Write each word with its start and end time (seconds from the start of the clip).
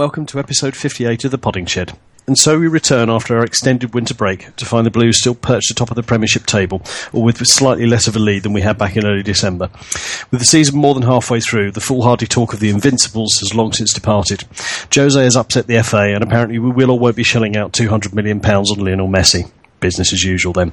welcome 0.00 0.24
to 0.24 0.38
episode 0.38 0.74
58 0.74 1.26
of 1.26 1.30
the 1.30 1.36
Podding 1.36 1.66
Shed. 1.66 1.92
And 2.26 2.38
so 2.38 2.58
we 2.58 2.68
return 2.68 3.10
after 3.10 3.36
our 3.36 3.44
extended 3.44 3.92
winter 3.92 4.14
break 4.14 4.56
to 4.56 4.64
find 4.64 4.86
the 4.86 4.90
Blues 4.90 5.18
still 5.18 5.34
perched 5.34 5.70
atop 5.70 5.90
of 5.90 5.94
the 5.94 6.02
Premiership 6.02 6.46
table, 6.46 6.80
or 7.12 7.22
with 7.22 7.46
slightly 7.46 7.84
less 7.84 8.08
of 8.08 8.16
a 8.16 8.18
lead 8.18 8.44
than 8.44 8.54
we 8.54 8.62
had 8.62 8.78
back 8.78 8.96
in 8.96 9.04
early 9.04 9.22
December. 9.22 9.68
With 10.30 10.40
the 10.40 10.46
season 10.46 10.78
more 10.78 10.94
than 10.94 11.02
halfway 11.02 11.40
through, 11.40 11.72
the 11.72 11.82
foolhardy 11.82 12.26
talk 12.26 12.54
of 12.54 12.60
the 12.60 12.70
Invincibles 12.70 13.40
has 13.40 13.54
long 13.54 13.74
since 13.74 13.92
departed. 13.92 14.44
Jose 14.94 15.22
has 15.22 15.36
upset 15.36 15.66
the 15.66 15.82
FA, 15.82 16.14
and 16.14 16.24
apparently 16.24 16.58
we 16.58 16.70
will 16.70 16.92
or 16.92 16.98
won't 16.98 17.16
be 17.16 17.22
shelling 17.22 17.58
out 17.58 17.74
£200 17.74 18.14
million 18.14 18.42
on 18.42 18.82
Lionel 18.82 19.06
Messi 19.06 19.52
business 19.80 20.14
as 20.14 20.24
usual 20.24 20.54
then. 20.54 20.72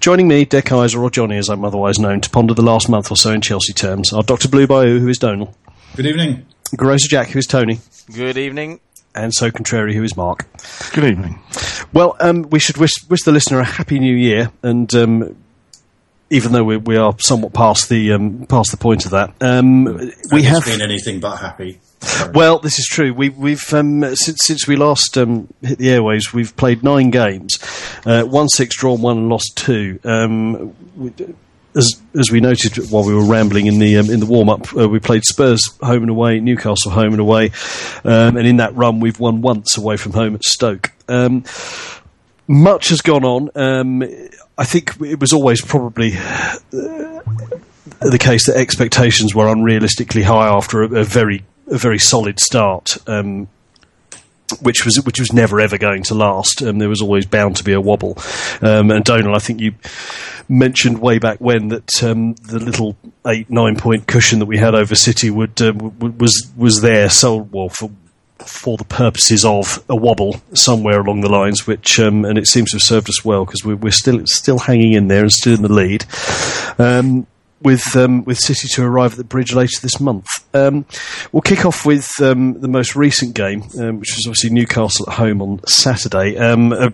Joining 0.00 0.28
me, 0.28 0.44
Dick 0.44 0.66
Kaiser, 0.66 1.02
or 1.02 1.08
Johnny 1.08 1.38
as 1.38 1.48
I'm 1.48 1.64
otherwise 1.64 1.98
known, 1.98 2.20
to 2.20 2.28
ponder 2.28 2.52
the 2.52 2.60
last 2.60 2.90
month 2.90 3.10
or 3.10 3.16
so 3.16 3.32
in 3.32 3.40
Chelsea 3.40 3.72
terms 3.72 4.12
are 4.12 4.22
Dr. 4.22 4.48
Blue 4.48 4.66
Bayou, 4.66 4.98
who 4.98 5.08
is 5.08 5.16
Donal. 5.16 5.54
Good 5.94 6.04
evening. 6.04 6.44
Grocer 6.74 7.08
Jack, 7.08 7.28
who 7.28 7.38
is 7.38 7.46
Tony. 7.46 7.78
Good 8.12 8.38
evening. 8.38 8.80
And 9.14 9.32
so 9.32 9.50
contrary, 9.50 9.94
who 9.94 10.02
is 10.02 10.16
Mark. 10.16 10.46
Good 10.92 11.04
evening. 11.04 11.38
Well, 11.92 12.16
um, 12.20 12.42
we 12.50 12.58
should 12.58 12.76
wish, 12.76 12.92
wish 13.08 13.22
the 13.22 13.32
listener 13.32 13.60
a 13.60 13.64
happy 13.64 13.98
new 13.98 14.14
year, 14.14 14.50
and 14.62 14.92
um, 14.94 15.36
even 16.28 16.52
though 16.52 16.64
we, 16.64 16.76
we, 16.76 16.96
are 16.96 17.14
somewhat 17.18 17.54
past 17.54 17.88
the 17.88 18.12
um, 18.12 18.46
past 18.46 18.72
the 18.72 18.76
point 18.76 19.04
of 19.06 19.12
that, 19.12 19.32
um, 19.40 20.12
we 20.32 20.42
have 20.42 20.64
been 20.64 20.82
anything 20.82 21.20
but 21.20 21.36
happy. 21.36 21.80
Well, 22.34 22.58
this 22.58 22.78
is 22.78 22.86
true. 22.86 23.14
We, 23.14 23.30
we've 23.30 23.72
um, 23.72 24.02
since 24.14 24.38
since 24.42 24.68
we 24.68 24.76
last 24.76 25.16
um, 25.16 25.48
hit 25.62 25.78
the 25.78 25.90
airways, 25.90 26.34
we've 26.34 26.54
played 26.56 26.82
nine 26.82 27.10
games, 27.10 27.58
uh, 28.04 28.24
won 28.26 28.48
six, 28.48 28.76
drawn 28.76 29.00
one, 29.00 29.16
and 29.16 29.28
lost 29.28 29.56
two. 29.56 29.98
Um, 30.04 30.74
we, 30.96 31.12
as 31.76 32.00
as 32.18 32.30
we 32.30 32.40
noted 32.40 32.76
while 32.90 33.04
we 33.04 33.14
were 33.14 33.24
rambling 33.24 33.66
in 33.66 33.78
the 33.78 33.98
um, 33.98 34.10
in 34.10 34.20
the 34.20 34.26
warm 34.26 34.48
up, 34.48 34.74
uh, 34.76 34.88
we 34.88 34.98
played 34.98 35.24
Spurs 35.24 35.62
home 35.80 36.02
and 36.02 36.10
away, 36.10 36.40
Newcastle 36.40 36.90
home 36.90 37.12
and 37.12 37.20
away, 37.20 37.50
um, 38.04 38.36
and 38.36 38.46
in 38.46 38.56
that 38.56 38.74
run 38.74 39.00
we've 39.00 39.20
won 39.20 39.42
once 39.42 39.76
away 39.76 39.96
from 39.96 40.12
home 40.12 40.34
at 40.34 40.42
Stoke. 40.42 40.92
Um, 41.08 41.44
much 42.48 42.88
has 42.88 43.00
gone 43.00 43.24
on. 43.24 43.50
Um, 43.54 44.02
I 44.58 44.64
think 44.64 45.00
it 45.00 45.20
was 45.20 45.32
always 45.32 45.62
probably. 45.62 46.16
Uh, 46.16 47.20
the 48.00 48.18
case 48.18 48.46
that 48.46 48.56
expectations 48.56 49.34
were 49.34 49.46
unrealistically 49.46 50.22
high 50.22 50.48
after 50.48 50.82
a, 50.82 51.00
a 51.00 51.04
very 51.04 51.44
a 51.68 51.78
very 51.78 51.98
solid 51.98 52.38
start. 52.38 52.96
Um, 53.06 53.48
which 54.60 54.84
was 54.84 55.00
which 55.04 55.20
was 55.20 55.32
never 55.32 55.60
ever 55.60 55.78
going 55.78 56.02
to 56.04 56.14
last. 56.14 56.62
Um, 56.62 56.78
there 56.78 56.88
was 56.88 57.02
always 57.02 57.26
bound 57.26 57.56
to 57.56 57.64
be 57.64 57.72
a 57.72 57.80
wobble. 57.80 58.18
Um, 58.60 58.90
and 58.90 59.04
Donal, 59.04 59.34
I 59.34 59.38
think 59.38 59.60
you 59.60 59.74
mentioned 60.48 61.00
way 61.00 61.18
back 61.18 61.38
when 61.38 61.68
that 61.68 62.02
um, 62.02 62.34
the 62.34 62.58
little 62.58 62.96
eight 63.26 63.50
nine 63.50 63.76
point 63.76 64.06
cushion 64.06 64.38
that 64.38 64.46
we 64.46 64.58
had 64.58 64.74
over 64.74 64.94
City 64.94 65.30
would 65.30 65.60
uh, 65.60 65.72
w- 65.72 66.14
was 66.18 66.50
was 66.56 66.80
there 66.80 67.08
so 67.08 67.36
well 67.36 67.68
for 67.68 67.90
for 68.38 68.76
the 68.76 68.84
purposes 68.84 69.44
of 69.44 69.82
a 69.88 69.96
wobble 69.96 70.40
somewhere 70.52 71.00
along 71.00 71.20
the 71.20 71.30
lines, 71.30 71.66
which 71.66 71.98
um, 71.98 72.24
and 72.24 72.38
it 72.38 72.46
seems 72.46 72.70
to 72.70 72.76
have 72.76 72.82
served 72.82 73.08
us 73.08 73.24
well 73.24 73.44
because 73.44 73.64
we're, 73.64 73.76
we're, 73.76 73.90
still 73.90 74.20
still 74.26 74.58
hanging 74.58 74.92
in 74.92 75.08
there 75.08 75.22
and 75.22 75.32
still 75.32 75.54
in 75.54 75.62
the 75.62 75.72
lead. 75.72 76.04
Um, 76.78 77.26
with 77.62 77.96
um, 77.96 78.24
with 78.24 78.38
City 78.38 78.68
to 78.68 78.84
arrive 78.84 79.12
at 79.12 79.18
the 79.18 79.24
bridge 79.24 79.54
later 79.54 79.80
this 79.80 80.00
month. 80.00 80.28
Um, 80.54 80.86
we'll 81.32 81.42
kick 81.42 81.64
off 81.64 81.86
with 81.86 82.10
um, 82.20 82.60
the 82.60 82.68
most 82.68 82.96
recent 82.96 83.34
game, 83.34 83.62
um, 83.78 84.00
which 84.00 84.14
was 84.14 84.26
obviously 84.26 84.50
Newcastle 84.50 85.08
at 85.08 85.14
home 85.16 85.42
on 85.42 85.60
Saturday. 85.66 86.36
Um, 86.36 86.72
a, 86.72 86.92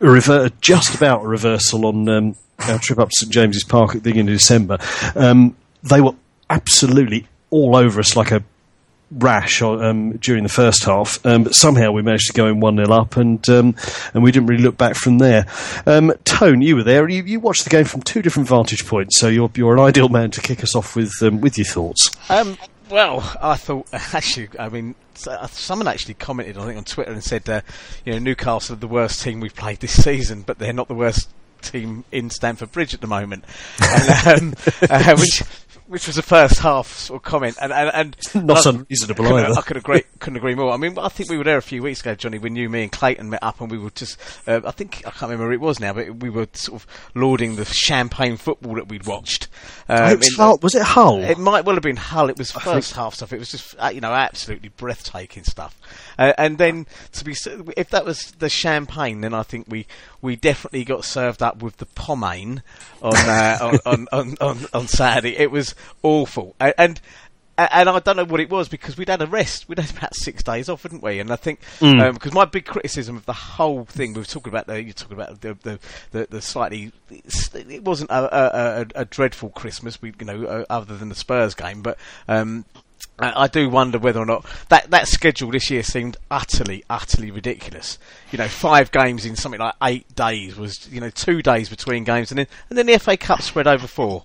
a 0.00 0.10
rever- 0.10 0.50
just 0.60 0.94
about 0.94 1.24
a 1.24 1.28
reversal 1.28 1.86
on 1.86 2.08
um, 2.08 2.36
our 2.60 2.78
trip 2.78 2.98
up 2.98 3.08
to 3.08 3.16
St 3.16 3.32
James's 3.32 3.64
Park 3.64 3.90
at 3.90 4.02
the 4.02 4.10
beginning 4.10 4.32
of 4.32 4.38
December. 4.38 4.78
they 5.14 6.00
were 6.00 6.14
absolutely 6.48 7.26
all 7.50 7.76
over 7.76 8.00
us 8.00 8.16
like 8.16 8.30
a 8.30 8.42
rash 9.12 9.62
um, 9.62 10.12
during 10.18 10.42
the 10.42 10.48
first 10.48 10.84
half, 10.84 11.24
um, 11.26 11.44
but 11.44 11.54
somehow 11.54 11.92
we 11.92 12.02
managed 12.02 12.28
to 12.28 12.32
go 12.32 12.46
in 12.46 12.60
one 12.60 12.76
0 12.76 12.90
up, 12.90 13.16
and 13.16 13.46
um, 13.48 13.74
and 14.14 14.22
we 14.22 14.32
didn't 14.32 14.48
really 14.48 14.62
look 14.62 14.76
back 14.76 14.94
from 14.94 15.18
there. 15.18 15.46
Um, 15.86 16.12
Tone, 16.24 16.62
you 16.62 16.76
were 16.76 16.82
there. 16.82 17.08
You, 17.08 17.22
you, 17.22 17.40
watched 17.40 17.64
the 17.64 17.70
game 17.70 17.84
from 17.84 18.02
two 18.02 18.22
different 18.22 18.48
vantage 18.48 18.86
points, 18.86 19.18
so 19.18 19.28
you're 19.28 19.50
you're 19.54 19.74
an 19.74 19.80
ideal 19.80 20.08
man 20.08 20.30
to 20.32 20.40
kick 20.40 20.62
us 20.62 20.74
off 20.74 20.96
with 20.96 21.12
um, 21.22 21.40
with 21.40 21.58
your 21.58 21.66
thoughts. 21.66 22.10
Um, 22.30 22.56
well, 22.88 23.20
I 23.40 23.56
thought 23.56 23.86
actually, 23.92 24.48
I 24.58 24.68
mean, 24.68 24.94
uh, 25.26 25.46
someone 25.48 25.88
actually 25.88 26.14
commented, 26.14 26.58
I 26.58 26.66
think, 26.66 26.78
on 26.78 26.84
Twitter 26.84 27.12
and 27.12 27.22
said, 27.22 27.48
uh, 27.48 27.62
you 28.04 28.12
know, 28.12 28.18
Newcastle 28.18 28.74
are 28.74 28.78
the 28.78 28.88
worst 28.88 29.22
team 29.22 29.40
we've 29.40 29.54
played 29.54 29.80
this 29.80 30.02
season, 30.02 30.42
but 30.42 30.58
they're 30.58 30.72
not 30.72 30.88
the 30.88 30.94
worst 30.94 31.28
team 31.62 32.04
in 32.12 32.28
Stamford 32.28 32.72
Bridge 32.72 32.92
at 32.92 33.00
the 33.00 33.06
moment, 33.06 33.44
and, 34.26 34.54
um, 34.54 34.54
uh, 34.90 35.16
which 35.16 35.42
which 35.92 36.06
was 36.06 36.16
the 36.16 36.22
first 36.22 36.60
half 36.60 36.90
sort 36.90 37.18
of 37.18 37.22
comment, 37.22 37.58
and 37.60 37.70
and, 37.70 38.16
and 38.34 38.46
not 38.46 38.64
unreasonable 38.64 39.26
I, 39.26 39.44
either. 39.44 39.58
I 39.58 39.60
could 39.60 39.76
agree, 39.76 40.02
couldn't 40.20 40.38
agree 40.38 40.54
more. 40.54 40.72
I 40.72 40.78
mean, 40.78 40.98
I 40.98 41.08
think 41.08 41.28
we 41.28 41.36
were 41.36 41.44
there 41.44 41.58
a 41.58 41.62
few 41.62 41.82
weeks 41.82 42.00
ago, 42.00 42.14
Johnny, 42.14 42.38
when 42.38 42.56
you, 42.56 42.70
me, 42.70 42.82
and 42.82 42.90
Clayton 42.90 43.28
met 43.28 43.42
up, 43.42 43.60
and 43.60 43.70
we 43.70 43.76
were 43.76 43.90
just, 43.90 44.18
uh, 44.48 44.62
I 44.64 44.70
think 44.70 45.02
I 45.06 45.10
can't 45.10 45.30
remember 45.30 45.48
who 45.48 45.52
it 45.52 45.60
was 45.60 45.80
now, 45.80 45.92
but 45.92 46.16
we 46.16 46.30
were 46.30 46.48
sort 46.54 46.80
of 46.82 46.86
lauding 47.14 47.56
the 47.56 47.66
champagne 47.66 48.38
football 48.38 48.76
that 48.76 48.88
we'd 48.88 49.06
watched. 49.06 49.48
Um, 49.86 50.22
it 50.22 50.28
Hull, 50.34 50.58
was 50.62 50.74
it 50.74 50.82
Hull? 50.82 51.22
It 51.22 51.36
might 51.36 51.66
well 51.66 51.76
have 51.76 51.82
been 51.82 51.96
Hull. 51.96 52.30
It 52.30 52.38
was 52.38 52.50
first 52.52 52.94
half 52.94 53.14
stuff. 53.14 53.34
It 53.34 53.38
was 53.38 53.50
just 53.50 53.74
uh, 53.78 53.90
you 53.92 54.00
know 54.00 54.12
absolutely 54.12 54.70
breathtaking 54.70 55.44
stuff. 55.44 55.78
Uh, 56.18 56.32
and 56.38 56.56
then 56.56 56.86
to 57.12 57.24
be, 57.24 57.34
if 57.76 57.90
that 57.90 58.06
was 58.06 58.30
the 58.32 58.48
champagne, 58.48 59.20
then 59.20 59.34
I 59.34 59.42
think 59.42 59.66
we 59.68 59.86
we 60.22 60.36
definitely 60.36 60.84
got 60.84 61.04
served 61.04 61.42
up 61.42 61.62
with 61.62 61.76
the 61.78 61.86
Pomagne 61.86 62.62
on 63.02 63.16
uh, 63.16 63.78
on, 63.84 64.06
on, 64.12 64.36
on, 64.40 64.66
on, 64.72 64.86
Saturday. 64.86 65.36
It 65.36 65.50
was 65.50 65.74
awful, 66.02 66.54
and, 66.60 66.74
and 66.78 67.00
and 67.58 67.88
I 67.88 67.98
don't 67.98 68.16
know 68.16 68.24
what 68.24 68.40
it 68.40 68.50
was 68.50 68.68
because 68.68 68.96
we'd 68.96 69.08
had 69.08 69.20
a 69.20 69.26
rest. 69.26 69.68
We'd 69.68 69.78
had 69.78 69.94
about 69.96 70.14
six 70.14 70.42
days 70.42 70.68
off, 70.68 70.84
hadn't 70.84 71.02
we? 71.02 71.18
And 71.18 71.30
I 71.30 71.36
think 71.36 71.60
because 71.60 71.92
mm. 71.92 72.26
um, 72.26 72.34
my 72.34 72.44
big 72.44 72.64
criticism 72.64 73.16
of 73.16 73.26
the 73.26 73.32
whole 73.32 73.84
thing, 73.84 74.14
we 74.14 74.20
were 74.20 74.24
talking 74.24 74.50
about 74.50 74.66
the 74.66 74.82
you're 74.82 74.94
talking 74.94 75.16
about 75.16 75.40
the 75.40 75.54
the, 75.62 75.78
the, 76.12 76.26
the 76.30 76.42
slightly 76.42 76.92
it 77.10 77.84
wasn't 77.84 78.10
a, 78.10 78.80
a, 78.80 78.86
a, 78.94 79.04
dreadful 79.04 79.50
Christmas, 79.50 80.00
we 80.00 80.14
you 80.18 80.24
know, 80.24 80.44
uh, 80.44 80.64
other 80.70 80.96
than 80.96 81.08
the 81.08 81.14
Spurs 81.14 81.54
game, 81.54 81.82
but. 81.82 81.98
Um, 82.28 82.64
I 83.18 83.46
do 83.46 83.68
wonder 83.68 83.98
whether 83.98 84.20
or 84.20 84.26
not 84.26 84.46
that, 84.68 84.90
that 84.90 85.06
schedule 85.06 85.50
this 85.50 85.70
year 85.70 85.82
seemed 85.82 86.16
utterly, 86.30 86.82
utterly 86.88 87.30
ridiculous. 87.30 87.98
You 88.30 88.38
know, 88.38 88.48
five 88.48 88.90
games 88.90 89.26
in 89.26 89.36
something 89.36 89.60
like 89.60 89.74
eight 89.82 90.12
days 90.14 90.56
was, 90.56 90.88
you 90.90 91.00
know, 91.00 91.10
two 91.10 91.42
days 91.42 91.68
between 91.68 92.04
games, 92.04 92.30
and 92.30 92.38
then 92.38 92.46
and 92.68 92.78
then 92.78 92.86
the 92.86 92.98
FA 92.98 93.16
Cup 93.16 93.42
spread 93.42 93.66
over 93.66 93.86
four. 93.86 94.24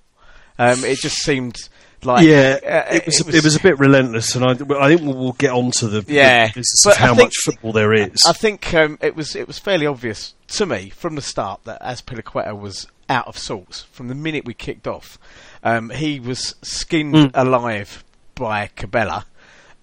Um, 0.59 0.84
it 0.84 1.00
just 1.00 1.18
seemed 1.18 1.69
like 2.03 2.25
yeah, 2.25 2.57
uh, 2.63 2.94
it, 2.95 3.06
was, 3.06 3.19
it, 3.19 3.25
was, 3.25 3.35
it 3.35 3.44
was 3.44 3.56
a 3.56 3.59
bit 3.59 3.79
relentless, 3.79 4.35
and 4.35 4.45
I, 4.45 4.51
I 4.51 4.88
think 4.88 5.01
we'll, 5.01 5.16
we'll 5.16 5.31
get 5.34 5.51
onto 5.51 5.88
the 5.88 6.06
yeah, 6.12 6.47
the 6.50 6.95
how 6.97 7.16
think, 7.16 7.28
much 7.28 7.35
football 7.44 7.72
there 7.72 7.94
is. 7.94 8.23
I 8.25 8.34
think 8.34 8.73
um, 8.73 8.97
it 9.01 9.16
was 9.16 9.35
it 9.35 9.47
was 9.47 9.57
fairly 9.59 9.85
obvious 9.85 10.35
to 10.50 10.66
me 10.66 10.90
from 10.90 11.16
the 11.16 11.22
start 11.22 11.63
that 11.66 11.81
Azpilicueta 11.81 12.57
was 12.57 12.88
out 13.09 13.28
of 13.28 13.38
sorts 13.38 13.84
from 13.84 14.07
the 14.09 14.16
minute 14.16 14.45
we 14.45 14.53
kicked 14.53 14.88
off. 14.88 15.18
Um, 15.63 15.90
he 15.90 16.19
was 16.19 16.56
skinned 16.62 17.16
mm. 17.16 17.31
alive 17.34 18.03
by 18.35 18.68
Cabella. 18.75 19.25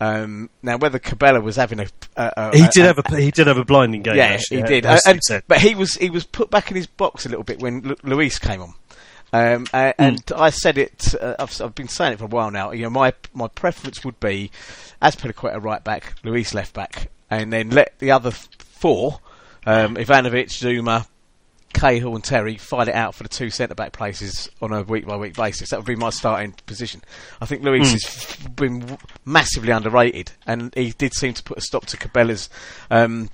Um, 0.01 0.51
now, 0.63 0.77
whether 0.77 0.99
Cabella 0.99 1.41
was 1.41 1.57
having 1.57 1.81
a, 1.81 1.87
a, 2.17 2.33
a 2.37 2.57
he 2.57 2.67
did 2.73 2.85
a, 2.85 2.87
have 2.89 2.99
a 2.99 3.21
he 3.21 3.31
did 3.31 3.47
have 3.47 3.59
a 3.59 3.65
blinding 3.65 4.03
game. 4.03 4.17
Yeah, 4.17 4.39
he 4.49 4.63
did. 4.63 4.87
Uh, 4.87 4.99
and, 5.07 5.21
but 5.49 5.61
he 5.61 5.75
was 5.75 5.95
he 5.95 6.11
was 6.11 6.25
put 6.25 6.51
back 6.51 6.71
in 6.71 6.77
his 6.77 6.87
box 6.87 7.27
a 7.27 7.29
little 7.29 7.45
bit 7.45 7.61
when 7.61 7.81
Lu- 7.81 7.97
Luiz 8.03 8.39
came 8.39 8.61
on. 8.61 8.75
Um, 9.35 9.67
uh, 9.73 9.93
and 9.99 10.25
mm. 10.25 10.39
I 10.39 10.51
said 10.51 10.79
it. 10.79 11.13
Uh, 11.21 11.35
I've, 11.41 11.61
I've, 11.61 11.75
been 11.75 11.89
saying 11.89 12.13
it 12.13 12.19
for 12.21 12.27
a 12.27 12.29
while 12.29 12.53
now. 12.53 12.71
You 12.71 12.85
know, 12.85 12.91
my 12.91 13.13
my 13.33 13.49
preference 13.49 14.05
would 14.05 14.21
be 14.21 14.53
as 15.03 15.17
Azpilicueta 15.17 15.61
right 15.61 15.83
back, 15.83 16.15
Luis 16.23 16.55
left 16.55 16.73
back, 16.73 17.11
and 17.29 17.53
then 17.53 17.71
let 17.71 17.99
the 17.99 18.13
other 18.13 18.31
four, 18.31 19.19
um, 19.67 19.97
Ivanovic, 19.97 20.51
Zouma, 20.51 21.09
Cahill 21.73 22.15
and 22.15 22.23
Terry 22.23 22.57
fight 22.57 22.87
it 22.87 22.95
out 22.95 23.17
for 23.17 23.25
the 23.25 23.29
two 23.29 23.51
centre 23.51 23.75
back 23.75 23.93
places 23.93 24.49
on 24.63 24.73
a 24.73 24.85
week 24.85 25.05
by 25.05 25.17
week 25.17 25.35
basis. 25.35 25.71
That 25.71 25.81
would 25.81 25.87
be 25.87 25.97
my 25.97 26.11
starting 26.11 26.53
position. 26.67 27.03
I 27.41 27.47
think 27.47 27.65
Luis 27.65 27.89
mm. 27.89 27.93
has 27.93 28.49
been 28.51 28.99
massively 29.25 29.73
underrated, 29.73 30.31
and 30.47 30.73
he 30.77 30.93
did 30.93 31.13
seem 31.13 31.35
to 31.35 31.43
put 31.43 31.59
a 31.59 31.61
stop 31.61 31.87
to 31.87 31.97
Cabella's. 31.97 32.49
um, 32.89 33.31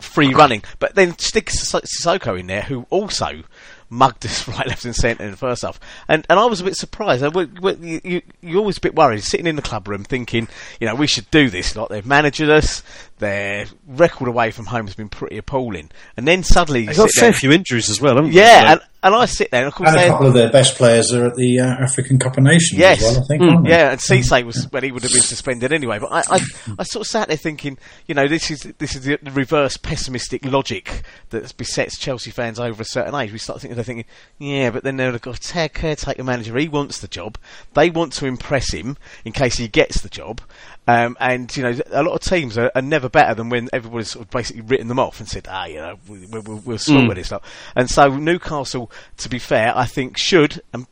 free 0.00 0.34
running. 0.34 0.62
But 0.78 0.94
then 0.94 1.18
stick 1.18 1.46
Sissoko 1.46 2.38
in 2.38 2.46
there, 2.46 2.62
who 2.62 2.86
also 2.90 3.42
mugged 3.90 4.24
us 4.26 4.46
right, 4.48 4.66
left, 4.66 4.84
and 4.84 4.94
centre 4.94 5.24
in 5.24 5.30
the 5.30 5.36
first 5.36 5.62
half. 5.62 5.78
And 6.08 6.26
and 6.28 6.38
I 6.38 6.46
was 6.46 6.60
a 6.60 6.64
bit 6.64 6.76
surprised. 6.76 7.22
you, 7.22 8.00
you, 8.04 8.22
you're 8.40 8.58
always 8.58 8.78
a 8.78 8.80
bit 8.80 8.94
worried, 8.94 9.22
sitting 9.22 9.46
in 9.46 9.56
the 9.56 9.62
club 9.62 9.88
room 9.88 10.04
thinking, 10.04 10.48
you 10.80 10.86
know, 10.86 10.94
we 10.94 11.06
should 11.06 11.30
do 11.30 11.50
this. 11.50 11.76
Like 11.76 11.88
they've 11.88 12.06
managed 12.06 12.42
us, 12.42 12.82
their 13.18 13.66
record 13.86 14.28
away 14.28 14.50
from 14.50 14.66
home 14.66 14.86
has 14.86 14.94
been 14.94 15.08
pretty 15.08 15.38
appalling. 15.38 15.90
And 16.16 16.26
then 16.26 16.42
suddenly 16.42 16.86
they've 16.86 16.96
got 16.96 17.10
a 17.10 17.20
fair 17.20 17.32
few 17.32 17.52
injuries 17.52 17.90
as 17.90 18.00
well, 18.00 18.16
haven't 18.16 18.32
yeah, 18.32 18.62
they? 18.62 18.80
Yeah, 18.80 18.86
and, 19.04 19.14
I 19.14 19.26
sit 19.26 19.50
there, 19.50 19.60
and 19.60 19.68
of 19.68 19.74
course, 19.74 19.90
And 19.90 19.98
a 19.98 20.08
couple 20.08 20.26
of 20.26 20.34
their 20.34 20.50
best 20.50 20.76
players 20.76 21.12
are 21.12 21.26
at 21.26 21.36
the 21.36 21.60
uh, 21.60 21.64
African 21.66 22.18
Cup 22.18 22.36
of 22.36 22.42
Nations 22.42 22.78
Yes. 22.78 23.02
as 23.02 23.14
well, 23.16 23.24
I 23.24 23.26
think. 23.28 23.42
Mm, 23.42 23.50
aren't 23.52 23.64
they? 23.64 23.70
yeah, 23.70 23.90
and 23.92 24.00
Cisse 24.00 24.44
was 24.44 24.68
well, 24.72 24.82
he 24.82 24.90
would 24.90 25.02
have 25.02 25.12
been 25.12 25.22
suspended 25.22 25.72
anyway. 25.72 25.98
But 25.98 26.12
I, 26.12 26.36
I, 26.36 26.40
I 26.78 26.82
sort 26.84 27.06
of 27.06 27.10
sat 27.10 27.28
there 27.28 27.36
thinking, 27.36 27.78
you 28.06 28.14
know, 28.14 28.26
this 28.26 28.50
is 28.50 28.62
this 28.78 28.94
is 28.96 29.04
the 29.04 29.18
reverse 29.32 29.76
pessimistic 29.76 30.44
logic 30.44 31.02
that 31.30 31.56
besets 31.56 31.98
Chelsea 31.98 32.30
fans 32.30 32.58
over 32.58 32.82
a 32.82 32.86
certain 32.86 33.14
age. 33.14 33.32
We 33.32 33.38
start 33.38 33.60
thinking, 33.60 33.76
they're 33.76 33.84
thinking, 33.84 34.06
yeah, 34.38 34.70
but 34.70 34.82
then 34.84 34.96
they've 34.96 35.20
got 35.20 35.54
a 35.54 35.68
caretaker 35.68 36.24
manager. 36.24 36.56
He 36.58 36.68
wants 36.68 37.00
the 37.00 37.08
job. 37.08 37.38
They 37.74 37.90
want 37.90 38.12
to 38.14 38.26
impress 38.26 38.72
him 38.72 38.96
in 39.24 39.32
case 39.32 39.56
he 39.56 39.68
gets 39.68 40.00
the 40.00 40.08
job. 40.08 40.40
Um, 40.86 41.16
and 41.18 41.54
you 41.56 41.62
know, 41.62 41.78
a 41.90 42.02
lot 42.02 42.14
of 42.14 42.20
teams 42.20 42.58
are, 42.58 42.70
are 42.74 42.82
never 42.82 43.08
better 43.08 43.34
than 43.34 43.48
when 43.48 43.70
everybody's 43.72 44.10
sort 44.10 44.26
of 44.26 44.30
basically 44.30 44.62
written 44.62 44.88
them 44.88 44.98
off 44.98 45.18
and 45.18 45.28
said, 45.28 45.46
"Ah, 45.50 45.64
you 45.64 45.76
know, 45.76 45.98
we, 46.08 46.26
we, 46.26 46.40
we'll, 46.40 46.58
we'll 46.58 46.78
sort 46.78 47.08
with 47.08 47.16
this 47.16 47.28
stuff." 47.28 47.42
And 47.74 47.90
so 47.90 48.14
Newcastle, 48.16 48.90
to 49.18 49.28
be 49.28 49.38
fair, 49.38 49.72
I 49.76 49.86
think 49.86 50.18
should 50.18 50.60
and 50.72 50.86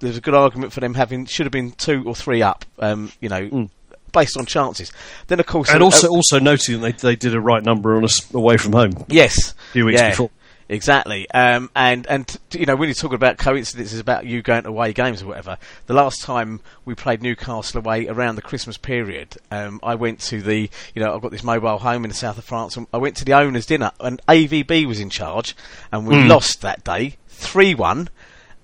there's 0.00 0.16
a 0.16 0.20
good 0.20 0.34
argument 0.34 0.72
for 0.72 0.80
them 0.80 0.94
having 0.94 1.26
should 1.26 1.46
have 1.46 1.52
been 1.52 1.72
two 1.72 2.04
or 2.06 2.14
three 2.14 2.42
up. 2.42 2.64
Um, 2.78 3.12
you 3.20 3.28
know, 3.28 3.68
based 4.12 4.36
on 4.36 4.46
chances. 4.46 4.92
Then 5.28 5.40
of 5.40 5.46
course, 5.46 5.70
And 5.70 5.82
uh, 5.82 5.86
also, 5.86 6.08
also 6.08 6.38
noting 6.38 6.80
that 6.80 6.98
they, 6.98 7.10
they 7.10 7.16
did 7.16 7.34
a 7.34 7.40
right 7.40 7.62
number 7.62 7.96
on 7.96 8.04
us 8.04 8.32
away 8.34 8.56
from 8.56 8.72
home. 8.72 8.92
Yes. 9.08 9.52
A 9.52 9.72
few 9.72 9.86
weeks 9.86 10.00
yeah, 10.00 10.10
before. 10.10 10.30
Exactly. 10.70 11.28
Um, 11.32 11.68
and, 11.74 12.06
and, 12.06 12.38
you 12.52 12.64
know, 12.64 12.76
when 12.76 12.88
you're 12.88 12.94
talking 12.94 13.16
about 13.16 13.38
coincidences 13.38 13.98
about 13.98 14.24
you 14.24 14.40
going 14.40 14.62
to 14.62 14.68
away 14.68 14.92
games 14.92 15.20
or 15.20 15.26
whatever, 15.26 15.58
the 15.86 15.94
last 15.94 16.22
time 16.22 16.60
we 16.84 16.94
played 16.94 17.22
Newcastle 17.22 17.80
away 17.80 18.06
around 18.06 18.36
the 18.36 18.42
Christmas 18.42 18.76
period, 18.76 19.36
um, 19.50 19.80
I 19.82 19.96
went 19.96 20.20
to 20.20 20.40
the, 20.40 20.70
you 20.94 21.02
know, 21.02 21.12
I've 21.12 21.22
got 21.22 21.32
this 21.32 21.42
mobile 21.42 21.78
home 21.78 22.04
in 22.04 22.08
the 22.08 22.14
south 22.14 22.38
of 22.38 22.44
France, 22.44 22.76
and 22.76 22.86
I 22.94 22.98
went 22.98 23.16
to 23.16 23.24
the 23.24 23.32
owner's 23.32 23.66
dinner, 23.66 23.90
and 23.98 24.22
AVB 24.28 24.86
was 24.86 25.00
in 25.00 25.10
charge, 25.10 25.56
and 25.90 26.06
we 26.06 26.22
lost 26.22 26.62
that 26.62 26.84
day, 26.84 27.16
3-1, 27.28 28.06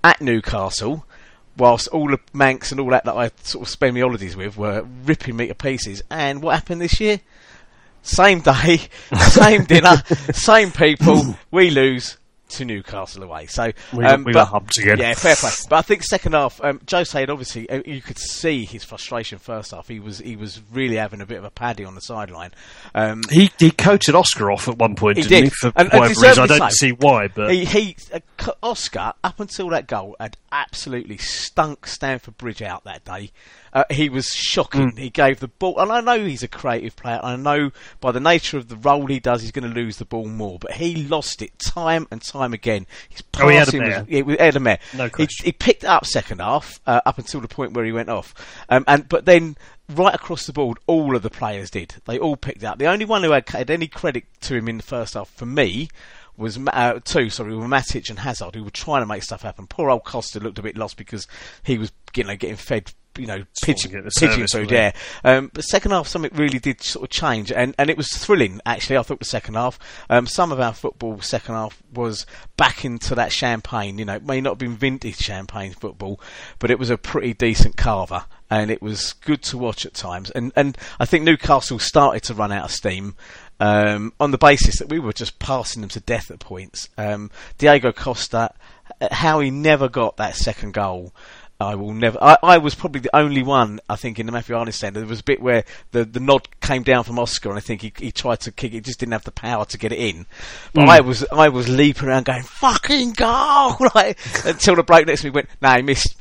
at 0.05 0.21
Newcastle, 0.21 1.05
whilst 1.57 1.89
all 1.89 2.07
the 2.09 2.21
Mancs 2.33 2.71
and 2.71 2.79
all 2.79 2.91
that 2.91 3.05
that 3.05 3.17
I 3.17 3.33
sort 3.43 3.67
of 3.67 3.69
spend 3.69 3.95
my 3.95 4.01
holidays 4.01 4.37
with 4.37 4.57
were 4.57 4.87
ripping 5.05 5.37
me 5.37 5.49
to 5.49 5.57
pieces. 5.57 6.05
And 6.09 6.41
what 6.41 6.55
happened 6.55 6.81
this 6.81 7.01
year? 7.01 7.21
Same 8.07 8.41
day, 8.41 8.81
same 9.19 9.65
dinner, 9.65 9.97
same 10.33 10.71
people. 10.73 11.37
We 11.51 11.71
lose 11.71 12.17
to 12.49 12.65
Newcastle 12.65 13.25
away. 13.25 13.47
So 13.47 13.73
We- 13.93 14.05
um, 14.05 14.23
we 14.23 14.33
but- 14.33 14.49
again. 14.79 14.99
Yeah, 14.99 15.15
fair 15.15 15.35
play. 15.35 15.51
But 15.69 15.77
I 15.77 15.83
think 15.83 16.05
second 16.05 16.35
half, 16.35 16.63
um, 16.63 16.81
Jose 16.89 17.19
had 17.19 17.29
obviously 17.29 17.69
uh, 17.69 17.83
you 17.85 18.01
could 18.01 18.19
see 18.19 18.65
his 18.65 18.85
frustration 18.85 19.39
first 19.39 19.73
half. 19.73 19.89
He 19.89 19.99
was 19.99 20.19
he 20.21 20.37
was 20.37 20.61
really 20.73 20.95
having 20.95 21.21
a 21.21 21.27
bit 21.27 21.39
of 21.39 21.45
a 21.45 21.51
paddy 21.51 21.85
on 21.85 21.97
the 21.97 22.01
sideline. 22.01 22.53
Um, 22.95 23.23
He 23.33 23.51
he 23.59 23.73
coated 23.73 24.15
Oscar 24.15 24.53
off 24.53 24.69
at 24.69 24.79
one 24.79 24.95
point, 24.95 25.17
He 25.17 25.25
didn't 25.25 25.33
did. 25.37 25.45
he? 25.45 25.51
For 25.51 25.73
And- 25.75 25.93
and 25.93 26.01
whatever 26.01 26.21
reason, 26.21 26.45
I 26.45 26.47
don't 26.47 26.71
so. 26.71 26.87
see 26.87 26.93
why, 26.93 27.27
but 27.27 27.51
he, 27.53 27.65
he 27.65 27.97
uh, 28.15 28.21
Oscar 28.63 29.15
up 29.25 29.41
until 29.41 29.69
that 29.71 29.89
goal 29.89 30.15
had 30.21 30.37
absolutely 30.53 31.19
stunk 31.19 31.87
Stamford 31.89 32.39
Bridge 32.39 32.63
out 32.63 32.85
that 32.85 33.05
day. 33.05 33.33
Uh, 33.77 33.85
he 33.91 34.09
was 34.09 34.29
shocking. 34.33 34.93
Mm. 34.93 34.99
He 34.99 35.11
gave 35.11 35.39
the 35.39 35.49
ball, 35.49 35.79
and 35.79 35.93
I 35.93 36.01
know 36.01 36.25
he's 36.25 36.43
a 36.43 36.49
creative 36.49 36.97
player. 36.97 37.21
I 37.23 37.37
know 37.37 37.73
by 38.01 38.11
the 38.11 38.21
nature 38.21 38.57
of 38.57 38.69
the 38.69 38.77
role 38.77 39.07
he 39.07 39.21
does, 39.21 39.43
he's 39.43 39.53
going 39.53 39.69
to 39.69 39.75
lose 39.75 39.99
the 39.99 40.07
ball 40.07 40.25
more. 40.25 40.59
But 40.59 40.73
he 40.73 41.05
lost 41.05 41.43
it 41.43 41.59
time 41.59 42.09
and 42.11 42.23
time 42.23 42.55
again. 42.55 42.87
His 43.11 43.23
Oh, 43.39 43.49
he 43.49 43.59
passing 43.59 43.83
was, 43.83 44.05
yeah, 44.09 44.23
with 44.23 44.41
No 44.95 45.05
he, 45.05 45.11
question. 45.11 45.45
he 45.45 45.53
picked 45.53 45.85
it 45.85 45.89
up 45.89 46.07
second 46.07 46.41
half 46.41 46.81
uh, 46.87 47.03
up 47.05 47.19
until 47.19 47.43
the 47.43 47.49
point 47.49 47.75
where 47.75 47.85
he 47.85 47.93
went 47.93 48.09
off, 48.09 48.33
um, 48.71 48.83
and 48.89 49.07
but 49.11 49.27
then 49.27 49.59
right 49.95 50.15
across 50.15 50.47
the 50.47 50.55
board, 50.55 50.79
all 50.87 51.15
of 51.15 51.21
the 51.21 51.29
players 51.29 51.71
did. 51.71 51.97
They 52.07 52.19
all 52.19 52.37
picked 52.37 52.65
up. 52.65 52.79
The 52.79 52.87
only 52.87 53.05
one 53.05 53.23
who 53.25 53.33
had, 53.33 53.47
had 53.47 53.71
any 53.71 53.89
credit 53.89 54.25
to 54.43 54.55
him 54.55 54.69
in 54.69 54.79
the 54.79 54.83
first 54.85 55.13
half, 55.13 55.29
for 55.29 55.45
me, 55.45 55.91
was 56.37 56.59
uh, 56.73 57.01
two. 57.05 57.29
Sorry, 57.29 57.55
were 57.55 57.67
Matic 57.67 58.09
and 58.09 58.21
Hazard, 58.21 58.55
who 58.55 58.65
were 58.65 58.71
trying 58.71 59.03
to 59.03 59.07
make 59.07 59.23
stuff 59.23 59.43
happen. 59.43 59.67
Poor 59.67 59.91
old 59.91 60.05
Costa 60.05 60.41
looked 60.41 60.59
a 60.59 60.63
bit 60.63 60.79
lost 60.79 60.97
because 60.97 61.27
he 61.63 61.77
was 61.77 61.93
you 62.15 62.25
know 62.25 62.37
getting 62.37 62.57
fed. 62.57 62.93
You 63.19 63.27
know, 63.27 63.45
pigeon, 63.63 64.09
pigeon 64.19 64.47
food, 64.47 64.71
yeah. 64.71 64.93
Um, 65.25 65.51
but 65.53 65.65
second 65.65 65.93
half, 65.93 66.07
something 66.07 66.31
really 66.35 66.59
did 66.59 66.83
sort 66.83 67.05
of 67.05 67.11
change, 67.11 67.53
and, 67.53 67.75
and 67.79 67.91
it 67.91 67.97
was 67.97 68.09
thrilling. 68.09 68.61
Actually, 68.67 68.99
I 68.99 69.03
thought 69.03 69.19
the 69.19 69.25
second 69.25 69.55
half, 69.55 69.79
um, 70.11 70.27
some 70.27 70.53
of 70.53 70.61
our 70.61 70.73
football 70.73 71.21
second 71.21 71.55
half 71.55 71.83
was 71.93 72.27
back 72.57 72.85
into 72.85 73.15
that 73.15 73.33
champagne. 73.33 73.99
You 73.99 74.05
know, 74.05 74.15
it 74.15 74.25
may 74.25 74.41
not 74.41 74.53
have 74.53 74.59
been 74.59 74.77
vintage 74.77 75.19
champagne 75.19 75.73
football, 75.73 76.21
but 76.59 76.71
it 76.71 76.79
was 76.79 76.91
a 76.91 76.99
pretty 76.99 77.35
decent 77.35 77.77
cava, 77.77 78.27
and 78.51 78.71
it 78.71 78.83
was 78.83 79.15
good 79.15 79.43
to 79.45 79.59
watch 79.59 79.87
at 79.87 79.95
times. 79.95 80.31
And 80.31 80.53
and 80.57 80.77
I 81.01 81.07
think 81.07 81.25
Newcastle 81.25 81.79
started 81.79 82.23
to 82.25 82.35
run 82.35 82.53
out 82.53 82.65
of 82.67 82.73
steam. 82.73 83.15
Um, 83.59 84.13
on 84.21 84.33
the 84.33 84.39
basis 84.39 84.81
that 84.81 84.91
we 84.91 84.99
were 84.99 85.15
just 85.15 85.39
passing 85.39 85.81
them 85.81 85.89
to 85.89 86.01
death 86.01 86.31
at 86.31 86.41
points. 86.41 86.91
Um, 86.99 87.31
Diego 87.57 87.91
Costa, 87.91 88.53
uh, 89.01 89.09
how 89.11 89.41
he 89.41 89.51
never 89.51 89.89
got 89.89 90.19
that 90.19 90.37
second 90.37 90.75
goal, 90.75 91.15
I 91.59 91.75
will 91.75 91.95
never. 91.95 92.19
I, 92.23 92.37
I 92.43 92.59
was 92.59 92.75
probably 92.75 93.01
the 93.01 93.17
only 93.17 93.43
one, 93.43 93.81
I 93.89 93.97
think, 93.97 94.19
in 94.19 94.27
the 94.27 94.33
Matthew 94.33 94.55
Harding 94.55 94.73
stand. 94.73 94.95
There 94.95 95.07
was 95.07 95.21
a 95.21 95.25
bit 95.25 95.41
where 95.41 95.65
the, 95.93 96.05
the 96.05 96.21
nod 96.21 96.49
came 96.61 96.83
down 96.83 97.05
from 97.05 97.19
Oscar, 97.19 97.49
and 97.49 97.57
I 97.57 97.61
think 97.63 97.81
he, 97.81 97.93
he 97.99 98.13
tried 98.13 98.41
to 98.41 98.53
kick 98.53 98.75
it, 98.75 98.85
just 98.85 99.01
didn't 99.01 99.13
have 99.13 99.25
the 99.25 99.33
power 99.33 99.65
to 99.65 99.79
get 99.79 99.91
it 99.93 99.99
in. 99.99 100.27
But 100.75 100.89
I 100.89 101.01
was 101.01 101.25
I 101.33 101.49
was 101.49 101.67
leaping 101.69 102.09
around 102.09 102.27
going 102.27 102.43
fucking 102.43 103.13
goal, 103.13 103.77
like, 103.95 104.19
until 104.45 104.77
the 104.77 104.83
bloke 104.83 105.07
next 105.07 105.23
to 105.23 105.29
me 105.29 105.31
went, 105.31 105.49
"No, 105.63 105.71
he 105.75 105.83
missed." 105.83 106.15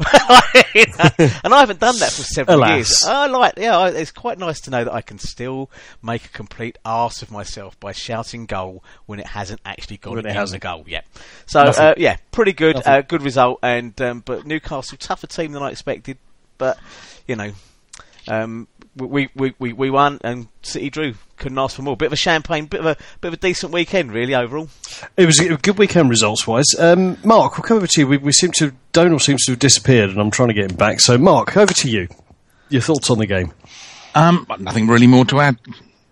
You 0.73 0.85
know? 0.99 1.29
and 1.43 1.53
I 1.53 1.59
haven't 1.59 1.79
done 1.81 1.97
that 1.99 2.11
for 2.11 2.23
several 2.23 2.59
Alas. 2.59 2.69
years. 2.71 3.03
I 3.05 3.27
like, 3.27 3.53
yeah, 3.57 3.77
I, 3.77 3.89
it's 3.89 4.11
quite 4.11 4.37
nice 4.39 4.61
to 4.61 4.71
know 4.71 4.85
that 4.85 4.93
I 4.93 5.01
can 5.01 5.19
still 5.19 5.69
make 6.01 6.25
a 6.25 6.29
complete 6.29 6.77
arse 6.85 7.21
of 7.21 7.29
myself 7.31 7.77
by 7.81 7.91
shouting 7.91 8.45
goal 8.45 8.83
when 9.05 9.19
it 9.19 9.27
hasn't 9.27 9.59
actually 9.65 9.97
got 9.97 10.11
When 10.15 10.25
it 10.25 10.29
in 10.29 10.35
hasn't. 10.35 10.61
the 10.61 10.65
goal 10.67 10.85
yet. 10.87 11.05
So 11.45 11.59
uh, 11.59 11.93
yeah, 11.97 12.17
pretty 12.31 12.53
good, 12.53 12.77
uh, 12.85 13.01
good 13.01 13.21
result. 13.21 13.59
And 13.61 13.99
um, 14.01 14.21
but 14.25 14.45
Newcastle 14.45 14.97
tougher 15.25 15.41
team 15.41 15.51
than 15.51 15.63
I 15.63 15.71
expected, 15.71 16.17
but 16.57 16.77
you 17.27 17.35
know. 17.35 17.51
Um, 18.27 18.67
we, 18.95 19.29
we, 19.35 19.53
we, 19.59 19.73
we 19.73 19.89
won 19.89 20.19
and 20.23 20.47
City 20.63 20.89
drew. 20.89 21.13
Couldn't 21.37 21.59
ask 21.59 21.75
for 21.75 21.81
more. 21.81 21.97
Bit 21.97 22.07
of 22.07 22.13
a 22.13 22.15
champagne, 22.15 22.65
bit 22.65 22.79
of 22.79 22.85
a 22.85 22.97
bit 23.19 23.27
of 23.27 23.33
a 23.33 23.37
decent 23.37 23.73
weekend, 23.73 24.11
really 24.11 24.33
overall. 24.33 24.69
it 25.17 25.25
was 25.25 25.37
a 25.39 25.57
good 25.57 25.77
weekend 25.77 26.09
results 26.09 26.47
wise. 26.47 26.73
Um, 26.79 27.17
Mark, 27.25 27.57
we'll 27.57 27.63
come 27.63 27.77
over 27.77 27.87
to 27.87 28.01
you. 28.01 28.07
We, 28.07 28.17
we 28.17 28.31
seem 28.31 28.51
to 28.53 28.71
Donal 28.93 29.19
seems 29.19 29.43
to 29.45 29.51
have 29.51 29.59
disappeared, 29.59 30.11
and 30.11 30.19
I'm 30.19 30.31
trying 30.31 30.47
to 30.47 30.53
get 30.53 30.71
him 30.71 30.77
back. 30.77 31.01
So, 31.01 31.17
Mark, 31.17 31.57
over 31.57 31.73
to 31.73 31.89
you. 31.89 32.07
Your 32.69 32.81
thoughts 32.81 33.09
on 33.09 33.19
the 33.19 33.25
game? 33.27 33.53
Um, 34.15 34.47
nothing 34.59 34.87
really 34.87 35.07
more 35.07 35.25
to 35.25 35.41
add. 35.41 35.59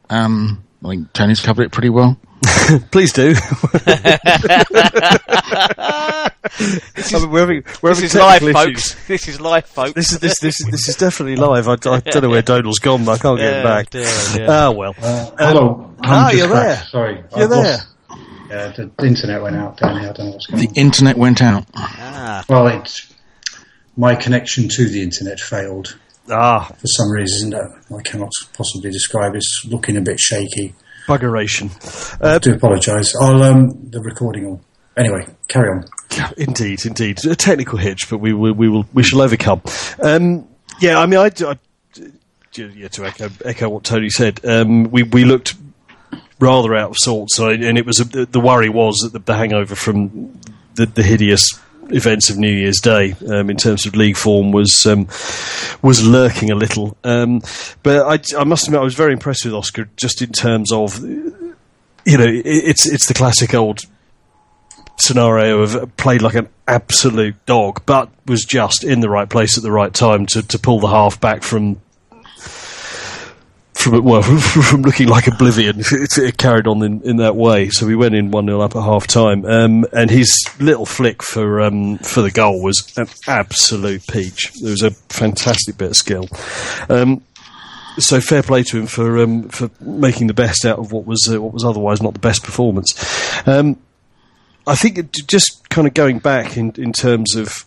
Um, 0.10 0.64
I 0.84 0.90
think 0.90 1.14
Tony's 1.14 1.40
covered 1.40 1.64
it 1.64 1.72
pretty 1.72 1.90
well. 1.90 2.20
Please 2.92 3.14
do. 3.14 3.34
I 3.36 4.20
mean, 7.20 7.32
we're 7.32 7.40
having, 7.40 7.64
we're 7.82 7.94
This 7.94 8.04
is 8.04 8.16
live, 8.16 8.40
technical 8.42 8.62
folks. 8.64 9.08
This 9.08 9.28
is 9.28 9.42
live, 9.42 9.66
folks. 9.66 9.94
This 9.94 10.12
is 10.12 10.20
this 10.20 10.40
this 10.40 10.60
is, 10.60 10.68
this 10.68 10.90
is 10.90 10.96
definitely 10.96 11.36
live. 11.38 11.68
I, 11.68 11.74
I 11.74 11.76
don't 12.00 12.22
know 12.24 12.30
where 12.30 12.42
Donal's 12.42 12.80
gone. 12.80 13.06
But 13.06 13.14
I 13.14 13.18
can't 13.22 13.40
get 13.40 13.54
him 13.54 13.64
back. 13.64 13.90
dear, 13.90 14.06
dear. 14.34 14.48
Ah 14.50 14.72
well. 14.72 14.94
Hello. 14.94 15.94
ah, 16.04 16.28
I'm 16.28 16.32
just 16.32 16.38
you're 16.38 16.48
cracked. 16.48 16.80
there. 16.80 16.84
Sorry. 16.90 17.16
You're 17.36 17.44
I've 17.44 17.50
there. 17.50 17.64
lost- 17.64 17.88
Yeah, 18.50 18.68
the 18.76 18.92
internet 19.06 19.42
went 19.42 19.56
out 19.56 19.78
down 19.78 20.00
here. 20.00 20.10
I 20.10 20.14
don't 20.14 20.26
know 20.28 20.32
what's 20.34 20.48
going 20.48 20.62
The 20.62 20.68
on. 20.68 20.74
The 20.74 20.82
internet 20.82 21.18
went 21.18 21.42
out. 21.42 21.66
ah, 21.76 22.44
Well, 22.50 22.68
it's, 22.68 23.14
my 23.98 24.16
connection 24.16 24.68
to 24.70 24.86
the 24.86 25.02
internet 25.02 25.40
failed 25.40 25.98
Ah, 26.30 26.72
for 26.78 26.88
some 26.88 27.10
reason 27.12 27.50
that 27.52 27.70
I 27.98 28.02
cannot 28.02 28.32
possibly 28.58 28.92
describe. 28.92 29.36
It's 29.36 29.64
looking 29.68 29.98
a 29.98 30.02
bit 30.02 30.20
shaky. 30.20 30.74
Buggeration. 31.08 31.72
I 32.22 32.38
do 32.40 32.54
apologise. 32.54 33.14
I'll 33.20 33.44
um 33.44 33.90
the 33.90 34.02
recording 34.02 34.50
will. 34.50 34.62
Anyway, 34.96 35.26
carry 35.48 35.70
on. 35.70 35.86
Indeed, 36.38 36.86
indeed, 36.86 37.26
a 37.26 37.36
technical 37.36 37.80
hitch, 37.80 38.10
but 38.10 38.20
we 38.20 38.32
will, 38.32 38.54
we 38.54 38.70
will, 38.70 38.86
we 38.94 39.02
shall 39.02 39.22
overcome. 39.22 39.62
Um, 40.00 40.48
yeah, 40.80 41.00
I 41.00 41.08
mean, 41.08 41.20
I, 41.20 41.32
I 41.46 41.58
yeah, 42.56 42.88
to 42.90 43.06
echo, 43.06 43.30
echo 43.44 43.70
what 43.70 43.84
Tony 43.84 44.10
said, 44.10 44.40
um, 44.46 44.92
we 44.92 45.02
we 45.04 45.26
looked 45.26 45.56
rather 46.40 46.76
out 46.76 46.92
of 46.92 46.98
sorts, 47.00 47.36
so, 47.36 47.50
and 47.50 47.78
it 47.78 47.86
was 47.86 48.00
a, 48.00 48.04
the, 48.04 48.26
the 48.26 48.40
worry 48.40 48.70
was 48.70 48.98
that 48.98 49.14
the, 49.14 49.20
the 49.20 49.36
hangover 49.36 49.76
from 49.76 50.40
the, 50.76 50.86
the 50.86 51.02
hideous 51.02 51.60
events 51.90 52.30
of 52.30 52.38
New 52.38 52.52
Year's 52.52 52.80
Day 52.80 53.16
um, 53.28 53.50
in 53.50 53.58
terms 53.58 53.86
of 53.86 53.96
league 53.96 54.18
form 54.18 54.52
was 54.52 54.86
um, 54.86 55.08
was 55.82 56.06
lurking 56.06 56.52
a 56.52 56.56
little. 56.56 56.98
Um, 57.04 57.42
but 57.82 58.06
I, 58.06 58.40
I 58.40 58.44
must 58.44 58.68
admit, 58.68 58.82
I 58.82 58.84
was 58.84 58.96
very 58.96 59.14
impressed 59.14 59.46
with 59.46 59.54
Oscar 59.54 59.90
just 59.98 60.22
in 60.22 60.32
terms 60.32 60.72
of 60.72 61.02
you 61.04 62.18
know 62.18 62.26
it, 62.26 62.46
it's 62.46 62.86
it's 62.86 63.08
the 63.08 63.14
classic 63.14 63.54
old 63.54 63.82
scenario 64.98 65.62
of 65.62 65.98
played 65.98 66.22
like 66.22 66.36
an 66.36 66.50
absolute 66.68 67.36
dog, 67.46 67.82
but 67.86 68.10
was 68.26 68.46
just 68.46 68.84
in 68.84 69.00
the 69.00 69.10
right 69.10 69.30
place 69.30 69.58
at 69.58 69.64
the 69.64 69.72
right 69.72 69.94
time 69.94 70.26
to, 70.28 70.42
to 70.44 70.60
pull 70.60 70.80
the 70.80 70.88
half 70.88 71.20
back 71.20 71.44
from 71.44 71.82
from 73.84 74.04
well 74.04 74.22
from 74.40 74.82
looking 74.82 75.08
like 75.08 75.28
oblivion. 75.28 75.84
It, 75.94 76.18
it 76.18 76.38
carried 76.38 76.68
on 76.68 76.82
in, 76.82 77.02
in 77.02 77.18
that 77.18 77.36
way, 77.36 77.70
so 77.70 77.86
we 77.86 77.96
went 77.96 78.16
in 78.16 78.32
one 78.32 78.46
0 78.46 78.62
up 78.62 78.76
at 78.76 78.82
half 78.82 79.06
time. 79.06 79.46
Um, 79.46 79.86
and 79.94 80.10
his 80.10 80.32
little 80.60 80.86
flick 80.86 81.22
for 81.22 81.62
um, 81.62 81.98
for 82.00 82.22
the 82.22 82.32
goal 82.32 82.62
was 82.62 82.94
an 82.98 83.08
absolute 83.28 84.06
peach. 84.08 84.52
There 84.62 84.72
was 84.72 84.82
a 84.82 84.92
fantastic 84.92 85.78
bit 85.78 85.90
of 85.90 85.96
skill. 85.96 86.28
Um, 86.90 87.24
so 88.00 88.20
fair 88.22 88.42
play 88.42 88.64
to 88.64 88.80
him 88.80 88.88
for 88.88 89.20
um, 89.20 89.50
for 89.50 89.70
making 89.80 90.28
the 90.28 90.34
best 90.34 90.66
out 90.66 90.80
of 90.80 90.92
what 90.92 91.06
was 91.06 91.30
uh, 91.32 91.42
what 91.42 91.54
was 91.54 91.64
otherwise 91.64 92.02
not 92.02 92.14
the 92.14 92.20
best 92.20 92.44
performance. 92.44 92.94
Um, 93.48 93.78
I 94.66 94.76
think 94.76 94.98
it, 94.98 95.12
just 95.28 95.70
kind 95.70 95.88
of 95.88 95.94
going 95.94 96.20
back 96.20 96.58
in, 96.58 96.72
in 96.78 96.94
terms 96.94 97.36
of 97.36 97.66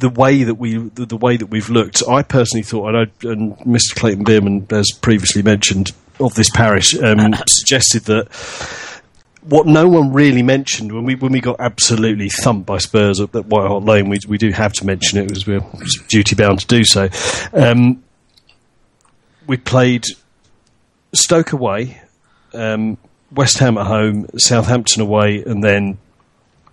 the 0.00 0.08
way 0.08 0.42
that 0.44 0.54
we 0.54 0.76
the, 0.76 1.06
the 1.06 1.16
way 1.16 1.36
that 1.36 1.46
we've 1.46 1.70
looked. 1.70 2.02
I 2.08 2.22
personally 2.22 2.62
thought, 2.62 2.88
and, 2.88 2.96
I, 2.96 3.28
and 3.28 3.56
Mr. 3.58 3.94
Clayton 3.94 4.24
Bierman, 4.24 4.66
as 4.70 4.90
previously 4.90 5.42
mentioned, 5.42 5.92
of 6.18 6.34
this 6.34 6.50
parish, 6.50 6.94
um, 6.96 7.34
suggested 7.46 8.04
that 8.04 8.28
what 9.42 9.66
no 9.66 9.88
one 9.88 10.12
really 10.12 10.42
mentioned 10.42 10.92
when 10.92 11.04
we 11.04 11.14
when 11.14 11.32
we 11.32 11.40
got 11.40 11.56
absolutely 11.60 12.28
thumped 12.28 12.66
by 12.66 12.78
Spurs 12.78 13.20
at, 13.20 13.34
at 13.34 13.46
White 13.46 13.68
Hart 13.68 13.84
Lane, 13.84 14.08
we 14.08 14.18
we 14.26 14.38
do 14.38 14.50
have 14.50 14.72
to 14.74 14.86
mention 14.86 15.18
it 15.18 15.28
because 15.28 15.46
we're 15.46 15.64
duty 16.08 16.34
bound 16.34 16.60
to 16.60 16.66
do 16.66 16.84
so. 16.84 17.08
Um, 17.52 18.02
we 19.46 19.56
played 19.56 20.04
Stoke 21.12 21.52
away, 21.52 22.00
um, 22.54 22.98
West 23.32 23.58
Ham 23.58 23.78
at 23.78 23.86
home, 23.86 24.26
Southampton 24.36 25.02
away, 25.02 25.42
and 25.42 25.62
then 25.62 25.98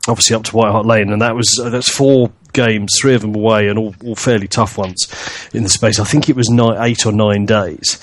obviously 0.08 0.36
up 0.36 0.44
to 0.44 0.56
White 0.56 0.72
Hart 0.72 0.86
Lane, 0.86 1.12
and 1.12 1.22
that 1.22 1.36
was 1.36 1.60
uh, 1.64 1.70
that's 1.70 1.90
four 1.90 2.32
games, 2.58 2.92
three 3.00 3.16
of 3.16 3.22
them 3.22 3.36
away, 3.36 3.68
and 3.70 3.78
all, 3.78 3.94
all 4.04 4.16
fairly 4.16 4.48
tough 4.48 4.78
ones 4.78 5.08
in 5.54 5.64
the 5.64 5.70
space. 5.70 6.00
I 6.00 6.04
think 6.04 6.28
it 6.28 6.36
was 6.36 6.50
nine, 6.50 6.78
eight 6.82 7.06
or 7.06 7.12
nine 7.12 7.46
days, 7.46 8.00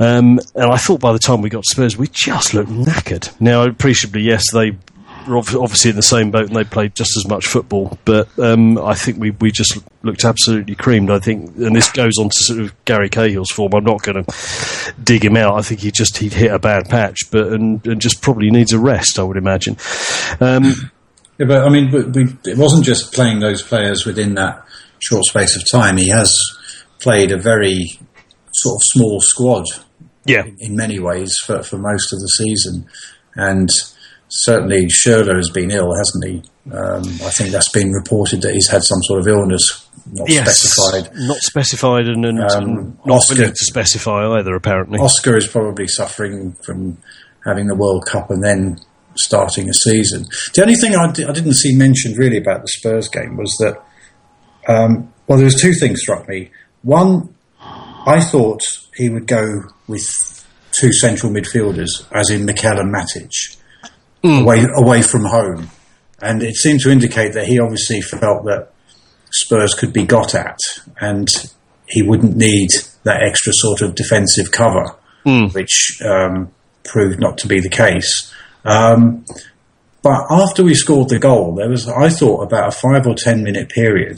um, 0.00 0.40
and 0.54 0.72
I 0.72 0.76
thought 0.76 1.00
by 1.00 1.12
the 1.12 1.18
time 1.18 1.42
we 1.42 1.50
got 1.50 1.62
to 1.62 1.70
Spurs, 1.70 1.96
we 1.96 2.08
just 2.08 2.54
looked 2.54 2.70
knackered. 2.70 3.30
Now, 3.40 3.62
appreciably, 3.64 4.22
yes, 4.22 4.50
they 4.52 4.76
were 5.28 5.36
obviously 5.36 5.90
in 5.90 5.96
the 5.96 6.02
same 6.02 6.30
boat 6.30 6.46
and 6.46 6.56
they 6.56 6.64
played 6.64 6.94
just 6.94 7.16
as 7.16 7.26
much 7.26 7.46
football, 7.46 7.98
but 8.04 8.26
um, 8.38 8.78
I 8.78 8.94
think 8.94 9.18
we 9.18 9.30
we 9.30 9.50
just 9.50 9.78
looked 10.02 10.24
absolutely 10.24 10.74
creamed. 10.74 11.10
I 11.10 11.18
think, 11.18 11.56
and 11.56 11.76
this 11.76 11.90
goes 11.90 12.18
on 12.18 12.30
to 12.30 12.38
sort 12.38 12.60
of 12.60 12.84
Gary 12.84 13.10
Cahill's 13.10 13.50
form. 13.50 13.74
I'm 13.74 13.84
not 13.84 14.02
going 14.02 14.24
to 14.24 14.92
dig 15.02 15.24
him 15.24 15.36
out. 15.36 15.58
I 15.58 15.62
think 15.62 15.80
he 15.80 15.90
just 15.90 16.18
he'd 16.18 16.32
hit 16.32 16.52
a 16.52 16.58
bad 16.58 16.88
patch, 16.88 17.30
but 17.30 17.52
and, 17.52 17.86
and 17.86 18.00
just 18.00 18.22
probably 18.22 18.50
needs 18.50 18.72
a 18.72 18.78
rest. 18.78 19.18
I 19.18 19.22
would 19.22 19.36
imagine. 19.36 19.76
Um, 20.40 20.90
yeah, 21.40 21.46
but 21.46 21.64
I 21.64 21.68
mean, 21.70 21.90
we, 21.90 22.50
it 22.52 22.58
wasn't 22.58 22.84
just 22.84 23.12
playing 23.14 23.40
those 23.40 23.62
players 23.62 24.04
within 24.06 24.34
that 24.34 24.64
short 25.00 25.24
space 25.24 25.56
of 25.56 25.62
time. 25.70 25.96
He 25.96 26.10
has 26.10 26.32
played 27.00 27.32
a 27.32 27.38
very 27.38 27.86
sort 28.52 28.76
of 28.76 28.82
small 28.84 29.20
squad. 29.20 29.64
Yeah. 30.26 30.44
In, 30.44 30.56
in 30.60 30.76
many 30.76 30.98
ways 31.00 31.34
for, 31.46 31.62
for 31.62 31.78
most 31.78 32.12
of 32.12 32.20
the 32.20 32.28
season, 32.36 32.86
and 33.34 33.68
certainly 34.28 34.86
Schürrle 34.86 35.34
has 35.34 35.48
been 35.50 35.70
ill, 35.70 35.94
hasn't 35.96 36.24
he? 36.26 36.42
Um, 36.70 37.02
I 37.26 37.30
think 37.30 37.50
that's 37.50 37.70
been 37.70 37.90
reported 37.90 38.42
that 38.42 38.52
he's 38.52 38.68
had 38.68 38.82
some 38.84 39.02
sort 39.04 39.20
of 39.20 39.26
illness, 39.28 39.88
not 40.12 40.28
yes, 40.28 40.58
specified. 40.60 41.10
Not 41.16 41.38
specified, 41.38 42.06
and, 42.06 42.24
and, 42.26 42.38
Um, 42.38 42.64
and 42.64 42.98
not 43.06 43.16
Oscar- 43.16 43.34
willing 43.36 43.50
to 43.52 43.64
specify 43.64 44.38
either. 44.38 44.54
Apparently, 44.54 45.00
Oscar 45.00 45.36
is 45.38 45.46
probably 45.48 45.88
suffering 45.88 46.54
from 46.66 46.98
having 47.46 47.66
the 47.66 47.74
World 47.74 48.04
Cup 48.06 48.30
and 48.30 48.44
then 48.44 48.78
starting 49.16 49.68
a 49.68 49.74
season. 49.74 50.26
The 50.54 50.62
only 50.62 50.74
thing 50.74 50.94
I, 50.94 51.10
didn't 51.12 51.54
see 51.54 51.76
mentioned 51.76 52.16
really 52.16 52.38
about 52.38 52.62
the 52.62 52.68
Spurs 52.68 53.08
game 53.08 53.36
was 53.36 53.54
that, 53.60 53.82
um, 54.68 55.12
well, 55.26 55.38
there 55.38 55.44
was 55.44 55.60
two 55.60 55.72
things 55.74 56.00
struck 56.00 56.28
me. 56.28 56.50
One, 56.82 57.34
I 57.60 58.20
thought 58.20 58.62
he 58.96 59.10
would 59.10 59.26
go 59.26 59.64
with 59.86 60.04
two 60.78 60.92
central 60.92 61.32
midfielders, 61.32 61.90
as 62.12 62.30
in 62.30 62.44
Mikel 62.44 62.78
and 62.78 62.94
Matic, 62.94 63.58
away 64.42 64.66
away 64.74 65.02
from 65.02 65.24
home, 65.24 65.68
and 66.22 66.42
it 66.42 66.54
seemed 66.54 66.80
to 66.80 66.90
indicate 66.90 67.34
that 67.34 67.46
he 67.46 67.58
obviously 67.58 68.00
felt 68.00 68.44
that 68.44 68.72
Spurs 69.32 69.74
could 69.74 69.92
be 69.92 70.04
got 70.04 70.34
at, 70.34 70.58
and 71.00 71.28
he 71.86 72.02
wouldn't 72.02 72.36
need 72.36 72.68
that 73.04 73.22
extra 73.22 73.52
sort 73.54 73.82
of 73.82 73.94
defensive 73.94 74.50
cover, 74.50 74.94
which 75.52 76.00
um, 76.04 76.50
proved 76.84 77.20
not 77.20 77.38
to 77.38 77.48
be 77.48 77.60
the 77.60 77.68
case. 77.68 78.32
Um, 78.64 79.24
but 80.02 80.26
after 80.30 80.64
we 80.64 80.74
scored 80.74 81.08
the 81.08 81.18
goal, 81.18 81.54
there 81.54 81.68
was, 81.68 81.88
I 81.88 82.08
thought, 82.08 82.42
about 82.42 82.68
a 82.68 82.70
five 82.70 83.06
or 83.06 83.14
ten 83.14 83.42
minute 83.42 83.68
period 83.68 84.16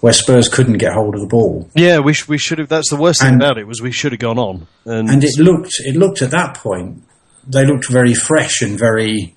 where 0.00 0.12
Spurs 0.12 0.48
couldn't 0.48 0.76
get 0.76 0.92
hold 0.92 1.14
of 1.14 1.22
the 1.22 1.26
ball, 1.26 1.70
yeah, 1.74 1.98
we 1.98 2.12
sh- 2.12 2.28
we 2.28 2.36
should 2.36 2.58
have. 2.58 2.68
That's 2.68 2.90
the 2.90 2.96
worst 2.96 3.22
thing 3.22 3.36
about 3.36 3.56
it 3.56 3.66
was 3.66 3.80
we 3.80 3.92
should 3.92 4.12
have 4.12 4.18
gone 4.18 4.38
on, 4.38 4.66
and, 4.84 5.08
and 5.08 5.24
it 5.24 5.38
looked, 5.38 5.76
it 5.78 5.96
looked 5.96 6.20
at 6.20 6.30
that 6.32 6.58
point, 6.58 7.02
they 7.46 7.64
looked 7.64 7.88
very 7.88 8.12
fresh 8.12 8.60
and 8.60 8.78
very, 8.78 9.34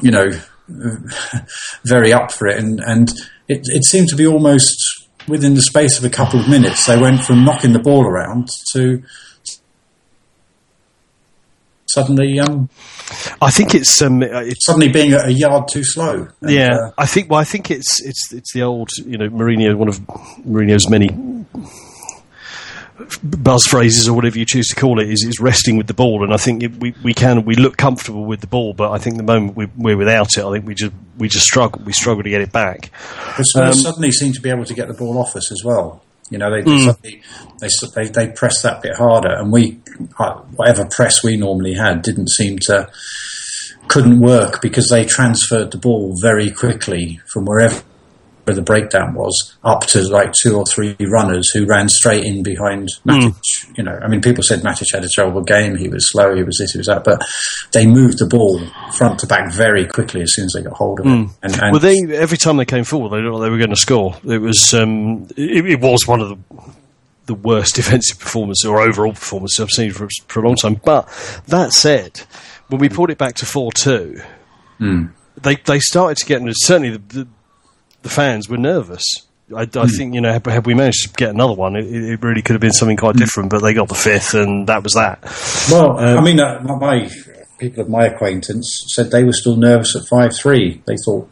you 0.00 0.10
know, 0.10 0.30
very 1.84 2.14
up 2.14 2.32
for 2.32 2.46
it, 2.46 2.58
and 2.58 2.80
and 2.80 3.10
it, 3.46 3.60
it 3.64 3.84
seemed 3.84 4.08
to 4.08 4.16
be 4.16 4.26
almost 4.26 5.06
within 5.28 5.54
the 5.54 5.62
space 5.62 5.98
of 5.98 6.04
a 6.04 6.10
couple 6.10 6.40
of 6.40 6.48
minutes, 6.48 6.86
they 6.86 6.98
went 6.98 7.24
from 7.24 7.44
knocking 7.44 7.72
the 7.72 7.78
ball 7.78 8.06
around 8.06 8.48
to 8.72 9.02
suddenly 11.96 12.38
um, 12.38 12.68
I 13.40 13.50
think 13.50 13.74
it's 13.74 14.02
um, 14.02 14.22
it's 14.22 14.66
suddenly 14.66 14.88
being 14.88 15.14
a, 15.14 15.18
a 15.24 15.30
yard 15.30 15.68
too 15.72 15.82
slow. 15.82 16.28
And, 16.42 16.50
yeah. 16.50 16.76
uh, 16.76 16.90
I 16.98 17.06
think 17.06 17.30
well, 17.30 17.40
I 17.40 17.44
think 17.44 17.70
it's 17.70 18.04
it's 18.04 18.32
it's 18.32 18.52
the 18.52 18.62
old 18.62 18.90
you 19.04 19.16
know 19.16 19.28
Mourinho, 19.28 19.74
one 19.76 19.88
of 19.88 19.98
Mourinho's 20.46 20.90
many 20.90 21.08
buzz 23.22 23.64
phrases 23.64 24.08
or 24.08 24.14
whatever 24.14 24.38
you 24.38 24.44
choose 24.44 24.68
to 24.68 24.74
call 24.74 25.00
it 25.00 25.08
is, 25.08 25.22
is 25.22 25.38
resting 25.40 25.76
with 25.76 25.86
the 25.86 25.94
ball, 25.94 26.24
and 26.24 26.32
I 26.32 26.36
think 26.36 26.62
it, 26.62 26.76
we 26.76 26.94
we 27.02 27.14
can 27.14 27.44
we 27.44 27.54
look 27.54 27.76
comfortable 27.76 28.24
with 28.24 28.40
the 28.40 28.46
ball, 28.46 28.74
but 28.74 28.90
I 28.92 28.98
think 28.98 29.16
the 29.16 29.22
moment 29.22 29.56
we, 29.56 29.66
we're 29.76 29.96
without 29.96 30.36
it, 30.36 30.44
I 30.44 30.52
think 30.52 30.66
we 30.66 30.74
just 30.74 30.92
we 31.16 31.28
just 31.28 31.46
struggle 31.46 31.82
we 31.84 31.92
struggle 31.92 32.22
to 32.22 32.30
get 32.30 32.42
it 32.42 32.52
back. 32.52 32.90
But 33.36 33.46
Um, 33.56 33.74
suddenly 33.74 34.12
seem 34.12 34.32
to 34.32 34.40
be 34.40 34.50
able 34.50 34.64
to 34.66 34.74
get 34.74 34.88
the 34.88 34.94
ball 34.94 35.18
off 35.18 35.34
us 35.36 35.50
as 35.50 35.62
well. 35.64 36.02
You 36.30 36.38
know, 36.38 36.50
they 36.50 36.62
suddenly 36.84 37.22
they, 37.60 37.68
they 37.94 38.08
they 38.08 38.32
press 38.32 38.62
that 38.62 38.82
bit 38.82 38.96
harder, 38.96 39.32
and 39.32 39.52
we 39.52 39.80
uh, 40.18 40.34
whatever 40.56 40.84
press 40.86 41.22
we 41.22 41.36
normally 41.36 41.74
had 41.74 42.02
didn't 42.02 42.30
seem 42.30 42.58
to 42.66 42.88
couldn't 43.88 44.20
work 44.20 44.60
because 44.60 44.88
they 44.88 45.04
transferred 45.04 45.70
the 45.70 45.78
ball 45.78 46.16
very 46.20 46.50
quickly 46.50 47.20
from 47.26 47.44
wherever 47.44 47.80
the 48.54 48.62
breakdown 48.62 49.14
was 49.14 49.56
up 49.64 49.86
to 49.86 50.00
like 50.08 50.32
two 50.32 50.56
or 50.56 50.64
three 50.66 50.96
runners 51.00 51.50
who 51.50 51.66
ran 51.66 51.88
straight 51.88 52.24
in 52.24 52.42
behind 52.42 52.88
hmm. 53.02 53.10
Matic. 53.10 53.36
You 53.76 53.84
know, 53.84 53.98
I 54.02 54.08
mean, 54.08 54.20
people 54.20 54.42
said 54.42 54.60
Matic 54.60 54.92
had 54.92 55.04
a 55.04 55.08
terrible 55.14 55.42
game. 55.42 55.76
He 55.76 55.88
was 55.88 56.08
slow. 56.08 56.34
He 56.34 56.42
was 56.42 56.58
this. 56.58 56.72
He 56.72 56.78
was 56.78 56.86
that. 56.86 57.04
But 57.04 57.22
they 57.72 57.86
moved 57.86 58.18
the 58.18 58.26
ball 58.26 58.60
front 58.92 59.18
to 59.20 59.26
back 59.26 59.52
very 59.52 59.86
quickly 59.86 60.22
as 60.22 60.34
soon 60.34 60.46
as 60.46 60.52
they 60.52 60.62
got 60.62 60.74
hold 60.74 61.00
of 61.00 61.06
it. 61.06 61.10
Hmm. 61.10 61.24
And, 61.42 61.62
and 61.62 61.72
Well, 61.72 61.80
they 61.80 61.98
every 62.16 62.38
time 62.38 62.56
they 62.56 62.64
came 62.64 62.84
forward, 62.84 63.10
they 63.10 63.22
looked 63.22 63.34
like 63.34 63.46
they 63.46 63.50
were 63.50 63.58
going 63.58 63.70
to 63.70 63.76
score. 63.76 64.16
It 64.24 64.38
was 64.38 64.72
um, 64.74 65.26
it, 65.36 65.66
it 65.66 65.80
was 65.80 66.06
one 66.06 66.20
of 66.20 66.28
the 66.28 66.72
the 67.26 67.34
worst 67.34 67.74
defensive 67.74 68.18
performances 68.18 68.64
or 68.64 68.80
overall 68.80 69.12
performances 69.12 69.60
I've 69.60 69.70
seen 69.70 69.92
for, 69.92 70.08
for 70.28 70.40
a 70.40 70.46
long 70.46 70.56
time. 70.56 70.80
But 70.84 71.08
that 71.48 71.72
said, 71.72 72.22
when 72.68 72.80
we 72.80 72.88
pulled 72.88 73.10
it 73.10 73.18
back 73.18 73.34
to 73.36 73.46
four 73.46 73.72
two, 73.72 74.22
hmm. 74.78 75.06
they 75.40 75.56
they 75.56 75.80
started 75.80 76.16
to 76.18 76.26
get 76.26 76.42
certainly 76.54 76.96
the, 76.96 76.98
the 76.98 77.28
the 78.06 78.14
fans 78.14 78.48
were 78.48 78.56
nervous. 78.56 79.02
I, 79.54 79.62
I 79.62 79.64
hmm. 79.64 79.86
think 79.86 80.14
you 80.14 80.20
know 80.20 80.32
had, 80.32 80.46
had 80.46 80.64
we 80.64 80.74
managed 80.74 81.08
to 81.08 81.12
get 81.12 81.30
another 81.30 81.54
one, 81.54 81.74
it, 81.74 81.86
it 81.86 82.22
really 82.22 82.40
could 82.40 82.54
have 82.54 82.60
been 82.60 82.72
something 82.72 82.96
quite 82.96 83.16
hmm. 83.16 83.20
different. 83.20 83.50
But 83.50 83.62
they 83.62 83.74
got 83.74 83.88
the 83.88 83.96
fifth, 83.96 84.34
and 84.34 84.68
that 84.68 84.84
was 84.84 84.92
that. 84.94 85.22
Well, 85.70 85.98
I 85.98 86.14
um, 86.14 86.24
mean, 86.24 86.38
uh, 86.38 86.60
my, 86.62 86.76
my 86.76 87.10
people 87.58 87.82
of 87.82 87.90
my 87.90 88.06
acquaintance 88.06 88.86
said 88.94 89.10
they 89.10 89.24
were 89.24 89.32
still 89.32 89.56
nervous 89.56 89.96
at 89.96 90.06
five 90.06 90.36
three. 90.36 90.82
They 90.86 90.96
thought 91.04 91.28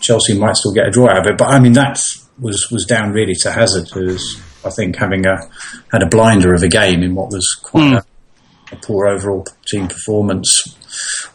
Chelsea 0.00 0.38
might 0.38 0.56
still 0.56 0.72
get 0.72 0.86
a 0.86 0.90
draw 0.90 1.10
out 1.10 1.26
of 1.26 1.26
it, 1.26 1.38
but 1.38 1.48
I 1.48 1.58
mean 1.58 1.72
that 1.72 2.00
was 2.38 2.68
was 2.70 2.86
down 2.88 3.12
really 3.12 3.34
to 3.42 3.50
Hazard, 3.50 3.88
who's 3.90 4.40
I 4.64 4.70
think 4.70 4.96
having 4.96 5.26
a 5.26 5.36
had 5.90 6.02
a 6.02 6.08
blinder 6.08 6.54
of 6.54 6.62
a 6.62 6.68
game 6.68 7.02
in 7.02 7.16
what 7.16 7.30
was 7.30 7.48
quite 7.64 7.88
hmm. 7.88 7.94
a, 7.94 8.04
a 8.72 8.76
poor 8.76 9.08
overall 9.08 9.44
team 9.66 9.88
performance. 9.88 10.78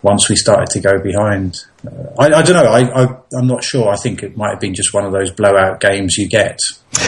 Once 0.01 0.29
we 0.29 0.35
started 0.35 0.67
to 0.71 0.79
go 0.79 0.99
behind, 0.99 1.65
uh, 1.85 1.91
I, 2.19 2.25
I 2.25 2.41
don't 2.41 2.63
know. 2.63 2.69
I, 2.69 3.03
I 3.03 3.17
I'm 3.37 3.47
not 3.47 3.63
sure. 3.63 3.89
I 3.89 3.95
think 3.95 4.23
it 4.23 4.37
might 4.37 4.51
have 4.51 4.59
been 4.59 4.73
just 4.73 4.93
one 4.93 5.05
of 5.05 5.11
those 5.11 5.31
blowout 5.31 5.79
games 5.79 6.17
you 6.17 6.27
get. 6.27 6.59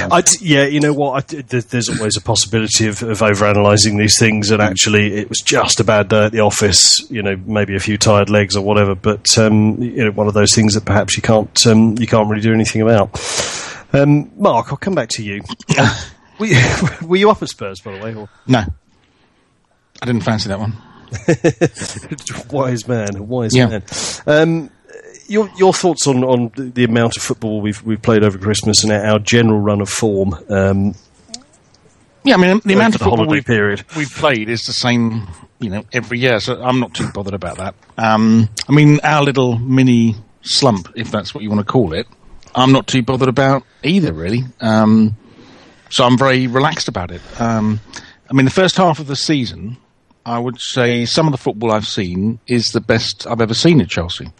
Um, 0.04 0.22
yeah, 0.42 0.66
you 0.66 0.80
know 0.80 0.94
what? 0.94 1.34
I, 1.34 1.42
there's 1.42 1.90
always 1.90 2.18
a 2.18 2.22
possibility 2.22 2.88
of, 2.88 3.02
of 3.04 3.20
overanalyzing 3.20 3.98
these 3.98 4.18
things, 4.18 4.52
and 4.52 4.62
actually, 4.62 5.14
it 5.16 5.30
was 5.30 5.40
just 5.40 5.80
a 5.80 5.84
bad 5.84 6.10
day 6.10 6.26
at 6.26 6.32
the 6.32 6.42
office. 6.42 7.00
You 7.10 7.22
know, 7.22 7.36
maybe 7.46 7.76
a 7.76 7.80
few 7.80 7.98
tired 7.98 8.30
legs 8.30 8.56
or 8.56 8.64
whatever. 8.64 8.96
But 8.96 9.38
um, 9.38 9.82
you 9.82 10.06
know, 10.06 10.12
one 10.12 10.28
of 10.28 10.34
those 10.34 10.54
things 10.54 10.74
that 10.76 10.86
perhaps 10.86 11.16
you 11.16 11.22
can't 11.22 11.68
um, 11.68 11.96
you 11.98 12.08
can't 12.08 12.30
really 12.30 12.42
do 12.42 12.54
anything 12.54 12.82
about. 12.82 13.20
Um, 13.94 14.32
Mark, 14.38 14.68
I'll 14.72 14.78
come 14.78 14.96
back 14.96 15.10
to 15.10 15.24
you. 15.24 15.42
were, 16.40 16.46
you 16.46 16.60
were 17.08 17.18
you 17.18 17.30
up 17.30 17.42
at 17.42 17.50
Spurs, 17.50 17.82
by 17.82 17.98
the 17.98 18.04
way? 18.04 18.16
Or 18.16 18.30
No, 18.48 18.64
I 20.02 20.06
didn't 20.06 20.22
fancy 20.22 20.50
that 20.50 20.60
one. 20.60 20.74
wise 22.52 22.88
man, 22.88 23.28
wise 23.28 23.56
Yeah. 23.56 23.68
man. 23.68 23.84
Um, 24.28 24.70
your 25.28 25.50
your 25.58 25.74
thoughts 25.74 26.08
on, 26.08 26.24
on 26.24 26.52
the- 26.56 26.84
amount 26.84 27.18
of 27.18 27.24
football 27.24 27.62
we've 27.62 27.82
we've 27.84 28.02
played 28.02 28.24
over 28.24 28.38
Christmas 28.38 28.84
and 28.84 28.92
our 28.92 29.20
general 29.20 29.60
run 29.60 29.82
of 29.82 29.90
form? 29.90 30.34
Um, 30.50 30.96
Yeah, 32.24 32.36
I 32.36 32.38
mean 32.38 32.62
the 32.66 32.74
amount 32.74 32.96
of 32.96 33.00
the 33.00 33.06
football 33.06 33.28
we've, 33.28 33.46
period. 33.46 33.84
we've 33.96 34.10
played 34.12 34.50
is 34.50 34.64
the 34.64 34.74
same, 34.74 35.28
you 35.60 35.70
know, 35.70 35.84
every 35.94 36.20
year. 36.20 36.40
So 36.40 36.62
I'm 36.62 36.80
not 36.80 36.94
too 36.94 37.08
bothered 37.14 37.34
about 37.34 37.58
that. 37.58 37.76
Um, 37.98 38.50
I 38.68 38.72
mean, 38.74 39.00
our 39.04 39.24
little 39.24 39.58
mini 39.58 40.16
slump, 40.42 40.90
if 40.96 41.12
that's 41.12 41.34
what 41.34 41.44
you 41.44 41.50
want 41.50 41.66
to 41.66 41.72
call 41.72 41.94
it, 41.94 42.08
I'm 42.56 42.72
not 42.72 42.88
too 42.88 43.04
bothered 43.04 43.30
about 43.30 43.64
either, 43.84 44.12
really. 44.14 44.44
Um, 44.60 45.16
so 45.92 46.04
I'm 46.06 46.18
very 46.18 46.48
relaxed 46.48 46.88
about 46.88 47.12
it. 47.12 47.22
Um, 47.40 47.80
I 48.30 48.34
mean, 48.34 48.46
the 48.46 48.52
first 48.52 48.78
half 48.78 49.00
of 49.00 49.08
the 49.08 49.16
season, 49.16 49.78
I 50.30 50.38
would 50.38 50.62
say 50.62 51.06
some 51.06 51.26
of 51.26 51.32
the 51.32 51.40
football 51.40 51.72
I've 51.72 51.88
seen 51.88 52.38
is 52.46 52.68
the 52.68 52.82
best 52.82 53.26
I've 53.26 53.42
ever 53.42 53.56
seen 53.56 53.82
at 53.82 53.90
Chelsea. 53.90 54.32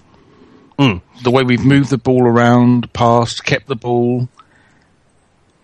Mm. 0.78 1.02
The 1.24 1.32
way 1.32 1.42
we've 1.42 1.66
moved 1.66 1.90
the 1.90 1.98
ball 1.98 2.28
around, 2.28 2.94
passed, 2.94 3.44
kept 3.44 3.66
the 3.66 3.76
ball. 3.76 4.30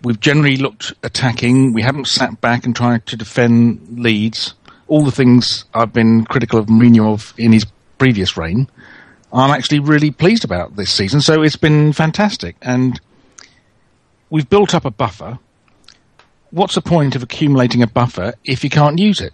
We've 0.02 0.20
generally 0.20 0.58
looked 0.58 0.94
attacking. 1.04 1.74
We 1.74 1.84
haven't 1.84 2.08
sat 2.08 2.42
back 2.42 2.66
and 2.66 2.76
tried 2.76 3.06
to 3.06 3.16
defend 3.16 4.00
leads. 4.00 4.56
All 4.88 5.04
the 5.04 5.12
things 5.12 5.66
I've 5.76 5.94
been 5.94 6.26
critical 6.26 6.58
of 6.58 6.66
Mourinho 6.66 7.14
of 7.14 7.36
in 7.38 7.52
his 7.52 7.68
previous 8.00 8.36
reign, 8.36 8.68
I'm 9.32 9.52
actually 9.52 9.80
really 9.80 10.10
pleased 10.10 10.44
about 10.44 10.76
this 10.76 10.92
season. 10.92 11.22
So 11.22 11.44
it's 11.44 11.56
been 11.56 11.94
fantastic. 11.94 12.56
And 12.64 13.00
we've 14.32 14.50
built 14.50 14.74
up 14.74 14.86
a 14.86 14.92
buffer. 14.92 15.38
What's 16.50 16.74
the 16.74 16.82
point 16.82 17.16
of 17.16 17.22
accumulating 17.22 17.84
a 17.84 17.88
buffer 17.88 18.34
if 18.44 18.64
you 18.64 18.72
can't 18.72 18.98
use 18.98 19.22
it? 19.22 19.32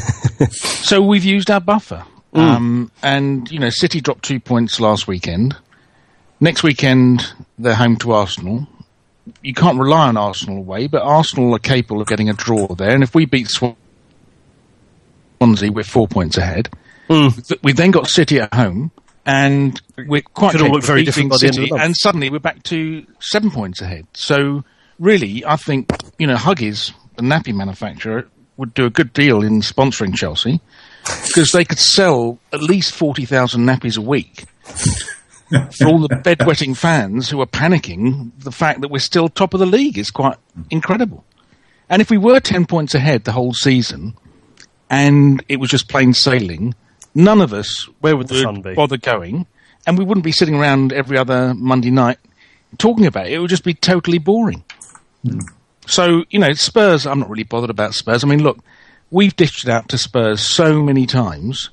so 0.50 1.00
we've 1.02 1.24
used 1.24 1.50
our 1.50 1.60
buffer. 1.60 2.04
Um, 2.32 2.90
and, 3.02 3.50
you 3.50 3.58
know, 3.58 3.70
City 3.70 4.00
dropped 4.02 4.24
two 4.24 4.38
points 4.40 4.78
last 4.78 5.08
weekend. 5.08 5.56
Next 6.38 6.62
weekend, 6.62 7.24
they're 7.58 7.74
home 7.74 7.96
to 7.98 8.12
Arsenal. 8.12 8.66
You 9.42 9.54
can't 9.54 9.78
rely 9.78 10.08
on 10.08 10.16
Arsenal 10.18 10.58
away, 10.58 10.86
but 10.86 11.00
Arsenal 11.02 11.54
are 11.54 11.58
capable 11.58 12.02
of 12.02 12.08
getting 12.08 12.28
a 12.28 12.34
draw 12.34 12.66
there. 12.74 12.90
And 12.90 13.02
if 13.02 13.14
we 13.14 13.24
beat 13.24 13.48
Swansea, 15.40 15.72
we're 15.72 15.82
four 15.84 16.06
points 16.08 16.36
ahead. 16.36 16.68
Th- 17.30 17.58
We've 17.62 17.76
then 17.76 17.90
got 17.90 18.08
City 18.08 18.38
at 18.40 18.52
home, 18.52 18.90
and 19.24 19.80
we're 19.96 20.20
quite 20.22 20.52
Could 20.52 20.60
all 20.60 20.66
capable 20.66 20.74
look 20.76 20.84
very 20.84 21.04
different 21.04 21.30
by 21.30 21.36
City, 21.36 21.70
and 21.80 21.96
suddenly 21.96 22.28
we're 22.30 22.38
back 22.38 22.62
to 22.64 23.06
seven 23.20 23.50
points 23.50 23.80
ahead. 23.80 24.06
So, 24.12 24.64
really, 24.98 25.44
I 25.46 25.56
think 25.56 25.90
you 26.18 26.26
know 26.26 26.34
Huggies, 26.36 26.92
the 27.16 27.22
nappy 27.22 27.54
manufacturer, 27.54 28.28
would 28.56 28.74
do 28.74 28.86
a 28.86 28.90
good 28.90 29.12
deal 29.12 29.42
in 29.42 29.60
sponsoring 29.60 30.14
Chelsea 30.14 30.60
because 31.26 31.50
they 31.52 31.64
could 31.64 31.78
sell 31.78 32.38
at 32.52 32.62
least 32.62 32.92
forty 32.94 33.24
thousand 33.24 33.66
nappies 33.66 33.96
a 33.98 34.00
week 34.00 34.44
for 34.66 35.86
all 35.86 35.98
the 36.00 36.08
bedwetting 36.08 36.76
fans 36.76 37.28
who 37.30 37.40
are 37.40 37.46
panicking. 37.46 38.32
The 38.38 38.52
fact 38.52 38.80
that 38.80 38.88
we're 38.88 38.98
still 38.98 39.28
top 39.28 39.54
of 39.54 39.60
the 39.60 39.66
league 39.66 39.98
is 39.98 40.10
quite 40.10 40.36
incredible. 40.70 41.24
And 41.88 42.02
if 42.02 42.10
we 42.10 42.18
were 42.18 42.40
ten 42.40 42.66
points 42.66 42.94
ahead 42.94 43.24
the 43.24 43.32
whole 43.32 43.54
season, 43.54 44.14
and 44.90 45.44
it 45.48 45.60
was 45.60 45.70
just 45.70 45.88
plain 45.88 46.14
sailing, 46.14 46.74
none 47.14 47.40
of 47.40 47.52
us 47.52 47.88
where 48.00 48.16
would 48.16 48.28
the 48.28 48.42
fun 48.42 48.62
be? 48.62 48.74
bother 48.74 48.96
going, 48.96 49.46
and 49.86 49.96
we 49.98 50.04
wouldn't 50.04 50.24
be 50.24 50.32
sitting 50.32 50.56
around 50.56 50.92
every 50.92 51.16
other 51.16 51.54
Monday 51.54 51.90
night 51.90 52.18
talking 52.78 53.06
about 53.06 53.26
it. 53.26 53.34
It 53.34 53.38
would 53.38 53.50
just 53.50 53.64
be 53.64 53.74
totally 53.74 54.18
boring. 54.18 54.64
Hmm. 55.24 55.40
So 55.86 56.24
you 56.30 56.38
know, 56.38 56.52
Spurs. 56.52 57.06
I'm 57.06 57.20
not 57.20 57.30
really 57.30 57.44
bothered 57.44 57.70
about 57.70 57.94
Spurs. 57.94 58.24
I 58.24 58.26
mean, 58.26 58.42
look, 58.42 58.58
we've 59.10 59.34
dished 59.34 59.64
it 59.64 59.70
out 59.70 59.88
to 59.90 59.98
Spurs 59.98 60.40
so 60.40 60.82
many 60.82 61.06
times. 61.06 61.70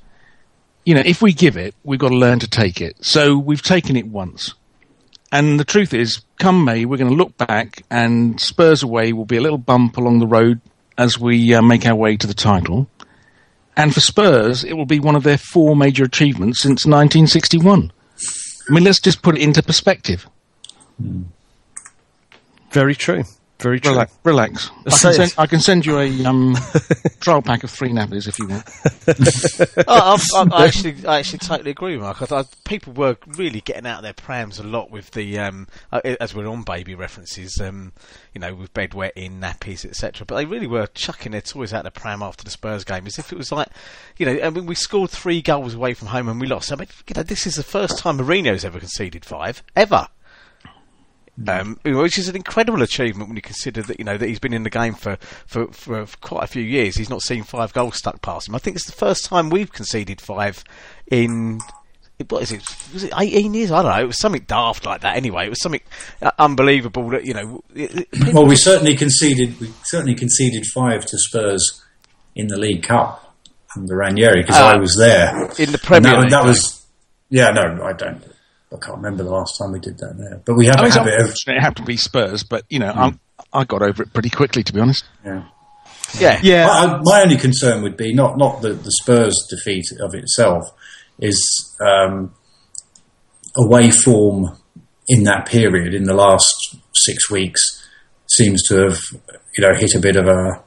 You 0.84 0.94
know, 0.94 1.02
if 1.04 1.22
we 1.22 1.32
give 1.32 1.56
it, 1.56 1.74
we've 1.82 1.98
got 1.98 2.10
to 2.10 2.16
learn 2.16 2.38
to 2.40 2.48
take 2.48 2.80
it. 2.80 3.04
So 3.04 3.38
we've 3.38 3.62
taken 3.62 3.96
it 3.96 4.06
once. 4.06 4.54
And 5.32 5.58
the 5.58 5.64
truth 5.64 5.92
is, 5.94 6.22
come 6.38 6.64
May, 6.64 6.84
we're 6.84 6.98
going 6.98 7.10
to 7.10 7.16
look 7.16 7.36
back, 7.36 7.82
and 7.90 8.40
Spurs 8.40 8.84
away 8.84 9.12
will 9.12 9.24
be 9.24 9.36
a 9.36 9.40
little 9.40 9.58
bump 9.58 9.96
along 9.96 10.20
the 10.20 10.26
road 10.26 10.60
as 10.96 11.18
we 11.18 11.54
uh, 11.54 11.62
make 11.62 11.86
our 11.86 11.94
way 11.96 12.16
to 12.16 12.26
the 12.26 12.34
title. 12.34 12.88
And 13.76 13.92
for 13.92 14.00
Spurs, 14.00 14.62
it 14.62 14.74
will 14.74 14.86
be 14.86 15.00
one 15.00 15.16
of 15.16 15.24
their 15.24 15.38
four 15.38 15.74
major 15.74 16.04
achievements 16.04 16.60
since 16.60 16.86
1961. 16.86 17.92
I 18.68 18.72
mean, 18.72 18.84
let's 18.84 19.00
just 19.00 19.22
put 19.22 19.36
it 19.36 19.42
into 19.42 19.62
perspective. 19.62 20.28
Very 22.70 22.94
true. 22.94 23.24
Very 23.60 23.80
true. 23.80 23.92
Relax. 23.92 24.12
relax. 24.24 24.70
I, 24.86 24.90
can 24.90 25.12
send. 25.14 25.34
I 25.38 25.46
can 25.46 25.60
send 25.60 25.86
you 25.86 25.98
a 25.98 26.24
um, 26.24 26.56
trial 27.20 27.40
pack 27.40 27.62
of 27.62 27.70
three 27.70 27.90
nappies 27.90 28.26
if 28.26 28.38
you 28.38 28.48
want. 28.48 28.68
I, 29.88 30.18
I, 30.34 30.46
I 30.62 30.66
actually, 30.66 31.06
I 31.06 31.20
actually 31.20 31.38
totally 31.38 31.70
agree, 31.70 31.96
Mark. 31.96 32.20
I 32.20 32.26
thought 32.26 32.48
people 32.64 32.92
were 32.92 33.16
really 33.26 33.60
getting 33.60 33.86
out 33.86 33.98
of 33.98 34.02
their 34.02 34.12
prams 34.12 34.58
a 34.58 34.64
lot 34.64 34.90
with 34.90 35.12
the, 35.12 35.38
um, 35.38 35.68
uh, 35.92 36.00
as 36.20 36.34
we're 36.34 36.48
on 36.48 36.62
baby 36.62 36.94
references, 36.94 37.58
um, 37.60 37.92
you 38.34 38.40
know, 38.40 38.54
with 38.54 38.74
bedwetting, 38.74 39.38
nappies, 39.38 39.84
etc. 39.84 40.26
But 40.26 40.34
they 40.36 40.44
really 40.44 40.66
were 40.66 40.88
chucking 40.88 41.32
their 41.32 41.40
toys 41.40 41.72
out 41.72 41.86
of 41.86 41.94
the 41.94 42.00
pram 42.00 42.22
after 42.22 42.44
the 42.44 42.50
Spurs 42.50 42.84
game, 42.84 43.06
as 43.06 43.18
if 43.18 43.32
it 43.32 43.38
was 43.38 43.52
like, 43.52 43.68
you 44.16 44.26
know, 44.26 44.38
I 44.42 44.50
mean, 44.50 44.66
we 44.66 44.74
scored 44.74 45.10
three 45.10 45.40
goals 45.40 45.74
away 45.74 45.94
from 45.94 46.08
home 46.08 46.28
and 46.28 46.40
we 46.40 46.48
lost. 46.48 46.72
I 46.72 46.76
mean, 46.76 46.88
you 47.08 47.14
know, 47.16 47.22
this 47.22 47.46
is 47.46 47.54
the 47.54 47.62
first 47.62 47.98
time 47.98 48.18
Mourinho's 48.18 48.64
ever 48.64 48.80
conceded 48.80 49.24
five 49.24 49.62
ever. 49.76 50.08
Um, 51.48 51.80
which 51.84 52.16
is 52.16 52.28
an 52.28 52.36
incredible 52.36 52.80
achievement 52.82 53.28
when 53.28 53.34
you 53.36 53.42
consider 53.42 53.82
that 53.82 53.98
you 53.98 54.04
know 54.04 54.16
that 54.16 54.28
he's 54.28 54.38
been 54.38 54.52
in 54.52 54.62
the 54.62 54.70
game 54.70 54.94
for, 54.94 55.16
for, 55.46 55.66
for, 55.72 56.06
quite 56.20 56.44
a 56.44 56.46
few 56.46 56.62
years. 56.62 56.96
He's 56.96 57.10
not 57.10 57.22
seen 57.22 57.42
five 57.42 57.72
goals 57.72 57.96
stuck 57.96 58.22
past 58.22 58.48
him. 58.48 58.54
I 58.54 58.58
think 58.58 58.76
it's 58.76 58.86
the 58.86 58.92
first 58.92 59.24
time 59.24 59.50
we've 59.50 59.72
conceded 59.72 60.20
five 60.20 60.62
in 61.10 61.58
what 62.28 62.42
is 62.44 62.52
it? 62.52 62.62
Was 62.92 63.02
it 63.02 63.12
eighteen 63.18 63.52
years? 63.54 63.72
I 63.72 63.82
don't 63.82 63.90
know. 63.90 64.02
It 64.04 64.06
was 64.06 64.20
something 64.20 64.44
daft 64.46 64.86
like 64.86 65.00
that. 65.00 65.16
Anyway, 65.16 65.46
it 65.46 65.50
was 65.50 65.60
something 65.60 65.80
uh, 66.22 66.30
unbelievable 66.38 67.10
that 67.10 67.24
you 67.24 67.34
know. 67.34 67.64
It, 67.74 68.06
it- 68.12 68.32
Well, 68.32 68.46
we 68.46 68.54
certainly 68.54 68.96
conceded. 68.96 69.58
We 69.60 69.72
certainly 69.82 70.14
conceded 70.14 70.64
five 70.66 71.04
to 71.06 71.18
Spurs 71.18 71.82
in 72.36 72.46
the 72.46 72.56
League 72.56 72.84
Cup 72.84 73.34
under 73.76 73.96
Ranieri 73.96 74.42
because 74.42 74.56
Ah, 74.56 74.74
I 74.74 74.76
was 74.76 74.96
there 74.96 75.50
in 75.58 75.72
the 75.72 75.78
Premier 75.78 76.12
That, 76.12 76.20
League, 76.20 76.30
that 76.30 76.44
was, 76.44 76.86
yeah, 77.28 77.50
no, 77.50 77.82
I 77.84 77.92
don't. 77.92 78.22
I 78.74 78.78
can't 78.78 78.96
remember 78.96 79.22
the 79.22 79.30
last 79.30 79.56
time 79.58 79.72
we 79.72 79.78
did 79.80 79.98
that 79.98 80.16
there, 80.18 80.40
but 80.44 80.54
we 80.54 80.66
have 80.66 80.76
I 80.76 80.80
a 80.80 80.82
mean, 80.82 80.86
it's 80.88 80.96
habit 80.96 81.14
of. 81.14 81.20
unfortunate 81.20 81.56
it 81.56 81.60
happened 81.60 81.86
to 81.86 81.92
be 81.92 81.96
Spurs, 81.96 82.42
but 82.42 82.64
you 82.68 82.78
know, 82.80 82.90
I'm, 82.90 83.20
I 83.52 83.64
got 83.64 83.82
over 83.82 84.02
it 84.02 84.12
pretty 84.12 84.30
quickly, 84.30 84.62
to 84.64 84.72
be 84.72 84.80
honest. 84.80 85.04
Yeah. 85.24 85.44
yeah, 86.18 86.40
Yeah. 86.42 86.66
My, 86.66 87.00
my 87.02 87.22
only 87.22 87.36
concern 87.36 87.82
would 87.82 87.96
be 87.96 88.12
not 88.12 88.36
not 88.38 88.62
the, 88.62 88.70
the 88.74 88.90
Spurs 89.02 89.34
defeat 89.48 89.84
of 90.00 90.14
itself 90.14 90.64
is 91.20 91.76
um, 91.80 92.34
away 93.56 93.90
form 93.90 94.56
in 95.08 95.24
that 95.24 95.46
period 95.46 95.94
in 95.94 96.04
the 96.04 96.14
last 96.14 96.76
six 96.94 97.30
weeks 97.30 97.60
seems 98.26 98.62
to 98.68 98.76
have 98.88 98.98
you 99.56 99.66
know 99.66 99.74
hit 99.74 99.94
a 99.94 100.00
bit 100.00 100.16
of 100.16 100.26
a 100.26 100.62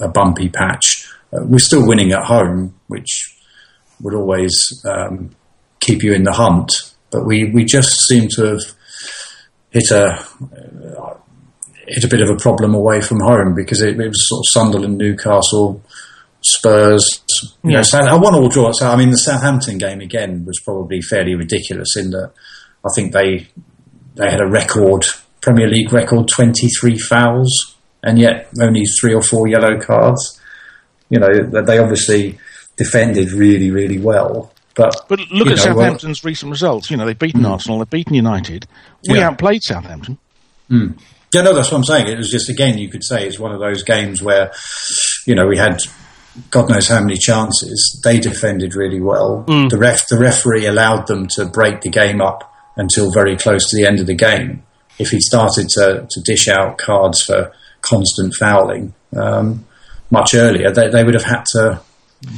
a 0.00 0.08
bumpy 0.08 0.48
patch. 0.48 1.06
Uh, 1.32 1.44
we're 1.44 1.58
still 1.58 1.86
winning 1.86 2.12
at 2.12 2.24
home, 2.24 2.74
which 2.88 3.36
would 4.00 4.14
always 4.14 4.54
um, 4.88 5.30
keep 5.80 6.02
you 6.02 6.12
in 6.14 6.22
the 6.22 6.32
hunt, 6.32 6.72
but 7.14 7.24
we, 7.24 7.44
we 7.52 7.64
just 7.64 8.08
seem 8.08 8.28
to 8.28 8.44
have 8.44 8.60
hit 9.70 9.90
a 9.92 10.24
hit 11.86 12.02
a 12.02 12.08
bit 12.08 12.20
of 12.20 12.28
a 12.28 12.36
problem 12.36 12.74
away 12.74 13.00
from 13.00 13.20
home 13.20 13.54
because 13.54 13.80
it, 13.82 14.00
it 14.00 14.08
was 14.08 14.28
sort 14.28 14.40
of 14.40 14.48
Sunderland, 14.48 14.98
Newcastle, 14.98 15.80
Spurs. 16.40 17.22
You 17.62 17.70
know, 17.70 17.82
South, 17.82 18.10
a 18.10 18.18
one 18.18 18.34
all 18.34 18.48
draw. 18.48 18.72
So 18.72 18.88
I 18.88 18.96
mean, 18.96 19.10
the 19.10 19.16
Southampton 19.16 19.78
game 19.78 20.00
again 20.00 20.44
was 20.44 20.58
probably 20.58 21.00
fairly 21.02 21.36
ridiculous 21.36 21.96
in 21.96 22.10
that 22.10 22.32
I 22.84 22.88
think 22.96 23.12
they 23.12 23.46
they 24.16 24.28
had 24.28 24.40
a 24.40 24.50
record 24.50 25.04
Premier 25.40 25.68
League 25.68 25.92
record 25.92 26.26
twenty 26.26 26.68
three 26.68 26.98
fouls 26.98 27.76
and 28.02 28.18
yet 28.18 28.48
only 28.60 28.84
three 29.00 29.14
or 29.14 29.22
four 29.22 29.46
yellow 29.46 29.78
cards. 29.80 30.40
You 31.10 31.20
know, 31.20 31.62
they 31.62 31.78
obviously 31.78 32.38
defended 32.76 33.30
really 33.30 33.70
really 33.70 33.98
well. 33.98 34.53
But 34.74 34.94
But 35.08 35.20
look 35.30 35.48
at 35.48 35.56
know, 35.56 35.74
well- 35.74 35.76
Southampton's 35.76 36.24
recent 36.24 36.50
results. 36.50 36.90
You 36.90 36.96
know, 36.96 37.06
they've 37.06 37.18
beaten 37.18 37.40
hmm. 37.40 37.46
Arsenal, 37.46 37.78
they've 37.78 37.90
beaten 37.90 38.14
United. 38.14 38.66
We 39.08 39.18
Yeah. 39.18 39.28
outplayed 39.28 39.62
Southampton. 39.62 40.18
Hmm. 40.68 40.92
Yeah, 41.32 41.42
no, 41.42 41.54
that's 41.54 41.70
what 41.70 41.78
I'm 41.78 41.84
saying. 41.84 42.08
It 42.08 42.16
was 42.16 42.30
just 42.30 42.48
again, 42.48 42.78
you 42.78 42.88
could 42.88 43.04
say 43.04 43.26
it's 43.26 43.38
one 43.38 43.52
of 43.52 43.60
those 43.60 43.82
games 43.82 44.22
where, 44.22 44.52
you 45.26 45.34
know, 45.34 45.46
we 45.46 45.58
had 45.58 45.80
God 46.50 46.68
knows 46.68 46.88
how 46.88 47.00
many 47.00 47.16
chances. 47.16 48.00
They 48.02 48.18
defended 48.18 48.74
really 48.74 49.00
well. 49.00 49.44
Hmm. 49.46 49.68
The 49.68 49.78
ref, 49.78 50.08
the 50.08 50.18
referee 50.18 50.66
allowed 50.66 51.06
them 51.06 51.28
to 51.28 51.46
break 51.46 51.82
the 51.82 51.90
game 51.90 52.20
up 52.20 52.52
until 52.76 53.12
very 53.12 53.36
close 53.36 53.68
to 53.70 53.76
the 53.76 53.86
end 53.86 54.00
of 54.00 54.06
the 54.06 54.14
game. 54.14 54.64
If 54.98 55.10
he'd 55.10 55.22
started 55.22 55.68
to, 55.70 56.06
to 56.08 56.20
dish 56.22 56.48
out 56.48 56.78
cards 56.78 57.22
for 57.22 57.52
constant 57.82 58.34
fouling 58.34 58.94
um, 59.16 59.64
much 60.10 60.34
earlier, 60.34 60.72
they, 60.72 60.88
they 60.88 61.04
would 61.04 61.14
have 61.14 61.24
had 61.24 61.44
to 61.52 61.80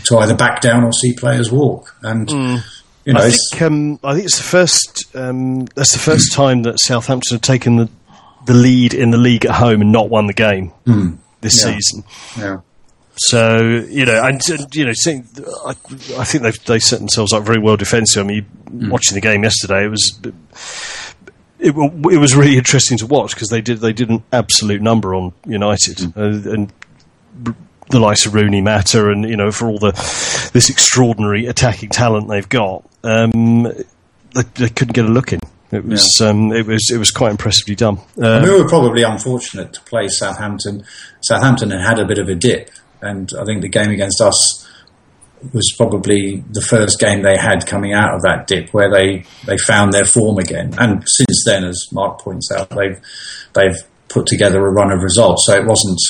to 0.04 0.18
either 0.18 0.34
back 0.36 0.60
down 0.60 0.84
or 0.84 0.92
see 0.92 1.12
players 1.14 1.50
walk. 1.50 1.94
And 2.02 2.30
you 2.30 3.12
know, 3.12 3.20
I 3.20 3.30
think 3.30 3.62
um, 3.62 4.00
I 4.02 4.14
think 4.14 4.26
it's 4.26 4.38
the 4.38 4.42
first. 4.44 5.04
Um, 5.16 5.66
that's 5.76 5.92
the 5.92 5.98
first 5.98 6.32
time 6.32 6.62
that 6.62 6.78
Southampton 6.80 7.34
have 7.36 7.42
taken 7.42 7.76
the 7.76 7.88
the 8.46 8.54
lead 8.54 8.94
in 8.94 9.10
the 9.10 9.18
league 9.18 9.44
at 9.44 9.52
home 9.56 9.80
and 9.82 9.90
not 9.92 10.08
won 10.08 10.26
the 10.28 10.32
game 10.32 10.72
this 11.40 11.64
Yeah. 11.64 11.72
season. 11.78 12.04
yeah. 12.38 12.60
So 13.18 13.58
you 13.88 14.04
know, 14.04 14.22
and, 14.22 14.40
and 14.50 14.74
you 14.74 14.84
know, 14.84 14.92
seeing, 14.92 15.26
I, 15.64 15.70
I 16.18 16.24
think 16.24 16.42
they 16.42 16.50
they 16.66 16.78
set 16.78 16.98
themselves 16.98 17.32
up 17.32 17.44
very 17.44 17.58
well 17.58 17.76
defensively. 17.76 18.44
I 18.68 18.70
mean, 18.70 18.90
watching 18.90 19.14
the 19.14 19.20
game 19.22 19.42
yesterday, 19.42 19.84
it 19.86 19.88
was 19.88 20.20
it, 21.58 21.74
it 21.74 22.18
was 22.18 22.36
really 22.36 22.58
interesting 22.58 22.98
to 22.98 23.06
watch 23.06 23.34
because 23.34 23.48
they 23.48 23.62
did 23.62 23.78
they 23.78 23.94
did 23.94 24.10
an 24.10 24.22
absolute 24.32 24.82
number 24.82 25.14
on 25.14 25.32
United 25.46 26.00
uh, 26.16 26.50
and 26.52 26.70
the 27.90 28.00
likes 28.00 28.26
of 28.26 28.34
Rooney 28.34 28.60
Mata 28.60 29.10
and 29.10 29.24
you 29.28 29.36
know 29.36 29.52
for 29.52 29.68
all 29.68 29.78
the 29.78 29.92
this 30.52 30.70
extraordinary 30.70 31.46
attacking 31.46 31.90
talent 31.90 32.28
they've 32.28 32.48
got, 32.48 32.88
um, 33.04 33.62
they, 33.62 34.42
they 34.54 34.68
couldn't 34.68 34.94
get 34.94 35.04
a 35.04 35.08
look 35.08 35.32
in. 35.32 35.40
It 35.72 35.84
was 35.84 36.20
um, 36.20 36.52
it 36.52 36.66
was 36.66 36.90
it 36.92 36.98
was 36.98 37.10
quite 37.10 37.32
impressively 37.32 37.74
done. 37.74 37.98
Um, 38.22 38.42
we 38.42 38.50
were 38.50 38.68
probably 38.68 39.02
unfortunate 39.02 39.72
to 39.74 39.80
play 39.82 40.08
Southampton. 40.08 40.84
Southampton 41.20 41.70
had 41.70 41.80
had 41.80 41.98
a 41.98 42.04
bit 42.04 42.18
of 42.18 42.28
a 42.28 42.34
dip, 42.34 42.70
and 43.00 43.30
I 43.38 43.44
think 43.44 43.62
the 43.62 43.68
game 43.68 43.90
against 43.90 44.20
us 44.20 44.66
was 45.52 45.74
probably 45.76 46.42
the 46.50 46.62
first 46.62 46.98
game 46.98 47.22
they 47.22 47.36
had 47.36 47.66
coming 47.66 47.92
out 47.92 48.14
of 48.14 48.22
that 48.22 48.46
dip 48.46 48.70
where 48.70 48.90
they, 48.90 49.24
they 49.44 49.58
found 49.58 49.92
their 49.92 50.04
form 50.04 50.38
again. 50.38 50.74
And 50.78 51.04
since 51.06 51.44
then, 51.44 51.64
as 51.64 51.88
Mark 51.92 52.20
points 52.20 52.50
out, 52.50 52.70
they've 52.70 53.00
they've 53.52 53.76
put 54.08 54.26
together 54.26 54.64
a 54.64 54.70
run 54.70 54.92
of 54.92 55.02
results. 55.02 55.46
So 55.46 55.54
it 55.54 55.66
wasn't 55.66 56.00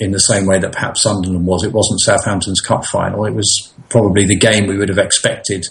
in 0.00 0.10
the 0.10 0.18
same 0.18 0.46
way 0.46 0.58
that 0.58 0.72
perhaps 0.72 1.02
Sunderland 1.02 1.46
was. 1.46 1.62
It 1.62 1.72
wasn't 1.72 2.00
Southampton's 2.00 2.60
cup 2.60 2.84
final. 2.86 3.26
It 3.26 3.34
was 3.34 3.72
probably 3.90 4.26
the 4.26 4.36
game 4.36 4.66
we 4.66 4.78
would 4.78 4.88
have 4.88 4.98
expected 4.98 5.64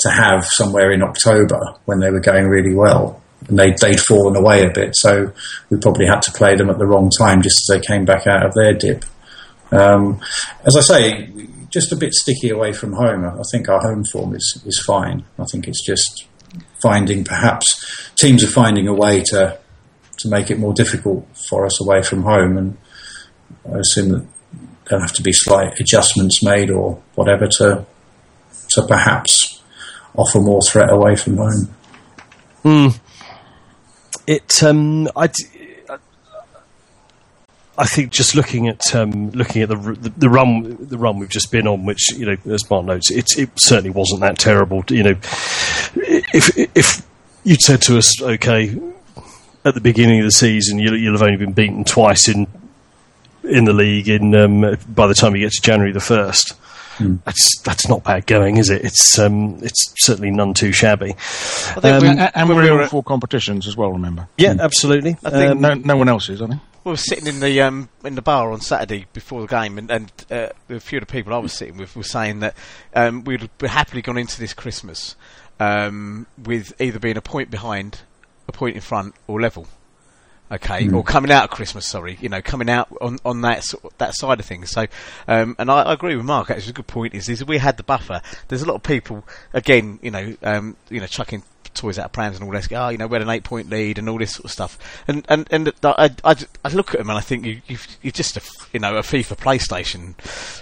to 0.00 0.10
have 0.10 0.44
somewhere 0.46 0.90
in 0.90 1.02
October 1.02 1.60
when 1.84 2.00
they 2.00 2.10
were 2.10 2.20
going 2.20 2.48
really 2.48 2.74
well. 2.74 3.22
And 3.48 3.58
they, 3.58 3.74
they'd 3.80 4.00
fallen 4.00 4.36
away 4.36 4.64
a 4.64 4.70
bit. 4.70 4.94
So 4.96 5.32
we 5.68 5.76
probably 5.78 6.06
had 6.06 6.22
to 6.22 6.32
play 6.32 6.56
them 6.56 6.70
at 6.70 6.78
the 6.78 6.86
wrong 6.86 7.10
time 7.18 7.42
just 7.42 7.60
as 7.68 7.76
they 7.76 7.84
came 7.86 8.04
back 8.04 8.26
out 8.26 8.46
of 8.46 8.54
their 8.54 8.72
dip. 8.72 9.04
Um, 9.70 10.20
as 10.64 10.76
I 10.76 10.80
say, 10.80 11.32
just 11.68 11.92
a 11.92 11.96
bit 11.96 12.14
sticky 12.14 12.50
away 12.50 12.72
from 12.72 12.92
home. 12.92 13.24
I 13.24 13.42
think 13.50 13.68
our 13.68 13.80
home 13.80 14.04
form 14.04 14.34
is, 14.34 14.62
is 14.64 14.82
fine. 14.86 15.24
I 15.38 15.44
think 15.44 15.68
it's 15.68 15.84
just 15.84 16.26
finding 16.82 17.24
perhaps 17.24 18.10
teams 18.16 18.44
are 18.44 18.50
finding 18.50 18.88
a 18.88 18.94
way 18.94 19.22
to 19.22 19.58
to 20.18 20.28
make 20.28 20.50
it 20.50 20.58
more 20.58 20.74
difficult 20.74 21.26
for 21.48 21.64
us 21.64 21.80
away 21.80 22.02
from 22.02 22.22
home, 22.22 22.56
and 22.56 22.76
I 23.72 23.78
assume 23.78 24.10
that 24.10 24.26
there'll 24.86 25.02
have 25.02 25.14
to 25.14 25.22
be 25.22 25.32
slight 25.32 25.78
adjustments 25.80 26.42
made 26.42 26.70
or 26.70 27.00
whatever 27.14 27.46
to 27.46 27.86
to 28.70 28.86
perhaps 28.86 29.62
offer 30.16 30.40
more 30.40 30.60
threat 30.62 30.90
away 30.90 31.16
from 31.16 31.36
home. 31.36 31.74
Mm. 32.64 33.00
It 34.26 34.62
um, 34.62 35.08
I. 35.16 35.28
I 37.78 37.86
think 37.86 38.12
just 38.12 38.34
looking 38.34 38.68
at 38.68 38.94
um, 38.94 39.30
looking 39.30 39.62
at 39.62 39.70
the, 39.70 39.76
the, 39.76 40.10
the 40.10 40.28
run 40.28 40.76
the 40.78 40.98
run 40.98 41.18
we've 41.18 41.30
just 41.30 41.50
been 41.50 41.66
on, 41.66 41.86
which 41.86 42.12
you 42.12 42.26
know, 42.26 42.36
as 42.52 42.68
Mark 42.68 42.84
notes, 42.84 43.10
it, 43.10 43.38
it 43.38 43.48
certainly 43.56 43.90
wasn't 43.90 44.20
that 44.20 44.38
terrible. 44.38 44.84
You 44.88 45.02
know, 45.02 45.16
if 45.94 46.56
if 46.76 47.06
you'd 47.44 47.60
said 47.60 47.80
to 47.82 47.96
us, 47.96 48.20
okay, 48.20 48.78
at 49.64 49.74
the 49.74 49.80
beginning 49.80 50.20
of 50.20 50.26
the 50.26 50.32
season, 50.32 50.78
you'll, 50.78 50.96
you'll 50.96 51.14
have 51.14 51.22
only 51.22 51.38
been 51.38 51.54
beaten 51.54 51.82
twice 51.84 52.28
in 52.28 52.46
in 53.44 53.64
the 53.64 53.72
league. 53.72 54.08
In 54.08 54.34
um, 54.34 54.76
by 54.88 55.06
the 55.06 55.14
time 55.14 55.34
you 55.34 55.42
get 55.42 55.52
to 55.52 55.62
January 55.62 55.92
the 55.92 56.00
first, 56.00 56.54
mm. 56.98 57.22
that's 57.24 57.60
that's 57.60 57.88
not 57.88 58.04
bad 58.04 58.26
going, 58.26 58.56
is 58.56 58.70
it? 58.70 58.84
It's 58.84 59.18
um, 59.18 59.58
it's 59.62 59.94
certainly 59.98 60.30
none 60.30 60.54
too 60.54 60.72
shabby. 60.72 61.14
Um, 61.76 62.04
and, 62.04 62.30
and 62.34 62.48
we're 62.48 62.82
in 62.82 62.88
four 62.88 63.02
competitions 63.02 63.66
as 63.66 63.76
well. 63.76 63.92
Remember? 63.92 64.28
Yeah, 64.38 64.54
mm. 64.54 64.60
absolutely. 64.60 65.16
I 65.24 65.30
think 65.30 65.60
no, 65.60 65.74
no 65.74 65.96
one 65.96 66.08
else 66.08 66.28
is. 66.28 66.42
I 66.42 66.46
think 66.46 66.60
we 66.84 66.90
were 66.90 66.96
sitting 66.96 67.26
in 67.26 67.40
the 67.40 67.60
um, 67.62 67.88
in 68.04 68.14
the 68.14 68.22
bar 68.22 68.52
on 68.52 68.60
Saturday 68.60 69.06
before 69.12 69.40
the 69.40 69.46
game, 69.46 69.78
and, 69.78 69.90
and 69.90 70.12
uh, 70.30 70.48
a 70.68 70.80
few 70.80 70.98
of 70.98 71.06
the 71.06 71.12
people 71.12 71.32
I 71.32 71.38
was 71.38 71.52
sitting 71.52 71.76
with 71.76 71.94
were 71.94 72.02
saying 72.02 72.40
that 72.40 72.56
um, 72.94 73.24
we'd 73.24 73.48
happily 73.60 74.02
gone 74.02 74.18
into 74.18 74.40
this 74.40 74.52
Christmas 74.52 75.14
um, 75.60 76.26
with 76.42 76.72
either 76.80 76.98
being 76.98 77.16
a 77.16 77.22
point 77.22 77.50
behind, 77.50 78.00
a 78.48 78.52
point 78.52 78.74
in 78.74 78.80
front, 78.82 79.14
or 79.26 79.40
level. 79.40 79.68
Okay, 80.52 80.84
mm. 80.84 80.94
or 80.94 81.02
coming 81.02 81.30
out 81.30 81.44
of 81.44 81.50
Christmas. 81.50 81.88
Sorry, 81.88 82.18
you 82.20 82.28
know, 82.28 82.42
coming 82.42 82.68
out 82.68 82.94
on, 83.00 83.18
on 83.24 83.40
that 83.40 83.72
that 83.96 84.14
side 84.14 84.38
of 84.38 84.44
things. 84.44 84.70
So, 84.70 84.86
um, 85.26 85.56
and 85.58 85.70
I, 85.70 85.80
I, 85.82 85.94
agree 85.94 86.14
with 86.14 86.26
Mark. 86.26 86.50
Actually, 86.50 86.70
a 86.70 86.74
good 86.74 86.86
point 86.86 87.14
is, 87.14 87.30
is 87.30 87.42
we 87.42 87.56
had 87.56 87.78
the 87.78 87.82
buffer. 87.82 88.20
There's 88.48 88.60
a 88.60 88.66
lot 88.66 88.74
of 88.74 88.82
people, 88.82 89.24
again, 89.54 89.98
you 90.02 90.10
know, 90.10 90.36
um, 90.42 90.76
you 90.90 91.00
know, 91.00 91.06
chucking 91.06 91.42
toys 91.74 91.98
out 91.98 92.06
of 92.06 92.12
prams 92.12 92.36
and 92.36 92.44
all 92.44 92.52
this. 92.52 92.68
Oh, 92.72 92.88
you 92.88 92.98
know, 92.98 93.06
we 93.06 93.14
had 93.14 93.22
an 93.22 93.30
eight 93.30 93.44
point 93.44 93.68
lead 93.68 93.98
and 93.98 94.08
all 94.08 94.18
this 94.18 94.34
sort 94.34 94.46
of 94.46 94.50
stuff. 94.50 94.78
And 95.06 95.24
and 95.28 95.46
and 95.50 95.72
I, 95.82 96.10
I, 96.24 96.36
I 96.64 96.68
look 96.68 96.94
at 96.94 96.98
them 96.98 97.10
and 97.10 97.18
I 97.18 97.22
think 97.22 97.44
you 97.44 97.60
you 97.66 97.78
you're 98.02 98.12
just 98.12 98.36
a 98.36 98.42
you 98.72 98.80
know 98.80 98.96
a 98.96 99.02
FIFA 99.02 99.36
PlayStation 99.36 100.14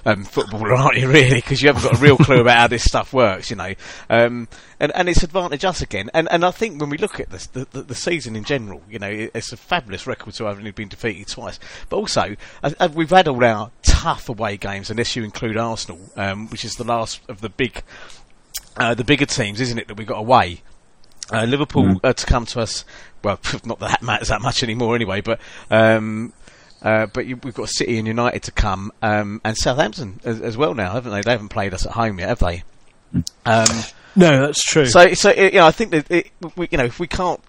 um, 0.07 0.25
footballer, 0.25 0.73
aren't 0.77 0.99
you? 0.99 1.09
Really, 1.09 1.37
because 1.37 1.63
you 1.63 1.69
haven't 1.69 1.83
got 1.83 1.99
a 1.99 2.03
real 2.03 2.17
clue 2.17 2.41
about 2.41 2.57
how 2.57 2.67
this 2.67 2.85
stuff 2.85 3.13
works. 3.13 3.51
You 3.51 3.57
know, 3.57 3.75
um, 4.09 4.49
and 4.79 4.93
and 4.95 5.09
it's 5.09 5.23
advantage 5.23 5.65
us 5.65 5.83
again. 5.83 6.11
And 6.15 6.29
and 6.31 6.45
I 6.45 6.51
think 6.51 6.81
when 6.81 6.91
we 6.91 6.99
look 6.99 7.21
at 7.21 7.31
this, 7.31 7.47
the, 7.49 7.67
the, 7.71 7.83
the 7.83 7.95
season 7.95 8.37
in 8.37 8.45
general, 8.45 8.83
you 8.89 8.99
know, 8.99 9.29
it's 9.35 9.53
a 9.53 9.57
fabulous 9.57 10.07
record 10.07 10.35
to 10.35 10.45
have 10.45 10.59
only 10.59 10.71
been 10.71 10.89
defeated 10.89 11.29
twice. 11.29 11.59
But 11.89 11.97
also, 11.97 12.37
we've 12.95 13.11
had 13.11 13.29
all 13.29 13.45
our 13.45 13.71
tough 13.83 14.29
away 14.29 14.57
games, 14.57 14.91
unless 14.91 15.15
you 15.15 15.23
include 15.25 15.57
Arsenal, 15.57 16.01
um, 16.17 16.49
which 16.49 16.65
is 16.65 16.77
the 16.77 16.85
last 16.85 17.21
of 17.29 17.41
the 17.41 17.49
big. 17.49 17.83
Uh, 18.77 18.95
the 18.95 19.05
bigger 19.05 19.27
teams, 19.27 19.61
isn't 19.61 19.79
it, 19.79 19.89
that 19.89 19.97
we 19.97 20.05
got 20.05 20.19
away? 20.19 20.63
Uh, 21.33 21.45
Liverpool 21.45 21.85
mm. 21.85 22.01
uh, 22.03 22.13
to 22.13 22.27
come 22.27 22.47
to 22.47 22.61
us. 22.61 22.85
Well, 23.23 23.39
not 23.65 23.79
that 23.81 23.91
that 23.91 24.03
matters 24.03 24.29
that 24.29 24.43
much 24.43 24.63
anymore, 24.63 24.95
anyway. 24.95 25.21
But 25.21 25.41
um, 25.71 26.33
uh, 26.83 27.07
but 27.07 27.27
you, 27.27 27.37
we've 27.37 27.55
got 27.55 27.69
City 27.69 27.99
and 27.99 28.07
United 28.07 28.43
to 28.45 28.53
come, 28.53 28.93
um, 29.03 29.41
and 29.45 29.57
Southampton 29.57 30.21
as, 30.25 30.41
as, 30.41 30.57
well 30.57 30.75
now, 30.75 30.93
haven't 30.93 31.13
they? 31.13 31.21
They 31.21 31.33
haven't 31.33 31.51
played 31.51 31.75
us 31.75 31.85
at 31.87 31.93
home 31.93 32.19
yet, 32.19 32.29
have 32.29 32.39
they? 32.39 32.63
Hmm. 33.13 33.21
Um, 33.45 33.85
no, 34.17 34.47
that's 34.47 34.63
true. 34.63 34.87
So, 34.87 35.13
so 35.15 35.31
you 35.31 35.53
know, 35.53 35.67
I 35.67 35.71
think 35.71 35.91
that 35.93 36.11
it, 36.11 36.31
we, 36.57 36.69
you 36.71 36.79
know, 36.79 36.85
if 36.85 36.99
we 36.99 37.07
can't 37.07 37.41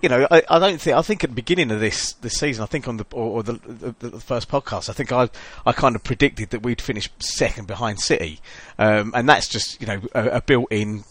you 0.00 0.08
know, 0.08 0.26
I, 0.30 0.42
I, 0.48 0.58
don't 0.58 0.80
think. 0.80 0.96
I 0.96 1.02
think 1.02 1.24
at 1.24 1.30
the 1.30 1.36
beginning 1.36 1.70
of 1.70 1.80
this 1.80 2.12
this 2.14 2.34
season, 2.34 2.62
I 2.62 2.66
think 2.66 2.88
on 2.88 2.96
the 2.96 3.06
or, 3.12 3.38
or 3.38 3.42
the, 3.42 3.52
the, 3.52 4.08
the, 4.08 4.20
first 4.20 4.48
podcast, 4.48 4.88
I 4.88 4.92
think 4.92 5.12
I 5.12 5.28
I 5.66 5.72
kind 5.72 5.96
of 5.96 6.04
predicted 6.04 6.50
that 6.50 6.62
we'd 6.62 6.80
finish 6.80 7.10
second 7.18 7.66
behind 7.66 8.00
City, 8.00 8.40
um, 8.78 9.12
and 9.14 9.28
that's 9.28 9.48
just 9.48 9.80
you 9.80 9.86
know 9.86 10.00
a, 10.14 10.28
a 10.28 10.40
built-in 10.40 11.04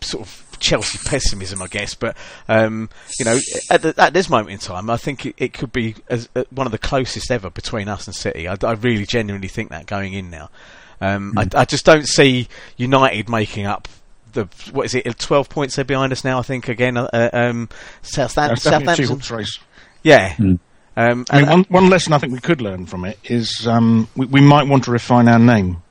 sort 0.00 0.26
of 0.26 0.49
Chelsea 0.60 0.98
pessimism, 1.04 1.62
I 1.62 1.66
guess. 1.66 1.94
But 1.94 2.16
um, 2.48 2.88
you 3.18 3.24
know, 3.24 3.38
at, 3.70 3.82
the, 3.82 3.94
at, 3.98 4.12
this 4.12 4.28
moment 4.28 4.50
in 4.50 4.58
time, 4.58 4.90
I 4.90 4.96
think 4.96 5.26
it, 5.26 5.34
it 5.38 5.52
could 5.52 5.72
be 5.72 5.96
as, 6.08 6.28
uh, 6.36 6.44
one 6.50 6.66
of 6.66 6.72
the 6.72 6.78
closest 6.78 7.30
ever 7.30 7.50
between 7.50 7.88
us 7.88 8.06
and 8.06 8.14
City. 8.14 8.46
I, 8.46 8.56
I 8.62 8.72
really 8.72 9.06
genuinely 9.06 9.48
think 9.48 9.70
that 9.70 9.86
going 9.86 10.12
in 10.12 10.30
now. 10.30 10.50
Um, 11.00 11.34
mm. 11.34 11.54
I, 11.54 11.62
I, 11.62 11.64
just 11.64 11.84
don't 11.84 12.06
see 12.06 12.48
United 12.76 13.28
making 13.28 13.66
up 13.66 13.88
the 14.32 14.48
what 14.72 14.86
is 14.86 14.94
it? 14.94 15.18
Twelve 15.18 15.48
points 15.48 15.76
they're 15.76 15.84
behind 15.84 16.12
us 16.12 16.24
now. 16.24 16.38
I 16.38 16.42
think 16.42 16.68
again. 16.68 16.96
Uh, 16.96 17.08
uh 17.12 17.30
um, 17.32 17.68
Southampton. 18.02 18.56
Southampton. 18.58 19.44
Yeah. 20.02 20.34
Mm. 20.34 20.58
Um, 20.96 21.24
I 21.30 21.40
mean, 21.40 21.48
one, 21.48 21.64
one 21.68 21.90
lesson 21.90 22.12
I 22.12 22.18
think 22.18 22.32
we 22.32 22.40
could 22.40 22.60
learn 22.60 22.84
from 22.84 23.04
it 23.04 23.18
is 23.24 23.66
um, 23.66 24.08
we, 24.16 24.26
we 24.26 24.40
might 24.40 24.66
want 24.66 24.84
to 24.84 24.90
refine 24.90 25.28
our 25.28 25.38
name 25.38 25.82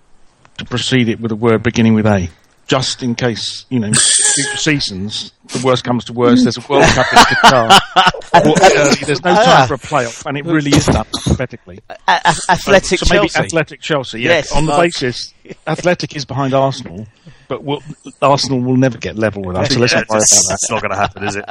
to 0.58 0.66
precede 0.66 1.10
it 1.10 1.20
with 1.20 1.32
a 1.32 1.36
word 1.36 1.64
beginning 1.64 1.94
with 1.94 2.06
A 2.06 2.30
just 2.70 3.02
in 3.02 3.16
case, 3.16 3.66
you 3.70 3.80
know, 3.80 3.92
future 3.92 4.58
seasons, 4.58 5.34
the 5.48 5.66
worst 5.66 5.84
comes 5.84 6.06
to 6.06 6.14
worst, 6.14 6.44
there's 6.44 6.58
a 6.58 6.62
World 6.70 6.86
Cup 6.86 7.12
in 7.12 7.18
Qatar. 7.18 7.80
uh, 8.34 8.96
there's 9.06 9.24
no 9.24 9.34
time 9.34 9.68
for 9.68 9.74
a 9.74 9.78
playoff, 9.78 10.26
and 10.28 10.38
it 10.38 10.46
really 10.46 10.72
is 10.72 10.86
done 10.86 10.98
alphabetically. 10.98 11.80
athletic 12.08 13.00
so, 13.00 13.06
so 13.06 13.16
maybe 13.16 13.28
Chelsea. 13.28 13.48
Athletic 13.48 13.82
Chelsea, 13.82 14.22
yeah. 14.22 14.30
Yes, 14.30 14.52
on 14.52 14.68
the 14.68 14.78
basis, 14.78 15.34
Athletic 15.66 16.16
is 16.16 16.26
behind 16.26 16.54
Arsenal, 16.54 17.08
but 17.48 17.64
we'll, 17.64 17.82
Arsenal 18.22 18.62
will 18.62 18.78
never 18.78 19.00
get 19.00 19.18
level 19.18 19.42
with 19.42 19.58
us, 19.58 19.74
so 19.74 19.80
let's 19.80 19.96
not 19.96 20.08
worry 20.08 20.20
about 20.20 20.30
that. 20.30 20.54
It's 20.62 20.70
not 20.70 20.82
going 20.82 20.92
to 20.92 20.98
happen, 20.98 21.24
is 21.24 21.36
it? 21.36 21.46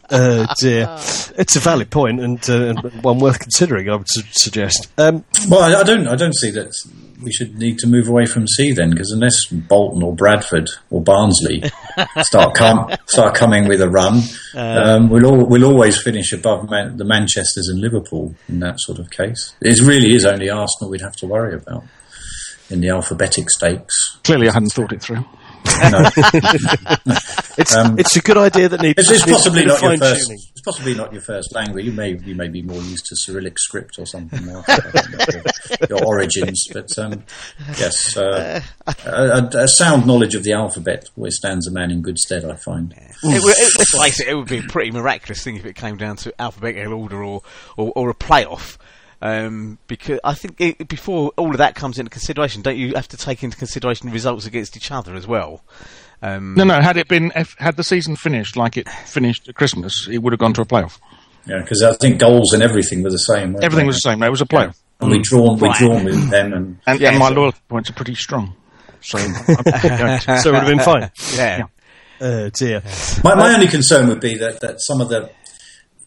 oh 0.10 0.46
dear. 0.58 0.98
It's 1.38 1.54
a 1.54 1.60
valid 1.60 1.90
point, 1.90 2.20
and 2.20 2.50
uh, 2.50 2.74
one 3.02 3.20
worth 3.20 3.38
considering, 3.38 3.88
I 3.88 3.94
would 3.94 4.08
su- 4.10 4.22
suggest. 4.32 4.90
Um, 4.98 5.24
well, 5.48 5.62
I, 5.62 5.80
I 5.80 5.82
don't, 5.84 6.08
I 6.08 6.16
don't 6.16 6.34
see 6.34 6.50
that 6.50 6.72
we 7.22 7.32
should 7.32 7.58
need 7.58 7.78
to 7.78 7.86
move 7.86 8.08
away 8.08 8.26
from 8.26 8.46
C 8.46 8.72
then, 8.72 8.90
because 8.90 9.10
unless 9.12 9.46
Bolton 9.46 10.02
or 10.02 10.14
Bradford 10.14 10.68
or 10.90 11.02
Barnsley 11.02 11.62
start 12.22 12.54
com- 12.54 12.90
start 13.06 13.34
coming 13.34 13.68
with 13.68 13.80
a 13.80 13.88
run, 13.88 14.20
uh, 14.54 14.58
um, 14.96 15.10
we'll 15.10 15.26
all, 15.26 15.44
we'll 15.46 15.64
always 15.64 16.00
finish 16.00 16.32
above 16.32 16.70
Man- 16.70 16.96
the 16.96 17.04
Manchester's 17.04 17.68
and 17.68 17.80
Liverpool 17.80 18.34
in 18.48 18.60
that 18.60 18.80
sort 18.80 18.98
of 18.98 19.10
case. 19.10 19.54
It 19.60 19.80
really 19.80 20.14
is 20.14 20.24
only 20.24 20.48
Arsenal 20.50 20.90
we'd 20.90 21.00
have 21.02 21.16
to 21.16 21.26
worry 21.26 21.54
about 21.54 21.84
in 22.70 22.80
the 22.80 22.88
alphabetic 22.88 23.50
stakes. 23.50 24.18
Clearly, 24.24 24.48
I 24.48 24.52
hadn't 24.52 24.72
thought 24.72 24.92
it 24.92 25.02
through. 25.02 25.24
No. 25.64 26.10
it's, 27.56 27.74
um, 27.74 27.98
it's 27.98 28.16
a 28.16 28.20
good 28.20 28.36
idea 28.36 28.68
that 28.68 28.80
needs. 28.82 28.98
It's, 28.98 29.10
it's 29.10 29.24
possibly 29.24 29.64
not 29.64 29.82
your 29.82 29.96
first. 29.96 30.26
Tuning. 30.26 30.42
It's 30.52 30.60
possibly 30.62 30.94
not 30.94 31.12
your 31.12 31.22
first 31.22 31.54
language. 31.54 31.84
You 31.84 31.92
may 31.92 32.16
you 32.18 32.34
may 32.34 32.48
be 32.48 32.62
more 32.62 32.80
used 32.82 33.06
to 33.06 33.16
Cyrillic 33.16 33.58
script 33.58 33.98
or 33.98 34.06
something 34.06 34.48
else. 34.48 34.66
your, 35.80 35.88
your, 35.88 36.04
origins, 36.06 36.68
but 36.72 36.98
um, 36.98 37.24
yes, 37.78 38.16
uh, 38.16 38.60
a, 39.06 39.50
a, 39.54 39.68
sound 39.68 40.06
knowledge 40.06 40.34
of 40.34 40.44
the 40.44 40.52
alphabet 40.52 41.08
always 41.16 41.36
stands 41.36 41.66
a 41.66 41.70
man 41.70 41.90
in 41.90 42.02
good 42.02 42.18
stead. 42.18 42.44
I 42.44 42.56
find. 42.56 42.92
It, 42.92 43.16
it, 43.22 43.78
let's 43.78 43.98
face 43.98 44.20
it, 44.20 44.28
it 44.28 44.34
would 44.34 44.48
be 44.48 44.58
a 44.58 44.62
pretty 44.62 44.90
miraculous 44.90 45.42
thing 45.42 45.56
if 45.56 45.64
it 45.64 45.76
came 45.76 45.96
down 45.96 46.16
to 46.16 46.40
alphabetical 46.40 46.94
order 46.94 47.22
or, 47.22 47.42
or, 47.76 47.92
or 47.94 48.10
a 48.10 48.14
playoff. 48.14 48.76
Um, 49.22 49.78
because 49.86 50.18
I 50.24 50.34
think 50.34 50.60
it, 50.60 50.88
before 50.88 51.32
all 51.36 51.50
of 51.50 51.58
that 51.58 51.74
comes 51.74 51.98
into 51.98 52.10
consideration, 52.10 52.62
don't 52.62 52.78
you 52.78 52.94
have 52.94 53.08
to 53.08 53.16
take 53.16 53.42
into 53.42 53.56
consideration 53.56 54.10
results 54.10 54.46
against 54.46 54.76
each 54.76 54.90
other 54.90 55.14
as 55.14 55.26
well? 55.26 55.62
Um, 56.22 56.54
no, 56.54 56.64
no. 56.64 56.80
Had 56.80 56.96
it 56.96 57.08
been, 57.08 57.30
had 57.58 57.76
the 57.76 57.84
season 57.84 58.16
finished 58.16 58.56
like 58.56 58.76
it 58.76 58.88
finished 58.88 59.48
at 59.48 59.54
Christmas, 59.54 60.08
it 60.10 60.18
would 60.18 60.32
have 60.32 60.40
gone 60.40 60.54
to 60.54 60.62
a 60.62 60.66
playoff. 60.66 60.98
Yeah, 61.46 61.60
because 61.60 61.82
I 61.82 61.94
think 61.94 62.18
goals 62.18 62.52
and 62.52 62.62
everything 62.62 63.02
were 63.02 63.10
the 63.10 63.18
same. 63.18 63.56
Everything 63.56 63.84
they? 63.84 63.86
was 63.86 63.96
the 63.96 64.10
same. 64.10 64.22
It 64.22 64.30
was 64.30 64.40
a 64.40 64.46
playoff. 64.46 64.78
Yeah. 64.78 65.06
And 65.06 65.10
we 65.10 65.18
drawn, 65.22 65.58
we 65.58 65.72
drawn 65.72 66.04
with 66.04 66.30
them, 66.30 66.52
and 66.52 66.78
and, 66.86 67.00
yeah, 67.00 67.10
and 67.10 67.18
my 67.18 67.28
so. 67.28 67.34
loyalty 67.34 67.60
points 67.68 67.88
are 67.88 67.94
pretty 67.94 68.14
strong. 68.14 68.54
So, 69.00 69.16
so 69.18 69.24
it 69.24 70.44
would 70.44 70.54
have 70.54 70.66
been 70.66 70.80
fine. 70.80 71.10
Yeah. 71.34 71.58
yeah. 71.58 71.64
Oh 72.20 72.50
dear. 72.50 72.82
My, 73.24 73.34
my 73.34 73.54
only 73.54 73.66
concern 73.66 74.08
would 74.08 74.20
be 74.20 74.36
that, 74.36 74.60
that 74.60 74.82
some 74.82 75.00
of 75.00 75.08
the 75.08 75.30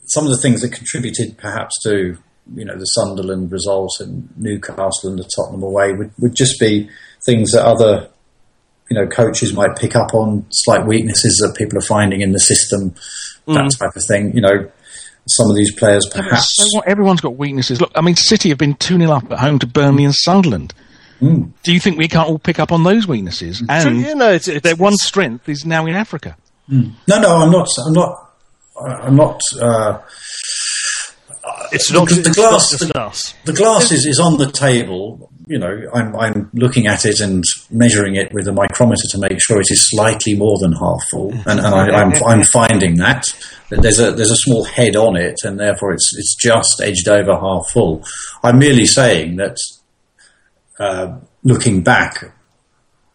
some 0.05 0.25
of 0.25 0.29
the 0.29 0.37
things 0.37 0.61
that 0.61 0.71
contributed 0.71 1.39
perhaps 1.39 1.81
to 1.83 2.17
you 2.55 2.65
know 2.65 2.77
the 2.77 2.85
Sunderland 2.85 3.51
results 3.51 3.99
and 3.99 4.29
Newcastle 4.37 5.09
and 5.09 5.19
the 5.19 5.29
Tottenham 5.35 5.63
away 5.63 5.93
would, 5.93 6.11
would 6.19 6.35
just 6.35 6.59
be 6.59 6.89
things 7.25 7.51
that 7.51 7.65
other 7.65 8.09
you 8.89 8.95
know 8.95 9.07
coaches 9.07 9.53
might 9.53 9.75
pick 9.75 9.95
up 9.95 10.13
on, 10.13 10.45
slight 10.51 10.85
weaknesses 10.85 11.37
that 11.37 11.55
people 11.57 11.77
are 11.77 11.81
finding 11.81 12.21
in 12.21 12.31
the 12.31 12.39
system, 12.39 12.93
that 13.47 13.65
mm. 13.65 13.79
type 13.79 13.95
of 13.95 14.03
thing. 14.07 14.35
You 14.35 14.41
know, 14.41 14.71
some 15.27 15.49
of 15.49 15.55
these 15.55 15.73
players 15.73 16.07
perhaps. 16.13 16.47
So? 16.51 16.79
Everyone's 16.81 17.21
got 17.21 17.37
weaknesses. 17.37 17.79
Look, 17.79 17.91
I 17.95 18.01
mean, 18.01 18.15
City 18.15 18.49
have 18.49 18.57
been 18.57 18.75
2 18.75 18.97
0 18.97 19.11
up 19.11 19.31
at 19.31 19.39
home 19.39 19.59
to 19.59 19.67
Burnley 19.67 20.05
and 20.05 20.13
Sunderland. 20.15 20.73
Mm. 21.21 21.51
Do 21.63 21.73
you 21.73 21.79
think 21.79 21.97
we 21.97 22.07
can't 22.07 22.27
all 22.27 22.39
pick 22.39 22.59
up 22.59 22.71
on 22.71 22.83
those 22.83 23.07
weaknesses? 23.07 23.63
And 23.69 24.01
you 24.01 24.15
know, 24.15 24.29
it's- 24.29 24.47
it's- 24.47 24.61
their 24.61 24.75
one 24.75 24.97
strength 24.97 25.47
is 25.47 25.65
now 25.65 25.85
in 25.85 25.95
Africa. 25.95 26.35
Mm. 26.69 26.91
No, 27.07 27.21
no, 27.21 27.37
I'm 27.37 27.51
not. 27.51 27.67
I'm 27.85 27.93
not. 27.93 28.29
I'm 28.81 29.15
not. 29.15 29.41
Uh, 29.61 29.99
It's 31.71 31.89
The- 31.91 31.99
not, 31.99 32.07
the 32.09 32.19
it's 32.19 32.29
glass- 32.35 32.81
not 32.81 32.95
us. 32.95 33.33
the 33.45 33.53
glass 33.53 33.91
is, 33.91 34.05
is 34.05 34.19
on 34.19 34.37
the 34.37 34.51
table. 34.51 35.29
You 35.45 35.59
know, 35.59 35.77
I'm, 35.93 36.15
I'm 36.15 36.49
looking 36.53 36.87
at 36.87 37.05
it 37.05 37.19
and 37.19 37.43
measuring 37.69 38.15
it 38.15 38.31
with 38.33 38.47
a 38.47 38.53
micrometer 38.53 39.03
to 39.11 39.17
make 39.17 39.41
sure 39.41 39.59
it 39.59 39.67
is 39.69 39.89
slightly 39.89 40.35
more 40.35 40.57
than 40.61 40.71
half 40.71 41.01
full, 41.11 41.31
and, 41.45 41.59
and 41.59 41.67
I, 41.67 41.89
I'm, 42.01 42.13
I'm 42.25 42.43
finding 42.45 42.95
that 42.97 43.25
that 43.69 43.81
there's 43.81 43.99
a 43.99 44.13
there's 44.13 44.31
a 44.31 44.37
small 44.37 44.63
head 44.63 44.95
on 44.95 45.17
it, 45.17 45.35
and 45.43 45.59
therefore 45.59 45.91
it's 45.93 46.15
it's 46.17 46.35
just 46.35 46.79
edged 46.81 47.09
over 47.09 47.33
half 47.37 47.69
full. 47.73 48.05
I'm 48.41 48.57
merely 48.57 48.85
saying 48.85 49.35
that, 49.35 49.57
uh, 50.79 51.17
looking 51.43 51.83
back 51.83 52.23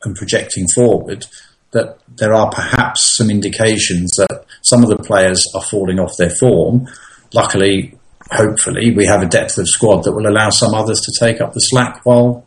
and 0.04 0.14
projecting 0.14 0.66
forward, 0.74 1.24
that 1.72 1.98
there 2.16 2.34
are 2.34 2.50
perhaps 2.50 3.16
some 3.16 3.30
indications 3.30 4.10
that 4.18 4.44
some 4.62 4.82
of 4.82 4.90
the 4.90 4.98
players 4.98 5.44
are 5.54 5.62
falling 5.62 5.98
off 5.98 6.16
their 6.18 6.30
form. 6.38 6.86
Luckily, 7.32 7.97
hopefully, 8.30 8.94
we 8.94 9.06
have 9.06 9.22
a 9.22 9.26
depth 9.26 9.58
of 9.58 9.68
squad 9.68 10.04
that 10.04 10.12
will 10.12 10.26
allow 10.28 10.50
some 10.50 10.74
others 10.74 11.00
to 11.00 11.12
take 11.18 11.40
up 11.40 11.52
the 11.54 11.60
slack 11.60 12.04
while 12.04 12.46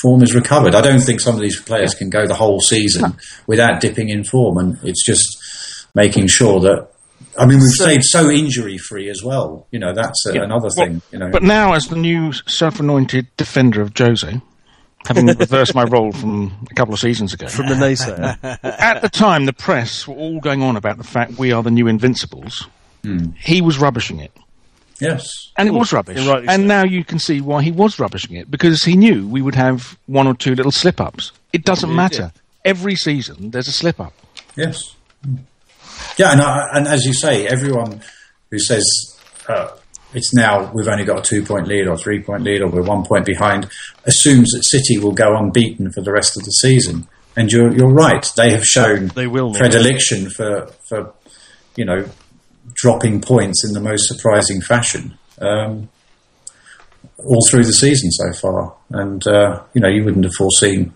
form 0.00 0.22
is 0.22 0.34
recovered. 0.34 0.74
I 0.74 0.80
don't 0.80 1.00
think 1.00 1.20
some 1.20 1.34
of 1.34 1.40
these 1.40 1.60
players 1.60 1.94
can 1.94 2.10
go 2.10 2.26
the 2.26 2.34
whole 2.34 2.60
season 2.60 3.16
without 3.46 3.80
dipping 3.80 4.08
in 4.08 4.24
form, 4.24 4.58
and 4.58 4.78
it's 4.82 5.04
just 5.04 5.88
making 5.94 6.28
sure 6.28 6.60
that. 6.60 6.88
I 7.38 7.46
mean, 7.46 7.60
we've 7.60 7.68
stayed 7.70 8.02
so 8.02 8.28
injury 8.30 8.76
free 8.76 9.08
as 9.08 9.22
well. 9.24 9.66
You 9.70 9.78
know, 9.78 9.94
that's 9.94 10.26
uh, 10.26 10.32
a, 10.32 10.42
another 10.42 10.68
Well, 10.76 10.86
thing. 10.86 11.02
You 11.12 11.18
know, 11.18 11.30
But 11.30 11.42
now, 11.42 11.72
as 11.72 11.86
the 11.86 11.96
new 11.96 12.32
self-anointed 12.32 13.28
defender 13.36 13.80
of 13.80 13.96
Jose, 13.96 14.40
having 15.06 15.26
reversed 15.38 15.74
my 15.74 15.84
role 15.84 16.12
from 16.12 16.66
a 16.70 16.74
couple 16.74 16.92
of 16.92 17.00
seasons 17.00 17.32
ago, 17.32 17.46
From 17.46 17.68
the 17.68 17.74
naysayer. 17.74 18.38
at 18.62 19.00
the 19.00 19.08
time, 19.08 19.46
the 19.46 19.52
press 19.52 20.06
were 20.06 20.14
all 20.14 20.40
going 20.40 20.62
on 20.62 20.76
about 20.76 20.98
the 20.98 21.04
fact 21.04 21.38
we 21.38 21.52
are 21.52 21.62
the 21.62 21.70
new 21.70 21.86
Invincibles. 21.86 22.68
Hmm. 23.02 23.30
He 23.38 23.62
was 23.62 23.78
rubbishing 23.78 24.20
it. 24.20 24.32
Yes, 25.00 25.50
And 25.56 25.68
it 25.68 25.72
was 25.72 25.92
rubbish. 25.92 26.18
and 26.18 26.48
And 26.48 26.68
now 26.68 26.84
you 26.84 27.04
can 27.04 27.18
see 27.18 27.40
why 27.40 27.62
he 27.62 27.70
was 27.70 27.98
rubbishing 27.98 28.36
it, 28.36 28.50
because 28.50 28.84
he 28.84 28.96
knew 28.96 29.26
we 29.26 29.42
would 29.42 29.54
have 29.54 29.98
one 30.06 30.26
or 30.26 30.34
two 30.34 30.54
little 30.54 30.72
slip-ups. 30.72 31.32
It 31.52 31.64
doesn't 31.64 31.94
matter. 31.94 32.32
Every 32.64 32.96
season, 32.96 33.50
there's 33.50 33.68
a 33.68 33.72
slip-up. 33.72 34.12
Yes. 34.56 34.94
Yeah, 36.16 36.32
and, 36.32 36.40
I, 36.40 36.68
and 36.74 36.88
as 36.88 37.04
you 37.04 37.14
say, 37.14 37.46
everyone 37.46 38.02
who 38.50 38.58
says 38.58 38.84
uh, 39.48 39.68
it's 40.14 40.34
now 40.34 40.70
we've 40.72 40.88
only 40.88 41.04
got 41.04 41.18
a 41.18 41.22
two 41.22 41.42
point 41.42 41.66
lead 41.66 41.86
or 41.86 41.96
three 41.96 42.20
point 42.22 42.42
lead 42.42 42.60
or 42.60 42.68
we're 42.68 42.82
one 42.82 43.04
point 43.04 43.24
behind 43.24 43.68
assumes 44.04 44.50
that 44.52 44.64
City 44.64 44.98
will 44.98 45.12
go 45.12 45.36
unbeaten 45.36 45.90
for 45.92 46.02
the 46.02 46.12
rest 46.12 46.36
of 46.36 46.44
the 46.44 46.50
season. 46.50 47.08
And 47.34 47.50
you're 47.50 47.72
you're 47.72 47.88
right; 47.92 48.30
they 48.36 48.50
have 48.50 48.64
shown 48.64 49.08
They 49.08 49.26
will 49.26 49.54
predilection 49.54 50.28
for 50.28 50.66
for 50.86 51.14
you 51.76 51.86
know 51.86 52.04
dropping 52.82 53.20
points 53.20 53.64
in 53.64 53.72
the 53.72 53.80
most 53.80 54.08
surprising 54.08 54.60
fashion. 54.60 55.16
Um, 55.40 55.88
all 57.18 57.46
through 57.48 57.64
the 57.64 57.72
season 57.72 58.10
so 58.10 58.32
far, 58.40 58.74
and 58.90 59.24
uh, 59.28 59.62
you 59.74 59.80
know 59.80 59.88
you 59.88 60.04
wouldn't 60.04 60.24
have 60.24 60.34
foreseen 60.34 60.92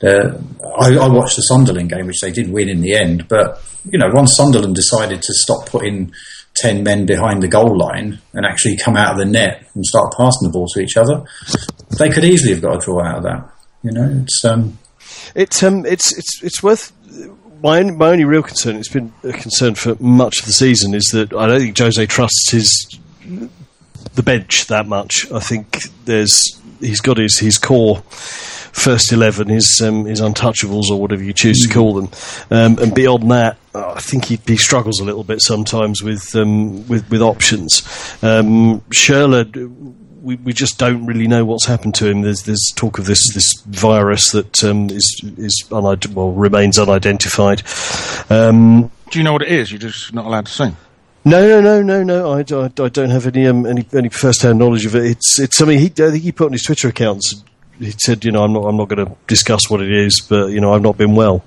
the, 0.00 0.38
I, 0.78 0.94
I 0.96 1.08
watched 1.08 1.36
the 1.36 1.42
Sunderland 1.42 1.88
game, 1.88 2.06
which 2.06 2.20
they 2.20 2.30
did 2.30 2.50
win 2.50 2.68
in 2.68 2.82
the 2.82 2.94
end. 2.94 3.26
But 3.28 3.62
you 3.90 3.98
know, 3.98 4.10
once 4.12 4.36
Sunderland 4.36 4.74
decided 4.74 5.22
to 5.22 5.32
stop 5.32 5.66
putting 5.66 6.12
ten 6.56 6.82
men 6.82 7.06
behind 7.06 7.42
the 7.42 7.48
goal 7.48 7.76
line 7.78 8.20
and 8.34 8.44
actually 8.44 8.76
come 8.76 8.96
out 8.96 9.12
of 9.12 9.18
the 9.18 9.24
net 9.24 9.66
and 9.74 9.84
start 9.86 10.12
passing 10.16 10.46
the 10.46 10.52
ball 10.52 10.68
to 10.74 10.80
each 10.80 10.98
other, 10.98 11.24
they 11.98 12.10
could 12.10 12.24
easily 12.24 12.52
have 12.52 12.62
got 12.62 12.76
a 12.76 12.84
draw 12.84 13.02
out 13.02 13.18
of 13.18 13.22
that. 13.22 13.50
You 13.82 13.92
know, 13.92 14.22
it's 14.22 14.44
um, 14.44 14.78
It's 15.34 15.62
um, 15.62 15.86
it's 15.86 16.16
it's 16.16 16.42
it's 16.42 16.62
worth. 16.62 16.92
My 17.62 17.82
my 17.82 18.08
only 18.10 18.24
real 18.24 18.42
concern, 18.42 18.76
it's 18.76 18.88
been 18.88 19.12
a 19.22 19.32
concern 19.32 19.74
for 19.74 19.96
much 20.00 20.40
of 20.40 20.46
the 20.46 20.52
season, 20.52 20.94
is 20.94 21.04
that 21.12 21.32
I 21.32 21.46
don't 21.46 21.60
think 21.60 21.78
Jose 21.78 22.06
trusts 22.06 22.50
his 22.50 22.98
the 24.14 24.22
bench 24.22 24.66
that 24.66 24.86
much. 24.86 25.30
I 25.32 25.40
think 25.40 25.84
there's 26.04 26.60
he's 26.80 27.00
got 27.00 27.16
his 27.16 27.38
his 27.38 27.58
core 27.58 28.02
first 28.74 29.12
eleven, 29.12 29.48
his 29.48 29.80
um, 29.80 30.04
his 30.04 30.20
untouchables 30.20 30.90
or 30.90 31.00
whatever 31.00 31.22
you 31.22 31.32
choose 31.32 31.66
to 31.66 31.72
call 31.72 31.94
them, 31.94 32.10
um, 32.50 32.78
and 32.78 32.94
beyond 32.94 33.30
that, 33.30 33.56
I 33.74 34.00
think 34.00 34.26
he, 34.26 34.38
he 34.46 34.56
struggles 34.56 35.00
a 35.00 35.04
little 35.04 35.24
bit 35.24 35.40
sometimes 35.40 36.02
with 36.02 36.34
um, 36.34 36.86
with 36.88 37.08
with 37.10 37.22
options. 37.22 37.82
Um, 38.22 38.82
we, 40.24 40.36
we 40.36 40.52
just 40.52 40.78
don't 40.78 41.06
really 41.06 41.28
know 41.28 41.44
what's 41.44 41.66
happened 41.66 41.94
to 41.96 42.06
him. 42.08 42.22
There's 42.22 42.42
there's 42.42 42.72
talk 42.74 42.98
of 42.98 43.04
this 43.06 43.32
this 43.34 43.46
virus 43.66 44.30
that 44.32 44.64
um, 44.64 44.88
is 44.90 45.20
is 45.36 45.64
unid- 45.70 46.14
well 46.14 46.32
remains 46.32 46.78
unidentified. 46.78 47.62
Um, 48.30 48.90
Do 49.10 49.18
you 49.18 49.24
know 49.24 49.32
what 49.34 49.42
it 49.42 49.52
is? 49.52 49.70
You're 49.70 49.78
just 49.80 50.12
not 50.14 50.24
allowed 50.24 50.46
to 50.46 50.52
say. 50.52 50.72
no, 51.26 51.46
no, 51.48 51.60
no, 51.60 51.82
no, 51.82 52.02
no. 52.02 52.32
I, 52.32 52.38
I, 52.40 52.84
I 52.84 52.88
don't 52.88 53.10
have 53.10 53.26
any 53.26 53.46
um, 53.46 53.66
any 53.66 53.86
any 53.92 54.08
first 54.08 54.42
hand 54.42 54.58
knowledge 54.58 54.86
of 54.86 54.94
it. 54.96 55.04
It's 55.04 55.38
it's 55.38 55.56
something 55.56 55.78
he 55.78 55.86
I 55.86 56.10
think 56.10 56.22
he 56.22 56.32
put 56.32 56.46
on 56.46 56.52
his 56.52 56.62
Twitter 56.62 56.88
accounts. 56.88 57.44
He 57.78 57.90
said, 57.98 58.24
you 58.24 58.32
know, 58.32 58.44
I'm 58.44 58.52
not 58.52 58.64
I'm 58.64 58.76
not 58.76 58.88
going 58.88 59.06
to 59.06 59.14
discuss 59.26 59.68
what 59.68 59.80
it 59.82 59.92
is, 59.92 60.20
but 60.20 60.46
you 60.50 60.60
know, 60.60 60.72
I've 60.74 60.82
not 60.82 60.96
been 60.96 61.14
well. 61.14 61.44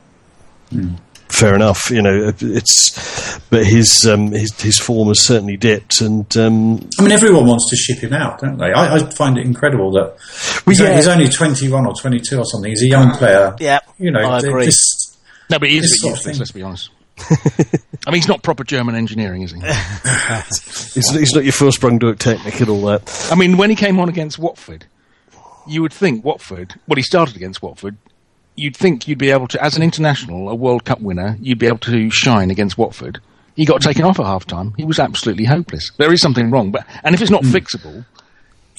Fair 1.29 1.53
enough, 1.55 1.89
you 1.91 2.01
know. 2.01 2.31
It's 2.39 3.39
but 3.49 3.65
his 3.65 4.05
um, 4.05 4.31
his 4.31 4.59
his 4.61 4.79
form 4.79 5.09
has 5.09 5.21
certainly 5.21 5.57
dipped, 5.57 6.01
and 6.01 6.25
um, 6.37 6.89
I 6.97 7.01
mean, 7.03 7.11
everyone 7.11 7.45
wants 7.45 7.69
to 7.69 7.75
ship 7.75 7.99
him 8.03 8.13
out, 8.13 8.39
don't 8.39 8.57
they? 8.57 8.71
I, 8.71 8.95
I 8.95 8.99
find 9.11 9.37
it 9.37 9.45
incredible 9.45 9.91
that 9.91 10.15
Well, 10.65 10.73
he's, 10.73 10.79
yeah. 10.79 10.95
he's 10.95 11.07
only 11.07 11.27
21 11.29 11.85
or 11.85 11.93
22 11.93 12.37
or 12.39 12.45
something. 12.45 12.69
He's 12.71 12.83
a 12.83 12.87
young 12.87 13.11
player. 13.11 13.55
yeah, 13.59 13.79
you 13.99 14.11
know, 14.11 14.21
I 14.21 14.39
agree. 14.39 14.65
this- 14.65 15.17
No, 15.49 15.59
but 15.59 15.69
he 15.69 15.77
is 15.77 15.83
This 15.83 15.91
a 15.91 15.93
bit 15.93 15.99
sort 15.99 16.11
of 16.13 16.17
useless, 16.25 16.39
let's 16.39 16.51
be 16.51 16.61
honest. 16.63 16.89
I 18.07 18.11
mean, 18.11 18.15
he's 18.21 18.27
not 18.27 18.41
proper 18.43 18.63
German 18.63 18.95
engineering, 18.95 19.41
is 19.41 19.51
he? 19.51 19.59
he's, 20.93 21.09
he's 21.11 21.33
not 21.33 21.43
your 21.43 21.53
Vorsprung 21.53 21.99
durch 21.99 22.17
Technik 22.19 22.59
and 22.61 22.69
all 22.69 22.81
that. 22.83 23.29
I 23.31 23.35
mean, 23.35 23.57
when 23.57 23.69
he 23.69 23.75
came 23.75 23.99
on 23.99 24.07
against 24.07 24.39
Watford, 24.39 24.85
you 25.67 25.81
would 25.81 25.91
think 25.93 26.23
Watford, 26.23 26.75
well, 26.87 26.95
he 26.95 27.01
started 27.01 27.35
against 27.35 27.61
Watford, 27.61 27.97
you'd 28.57 28.75
think 28.75 29.07
you'd 29.07 29.17
be 29.19 29.31
able 29.31 29.47
to, 29.49 29.63
as 29.63 29.77
an 29.77 29.83
international, 29.83 30.49
a 30.49 30.55
World 30.55 30.83
Cup 30.83 30.99
winner, 30.99 31.37
you'd 31.39 31.59
be 31.59 31.67
able 31.67 31.77
to 31.79 32.09
shine 32.11 32.51
against 32.51 32.77
Watford. 32.77 33.19
He 33.55 33.65
got 33.65 33.81
taken 33.81 34.03
off 34.03 34.19
at 34.19 34.25
half 34.25 34.45
time. 34.45 34.73
He 34.77 34.83
was 34.83 34.99
absolutely 34.99 35.45
hopeless. 35.45 35.91
There 35.97 36.11
is 36.13 36.21
something 36.21 36.51
wrong, 36.51 36.71
but 36.71 36.85
and 37.03 37.15
if 37.15 37.21
it's 37.21 37.31
not 37.31 37.43
fixable, 37.43 38.05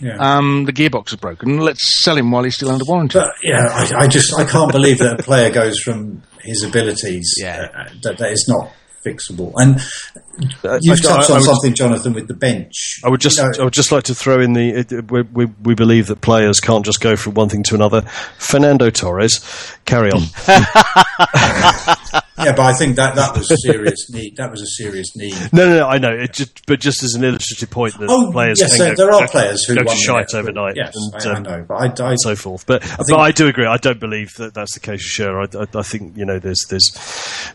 yeah. 0.00 0.16
um, 0.18 0.66
the 0.66 0.72
gearbox 0.72 1.08
is 1.08 1.16
broken. 1.16 1.58
Let's 1.58 2.02
sell 2.04 2.16
him 2.16 2.30
while 2.30 2.44
he's 2.44 2.54
still 2.54 2.70
under 2.70 2.84
warranty. 2.84 3.18
But 3.18 3.34
yeah, 3.42 3.66
I, 3.70 4.04
I 4.04 4.06
just 4.06 4.32
I 4.38 4.44
can't 4.44 4.70
believe 4.70 4.98
that 4.98 5.18
a 5.18 5.22
player 5.22 5.50
goes 5.50 5.80
from 5.80 6.22
his 6.42 6.62
abilities 6.62 7.34
Yeah. 7.40 7.66
uh, 7.76 7.88
that 8.02 8.18
that 8.18 8.30
is 8.30 8.46
not 8.48 8.72
fixable. 9.04 9.52
And 9.56 9.76
Uh, 9.80 10.20
Uh, 10.64 10.78
you've 10.82 10.98
I- 10.98 11.02
touched 11.02 11.30
I- 11.30 11.34
I 11.34 11.36
on 11.36 11.40
would- 11.40 11.44
something, 11.44 11.74
Jonathan, 11.74 12.12
with 12.14 12.28
the 12.28 12.34
bench. 12.34 13.00
I 13.04 13.08
would 13.08 13.20
just, 13.20 13.38
You 13.38 13.44
know, 13.44 13.50
I 13.60 13.64
would 13.64 13.72
just 13.72 13.90
like 13.92 14.04
to 14.04 14.14
throw 14.14 14.40
in 14.40 14.52
the. 14.52 14.70
It, 14.70 14.92
it- 14.92 15.10
we, 15.10 15.22
we, 15.22 15.46
we 15.62 15.74
believe 15.74 16.06
that 16.06 16.20
players 16.20 16.60
can't 16.60 16.84
just 16.84 17.00
go 17.00 17.16
from 17.16 17.34
one 17.34 17.48
thing 17.48 17.62
to 17.64 17.74
another. 17.74 18.02
Fernando 18.38 18.90
Torres, 18.90 19.40
carry 19.84 20.10
on. 20.12 20.22
yeah, 22.38 22.52
but 22.52 22.60
I 22.60 22.74
think 22.74 22.96
that 22.96 23.14
that 23.16 23.36
was 23.36 23.50
a 23.50 23.56
serious 23.56 24.10
need. 24.10 24.36
That 24.36 24.50
was 24.50 24.62
a 24.62 24.66
serious 24.66 25.14
need. 25.16 25.34
no, 25.52 25.68
no, 25.68 25.76
no, 25.78 25.88
I 25.88 25.98
know. 25.98 26.12
It 26.12 26.32
just, 26.32 26.66
but 26.66 26.80
just 26.80 27.02
as 27.02 27.14
an 27.14 27.24
illustrative 27.24 27.70
point 27.70 27.98
that 27.98 28.08
Oh, 28.08 28.30
players 28.32 28.60
yes, 28.60 28.76
can 28.76 28.78
there, 28.86 28.94
go, 28.94 29.04
there 29.06 29.12
are 29.14 29.26
go- 29.26 29.32
players 29.32 29.64
who 29.64 29.74
go 29.74 29.84
to 29.84 29.90
shite 29.96 30.34
overnight. 30.34 30.76
Yes, 30.76 30.94
and, 30.94 31.14
I, 31.14 31.30
I 31.32 31.36
um, 31.36 31.42
know, 31.42 31.64
but 31.68 32.00
I, 32.00 32.10
I 32.10 32.14
so 32.16 32.36
forth. 32.36 32.66
But 32.66 32.82
think- 32.84 33.08
but 33.08 33.18
I 33.18 33.32
do 33.32 33.46
agree. 33.48 33.66
I 33.66 33.76
don't 33.76 34.00
believe 34.00 34.34
that 34.36 34.54
that's 34.54 34.74
the 34.74 34.80
case 34.80 35.02
Schürrle. 35.02 35.54
I, 35.54 35.62
I, 35.62 35.80
I 35.80 35.82
think 35.82 36.16
you 36.16 36.24
know 36.24 36.38
there's 36.38 36.64
there's 36.70 36.90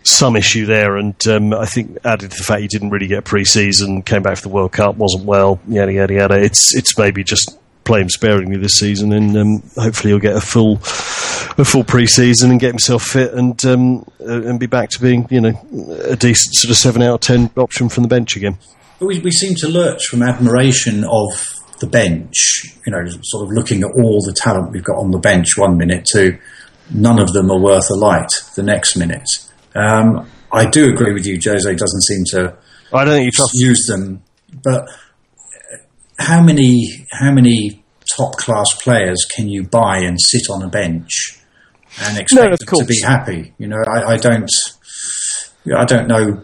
some 0.03 0.35
issue 0.35 0.65
there, 0.65 0.97
and 0.97 1.15
um, 1.27 1.53
I 1.53 1.65
think 1.65 1.97
added 2.05 2.31
to 2.31 2.37
the 2.37 2.43
fact 2.43 2.61
he 2.61 2.67
didn't 2.67 2.89
really 2.89 3.07
get 3.07 3.23
pre-season, 3.25 4.01
came 4.01 4.23
back 4.23 4.37
for 4.37 4.43
the 4.43 4.49
World 4.49 4.71
Cup, 4.71 4.95
wasn't 4.97 5.25
well, 5.25 5.59
yada 5.67 5.93
yada 5.93 6.13
yada. 6.13 6.41
It's 6.41 6.75
it's 6.75 6.97
maybe 6.97 7.23
just 7.23 7.57
play 7.83 8.01
him 8.01 8.09
sparingly 8.09 8.57
this 8.57 8.75
season, 8.75 9.13
and 9.13 9.37
um, 9.37 9.63
hopefully 9.75 10.11
he'll 10.11 10.19
get 10.19 10.35
a 10.35 10.41
full 10.41 10.75
a 11.57 11.65
full 11.65 11.83
pre-season 11.83 12.49
and 12.49 12.59
get 12.59 12.69
himself 12.69 13.03
fit 13.03 13.33
and 13.33 13.63
um, 13.65 14.03
uh, 14.21 14.41
and 14.43 14.59
be 14.59 14.65
back 14.65 14.89
to 14.89 15.01
being 15.01 15.27
you 15.29 15.41
know 15.41 15.53
a 16.05 16.15
decent 16.15 16.55
sort 16.55 16.71
of 16.71 16.77
seven 16.77 17.01
out 17.01 17.15
of 17.15 17.19
ten 17.21 17.49
option 17.57 17.89
from 17.89 18.03
the 18.03 18.09
bench 18.09 18.35
again. 18.35 18.57
But 18.99 19.07
we, 19.07 19.19
we 19.19 19.31
seem 19.31 19.55
to 19.55 19.67
lurch 19.67 20.05
from 20.07 20.23
admiration 20.23 21.03
of 21.03 21.31
the 21.79 21.87
bench, 21.87 22.35
you 22.85 22.91
know, 22.91 23.03
sort 23.23 23.43
of 23.45 23.51
looking 23.51 23.83
at 23.83 23.91
all 23.95 24.21
the 24.21 24.33
talent 24.33 24.71
we've 24.71 24.83
got 24.83 24.97
on 24.97 25.11
the 25.11 25.19
bench 25.19 25.57
one 25.57 25.77
minute 25.77 26.05
to 26.05 26.37
none 26.93 27.19
of 27.19 27.33
them 27.33 27.51
are 27.51 27.59
worth 27.59 27.89
a 27.89 27.95
light 27.95 28.31
the 28.55 28.63
next 28.63 28.95
minute. 28.95 29.27
Um, 29.75 30.29
I 30.51 30.69
do 30.69 30.89
agree 30.93 31.13
with 31.13 31.25
you, 31.25 31.39
Jose 31.43 31.75
doesn't 31.75 32.01
seem 32.03 32.23
to 32.31 32.55
I 32.93 33.03
don't 33.03 33.15
think 33.15 33.25
you 33.25 33.31
trust. 33.31 33.51
use 33.55 33.85
them, 33.87 34.23
but 34.63 34.87
how 36.19 36.41
many 36.41 37.05
how 37.11 37.31
many 37.31 37.83
top 38.15 38.37
class 38.37 38.67
players 38.81 39.25
can 39.25 39.49
you 39.49 39.63
buy 39.63 39.99
and 39.99 40.19
sit 40.19 40.49
on 40.49 40.61
a 40.61 40.69
bench 40.69 41.39
and 42.01 42.17
expect 42.17 42.49
No, 42.49 42.55
them 42.55 42.79
to 42.79 42.85
be 42.85 43.01
happy? 43.01 43.53
You 43.57 43.67
know, 43.67 43.83
I, 43.95 44.13
I 44.13 44.17
don't. 44.17 44.49
I 45.75 45.85
don't 45.85 46.07
know. 46.07 46.41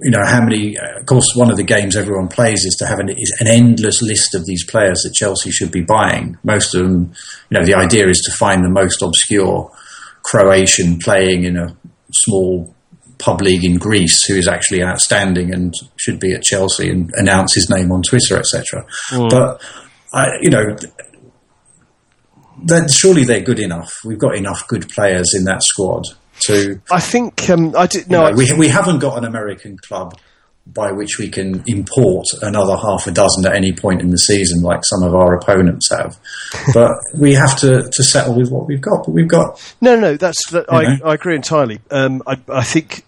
You 0.00 0.10
know 0.10 0.24
how 0.24 0.42
many? 0.44 0.76
Of 0.76 1.06
course, 1.06 1.34
one 1.34 1.50
of 1.50 1.56
the 1.56 1.62
games 1.62 1.96
everyone 1.96 2.28
plays 2.28 2.64
is 2.64 2.76
to 2.80 2.86
have 2.86 2.98
an, 2.98 3.08
is 3.08 3.34
an 3.40 3.46
endless 3.48 4.02
list 4.02 4.34
of 4.34 4.44
these 4.44 4.64
players 4.64 5.00
that 5.02 5.14
Chelsea 5.14 5.50
should 5.50 5.72
be 5.72 5.82
buying. 5.82 6.36
Most 6.44 6.74
of 6.74 6.82
them, 6.82 7.14
you 7.50 7.58
know, 7.58 7.64
the 7.64 7.74
idea 7.74 8.06
is 8.06 8.20
to 8.20 8.32
find 8.32 8.62
the 8.62 8.70
most 8.70 9.02
obscure 9.02 9.70
Croatian 10.22 10.98
playing 10.98 11.44
in 11.44 11.56
a 11.56 11.74
small 12.12 12.75
pub 13.18 13.40
league 13.40 13.64
in 13.64 13.78
Greece 13.78 14.24
who 14.26 14.34
is 14.34 14.48
actually 14.48 14.82
outstanding 14.82 15.52
and 15.52 15.74
should 15.96 16.20
be 16.20 16.32
at 16.32 16.42
Chelsea 16.42 16.90
and 16.90 17.10
announce 17.14 17.54
his 17.54 17.70
name 17.70 17.90
on 17.92 18.02
Twitter, 18.02 18.36
etc. 18.38 18.86
But 19.10 19.62
I, 20.12 20.28
you 20.40 20.50
know, 20.50 20.76
that 22.64 22.90
surely 22.90 23.24
they're 23.24 23.40
good 23.40 23.58
enough. 23.58 23.92
We've 24.04 24.18
got 24.18 24.36
enough 24.36 24.66
good 24.68 24.88
players 24.88 25.34
in 25.36 25.44
that 25.44 25.62
squad 25.62 26.04
to. 26.46 26.80
I 26.90 27.00
think 27.00 27.48
um, 27.50 27.74
I 27.76 27.86
did. 27.86 28.02
You 28.06 28.12
No, 28.12 28.30
know, 28.30 28.36
we 28.36 28.52
we 28.54 28.68
haven't 28.68 28.98
got 28.98 29.18
an 29.18 29.24
American 29.24 29.76
club 29.78 30.14
by 30.66 30.90
which 30.90 31.18
we 31.18 31.28
can 31.28 31.62
import 31.68 32.26
another 32.42 32.76
half 32.76 33.06
a 33.06 33.12
dozen 33.12 33.46
at 33.46 33.54
any 33.54 33.72
point 33.72 34.00
in 34.00 34.10
the 34.10 34.18
season, 34.18 34.62
like 34.62 34.80
some 34.82 35.04
of 35.04 35.14
our 35.14 35.36
opponents 35.36 35.88
have. 35.90 36.18
But 36.74 36.90
we 37.14 37.34
have 37.34 37.56
to, 37.60 37.88
to 37.88 38.02
settle 38.02 38.34
with 38.34 38.50
what 38.50 38.66
we've 38.66 38.80
got. 38.80 39.04
But 39.04 39.12
we've 39.12 39.28
got 39.28 39.74
No, 39.80 39.94
no, 39.98 40.16
that's 40.16 40.50
that, 40.50 40.66
I, 40.72 40.82
know? 40.96 41.04
I 41.04 41.14
agree 41.14 41.36
entirely. 41.36 41.78
Um, 41.90 42.20
I, 42.26 42.38
I 42.48 42.64
think 42.64 43.04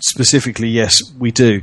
specifically, 0.00 0.68
yes, 0.68 1.00
we 1.18 1.30
do. 1.30 1.62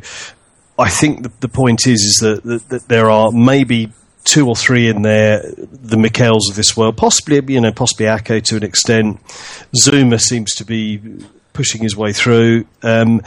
I 0.77 0.89
think 0.89 1.23
the, 1.23 1.31
the 1.39 1.47
point 1.47 1.87
is 1.87 2.01
is 2.01 2.17
that, 2.21 2.43
that, 2.43 2.69
that 2.69 2.87
there 2.87 3.09
are 3.09 3.31
maybe 3.31 3.91
two 4.25 4.47
or 4.47 4.55
three 4.55 4.89
in 4.89 5.03
there, 5.03 5.41
the 5.57 5.97
Mikels 5.97 6.49
of 6.49 6.55
this 6.55 6.75
world, 6.75 6.97
possibly 6.97 7.41
you 7.53 7.61
know, 7.61 7.71
possibly 7.71 8.07
Ake 8.07 8.43
to 8.43 8.57
an 8.57 8.63
extent. 8.63 9.23
Zouma 9.75 10.19
seems 10.19 10.53
to 10.55 10.65
be 10.65 11.01
pushing 11.55 11.81
his 11.81 11.95
way 11.95 12.13
through. 12.13 12.65
Um, 12.83 13.21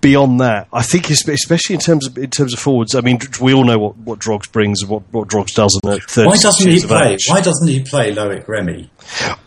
beyond 0.00 0.40
that, 0.40 0.68
I 0.72 0.82
think 0.82 1.10
especially 1.10 1.74
in 1.74 1.80
terms 1.80 2.06
of 2.06 2.16
in 2.16 2.30
terms 2.30 2.52
of 2.52 2.60
forwards. 2.60 2.94
I 2.94 3.00
mean, 3.00 3.18
we 3.40 3.52
all 3.52 3.64
know 3.64 3.78
what 3.78 3.96
what 3.96 4.20
Drogs 4.20 4.50
brings 4.50 4.82
and 4.82 4.90
what 4.90 5.02
what 5.10 5.26
Drogs 5.26 5.54
doesn't 5.54 5.80
why 5.82 6.36
doesn't 6.36 6.70
he 6.70 6.86
play? 6.86 7.16
Why 7.28 7.40
doesn't 7.40 7.66
he 7.66 7.82
play 7.82 8.14
Loic 8.14 8.46
Remy? 8.46 8.90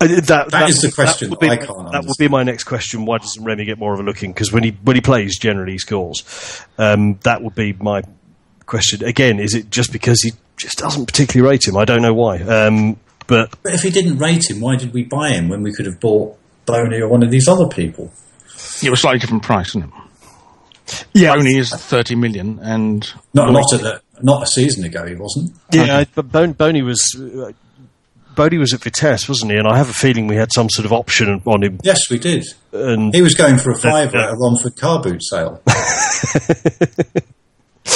Uh, 0.01 0.07
That, 0.07 0.51
that, 0.51 0.69
is 0.69 0.81
the 0.81 0.91
question 0.91 1.29
would 1.29 1.39
be, 1.39 1.49
I 1.49 1.57
can't 1.57 1.91
That 1.91 2.03
would 2.05 2.17
be 2.17 2.27
my 2.27 2.43
next 2.43 2.65
question. 2.65 3.05
Why 3.05 3.19
doesn't 3.19 3.43
Remy 3.43 3.65
get 3.65 3.77
more 3.77 3.93
of 3.93 3.99
a 3.99 4.03
look 4.03 4.23
in? 4.23 4.31
Because 4.33 4.51
when 4.51 4.63
he 4.63 4.71
when 4.83 4.95
he 4.95 5.01
plays, 5.01 5.37
generally 5.37 5.73
he 5.73 5.77
scores. 5.77 6.61
Um, 6.77 7.19
that 7.23 7.41
would 7.41 7.55
be 7.55 7.73
my 7.73 8.01
question. 8.65 9.03
Again, 9.03 9.39
is 9.39 9.53
it 9.53 9.69
just 9.69 9.91
because 9.91 10.21
he 10.21 10.31
just 10.57 10.79
doesn't 10.79 11.05
particularly 11.05 11.49
rate 11.49 11.67
him? 11.67 11.77
I 11.77 11.85
don't 11.85 12.01
know 12.01 12.13
why. 12.13 12.39
Um, 12.41 12.97
but 13.27 13.55
But 13.63 13.73
if 13.73 13.81
he 13.81 13.89
didn't 13.89 14.17
rate 14.17 14.49
him, 14.49 14.59
why 14.59 14.75
did 14.75 14.93
we 14.93 15.03
buy 15.03 15.31
him 15.31 15.49
when 15.49 15.61
we 15.61 15.73
could 15.73 15.85
have 15.85 15.99
bought 15.99 16.37
Bony 16.65 16.99
or 16.99 17.07
one 17.09 17.23
of 17.23 17.31
these 17.31 17.47
other 17.47 17.67
people? 17.67 18.11
It 18.83 18.89
was 18.89 19.01
slightly 19.01 19.19
different 19.19 19.43
price, 19.43 19.69
isn't 19.69 19.83
it? 19.83 21.05
yeah, 21.13 21.33
Only 21.33 21.57
is 21.57 21.69
30 21.73 22.15
million 22.15 22.59
and 22.59 23.09
Not 23.33 23.51
not 23.53 23.73
at 23.73 23.81
the, 23.81 24.01
not 24.21 24.43
a 24.43 24.47
season 24.47 24.83
ago, 24.83 25.05
he 25.07 25.15
wasn't. 25.15 25.53
yeah. 25.71 25.99
I- 25.99 26.07
But 26.13 26.31
Bon- 26.31 26.53
Bony 26.53 26.81
was. 26.81 27.01
Uh, 27.19 27.51
Bony 28.35 28.57
was 28.57 28.73
at 28.73 28.81
Vitesse, 28.81 29.29
wasn't 29.29 29.51
he? 29.51 29.57
And 29.59 29.67
I 29.67 29.77
have 29.77 29.89
a 29.89 29.93
feeling 29.93 30.25
we 30.25 30.35
had 30.37 30.51
some 30.51 30.67
sort 30.67 30.87
of 30.87 30.91
option 30.91 31.39
on 31.45 31.63
him. 31.63 31.79
Yes, 31.83 32.09
we 32.09 32.17
did. 32.17 32.43
And 32.71 33.13
He 33.13 33.21
was 33.21 33.35
going 33.35 33.59
for 33.59 33.69
a 33.69 33.77
fiver 33.77 34.17
at 34.17 34.33
a 34.33 34.35
Romford 34.35 34.75
car 34.75 34.99
boot 35.03 35.21
sale. 35.23 35.61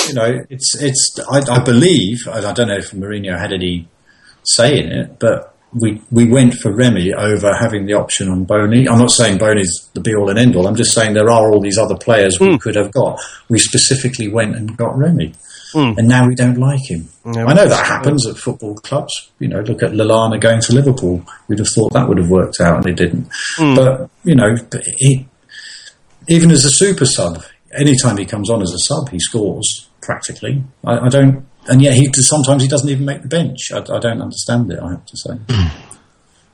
you 0.08 0.14
know, 0.14 0.46
it's 0.50 0.76
it's. 0.80 1.16
I, 1.30 1.40
I 1.50 1.60
believe 1.64 2.28
I, 2.28 2.38
I 2.50 2.54
don't 2.54 2.68
know 2.68 2.78
if 2.78 2.92
Mourinho 2.92 3.38
had 3.38 3.52
any 3.52 3.88
say 4.44 4.78
in 4.80 4.92
it, 4.92 5.18
but 5.20 5.56
we 5.74 6.02
we 6.12 6.26
went 6.26 6.54
for 6.56 6.72
Remy 6.72 7.14
over 7.14 7.54
having 7.54 7.86
the 7.86 7.94
option 7.94 8.30
on 8.30 8.46
Bony. 8.46 8.88
I'm 8.88 9.00
not 9.00 9.12
saying 9.12 9.38
Bony's 9.38 9.90
the 9.94 10.02
be 10.02 10.16
all 10.16 10.30
and 10.30 10.40
end 10.40 10.56
all. 10.56 10.68
I'm 10.68 10.76
just 10.76 10.94
saying 10.94 11.14
there 11.14 11.30
are 11.30 11.52
all 11.52 11.60
these 11.60 11.78
other 11.78 11.98
players 11.98 12.40
we 12.40 12.52
hmm. 12.52 12.56
could 12.58 12.76
have 12.76 12.92
got. 12.92 13.20
We 13.50 13.60
specifically 13.60 14.28
went 14.28 14.56
and 14.56 14.76
got 14.78 14.98
Remy. 14.98 15.34
Hmm. 15.74 15.94
And 15.98 16.08
now 16.08 16.26
we 16.26 16.34
don't 16.34 16.58
like 16.58 16.90
him. 16.90 17.10
I 17.26 17.54
know 17.54 17.68
that 17.68 17.86
happens 17.86 18.26
at 18.26 18.38
football 18.38 18.76
clubs. 18.76 19.32
You 19.40 19.50
know, 19.50 19.60
look 19.60 19.84
at 19.84 19.92
Lallana 19.92 20.40
going 20.40 20.62
to 20.62 20.74
Liverpool. 20.74 21.22
We'd 21.50 21.60
have 21.60 21.68
thought 21.68 21.92
that 21.92 22.08
would 22.08 22.18
have 22.18 22.30
worked 22.30 22.62
out, 22.62 22.78
and 22.78 22.88
it 22.88 22.96
didn't. 22.96 23.28
Hmm. 23.58 23.76
But 23.76 24.10
you 24.24 24.36
know, 24.36 24.56
he, 24.96 25.28
even 26.30 26.52
as 26.52 26.64
a 26.64 26.70
super 26.70 27.06
sub, 27.06 27.44
anytime 27.78 28.18
he 28.18 28.26
comes 28.26 28.50
on 28.50 28.62
as 28.62 28.72
a 28.72 28.80
sub, 28.80 29.10
he 29.10 29.20
scores 29.20 29.90
practically. 30.02 30.64
I, 30.86 31.00
I 31.00 31.10
don't, 31.10 31.46
and 31.68 31.82
yet 31.82 31.94
he 31.94 32.10
sometimes 32.14 32.64
he 32.64 32.68
doesn't 32.68 32.90
even 32.90 33.06
make 33.06 33.22
the 33.22 33.28
bench. 33.28 33.72
I, 33.72 33.80
I 33.80 34.00
don't 34.00 34.22
understand 34.22 34.72
it. 34.72 34.80
I 34.80 34.92
have 34.92 35.06
to 35.06 35.18
say, 35.18 35.38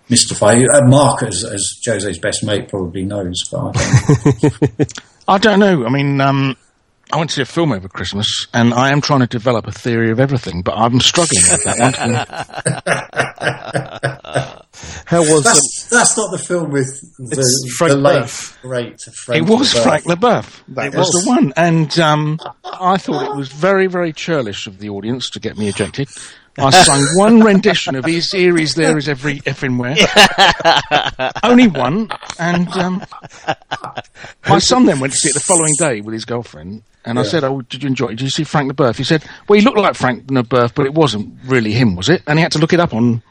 mystify. 0.10 0.56
Uh, 0.72 0.82
Mark, 0.86 1.24
as, 1.24 1.44
as 1.44 1.80
Jose's 1.84 2.20
best 2.20 2.44
mate, 2.44 2.70
probably 2.70 3.04
knows, 3.04 3.44
but 3.52 3.60
I 3.60 3.72
don't. 3.72 4.94
I 5.28 5.38
don't 5.38 5.60
know. 5.60 5.86
I 5.86 5.90
mean, 5.90 6.20
um, 6.20 6.58
I 7.12 7.18
went 7.18 7.30
to 7.30 7.36
see 7.36 7.42
a 7.42 7.46
film 7.46 7.72
over 7.72 7.88
Christmas, 7.88 8.48
and 8.54 8.74
I 8.74 8.92
am 8.92 9.00
trying 9.00 9.22
to 9.22 9.28
develop 9.28 9.68
a 9.68 9.72
theory 9.72 10.12
of 10.12 10.20
everything, 10.20 10.62
but 10.64 10.76
I'm 10.76 11.00
struggling 11.00 11.44
with 11.50 11.64
that 11.64 11.78
one. 14.44 14.60
how 15.06 15.20
was 15.20 15.44
that's, 15.44 15.88
that's 15.90 16.18
not 16.18 16.32
the 16.32 16.38
film 16.38 16.72
with 16.72 16.88
the, 17.18 17.74
Frank 17.78 17.92
the 17.94 17.98
late 17.98 18.58
great 18.62 19.02
It 19.38 19.48
was. 19.48 19.74
Frank 19.74 20.06
Leboeuf. 20.06 20.64
That 20.70 20.88
It 20.88 20.98
was, 20.98 21.08
was. 21.14 21.24
the 21.24 21.30
one. 21.30 21.54
And 21.56 22.00
um, 22.00 22.40
I 22.64 22.98
thought 22.98 23.32
it 23.32 23.36
was 23.36 23.50
very, 23.52 23.88
very 23.88 24.12
churlish 24.14 24.66
of 24.68 24.80
the 24.80 24.90
audience 24.90 25.30
to 25.32 25.40
get 25.40 25.58
me 25.58 25.68
ejected. 25.70 26.10
I 26.58 26.70
sung 26.70 27.04
one 27.18 27.42
rendition 27.42 27.96
of 27.96 28.06
His 28.06 28.32
Here, 28.32 28.58
Is 28.58 28.76
There, 28.76 28.98
Is 28.98 29.10
Every 29.10 29.40
Effing 29.42 29.78
Where. 29.80 29.96
Only 31.44 31.68
one. 31.68 32.10
And 32.40 32.68
um, 32.70 33.04
my 34.48 34.60
son 34.60 34.86
then 34.86 35.00
went 35.00 35.14
to 35.14 35.20
see 35.20 35.30
it 35.30 35.34
the 35.34 35.40
following 35.40 35.74
day 35.78 36.02
with 36.02 36.14
his 36.14 36.26
girlfriend. 36.26 36.84
And 37.06 37.20
I 37.20 37.24
said, 37.24 37.44
Oh, 37.44 37.62
did 37.62 37.84
you 37.84 37.88
enjoy 37.88 38.08
it? 38.08 38.10
Did 38.16 38.22
you 38.22 38.30
see 38.30 38.44
Frank 38.46 38.72
Leboeuf? 38.72 38.96
He 38.98 39.04
said, 39.04 39.24
Well, 39.48 39.60
he 39.60 39.66
looked 39.66 39.78
like 39.78 39.96
Frank 39.96 40.28
Leboeuf, 40.28 40.74
but 40.74 40.86
it 40.86 40.94
wasn't 40.94 41.34
really 41.46 41.72
him, 41.74 41.96
was 41.96 42.08
it? 42.10 42.24
And 42.28 42.40
he 42.40 42.44
had 42.44 42.52
to 42.54 42.60
look 42.60 42.72
it 42.74 42.80
up 42.80 42.94
on 42.94 43.22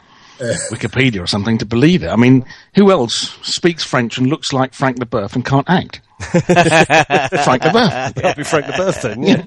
Wikipedia 0.71 1.23
or 1.23 1.27
something 1.27 1.59
to 1.59 1.67
believe 1.67 2.03
it. 2.03 2.09
I 2.09 2.17
mean, 2.17 2.45
who 2.75 2.91
else 2.91 3.39
speaks 3.43 3.85
French 3.85 4.19
and 4.19 4.27
looks 4.27 4.53
like 4.53 4.75
Frank 4.75 4.99
Leboeuf 4.99 5.35
and 5.35 5.45
can't 5.45 5.69
act? 5.69 6.01
Frank 6.21 7.63
Leboeuf. 7.63 8.15
That'll 8.15 8.35
be 8.35 8.45
Frank 8.45 8.67
the 8.67 8.75
Birth 8.77 9.03
then. 9.03 9.23
Yeah. 9.23 9.45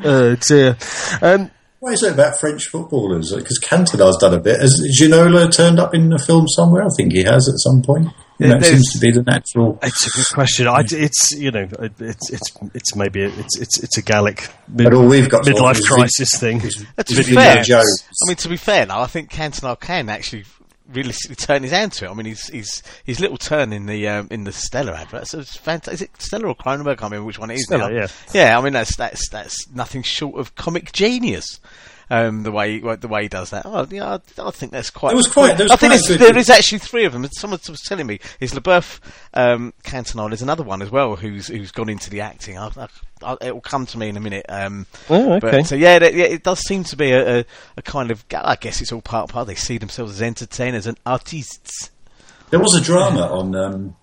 oh 0.04 0.36
dear. 0.36 0.76
Um, 1.22 1.50
Why 1.80 1.92
is 1.92 2.02
it 2.02 2.14
about 2.14 2.38
French 2.38 2.66
footballers? 2.66 3.34
Because 3.34 3.58
Cantona's 3.58 4.16
done 4.18 4.34
a 4.34 4.40
bit. 4.40 4.60
Has 4.60 4.80
Ginola 5.00 5.50
turned 5.50 5.78
up 5.78 5.94
in 5.94 6.12
a 6.12 6.18
film 6.18 6.46
somewhere? 6.48 6.82
I 6.82 6.88
think 6.96 7.12
he 7.12 7.22
has 7.24 7.48
at 7.48 7.58
some 7.58 7.82
point. 7.82 8.08
You 8.38 8.48
know, 8.48 8.56
it 8.56 8.60
there's- 8.60 8.74
seems 8.74 8.92
to 8.92 8.98
be 8.98 9.10
the 9.12 9.22
natural. 9.22 9.78
It's 9.82 10.06
a 10.06 10.10
good 10.10 10.26
question. 10.34 10.66
I, 10.68 10.84
it's 10.90 11.32
you 11.32 11.50
know, 11.50 11.68
it- 11.78 12.00
it's 12.00 12.30
it's 12.30 12.52
it's 12.74 12.94
maybe 12.96 13.22
a, 13.22 13.28
it's 13.28 13.58
it's 13.58 13.82
it's 13.82 13.96
a 13.98 14.02
Gallic 14.02 14.48
mid, 14.68 14.84
But 14.84 14.94
all 14.94 15.06
we've 15.06 15.28
got 15.28 15.44
midlife 15.44 15.60
offer 15.62 15.78
is 15.80 15.88
crisis 15.88 16.38
thing. 16.38 16.60
is- 16.60 16.84
To 16.98 17.14
be 17.16 17.22
fair, 17.22 17.64
I 17.68 17.82
mean, 18.26 18.36
to 18.36 18.48
be 18.48 18.56
fair, 18.56 18.86
now 18.86 19.00
I 19.00 19.06
think 19.06 19.30
Cantona 19.30 19.78
can 19.80 20.08
actually 20.08 20.44
realistically 20.92 21.34
turn 21.34 21.62
his 21.64 21.72
hand 21.72 21.90
to 21.92 22.04
it. 22.04 22.10
I 22.10 22.14
mean, 22.14 22.26
his 22.26 22.46
his 22.48 22.82
his 23.04 23.20
little 23.20 23.38
turn 23.38 23.72
in 23.72 23.86
the 23.86 24.06
um, 24.08 24.28
in 24.30 24.44
the 24.44 24.52
Stella 24.52 24.92
advert. 24.92 25.26
So 25.28 25.40
it's 25.40 25.56
fantastic. 25.56 25.94
Is 25.94 26.02
it 26.02 26.10
Stella 26.22 26.48
or 26.48 26.54
Kronenbourg? 26.54 26.88
I 26.92 26.94
can't 26.94 27.10
remember 27.12 27.24
which 27.24 27.38
one 27.38 27.50
it 27.50 27.54
is. 27.54 27.64
Stella, 27.64 27.88
now. 27.90 27.96
yeah. 27.96 28.06
Yeah, 28.34 28.58
I 28.58 28.62
mean 28.62 28.74
that's 28.74 28.96
that's 28.96 29.28
that's 29.30 29.68
nothing 29.70 30.02
short 30.02 30.38
of 30.38 30.54
comic 30.54 30.92
genius. 30.92 31.58
Um, 32.08 32.44
the 32.44 32.52
way 32.52 32.78
the 32.78 33.08
way 33.08 33.22
he 33.24 33.28
does 33.28 33.50
that, 33.50 33.62
oh, 33.66 33.84
yeah, 33.90 34.18
I, 34.38 34.46
I 34.46 34.50
think 34.52 34.70
that's 34.70 34.90
quite. 34.90 35.12
It 35.12 35.16
was 35.16 35.26
quite- 35.26 35.56
there 35.56 35.64
was 35.64 35.72
I 35.72 35.76
think 35.76 35.90
quite 35.90 35.98
it's, 35.98 36.08
good- 36.08 36.20
there 36.20 36.38
is 36.38 36.48
actually 36.48 36.78
three 36.78 37.04
of 37.04 37.12
them. 37.12 37.26
Someone 37.32 37.58
was 37.68 37.80
telling 37.80 38.06
me 38.06 38.20
is 38.38 38.52
Leboeuf, 38.54 39.00
um, 39.34 39.72
Cantona. 39.82 40.28
There's 40.28 40.40
another 40.42 40.62
one 40.62 40.82
as 40.82 40.90
well 40.90 41.16
who's 41.16 41.48
who's 41.48 41.72
gone 41.72 41.88
into 41.88 42.08
the 42.08 42.20
acting. 42.20 42.58
I, 42.58 42.70
I, 42.76 42.86
I, 43.24 43.36
it 43.40 43.52
will 43.54 43.60
come 43.60 43.86
to 43.86 43.98
me 43.98 44.08
in 44.08 44.16
a 44.16 44.20
minute. 44.20 44.46
Um, 44.48 44.86
Oh, 45.10 45.32
okay. 45.34 45.50
But, 45.50 45.66
so 45.66 45.74
yeah, 45.74 45.98
that, 45.98 46.14
yeah, 46.14 46.26
it 46.26 46.44
does 46.44 46.60
seem 46.60 46.84
to 46.84 46.96
be 46.96 47.10
a, 47.10 47.40
a, 47.40 47.44
a 47.76 47.82
kind 47.82 48.12
of. 48.12 48.24
I 48.32 48.54
guess 48.54 48.80
it's 48.80 48.92
all 48.92 49.02
part 49.02 49.28
part. 49.30 49.48
They 49.48 49.56
see 49.56 49.78
themselves 49.78 50.12
as 50.12 50.22
entertainers 50.22 50.86
and 50.86 50.96
artists. 51.04 51.90
There 52.50 52.60
was 52.60 52.74
a 52.76 52.80
drama 52.80 53.22
on 53.22 53.56
um, 53.56 53.96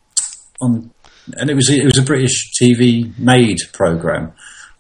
on, 0.59 0.91
and 1.37 1.49
it 1.49 1.53
was 1.55 1.69
it 1.69 1.85
was 1.85 1.97
a 1.97 2.01
British 2.03 2.51
TV 2.61 3.17
made 3.17 3.59
program 3.71 4.33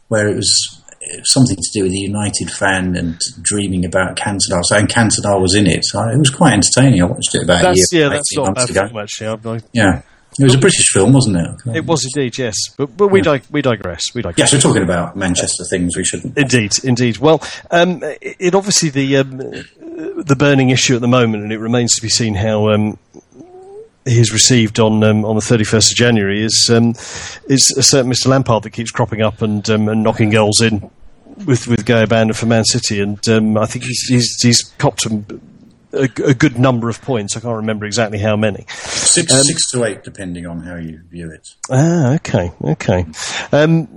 where 0.09 0.27
it 0.27 0.35
was 0.35 0.81
something 1.23 1.55
to 1.57 1.69
do 1.73 1.83
with 1.83 1.91
the 1.91 1.99
United 1.99 2.49
fan 2.51 2.95
and 2.95 3.19
dreaming 3.41 3.85
about 3.85 4.15
Cantona. 4.15 4.61
So 4.63 4.77
and 4.77 4.87
Cantona 4.89 5.39
was 5.39 5.55
in 5.55 5.67
it. 5.67 5.83
So 5.85 6.01
it 6.07 6.17
was 6.17 6.29
quite 6.29 6.53
entertaining. 6.53 7.01
I 7.01 7.05
watched 7.05 7.35
it 7.35 7.43
about 7.43 7.61
That's 7.61 7.93
a 7.93 7.95
year, 7.95 8.05
yeah, 8.05 8.09
that's 8.09 8.35
not 8.35 8.55
months 8.55 8.69
ago. 8.69 8.87
film 8.87 8.97
actually. 8.97 9.61
Yeah, 9.73 10.01
it 10.39 10.43
was 10.43 10.55
a 10.55 10.59
British 10.59 10.87
film, 10.91 11.13
wasn't 11.13 11.37
it? 11.37 11.75
it 11.77 11.85
was 11.85 12.05
indeed, 12.05 12.37
yes. 12.37 12.55
But 12.75 12.97
but 12.97 13.09
we 13.09 13.21
dig- 13.21 13.43
we 13.51 13.61
digress. 13.61 14.13
We 14.15 14.21
digress. 14.23 14.51
Yes, 14.51 14.53
we're 14.53 14.67
talking 14.67 14.83
about 14.83 15.15
Manchester 15.15 15.63
things. 15.69 15.95
We 15.95 16.03
shouldn't. 16.03 16.37
Indeed, 16.37 16.73
indeed. 16.83 17.17
Well, 17.19 17.43
um, 17.69 18.01
it, 18.03 18.35
it 18.39 18.55
obviously 18.55 18.89
the 18.89 19.17
um, 19.17 19.37
the 19.37 20.35
burning 20.37 20.71
issue 20.71 20.95
at 20.95 21.01
the 21.01 21.07
moment, 21.07 21.43
and 21.43 21.51
it 21.51 21.59
remains 21.59 21.95
to 21.95 22.01
be 22.01 22.09
seen 22.09 22.33
how 22.33 22.69
um, 22.69 22.97
he 24.05 24.19
is 24.19 24.33
received 24.33 24.79
on 24.79 25.03
um, 25.03 25.23
on 25.23 25.35
the 25.35 25.41
thirty 25.41 25.63
first 25.63 25.91
of 25.91 25.97
January. 25.97 26.43
Is 26.43 26.67
um, 26.73 26.95
is 27.47 27.71
a 27.77 27.83
certain 27.83 28.11
Mr 28.11 28.25
Lampard 28.27 28.63
that 28.63 28.71
keeps 28.71 28.89
cropping 28.89 29.21
up 29.21 29.41
and 29.43 29.69
um, 29.69 29.87
and 29.87 30.01
knocking 30.01 30.31
goals 30.31 30.61
in 30.61 30.89
with 31.45 31.67
with 31.67 31.85
Guy 31.85 32.05
Abanda 32.05 32.35
for 32.35 32.45
Man 32.45 32.65
City, 32.65 32.99
and 33.01 33.27
um, 33.29 33.57
I 33.57 33.65
think 33.65 33.85
he's 33.85 34.01
he's, 34.07 34.41
he's 34.41 34.63
copped 34.77 35.05
a, 35.05 35.23
a, 35.93 36.03
a, 36.03 36.33
good 36.33 36.57
number 36.57 36.89
of 36.89 37.01
points. 37.01 37.37
I 37.37 37.39
can't 37.39 37.55
remember 37.55 37.85
exactly 37.85 38.19
how 38.19 38.35
many. 38.35 38.65
Six, 38.69 39.33
um, 39.33 39.43
six 39.43 39.71
to 39.71 39.83
eight, 39.83 40.03
depending 40.03 40.45
on 40.45 40.61
how 40.61 40.75
you 40.75 41.01
view 41.09 41.31
it. 41.31 41.47
Ah, 41.69 42.15
okay, 42.15 42.51
okay. 42.63 43.05
Um, 43.51 43.87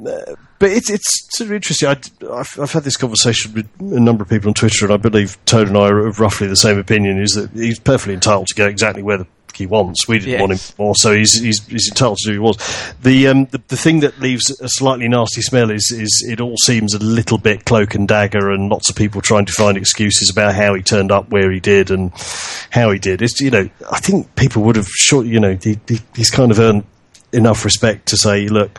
but 0.59 0.70
it's 0.70 0.91
it's 0.91 1.37
sort 1.37 1.51
of 1.51 1.55
interesting. 1.55 1.89
I, 1.89 1.97
have 2.34 2.59
I've 2.61 2.72
had 2.72 2.84
this 2.84 2.97
conversation 2.97 3.53
with 3.53 3.68
a 3.80 4.01
number 4.01 4.22
of 4.22 4.28
people 4.28 4.49
on 4.49 4.55
Twitter, 4.55 4.87
and 4.87 4.95
I 4.95 4.97
believe 4.97 5.39
Toad 5.45 5.68
and 5.68 5.76
I 5.76 5.89
are 5.89 6.07
of 6.07 6.20
roughly 6.20 6.47
the 6.47 6.57
same 6.57 6.78
opinion. 6.78 7.20
Is 7.20 7.32
that 7.32 7.51
he's 7.51 7.78
perfectly 7.78 8.14
entitled 8.14 8.47
to 8.49 8.55
go 8.55 8.66
exactly 8.66 9.03
where 9.03 9.18
the 9.18 9.26
he 9.57 9.67
wants. 9.67 10.07
We 10.07 10.19
didn't 10.19 10.33
yes. 10.33 10.41
want 10.41 10.53
him 10.53 10.75
more, 10.79 10.95
so 10.95 11.15
he's, 11.15 11.39
he's, 11.41 11.65
he's 11.67 11.89
entitled 11.89 12.19
to 12.19 12.33
do 12.33 12.43
what 12.43 12.57
he 12.57 12.65
wants. 12.65 12.93
The, 13.03 13.29
um, 13.29 13.45
the, 13.47 13.63
the 13.69 13.77
thing 13.77 14.01
that 14.01 14.21
leaves 14.21 14.51
a 14.61 14.69
slightly 14.69 15.09
nasty 15.09 15.43
smell 15.43 15.71
is 15.71 15.91
is 15.91 16.27
it 16.29 16.41
all 16.41 16.57
seems 16.59 16.95
a 16.95 16.99
little 16.99 17.39
bit 17.39 17.65
cloak 17.65 17.95
and 17.95 18.07
dagger, 18.07 18.51
and 18.51 18.69
lots 18.69 18.91
of 18.91 18.97
people 18.97 19.21
trying 19.21 19.47
to 19.47 19.53
find 19.53 19.77
excuses 19.77 20.31
about 20.31 20.55
how 20.55 20.75
he 20.75 20.83
turned 20.83 21.11
up 21.11 21.31
where 21.31 21.51
he 21.51 21.61
did 21.61 21.91
and 21.91 22.13
how 22.71 22.91
he 22.91 22.99
did. 22.99 23.23
It's 23.23 23.41
you 23.41 23.51
know 23.51 23.69
I 23.91 24.01
think 24.01 24.35
people 24.37 24.63
would 24.65 24.77
have 24.77 24.89
short 24.89 25.27
you 25.27 25.41
know 25.41 25.59
he, 25.61 25.79
he, 25.89 26.01
he's 26.15 26.31
kind 26.31 26.51
of 26.51 26.59
earned 26.59 26.85
enough 27.33 27.65
respect 27.65 28.07
to 28.09 28.17
say 28.17 28.49
look. 28.49 28.79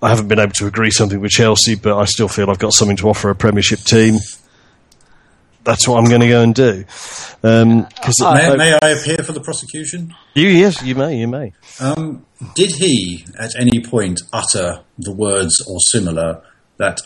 I 0.00 0.10
haven't 0.10 0.28
been 0.28 0.38
able 0.38 0.52
to 0.52 0.66
agree 0.68 0.92
something 0.92 1.20
with 1.20 1.32
Chelsea, 1.32 1.74
but 1.74 1.98
I 1.98 2.04
still 2.04 2.28
feel 2.28 2.50
I've 2.50 2.60
got 2.60 2.72
something 2.72 2.96
to 2.98 3.08
offer 3.08 3.30
a 3.30 3.34
Premiership 3.34 3.80
team 3.80 4.18
that's 5.64 5.86
what 5.86 5.98
I'm 5.98 6.04
going 6.04 6.20
to 6.20 6.28
go 6.28 6.42
and 6.42 6.54
do. 6.54 6.84
Um, 7.42 7.86
uh, 8.22 8.34
may, 8.34 8.56
may, 8.56 8.78
I 8.82 8.88
appear 8.90 9.18
for 9.18 9.32
the 9.32 9.40
prosecution? 9.40 10.14
You 10.34 10.48
yes, 10.48 10.82
you 10.82 10.94
may. 10.94 11.18
You 11.18 11.28
may. 11.28 11.52
Um, 11.80 12.26
did 12.54 12.72
he 12.76 13.24
at 13.38 13.50
any 13.58 13.80
point 13.80 14.20
utter 14.32 14.80
the 14.98 15.12
words 15.12 15.54
or 15.68 15.78
similar 15.80 16.42
that 16.78 17.00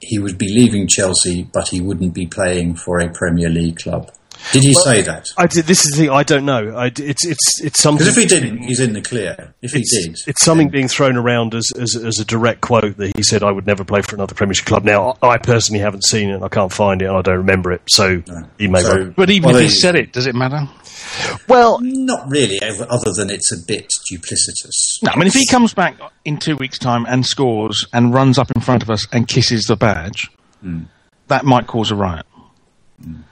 he 0.00 0.18
would 0.18 0.38
be 0.38 0.48
leaving 0.52 0.86
Chelsea, 0.86 1.44
but 1.44 1.68
he 1.68 1.80
wouldn't 1.80 2.14
be 2.14 2.26
playing 2.26 2.76
for 2.76 3.00
a 3.00 3.08
Premier 3.08 3.48
League 3.48 3.76
club? 3.76 4.10
Did 4.52 4.62
he 4.62 4.74
well, 4.74 4.84
say 4.84 5.02
that? 5.02 5.26
I 5.36 5.46
did, 5.46 5.64
this 5.66 5.84
is 5.84 5.96
the. 5.96 6.10
I 6.10 6.22
don't 6.22 6.44
know. 6.44 6.76
I, 6.76 6.86
it's 6.86 7.26
it's 7.26 7.60
it's 7.62 7.82
something. 7.82 8.04
Because 8.04 8.16
if 8.16 8.22
he 8.22 8.28
didn't, 8.28 8.58
he's 8.58 8.80
in 8.80 8.92
the 8.92 9.02
clear. 9.02 9.54
If 9.60 9.72
he 9.72 9.82
did, 9.82 10.18
it's 10.26 10.44
something 10.44 10.68
then. 10.68 10.72
being 10.72 10.88
thrown 10.88 11.16
around 11.16 11.54
as, 11.54 11.70
as, 11.78 11.96
as 11.96 12.18
a 12.20 12.24
direct 12.24 12.60
quote 12.60 12.96
that 12.96 13.16
he 13.16 13.22
said, 13.22 13.42
"I 13.42 13.50
would 13.50 13.66
never 13.66 13.84
play 13.84 14.02
for 14.02 14.14
another 14.14 14.34
Premiership 14.34 14.66
club." 14.66 14.84
Now, 14.84 15.16
I 15.20 15.38
personally 15.38 15.80
haven't 15.80 16.04
seen 16.04 16.30
it. 16.30 16.42
I 16.42 16.48
can't 16.48 16.72
find 16.72 17.02
it, 17.02 17.06
and 17.06 17.16
I 17.16 17.22
don't 17.22 17.38
remember 17.38 17.72
it. 17.72 17.82
So 17.88 18.22
no. 18.26 18.48
he 18.58 18.68
may. 18.68 18.80
So, 18.80 19.12
but 19.16 19.30
even 19.30 19.50
well, 19.50 19.56
if 19.56 19.62
he 19.62 19.68
said 19.70 19.96
it, 19.96 20.12
does 20.12 20.26
it 20.26 20.34
matter? 20.34 20.68
Well, 21.48 21.78
not 21.80 22.28
really. 22.28 22.60
Other 22.62 23.12
than 23.16 23.30
it's 23.30 23.52
a 23.52 23.66
bit 23.66 23.90
duplicitous. 24.10 25.02
No, 25.02 25.12
I 25.12 25.16
mean, 25.16 25.26
if 25.26 25.34
he 25.34 25.46
comes 25.46 25.74
back 25.74 25.96
in 26.24 26.38
two 26.38 26.56
weeks' 26.56 26.78
time 26.78 27.06
and 27.08 27.24
scores 27.26 27.86
and 27.92 28.12
runs 28.12 28.38
up 28.38 28.50
in 28.54 28.62
front 28.62 28.82
of 28.82 28.90
us 28.90 29.06
and 29.12 29.26
kisses 29.26 29.64
the 29.64 29.76
badge, 29.76 30.30
mm. 30.64 30.86
that 31.28 31.44
might 31.44 31.66
cause 31.66 31.90
a 31.90 31.96
riot. 31.96 32.26
Mm. 33.02 33.22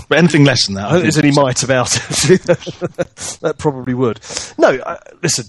But 0.08 0.18
anything 0.18 0.44
less 0.44 0.66
than 0.66 0.76
that, 0.76 0.86
I 0.86 0.92
don't 0.92 1.02
think 1.02 1.14
there's 1.14 1.24
any 1.24 1.32
might 1.32 1.62
about 1.62 1.94
it. 1.94 2.42
that 3.40 3.54
probably 3.58 3.94
would. 3.94 4.20
No, 4.58 4.76
uh, 4.76 4.98
listen, 5.22 5.46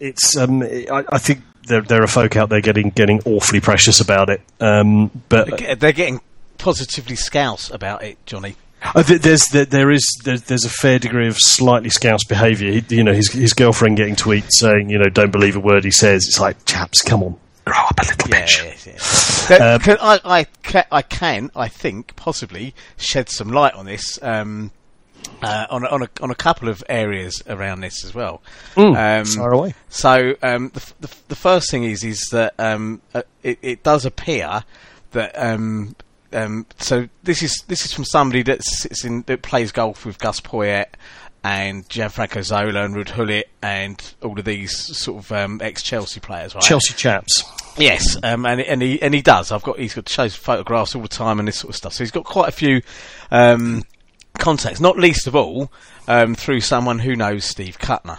it's. 0.00 0.36
Um, 0.36 0.62
I, 0.62 1.04
I, 1.08 1.18
think 1.18 1.42
there 1.66 1.82
there 1.82 2.02
are 2.02 2.06
folk 2.06 2.36
out 2.36 2.48
there 2.48 2.60
getting 2.60 2.90
getting 2.90 3.20
awfully 3.24 3.60
precious 3.60 4.00
about 4.00 4.30
it. 4.30 4.40
Um, 4.60 5.10
but 5.28 5.78
they're 5.78 5.92
getting 5.92 6.20
positively 6.58 7.16
scouse 7.16 7.70
about 7.70 8.02
it, 8.02 8.18
Johnny. 8.26 8.56
Uh, 8.94 9.02
there's 9.02 9.46
there, 9.48 9.64
there 9.64 9.90
is 9.90 10.04
there's 10.24 10.64
a 10.64 10.70
fair 10.70 10.98
degree 10.98 11.26
of 11.26 11.38
slightly 11.38 11.90
scouse 11.90 12.24
behaviour. 12.24 12.82
You 12.88 13.02
know, 13.02 13.14
his 13.14 13.32
his 13.32 13.54
girlfriend 13.54 13.96
getting 13.96 14.16
tweets 14.16 14.50
saying, 14.50 14.90
you 14.90 14.98
know, 14.98 15.08
don't 15.08 15.30
believe 15.30 15.56
a 15.56 15.60
word 15.60 15.84
he 15.84 15.90
says. 15.90 16.26
It's 16.26 16.38
like, 16.38 16.64
chaps, 16.66 17.00
come 17.00 17.22
on, 17.22 17.36
grow 17.64 17.78
up 17.78 17.98
a 18.00 18.06
little 18.06 18.30
yeah, 18.30 18.44
bit. 18.44 18.86
Yeah, 18.86 19.56
yeah. 19.58 19.74
Um, 19.74 19.80
can, 19.80 19.96
I, 20.00 20.20
I, 20.24 20.44
can, 20.44 20.84
I 20.90 21.02
can, 21.02 21.50
I 21.56 21.68
think, 21.68 22.16
possibly 22.16 22.74
shed 22.96 23.28
some 23.28 23.48
light 23.48 23.74
on 23.74 23.86
this. 23.86 24.18
Um, 24.22 24.70
uh, 25.42 25.66
on, 25.70 25.84
a, 25.84 25.88
on, 25.88 26.02
a, 26.02 26.08
on 26.20 26.30
a 26.30 26.34
couple 26.34 26.68
of 26.68 26.84
areas 26.88 27.42
around 27.46 27.80
this 27.80 28.04
as 28.04 28.14
well. 28.14 28.42
Mm, 28.74 29.20
um, 29.20 29.26
far 29.26 29.52
away. 29.52 29.74
So 29.88 30.34
um, 30.42 30.70
the, 30.74 30.92
the, 31.00 31.14
the, 31.28 31.36
first 31.36 31.70
thing 31.70 31.84
is 31.84 32.04
is 32.04 32.28
that 32.30 32.54
um, 32.58 33.00
uh, 33.14 33.22
it, 33.42 33.58
it, 33.62 33.82
does 33.82 34.04
appear 34.04 34.64
that 35.12 35.32
um, 35.34 35.96
um, 36.32 36.66
so 36.78 37.08
this 37.22 37.42
is 37.42 37.62
this 37.68 37.84
is 37.84 37.92
from 37.92 38.04
somebody 38.04 38.42
that 38.42 38.62
sits 38.62 39.04
in 39.04 39.22
that 39.22 39.42
plays 39.42 39.72
golf 39.72 40.04
with 40.04 40.18
Gus 40.18 40.40
Poyet 40.40 40.86
and 41.44 41.86
Gianfranco 41.90 42.42
Zola 42.42 42.84
and 42.84 42.94
Ruud 42.94 43.14
Gullit 43.14 43.50
and 43.60 44.02
all 44.22 44.38
of 44.38 44.46
these 44.46 44.74
sort 44.96 45.22
of 45.22 45.30
um, 45.30 45.60
ex 45.62 45.82
Chelsea 45.82 46.18
players, 46.18 46.54
right? 46.54 46.64
Chelsea 46.64 46.94
chaps. 46.94 47.44
Yes, 47.76 48.16
um, 48.22 48.46
and 48.46 48.62
and 48.62 48.80
he 48.80 49.00
and 49.02 49.12
he 49.12 49.20
does. 49.20 49.52
I've 49.52 49.62
got 49.62 49.78
he's 49.78 49.94
got 49.94 50.08
shows 50.08 50.34
photographs 50.34 50.94
all 50.94 51.02
the 51.02 51.08
time 51.08 51.38
and 51.38 51.46
this 51.46 51.58
sort 51.58 51.70
of 51.70 51.76
stuff. 51.76 51.92
So 51.92 52.02
he's 52.02 52.10
got 52.10 52.24
quite 52.24 52.48
a 52.48 52.52
few 52.52 52.80
um, 53.30 53.84
contacts. 54.38 54.80
Not 54.80 54.96
least 54.96 55.26
of 55.26 55.36
all 55.36 55.70
um, 56.08 56.34
through 56.34 56.60
someone 56.60 56.98
who 56.98 57.14
knows 57.14 57.44
Steve 57.44 57.78
Kutner. 57.78 58.18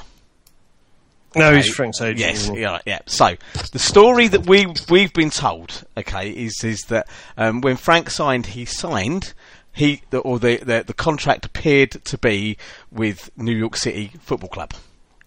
No, 1.36 1.48
okay. 1.48 1.58
he's 1.58 1.74
Frank's 1.74 2.00
agent. 2.02 2.20
Yes, 2.20 2.50
yeah, 2.54 2.80
yeah. 2.86 3.00
So 3.08 3.36
the 3.74 3.80
story 3.80 4.28
that 4.28 4.46
we 4.46 4.68
we've 4.90 5.14
been 5.14 5.32
told, 5.32 5.84
okay, 5.98 6.30
is 6.30 6.64
is 6.64 6.82
that 6.90 7.10
um, 7.38 7.62
when 7.62 7.76
Frank 7.76 8.12
signed, 8.12 8.46
he 8.46 8.66
signed 8.66 9.34
he 9.76 10.02
the, 10.10 10.20
or 10.20 10.40
the, 10.40 10.58
the, 10.58 10.84
the 10.88 10.94
contract 10.94 11.46
appeared 11.46 11.92
to 11.92 12.18
be 12.18 12.58
with 12.92 13.30
New 13.38 13.56
York 13.56 13.76
City 13.76 14.12
Football 14.22 14.50
Club 14.50 14.74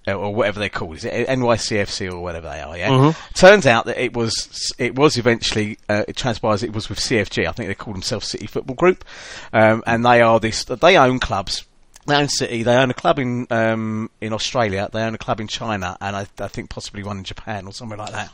uh, 0.09 0.14
or 0.14 0.34
whatever 0.34 0.59
they're 0.59 0.68
called. 0.68 0.96
Is 0.96 1.05
it 1.05 1.28
NYCFC 1.28 2.11
or 2.11 2.20
whatever 2.20 2.49
they 2.49 2.61
are? 2.61 2.76
Yeah. 2.76 2.88
Mm-hmm. 2.88 3.34
Turns 3.34 3.66
out 3.66 3.84
that 3.86 4.03
it 4.03 4.16
was 4.16 4.72
it 4.78 4.94
was 4.94 5.18
eventually 5.18 5.78
uh, 5.88 6.05
it 6.09 6.16
transpires 6.16 6.62
it 6.62 6.72
was 6.72 6.88
with 6.88 6.99
CFG. 6.99 7.46
I 7.46 7.53
think 7.53 7.68
they 7.68 7.74
call 7.74 7.92
themselves 7.92 8.26
City 8.26 8.46
Football 8.46 8.76
Group, 8.76 9.05
um, 9.53 9.82
and 9.86 10.05
they 10.05 10.22
are 10.22 10.40
this. 10.40 10.64
They 10.64 10.96
own 10.96 11.18
clubs. 11.18 11.64
They 12.07 12.16
own 12.16 12.28
City. 12.28 12.62
They 12.62 12.74
own 12.74 12.90
a 12.90 12.94
club 12.94 13.18
in 13.18 13.46
um, 13.51 14.11
in 14.20 14.32
Australia. 14.32 14.88
They 14.90 15.03
own 15.03 15.14
a 15.14 15.18
club 15.18 15.40
in 15.40 15.46
China, 15.46 15.99
and 16.01 16.16
I, 16.16 16.26
I 16.38 16.49
think 16.49 16.70
possibly 16.70 17.03
one 17.03 17.18
in 17.18 17.24
Japan 17.24 17.66
or 17.66 17.72
somewhere 17.72 17.99
like 17.99 18.12
that. 18.12 18.30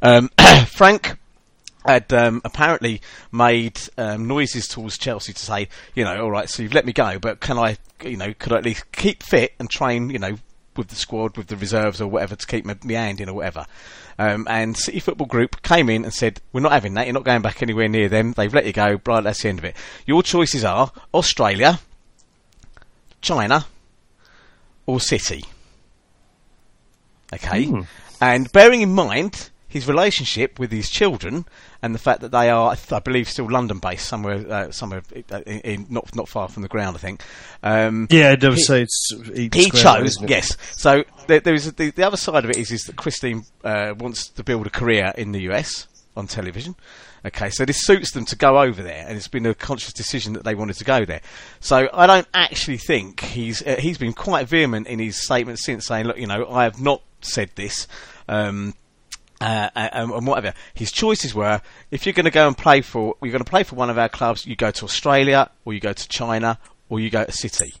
Um, 0.00 0.30
Frank 0.68 1.16
had 1.86 2.12
um, 2.12 2.40
apparently 2.44 3.00
made 3.32 3.80
um, 3.96 4.26
noises 4.26 4.66
towards 4.66 4.98
Chelsea 4.98 5.32
to 5.32 5.38
say, 5.38 5.68
you 5.94 6.04
know, 6.04 6.22
all 6.22 6.30
right, 6.30 6.48
so 6.48 6.62
you've 6.62 6.74
let 6.74 6.86
me 6.86 6.92
go, 6.92 7.18
but 7.18 7.40
can 7.40 7.58
I, 7.58 7.78
you 8.02 8.16
know, 8.16 8.34
could 8.38 8.52
I 8.52 8.58
at 8.58 8.64
least 8.64 8.90
keep 8.92 9.22
fit 9.22 9.52
and 9.58 9.70
train, 9.70 10.10
you 10.10 10.18
know, 10.18 10.36
with 10.76 10.88
the 10.88 10.96
squad, 10.96 11.36
with 11.36 11.46
the 11.46 11.56
reserves 11.56 12.00
or 12.00 12.08
whatever 12.08 12.36
to 12.36 12.46
keep 12.46 12.64
my, 12.64 12.76
my 12.84 12.94
hand 12.94 13.20
in 13.20 13.28
or 13.28 13.34
whatever. 13.34 13.66
Um, 14.18 14.46
and 14.48 14.76
City 14.76 15.00
Football 15.00 15.26
Group 15.26 15.62
came 15.62 15.88
in 15.88 16.04
and 16.04 16.12
said, 16.12 16.40
we're 16.52 16.60
not 16.60 16.72
having 16.72 16.94
that, 16.94 17.06
you're 17.06 17.14
not 17.14 17.24
going 17.24 17.42
back 17.42 17.62
anywhere 17.62 17.88
near 17.88 18.08
them, 18.08 18.32
they've 18.32 18.52
let 18.52 18.66
you 18.66 18.72
go, 18.72 19.00
right, 19.06 19.24
that's 19.24 19.42
the 19.42 19.48
end 19.48 19.58
of 19.58 19.64
it. 19.64 19.76
Your 20.06 20.22
choices 20.22 20.64
are 20.64 20.90
Australia, 21.12 21.80
China, 23.20 23.66
or 24.86 25.00
City. 25.00 25.44
Okay? 27.32 27.66
Mm. 27.66 27.86
And 28.20 28.50
bearing 28.52 28.82
in 28.82 28.94
mind 28.94 29.50
his 29.68 29.86
relationship 29.86 30.58
with 30.58 30.72
his 30.72 30.88
children 30.88 31.44
and 31.86 31.94
the 31.94 32.00
fact 32.00 32.20
that 32.20 32.32
they 32.32 32.50
are, 32.50 32.76
I 32.90 32.98
believe, 32.98 33.28
still 33.28 33.48
London-based, 33.48 34.04
somewhere, 34.04 34.44
uh, 34.50 34.70
somewhere 34.72 35.02
uh, 35.30 35.40
in, 35.46 35.60
in, 35.60 35.86
not 35.88 36.14
not 36.16 36.28
far 36.28 36.48
from 36.48 36.62
the 36.62 36.68
ground, 36.68 36.96
I 36.96 36.98
think. 36.98 37.22
Um, 37.62 38.08
yeah, 38.10 38.34
I 38.40 38.48
would 38.48 38.58
say 38.58 38.82
it's 38.82 39.12
he 39.32 39.48
chose. 39.70 40.20
Yes, 40.20 40.56
so 40.72 41.04
there, 41.28 41.38
there 41.38 41.54
is 41.54 41.72
the, 41.72 41.90
the, 41.90 42.02
other 42.02 42.16
side 42.16 42.44
of 42.44 42.50
it 42.50 42.56
is 42.56 42.72
is 42.72 42.82
that 42.82 42.96
Christine 42.96 43.44
uh, 43.62 43.94
wants 43.96 44.28
to 44.30 44.42
build 44.42 44.66
a 44.66 44.70
career 44.70 45.12
in 45.16 45.30
the 45.30 45.42
US 45.52 45.86
on 46.16 46.26
television. 46.26 46.74
Okay, 47.24 47.50
so 47.50 47.64
this 47.64 47.86
suits 47.86 48.10
them 48.10 48.24
to 48.26 48.36
go 48.36 48.60
over 48.60 48.82
there, 48.82 49.04
and 49.06 49.16
it's 49.16 49.28
been 49.28 49.46
a 49.46 49.54
conscious 49.54 49.92
decision 49.92 50.32
that 50.32 50.42
they 50.42 50.56
wanted 50.56 50.76
to 50.78 50.84
go 50.84 51.04
there. 51.04 51.20
So 51.60 51.88
I 51.92 52.08
don't 52.08 52.26
actually 52.34 52.78
think 52.78 53.20
he's 53.20 53.62
uh, 53.64 53.76
he's 53.78 53.96
been 53.96 54.12
quite 54.12 54.48
vehement 54.48 54.88
in 54.88 54.98
his 54.98 55.24
statement 55.24 55.60
since 55.60 55.86
saying, 55.86 56.06
look, 56.06 56.18
you 56.18 56.26
know, 56.26 56.50
I 56.50 56.64
have 56.64 56.80
not 56.80 57.02
said 57.20 57.50
this. 57.54 57.86
Um, 58.28 58.74
uh, 59.40 59.70
and, 59.74 60.10
and, 60.10 60.26
whatever. 60.26 60.54
His 60.74 60.90
choices 60.92 61.34
were: 61.34 61.60
if 61.90 62.06
you're 62.06 62.12
going 62.12 62.24
to 62.24 62.30
go 62.30 62.46
and 62.46 62.56
play 62.56 62.80
for, 62.80 63.16
you're 63.22 63.32
going 63.32 63.44
to 63.44 63.50
play 63.50 63.62
for 63.62 63.76
one 63.76 63.90
of 63.90 63.98
our 63.98 64.08
clubs. 64.08 64.46
You 64.46 64.56
go 64.56 64.70
to 64.70 64.84
Australia, 64.84 65.50
or 65.64 65.72
you 65.72 65.80
go 65.80 65.92
to 65.92 66.08
China, 66.08 66.58
or 66.88 67.00
you 67.00 67.10
go 67.10 67.24
to 67.24 67.32
City. 67.32 67.74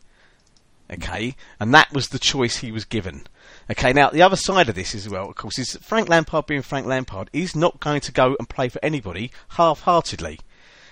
Okay, 0.92 1.34
and 1.58 1.74
that 1.74 1.92
was 1.92 2.08
the 2.08 2.18
choice 2.18 2.58
he 2.58 2.70
was 2.70 2.84
given. 2.84 3.26
Okay, 3.70 3.92
now 3.92 4.10
the 4.10 4.22
other 4.22 4.36
side 4.36 4.68
of 4.68 4.76
this 4.76 4.94
as 4.94 5.08
well, 5.08 5.28
of 5.28 5.34
course, 5.34 5.58
is 5.58 5.76
Frank 5.82 6.08
Lampard 6.08 6.46
being 6.46 6.62
Frank 6.62 6.86
Lampard. 6.86 7.28
He's 7.32 7.56
not 7.56 7.80
going 7.80 8.00
to 8.02 8.12
go 8.12 8.36
and 8.38 8.48
play 8.48 8.68
for 8.68 8.78
anybody 8.84 9.32
half-heartedly. 9.50 10.38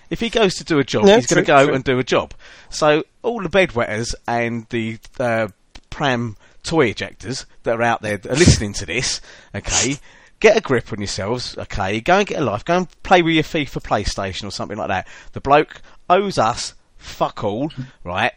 If 0.09 0.19
he 0.19 0.29
goes 0.29 0.55
to 0.55 0.63
do 0.63 0.79
a 0.79 0.83
job, 0.83 1.05
he's 1.05 1.27
going 1.27 1.43
to 1.43 1.47
go 1.47 1.65
true. 1.65 1.73
and 1.73 1.83
do 1.83 1.97
a 1.97 2.03
job. 2.03 2.33
So 2.69 3.05
all 3.21 3.41
the 3.41 3.49
bedwetters 3.49 4.13
and 4.27 4.67
the 4.69 4.99
uh, 5.19 5.47
pram 5.89 6.35
toy 6.63 6.91
ejectors 6.91 7.45
that 7.63 7.75
are 7.75 7.83
out 7.83 8.01
there 8.01 8.17
that 8.17 8.31
are 8.31 8.35
listening 8.35 8.73
to 8.73 8.85
this, 8.85 9.21
okay, 9.53 9.97
get 10.39 10.57
a 10.57 10.61
grip 10.61 10.91
on 10.91 10.99
yourselves, 10.99 11.57
okay? 11.57 12.01
Go 12.01 12.19
and 12.19 12.27
get 12.27 12.41
a 12.41 12.45
life. 12.45 12.65
Go 12.65 12.77
and 12.77 13.03
play 13.03 13.21
with 13.21 13.33
your 13.33 13.43
FIFA 13.43 13.81
PlayStation 13.81 14.47
or 14.47 14.51
something 14.51 14.77
like 14.77 14.89
that. 14.89 15.07
The 15.33 15.41
bloke 15.41 15.81
owes 16.09 16.37
us 16.37 16.73
fuck 16.97 17.43
all, 17.43 17.71
right? 18.03 18.33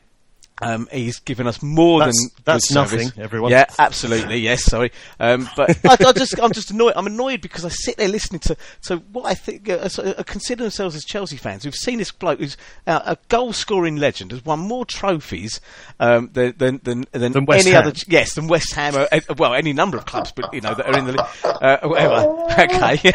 Um, 0.60 0.88
he's 0.90 1.20
given 1.20 1.46
us 1.46 1.62
more 1.62 2.00
That's- 2.00 2.14
than 2.16 2.42
that's 2.44 2.70
nothing, 2.72 3.00
service. 3.08 3.18
everyone. 3.18 3.50
Yeah, 3.52 3.66
absolutely. 3.78 4.38
Yes, 4.48 4.64
sorry, 4.64 4.92
um, 5.20 5.48
but 5.56 5.70
I, 5.86 5.96
I 6.08 6.12
just 6.12 6.40
I'm 6.42 6.52
just 6.52 6.70
annoyed. 6.70 6.94
I'm 6.96 7.06
annoyed 7.06 7.40
because 7.40 7.64
I 7.64 7.68
sit 7.68 7.96
there 7.96 8.08
listening 8.08 8.40
to 8.40 8.56
to 8.82 8.96
what 9.12 9.26
I 9.26 9.34
think 9.34 9.68
uh, 9.68 9.88
uh, 9.98 10.22
consider 10.24 10.64
themselves 10.64 10.94
as 10.96 11.04
Chelsea 11.04 11.36
fans 11.36 11.64
who've 11.64 11.74
seen 11.74 11.98
this 11.98 12.10
bloke 12.10 12.38
who's 12.40 12.56
uh, 12.86 13.00
a 13.04 13.16
goal 13.28 13.52
scoring 13.52 13.96
legend 13.96 14.30
has 14.32 14.44
won 14.44 14.60
more 14.60 14.84
trophies 14.84 15.60
um, 16.00 16.30
than 16.32 16.54
than 16.58 16.80
than, 16.84 17.04
than, 17.12 17.32
Than 17.32 17.44
West 17.46 17.66
any 17.66 17.74
Ham. 17.74 17.86
other 17.86 17.96
yes 18.08 18.34
than 18.34 18.46
West 18.48 18.74
Ham 18.74 18.96
or 18.96 19.06
uh, 19.12 19.20
well 19.36 19.54
any 19.54 19.72
number 19.72 19.96
of 19.98 20.06
clubs, 20.06 20.32
but 20.32 20.52
you 20.54 20.60
know 20.60 20.74
that 20.74 20.86
are 20.86 20.98
in 20.98 21.04
the 21.06 21.12
li- 21.12 21.24
uh, 21.44 21.86
whatever. 21.88 22.14
Okay, 22.58 23.12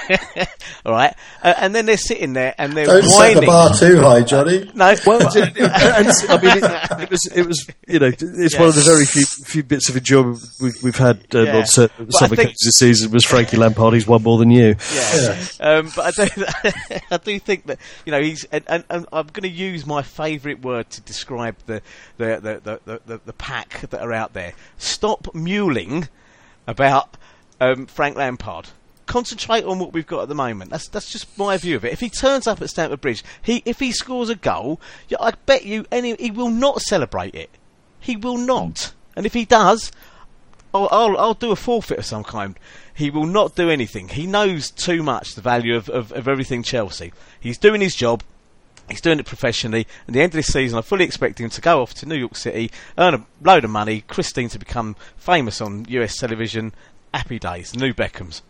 all 0.86 0.91
right, 0.94 1.14
uh, 1.44 1.54
and 1.58 1.74
then 1.74 1.86
they're 1.86 1.98
sitting 1.98 2.34
there 2.34 2.54
and 2.58 2.74
they're 2.74 2.86
Don't 2.86 3.04
set 3.04 3.36
the 3.39 3.46
bar 3.46 3.74
too 3.74 4.00
high, 4.02 4.22
Johnny. 4.22 4.70
No, 4.76 4.94
Well, 5.06 5.28
I 5.28 5.36
mean, 5.36 5.54
it, 5.56 7.02
it 7.04 7.10
was 7.10 7.26
it 7.36 7.46
was 7.48 7.68
you 7.88 8.00
know 8.00 8.08
it's 8.08 8.58
one 8.58 8.68
of 8.70 8.76
the 8.76 8.82
very 8.86 9.06
few 9.06 9.24
few 9.26 9.64
bits 9.64 9.90
of 9.90 9.98
enjoyment 9.98 10.40
we've, 10.62 10.74
we've 10.84 10.96
had 10.98 11.26
uh, 11.34 11.42
Yeah. 11.44 11.58
on 11.58 11.66
certain, 11.66 12.06
But 12.06 12.16
I 12.16 12.20
some 12.20 12.30
think- 12.30 12.40
occasions 12.40 12.60
this 12.66 12.76
season 12.76 13.12
was 13.12 13.26
Frankie 13.26 13.58
Lampard. 13.58 13.94
He's 13.94 14.08
won 14.08 14.24
more 14.24 14.38
than 14.38 14.52
you. 14.52 14.76
Yeah. 14.94 15.44
Um, 15.60 15.92
but 15.96 16.20
I 16.20 16.26
do, 16.26 16.46
I 17.12 17.18
do 17.18 17.40
think 17.40 17.66
that 17.68 17.80
you 18.06 18.12
know 18.12 18.22
he's, 18.22 18.44
and, 18.46 18.64
and, 18.68 18.84
and 18.90 19.06
I'm 19.12 19.28
going 19.28 19.44
to 19.44 19.50
use 19.50 19.86
my 19.86 20.02
favourite 20.02 20.62
word 20.64 20.90
to 20.92 21.02
describe 21.02 21.56
the 21.66 21.82
the, 22.18 22.40
the, 22.42 22.62
the, 22.64 22.80
the, 22.86 23.02
the 23.06 23.22
the 23.26 23.34
pack 23.34 23.82
that 23.90 24.02
are 24.02 24.14
out 24.14 24.34
there. 24.34 24.54
Stop 24.78 25.24
mewling 25.34 26.08
about 26.68 27.18
um, 27.60 27.86
Frank 27.88 28.16
Lampard. 28.18 28.70
Concentrate 29.06 29.66
on 29.66 29.80
what 29.80 29.93
we've 29.93 30.08
got 30.08 30.24
at 30.24 30.30
the 30.30 30.36
moment. 30.36 30.72
That's 30.72 30.88
that's 30.88 31.12
just 31.12 31.38
my 31.38 31.58
view 31.58 31.76
of 31.76 31.86
it. 31.86 31.93
If 31.93 31.99
he 31.99 32.10
turns 32.10 32.47
up 32.47 32.62
at 32.62 32.70
Stamford 32.70 33.01
Bridge, 33.01 33.24
he 33.41 33.62
if 33.66 33.80
he 33.80 33.91
scores 33.91 34.30
a 34.30 34.36
goal, 34.36 34.80
I 35.20 35.34
bet 35.45 35.66
you 35.66 35.86
any 35.91 36.16
he 36.16 36.32
will 36.32 36.49
not 36.49 36.82
celebrate 36.82 37.36
it. 37.36 37.49
He 37.99 38.16
will 38.16 38.38
not. 38.38 38.93
And 39.16 39.26
if 39.26 39.34
he 39.34 39.45
does, 39.45 39.91
I'll, 40.74 40.89
I'll, 40.91 41.18
I'll 41.18 41.34
do 41.34 41.51
a 41.51 41.56
forfeit 41.56 41.99
of 41.99 42.06
some 42.06 42.24
kind. 42.24 42.58
He 42.93 43.10
will 43.10 43.26
not 43.26 43.56
do 43.56 43.70
anything. 43.70 44.10
He 44.10 44.26
knows 44.26 44.72
too 44.72 45.04
much 45.04 45.36
the 45.36 45.41
value 45.41 45.76
of, 45.76 45.89
of, 45.89 46.12
of 46.12 46.28
everything 46.28 46.64
Chelsea. 46.64 47.14
He's 47.39 47.58
doing 47.58 47.82
his 47.82 47.95
job. 47.95 48.24
He's 48.89 49.01
doing 49.01 49.20
it 49.20 49.26
professionally. 49.26 49.88
At 50.08 50.14
the 50.14 50.22
end 50.22 50.32
of 50.32 50.36
this 50.36 50.47
season, 50.47 50.78
I 50.78 50.82
fully 50.82 51.06
expect 51.06 51.39
him 51.39 51.49
to 51.51 51.62
go 51.62 51.82
off 51.82 51.93
to 51.95 52.06
New 52.06 52.16
York 52.16 52.36
City, 52.36 52.72
earn 52.97 53.14
a 53.14 53.26
load 53.41 53.64
of 53.64 53.70
money, 53.70 54.01
Christine 54.01 54.49
to 54.49 54.60
become 54.60 54.95
famous 55.16 55.62
on 55.62 55.86
US 55.88 56.18
television. 56.18 56.74
Happy 57.14 57.39
days, 57.39 57.76
new 57.76 57.93
Beckhams. 57.93 58.41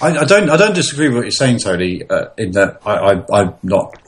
I, 0.00 0.18
I 0.18 0.24
don't. 0.24 0.48
I 0.50 0.56
don't 0.56 0.74
disagree 0.74 1.08
with 1.08 1.16
what 1.16 1.22
you're 1.22 1.30
saying, 1.32 1.58
Tony. 1.58 2.02
Uh, 2.08 2.26
in 2.36 2.52
that 2.52 2.80
I, 2.86 2.92
I, 2.92 3.40
I'm 3.40 3.54
not 3.62 4.00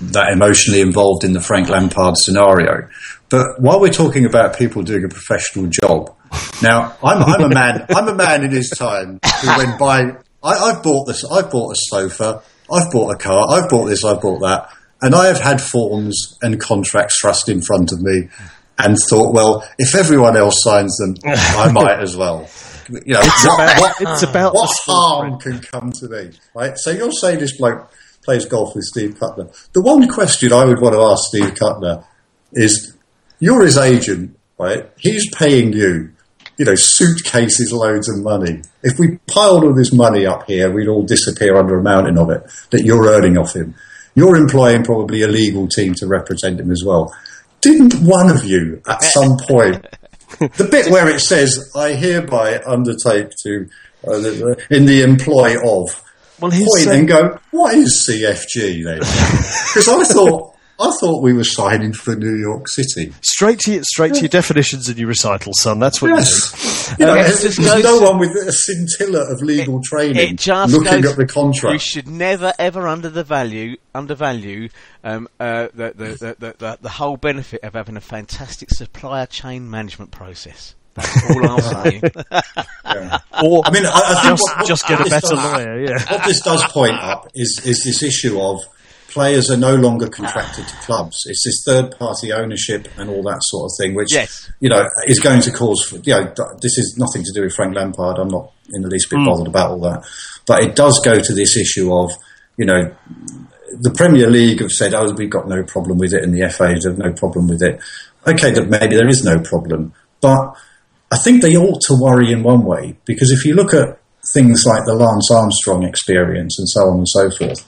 that 0.00 0.32
emotionally 0.32 0.80
involved 0.80 1.24
in 1.24 1.32
the 1.32 1.40
Frank 1.40 1.68
Lampard 1.68 2.16
scenario. 2.16 2.88
But 3.28 3.60
while 3.60 3.80
we're 3.80 3.92
talking 3.92 4.24
about 4.26 4.56
people 4.56 4.82
doing 4.82 5.04
a 5.04 5.08
professional 5.08 5.66
job, 5.66 6.14
now 6.62 6.96
I'm, 7.02 7.22
I'm 7.22 7.40
a 7.42 7.54
man. 7.54 7.86
I'm 7.94 8.08
a 8.08 8.14
man 8.14 8.44
in 8.44 8.50
his 8.50 8.70
time 8.70 9.20
who 9.42 9.48
went 9.58 9.78
by. 9.78 10.02
I, 10.42 10.52
I've 10.52 10.82
bought 10.82 11.06
this. 11.06 11.24
I've 11.24 11.50
bought 11.50 11.72
a 11.72 11.76
sofa. 11.76 12.42
I've 12.72 12.90
bought 12.90 13.14
a 13.14 13.18
car. 13.18 13.46
I've 13.50 13.68
bought 13.68 13.86
this. 13.86 14.04
I've 14.04 14.20
bought 14.20 14.40
that. 14.40 14.70
And 15.02 15.14
I 15.14 15.26
have 15.26 15.40
had 15.40 15.60
forms 15.60 16.38
and 16.40 16.58
contracts 16.58 17.20
thrust 17.20 17.50
in 17.50 17.60
front 17.60 17.92
of 17.92 18.00
me, 18.00 18.28
and 18.78 18.96
thought, 19.08 19.34
well, 19.34 19.68
if 19.78 19.94
everyone 19.94 20.36
else 20.36 20.62
signs 20.62 20.96
them, 20.96 21.14
I 21.24 21.70
might 21.70 22.00
as 22.00 22.16
well. 22.16 22.48
You 22.88 23.14
know, 23.14 23.20
what, 23.20 23.54
about- 23.54 23.80
what- 23.80 23.96
it's 24.00 24.22
about 24.22 24.54
what 24.54 24.70
harm 24.84 25.38
can 25.38 25.58
come 25.60 25.92
to 25.92 26.08
me, 26.08 26.30
right? 26.54 26.76
So 26.76 26.90
you're 26.90 27.12
saying 27.12 27.38
this 27.40 27.56
bloke 27.56 27.90
plays 28.22 28.46
golf 28.46 28.74
with 28.74 28.84
Steve 28.84 29.18
Cutler. 29.20 29.48
The 29.72 29.82
one 29.82 30.08
question 30.08 30.52
I 30.52 30.64
would 30.64 30.80
want 30.80 30.94
to 30.94 31.00
ask 31.02 31.24
Steve 31.28 31.54
Cutler 31.54 32.04
is, 32.52 32.96
you're 33.40 33.64
his 33.64 33.76
agent, 33.76 34.38
right? 34.58 34.88
He's 34.98 35.28
paying 35.34 35.72
you, 35.72 36.10
you 36.56 36.64
know, 36.64 36.74
suitcases 36.76 37.72
loads 37.72 38.08
of 38.08 38.22
money. 38.22 38.62
If 38.82 38.98
we 38.98 39.18
piled 39.26 39.64
all 39.64 39.74
this 39.74 39.92
money 39.92 40.24
up 40.26 40.44
here, 40.46 40.70
we'd 40.72 40.88
all 40.88 41.02
disappear 41.02 41.56
under 41.56 41.78
a 41.78 41.82
mountain 41.82 42.16
of 42.16 42.30
it 42.30 42.42
that 42.70 42.84
you're 42.84 43.08
earning 43.08 43.36
off 43.36 43.54
him. 43.54 43.74
You're 44.14 44.36
employing 44.36 44.84
probably 44.84 45.22
a 45.22 45.28
legal 45.28 45.66
team 45.68 45.94
to 45.94 46.06
represent 46.06 46.60
him 46.60 46.70
as 46.70 46.82
well. 46.86 47.12
Didn't 47.60 47.94
one 47.94 48.30
of 48.30 48.44
you 48.44 48.80
at 48.86 49.02
some 49.02 49.36
point 49.38 49.84
the 50.56 50.68
bit 50.70 50.90
where 50.90 51.08
it 51.08 51.20
says, 51.20 51.70
"I 51.74 51.92
hereby 51.92 52.62
undertake 52.64 53.30
to," 53.42 53.68
uh, 54.06 54.54
in 54.70 54.86
the 54.86 55.02
employ 55.02 55.56
of, 55.56 56.02
Well, 56.40 56.50
his, 56.50 56.68
point 56.68 56.96
and 56.98 57.08
go, 57.08 57.38
"What 57.50 57.74
is 57.74 58.06
CFG 58.08 58.84
then?" 58.84 58.98
Because 59.74 59.88
I 59.88 60.04
thought, 60.04 60.54
I 60.78 60.90
thought 61.00 61.22
we 61.22 61.32
were 61.32 61.44
signing 61.44 61.92
for 61.92 62.14
New 62.14 62.36
York 62.36 62.68
City. 62.68 63.12
Straight 63.22 63.58
to 63.60 63.72
your, 63.72 63.82
straight 63.84 64.14
to 64.14 64.20
your 64.20 64.28
definitions 64.28 64.88
and 64.88 64.98
your 64.98 65.08
recitals, 65.08 65.60
son. 65.60 65.78
That's 65.78 66.00
what 66.00 66.10
Yes, 66.10 66.52
you 66.98 67.06
know, 67.06 67.14
there's, 67.14 67.40
there's 67.56 67.58
no 67.58 68.00
one 68.00 68.18
with 68.18 68.30
a 68.36 68.52
scintilla 68.52 69.30
of 69.32 69.42
legal 69.42 69.80
training 69.82 70.16
It 70.34 70.46
looking 70.46 71.00
goes, 71.02 71.12
at 71.12 71.16
the 71.16 71.26
contract. 71.26 71.72
You 71.72 71.78
should 71.78 72.08
never 72.08 72.52
ever 72.58 72.86
under 72.88 73.08
the 73.10 73.24
value 73.24 73.76
undervalue 73.94 74.68
um, 75.02 75.28
uh, 75.40 75.68
the, 75.74 75.92
the, 75.94 76.36
the, 76.38 76.54
the, 76.58 76.78
the 76.80 76.88
whole 76.88 77.16
benefit 77.16 77.62
of 77.62 77.74
having 77.74 77.96
a 77.96 78.00
fantastic 78.00 78.70
supplier 78.70 79.26
chain 79.26 79.70
management 79.70 80.10
process. 80.10 80.74
That's 80.94 81.30
all 81.30 81.50
I'm 81.50 81.60
saying. 81.84 82.02
Yeah. 82.84 83.18
Or 83.44 83.62
I 83.66 83.70
mean, 83.72 83.84
I, 83.84 83.90
I 83.94 84.22
think 84.22 84.38
just, 84.38 84.42
what- 84.42 84.56
what 84.58 84.66
just 84.68 84.86
get 84.88 85.00
a 85.00 85.04
better 85.04 85.20
does- 85.20 85.32
lawyer. 85.32 85.80
Yeah. 85.84 86.12
what 86.12 86.24
this 86.24 86.40
does 86.40 86.62
point 86.72 86.92
up 86.94 87.28
is 87.34 87.60
is 87.64 87.82
this 87.84 88.02
issue 88.02 88.40
of 88.40 88.60
players 89.14 89.50
are 89.50 89.56
no 89.56 89.74
longer 89.74 90.06
ah. 90.06 90.14
contracted 90.14 90.66
to 90.68 90.76
clubs. 90.76 91.24
It's 91.26 91.44
this 91.44 91.62
third 91.64 91.96
party 91.98 92.32
ownership 92.32 92.88
and 92.98 93.08
all 93.08 93.22
that 93.22 93.38
sort 93.42 93.70
of 93.70 93.70
thing, 93.78 93.94
which 93.94 94.12
Yes. 94.12 94.50
you 94.60 94.68
know 94.68 94.86
is 95.06 95.20
going 95.20 95.40
to 95.42 95.52
cause. 95.52 95.92
You 96.04 96.12
know, 96.12 96.34
this 96.60 96.76
is 96.76 96.96
nothing 96.98 97.22
to 97.22 97.32
do 97.32 97.42
with 97.42 97.54
Frank 97.54 97.74
Lampard. 97.74 98.18
I'm 98.18 98.28
not 98.28 98.52
in 98.74 98.82
the 98.82 98.88
least 98.88 99.08
bit 99.08 99.20
hmm. 99.20 99.26
bothered 99.26 99.46
about 99.46 99.70
all 99.70 99.80
that, 99.80 100.04
but 100.46 100.62
it 100.62 100.76
does 100.76 101.00
go 101.00 101.18
to 101.20 101.32
this 101.32 101.56
issue 101.56 101.94
of 101.94 102.10
you 102.56 102.66
know. 102.66 102.94
The 103.76 103.90
Premier 103.90 104.30
League 104.30 104.60
have 104.60 104.70
said, 104.70 104.94
"Oh, 104.94 105.12
we've 105.12 105.30
got 105.30 105.48
no 105.48 105.64
problem 105.64 105.98
with 105.98 106.12
it," 106.12 106.22
and 106.22 106.32
the 106.32 106.48
FA 106.48 106.74
have 106.84 106.98
no 106.98 107.12
problem 107.12 107.48
with 107.48 107.62
it. 107.62 107.80
Okay, 108.26 108.52
that 108.52 108.68
maybe 108.68 108.94
there 108.94 109.08
is 109.08 109.24
no 109.24 109.40
problem, 109.40 109.92
but 110.20 110.54
I 111.10 111.18
think 111.18 111.42
they 111.42 111.56
ought 111.56 111.80
to 111.82 111.98
worry 112.00 112.32
in 112.32 112.42
one 112.42 112.64
way 112.64 112.96
because 113.04 113.30
if 113.30 113.44
you 113.44 113.54
look 113.54 113.74
at 113.74 113.98
things 114.32 114.64
like 114.66 114.84
the 114.84 114.94
Lance 114.94 115.30
Armstrong 115.30 115.84
experience 115.84 116.58
and 116.58 116.68
so 116.68 116.80
on 116.88 116.98
and 116.98 117.08
so 117.08 117.30
forth, 117.30 117.64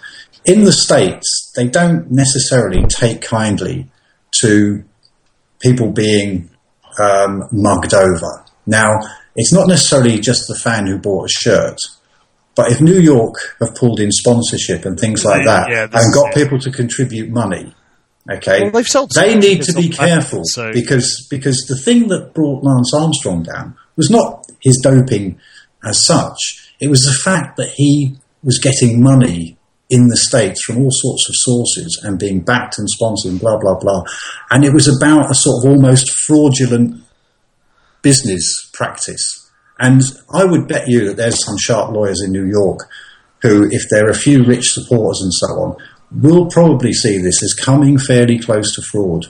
in 0.47 0.65
the 0.65 0.73
States, 0.73 1.53
they 1.57 1.67
don't 1.69 2.11
necessarily 2.11 2.85
take 2.87 3.21
kindly 3.21 3.89
to 4.41 4.85
people 5.61 5.91
being 5.91 6.51
um, 7.01 7.43
mugged 7.53 7.95
over. 7.95 8.45
Now, 8.67 8.99
it's 9.35 9.53
not 9.53 9.69
necessarily 9.69 10.19
just 10.19 10.49
the 10.49 10.55
fan 10.55 10.87
who 10.87 10.99
bought 10.99 11.27
a 11.27 11.29
shirt, 11.29 11.79
but 12.55 12.73
if 12.73 12.81
New 12.81 12.99
York 12.99 13.35
have 13.61 13.75
pulled 13.75 14.01
in 14.01 14.11
sponsorship 14.11 14.85
and 14.85 14.99
things 14.99 15.25
like 15.25 15.45
that 15.45 15.69
Yeah, 15.69 15.83
and 15.93 16.15
got 16.15 16.31
it. 16.31 16.35
people 16.35 16.59
to 16.61 16.71
contribute 16.71 17.29
money, 17.31 17.75
okay, 18.31 18.63
Well, 18.63 18.71
they've 18.71 18.87
sold 18.87 19.11
they 19.15 19.37
need 19.37 19.63
to 19.63 19.73
be 19.75 19.89
careful 19.89 20.39
Blackpool, 20.39 20.45
so- 20.47 20.73
because 20.73 21.27
because 21.31 21.67
the 21.69 21.77
thing 21.77 22.09
that 22.09 22.33
brought 22.35 22.65
Lance 22.65 22.93
Armstrong 22.95 23.43
down 23.43 23.77
was 23.97 24.11
not 24.11 24.47
his 24.61 24.81
doping 24.83 25.39
as 25.85 26.05
such. 26.05 26.73
It 26.81 26.89
was 26.89 27.03
the 27.03 27.13
fact 27.13 27.57
that 27.59 27.71
he 27.77 28.17
was 28.43 28.59
getting 28.59 29.03
money 29.03 29.56
in 29.89 30.09
the 30.09 30.17
States 30.17 30.63
from 30.65 30.79
all 30.79 30.91
sorts 30.91 31.29
of 31.29 31.35
sources 31.37 32.01
and 32.03 32.19
being 32.19 32.41
backed 32.41 32.79
and 32.79 32.89
sponsored 32.91 33.31
and 33.33 33.41
blah, 33.41 33.57
blah, 33.59 33.79
blah. 33.79 34.03
And 34.51 34.65
it 34.65 34.73
was 34.75 34.89
about 34.89 35.31
a 35.31 35.35
sort 35.35 35.65
of 35.65 35.71
almost 35.71 36.11
fraudulent 36.27 37.03
business 38.03 38.71
practice. 38.75 39.51
And 39.79 40.03
I 40.33 40.45
would 40.45 40.69
bet 40.69 40.89
you 40.89 41.07
that 41.09 41.17
there's 41.17 41.45
some 41.45 41.57
sharp 41.59 41.93
lawyers 41.93 42.23
in 42.25 42.33
New 42.33 42.47
York 42.47 42.81
who, 43.43 43.69
if 43.71 43.83
there 43.91 44.07
are 44.07 44.11
a 44.11 44.15
few 44.15 44.43
rich 44.45 44.73
supporters 44.73 45.21
and 45.23 45.33
so 45.33 45.47
on, 45.61 45.77
will 46.13 46.47
probably 46.47 46.93
see 46.93 47.19
this 47.19 47.43
as 47.43 47.53
coming 47.55 47.99
fairly 47.99 48.39
close 48.39 48.75
to 48.75 48.83
fraud. 48.83 49.27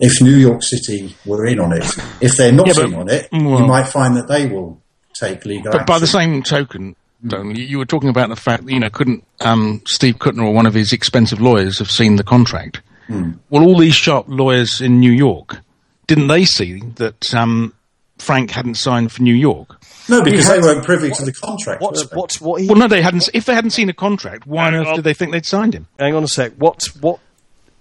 If 0.00 0.20
New 0.20 0.34
York 0.36 0.62
City 0.62 1.14
were 1.26 1.46
in 1.46 1.60
on 1.60 1.72
it, 1.72 1.84
if 2.20 2.36
they're 2.36 2.52
not 2.52 2.66
Yeah, 2.66 2.72
but- 2.74 2.84
in 2.86 2.94
on 2.94 3.08
it, 3.10 3.28
well- 3.30 3.60
you 3.60 3.66
might 3.66 3.86
find 3.88 4.16
that 4.16 4.26
they 4.28 4.46
will 4.46 4.80
take 5.14 5.44
legal 5.44 5.70
But 5.72 5.86
by 5.86 5.98
the 5.98 6.06
same 6.06 6.42
token, 6.42 6.96
Don, 7.26 7.54
you, 7.54 7.64
you 7.64 7.78
were 7.78 7.84
talking 7.86 8.08
about 8.08 8.28
the 8.28 8.36
fact 8.36 8.64
that, 8.66 8.72
you 8.72 8.80
know, 8.80 8.90
couldn't 8.90 9.24
um, 9.40 9.82
Steve 9.86 10.16
Kutner 10.16 10.44
or 10.44 10.52
one 10.52 10.66
of 10.66 10.74
his 10.74 10.92
expensive 10.92 11.40
lawyers 11.40 11.78
have 11.78 11.90
seen 11.90 12.16
the 12.16 12.24
contract? 12.24 12.80
Well, 13.50 13.62
all 13.64 13.76
these 13.76 13.94
sharp 13.94 14.24
lawyers 14.28 14.80
in 14.80 14.98
New 14.98 15.12
York, 15.12 15.58
didn't 16.06 16.28
they 16.28 16.46
see 16.46 16.80
that 16.96 17.34
um, 17.34 17.74
Frank 18.18 18.50
hadn't 18.50 18.76
signed 18.76 19.12
for 19.12 19.22
New 19.22 19.34
York? 19.34 19.78
no, 20.08 20.22
because 20.22 20.46
He 20.46 20.52
they 20.52 20.60
weren't 20.60 20.84
privy 20.84 21.10
to 21.10 21.24
the 21.24 21.32
contract. 21.32 21.82
What's 21.82 22.02
were 22.04 22.08
they? 22.08 22.16
what's 22.16 22.40
what 22.40 22.62
he? 22.62 22.68
Well, 22.68 22.78
no, 22.78 22.88
they 22.88 23.02
hadn't. 23.02 23.28
If 23.34 23.44
they 23.44 23.54
hadn't 23.54 23.70
seen 23.70 23.88
a 23.90 23.92
contract, 23.92 24.46
why 24.46 24.68
on 24.68 24.74
earth 24.74 24.94
did 24.94 25.04
they 25.04 25.12
think 25.14 25.32
they'd 25.32 25.44
signed 25.44 25.74
him? 25.74 25.88
Hang 25.98 26.14
on 26.14 26.24
a 26.24 26.28
sec. 26.28 26.52
What 26.56 26.84
what 27.00 27.20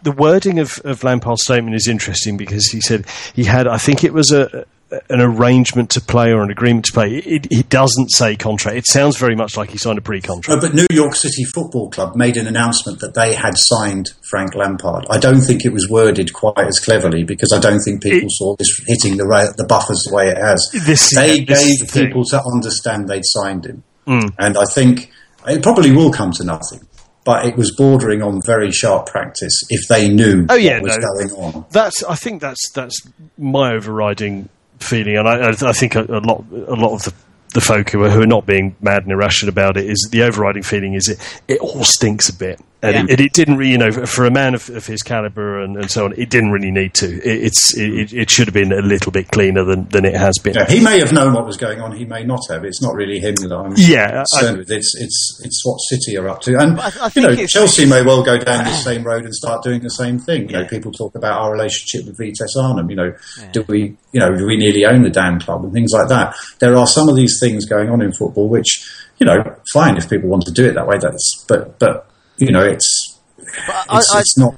the 0.04 0.12
wording 0.12 0.60
of, 0.60 0.80
of 0.84 1.04
Lampard's 1.04 1.44
statement 1.44 1.76
is 1.76 1.88
interesting 1.88 2.36
because 2.36 2.68
he 2.68 2.82
said 2.82 3.06
he 3.34 3.46
had 3.46 3.68
I 3.68 3.78
think 3.78 4.04
it 4.04 4.14
was 4.14 4.32
a 4.32 4.66
an 5.10 5.22
arrangement 5.22 5.90
to 5.92 6.02
play 6.02 6.32
or 6.32 6.42
an 6.44 6.52
agreement 6.52 6.86
to 6.86 6.92
play. 6.92 7.16
It, 7.16 7.48
it 7.50 7.70
doesn't 7.70 8.10
say 8.10 8.36
contract. 8.36 8.78
It 8.78 8.86
sounds 8.88 9.18
very 9.18 9.36
much 9.36 9.56
like 9.56 9.70
he 9.70 9.78
signed 9.78 9.98
a 9.98 10.02
pre-contract. 10.02 10.62
No, 10.62 10.68
but 10.68 10.76
New 10.76 10.86
York 10.92 11.16
City 11.16 11.44
Football 11.46 11.90
Club 11.90 12.16
made 12.16 12.36
an 12.38 12.46
announcement 12.48 13.00
that 13.00 13.14
they 13.14 13.34
had 13.34 13.54
signed 13.58 14.10
Frank 14.30 14.54
Lampard. 14.56 15.06
I 15.10 15.18
don't 15.18 15.42
think 15.42 15.64
it 15.66 15.72
was 15.72 15.88
worded 15.90 16.34
quite 16.34 16.58
as 16.60 16.80
cleverly 16.80 17.24
because 17.24 17.54
I 17.56 17.60
don't 17.60 17.80
think 17.80 18.04
people 18.04 18.28
It- 18.28 18.32
saw 18.32 18.56
this 18.58 18.68
hitting 18.88 19.18
the 19.18 19.26
ra- 19.26 19.52
the 19.58 19.66
buffers 19.66 20.04
the 20.10 20.14
way 20.16 20.30
it 20.30 20.38
has. 20.38 20.70
This- 20.86 21.14
they 21.16 21.40
yeah, 21.40 21.46
this 21.48 21.64
gave 21.64 21.88
the 21.92 22.06
people 22.08 22.26
to 22.26 22.42
understand 22.54 23.08
they'd 23.08 23.24
signed 23.26 23.66
him, 23.66 23.84
mm. 24.08 24.30
and 24.40 24.58
I 24.58 24.66
think 24.66 25.10
it 25.48 25.64
probably 25.64 25.92
will 25.92 26.12
come 26.12 26.32
to 26.34 26.44
nothing. 26.44 26.82
But 27.24 27.46
it 27.46 27.56
was 27.56 27.74
bordering 27.76 28.24
on 28.24 28.42
very 28.42 28.72
sharp 28.72 29.06
practice 29.06 29.54
if 29.70 29.88
they 29.88 30.10
knew 30.10 30.48
Oh, 30.50 30.56
yeah, 30.56 30.80
what 30.80 30.84
was 30.84 30.98
no. 30.98 31.08
going 31.08 31.32
on. 31.54 31.66
That's. 31.70 32.04
I 32.04 32.16
think 32.16 32.42
that's 32.42 32.72
that's 32.72 33.00
my 33.38 33.74
overriding 33.74 34.50
feeling, 34.84 35.18
and 35.18 35.28
I, 35.28 35.50
I, 35.50 35.74
think 35.74 35.96
a, 35.96 36.04
a 36.04 36.20
lot 36.20 36.46
a 36.52 36.76
lot 36.76 36.94
of 36.96 37.04
the. 37.04 37.14
The 37.54 37.60
folk 37.60 37.90
who 37.90 38.02
are, 38.06 38.10
who 38.10 38.22
are 38.22 38.26
not 38.28 38.46
being 38.46 38.78
mad 38.80 39.04
and 39.04 39.12
irrational 39.12 39.50
about 39.50 39.76
it 39.76 39.84
is 39.84 40.08
the 40.10 40.24
overriding 40.24 40.64
feeling 40.64 40.94
is 40.94 41.10
it, 41.10 41.42
it 41.50 41.60
all 41.60 41.84
stinks 41.84 42.30
a 42.30 42.34
bit 42.34 42.62
and, 42.84 43.08
Yeah. 43.10 43.14
it, 43.14 43.20
it 43.22 43.34
didn't 43.34 43.58
really 43.58 43.72
you 43.72 43.78
know 43.78 43.92
for 44.06 44.26
a 44.26 44.32
man 44.32 44.54
of, 44.56 44.70
of 44.70 44.86
his 44.86 45.02
caliber 45.04 45.62
and, 45.62 45.78
and 45.78 45.90
so 45.92 46.06
on 46.06 46.14
it 46.18 46.30
didn't 46.30 46.52
really 46.52 46.72
need 46.72 46.94
to 46.96 47.08
it, 47.08 47.44
it's 47.46 47.78
it, 47.78 48.14
it 48.14 48.30
should 48.30 48.48
have 48.48 48.54
been 48.54 48.72
a 48.72 48.82
little 48.82 49.12
bit 49.12 49.28
cleaner 49.30 49.64
than, 49.64 49.88
than 49.90 50.06
it 50.06 50.16
has 50.16 50.38
been 50.40 50.54
Yeah, 50.56 50.66
he 50.70 50.80
may 50.84 51.00
have 51.00 51.12
known 51.14 51.34
what 51.34 51.46
was 51.46 51.58
going 51.58 51.80
on. 51.82 51.92
He 51.96 52.06
may 52.06 52.24
not 52.24 52.42
have. 52.50 52.66
It's 52.66 52.82
not 52.82 52.94
really 52.96 53.20
him 53.20 53.36
that 53.36 53.52
I'm 53.54 53.74
Yeah, 53.78 54.24
I- 54.24 54.38
concerned 54.38 54.58
with. 54.60 54.72
It's 54.72 54.96
it's 55.00 55.42
it's 55.44 55.62
what 55.66 55.78
City 55.78 56.18
are 56.18 56.28
up 56.30 56.42
to, 56.42 56.58
and 56.58 56.80
I- 56.80 56.92
I 57.02 57.12
you 57.16 57.22
know 57.22 57.36
Chelsea 57.46 57.86
may 57.86 58.02
well 58.04 58.24
go 58.24 58.38
down 58.38 58.66
the 58.66 58.74
same 58.84 59.04
road 59.04 59.26
and 59.26 59.34
start 59.34 59.64
doing 59.64 59.82
the 59.82 59.90
same 59.90 60.20
thing. 60.20 60.50
You 60.50 60.58
know, 60.60 60.66
people 60.66 60.92
talk 60.92 61.16
about 61.16 61.40
our 61.40 61.52
relationship 61.52 62.06
with 62.08 62.18
Vitesse 62.18 62.56
Arnhem. 62.58 62.90
You 62.90 62.96
know, 62.96 63.14
do 63.52 63.64
we 63.68 63.96
you 64.12 64.20
know 64.20 64.36
do 64.36 64.46
we 64.46 64.58
nearly 64.58 64.86
own 64.86 65.04
the 65.04 65.10
damn 65.10 65.40
club 65.40 65.64
and 65.64 65.72
things 65.74 65.92
like 65.94 66.08
that? 66.10 66.36
There 66.60 66.76
are 66.76 66.88
some 66.88 67.10
of 67.10 67.16
these 67.16 67.38
things 67.40 67.66
going 67.66 67.90
on 67.90 68.02
in 68.02 68.12
football, 68.12 68.50
which 68.50 68.88
you 69.20 69.26
know, 69.28 69.44
fine 69.72 69.98
if 69.98 70.10
people 70.10 70.30
want 70.30 70.44
to 70.46 70.52
do 70.52 70.66
it 70.66 70.74
that 70.74 70.88
way. 70.88 70.98
That's 71.00 71.46
but 71.48 71.78
but 71.80 72.08
you 72.42 72.52
know, 72.52 72.64
it's 72.64 73.20
But 73.38 73.86
I, 73.90 73.98
it's, 74.00 74.16
I, 74.16 74.20
it's 74.20 74.38
not. 74.38 74.56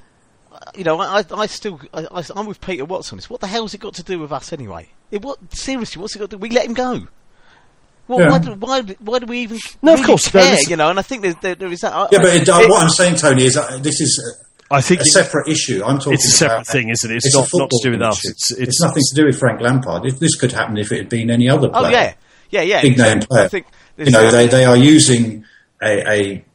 you 0.76 0.84
know, 0.84 1.00
I, 1.00 1.20
I- 1.20 1.26
I 1.36 1.46
still, 1.48 1.80
I, 1.94 2.06
I, 2.12 2.24
I'm 2.36 2.46
with 2.46 2.62
Peter 2.62 2.86
Watson. 2.86 3.18
It's 3.18 3.30
what 3.30 3.42
the 3.42 3.48
hell's 3.48 3.74
it 3.74 3.80
got 3.80 3.94
to 3.96 4.04
do 4.04 4.20
with 4.20 4.32
us 4.32 4.52
anyway? 4.54 4.90
It, 5.12 5.22
what 5.22 5.38
seriously? 5.54 6.02
What's 6.02 6.16
it 6.16 6.20
got 6.20 6.30
to 6.32 6.38
do? 6.38 6.40
We 6.40 6.50
let 6.50 6.66
him 6.66 6.74
go. 6.74 7.08
Well, 8.08 8.20
Yeah. 8.20 8.30
why, 8.32 8.40
do, 8.40 8.52
why, 8.56 8.82
why 9.00 9.20
do 9.20 9.26
we 9.28 9.40
even 9.40 9.60
No, 9.82 9.94
of 9.94 10.04
course, 10.04 10.34
no, 10.34 10.42
care? 10.42 10.52
listen- 10.52 10.70
you 10.72 10.76
know, 10.78 10.90
and 10.90 11.00
I 11.00 11.04
think 11.04 11.22
there's, 11.22 11.36
there, 11.42 11.56
there 11.56 11.72
is 11.72 11.82
that. 11.82 11.92
Yeah, 12.12 12.20
I- 12.20 12.22
but 12.24 12.34
it, 12.36 12.50
uh, 12.50 12.60
it- 12.60 12.70
what 12.70 12.84
I'm 12.84 12.90
saying, 12.90 13.16
Tony, 13.16 13.46
is 13.46 13.54
that 13.56 13.82
this 13.84 14.02
is 14.02 14.38
I 14.72 14.82
think 14.82 15.02
a 15.02 15.06
separate 15.06 15.48
issue. 15.50 15.84
I'm 15.86 16.00
talking. 16.00 16.14
it's 16.14 16.26
a 16.26 16.32
separate 16.32 16.56
about- 16.56 16.68
thing 16.68 16.90
isn't 16.90 17.12
it 17.12 17.16
it's, 17.18 17.36
a 17.36 17.38
not, 17.38 17.50
not 17.54 17.70
to 17.70 17.80
do 17.84 17.92
with 17.92 18.00
football 18.00 18.10
us 18.12 18.26
it's, 18.28 18.52
It's, 18.52 18.60
it's, 18.62 18.82
nothing 18.82 19.04
to 19.10 19.16
do 19.16 19.26
with 19.28 19.38
Frank 19.38 19.62
Lampard. 19.62 20.06
If 20.06 20.20
this 20.20 20.36
could 20.36 20.52
happen 20.52 20.78
if 20.78 20.92
it 20.92 20.98
had 20.98 21.10
been 21.10 21.30
any 21.30 21.48
other 21.50 21.70
player. 21.70 21.86
oh 21.86 21.90
yeah, 21.90 22.14
yeah, 22.50 22.62
yeah. 22.62 22.82
big 22.82 22.98
name 22.98 23.20
player. 23.20 23.46
I 23.46 23.48
think 23.50 23.68
you 23.98 24.10
know, 24.10 24.32
they, 24.32 24.48
they 24.48 24.66
are 24.66 24.76
using 24.78 25.46
a, 25.82 26.10
a 26.12 26.46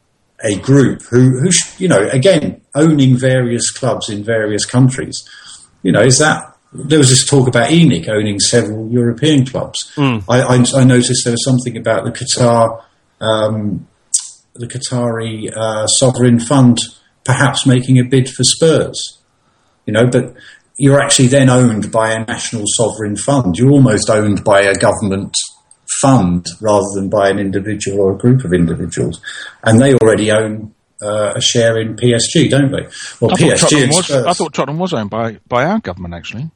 a 0.43 0.57
group 0.59 1.01
who 1.03 1.39
who 1.39 1.51
sh- 1.51 1.79
you 1.79 1.87
know 1.87 2.07
again 2.11 2.61
owning 2.75 3.17
various 3.17 3.71
clubs 3.71 4.09
in 4.09 4.23
various 4.23 4.65
countries. 4.65 5.17
You 5.83 5.91
know, 5.91 6.01
is 6.01 6.17
that 6.19 6.55
there 6.73 6.99
was 6.99 7.09
this 7.09 7.27
talk 7.27 7.47
about 7.47 7.69
ENIC 7.69 8.07
owning 8.09 8.39
several 8.39 8.89
European 8.91 9.45
clubs. 9.45 9.91
Hmm. 9.95 10.17
I, 10.29 10.41
I, 10.41 10.65
I 10.75 10.83
noticed 10.83 11.23
there 11.23 11.33
was 11.33 11.43
something 11.43 11.77
about 11.77 12.03
the 12.03 12.11
Qatar. 12.11 12.83
Um, 13.21 13.87
the 14.59 14.67
Qatari 14.67 15.51
uh, 15.55 15.87
sovereign 15.87 16.39
fund 16.39 16.79
perhaps 17.23 17.65
making 17.65 17.97
a 17.99 18.03
bid 18.03 18.29
for 18.29 18.43
Spurs, 18.43 19.19
you 19.85 19.93
know, 19.93 20.07
but 20.07 20.35
you're 20.77 20.99
actually 20.99 21.27
then 21.27 21.49
owned 21.49 21.91
by 21.91 22.11
a 22.11 22.25
national 22.25 22.63
sovereign 22.65 23.15
fund. 23.15 23.57
You're 23.57 23.71
almost 23.71 24.09
owned 24.09 24.43
by 24.43 24.61
a 24.61 24.73
government 24.73 25.33
fund 26.01 26.45
rather 26.61 26.85
than 26.95 27.09
by 27.09 27.29
an 27.29 27.39
individual 27.39 27.99
or 27.99 28.13
a 28.13 28.17
group 28.17 28.43
of 28.43 28.53
individuals. 28.53 29.21
And 29.63 29.79
they 29.79 29.95
already 29.95 30.31
own 30.31 30.73
uh, 31.01 31.33
a 31.35 31.41
share 31.41 31.79
in 31.79 31.95
PSG, 31.95 32.49
don't 32.49 32.71
they? 32.71 32.87
Well, 33.19 33.31
I 33.31 33.35
PSG 33.35 33.87
was, 33.87 34.11
I 34.11 34.33
thought 34.33 34.53
Tottenham 34.53 34.79
was 34.79 34.93
owned 34.93 35.09
by, 35.09 35.39
by 35.47 35.65
our 35.65 35.79
government, 35.79 36.13
actually. 36.13 36.49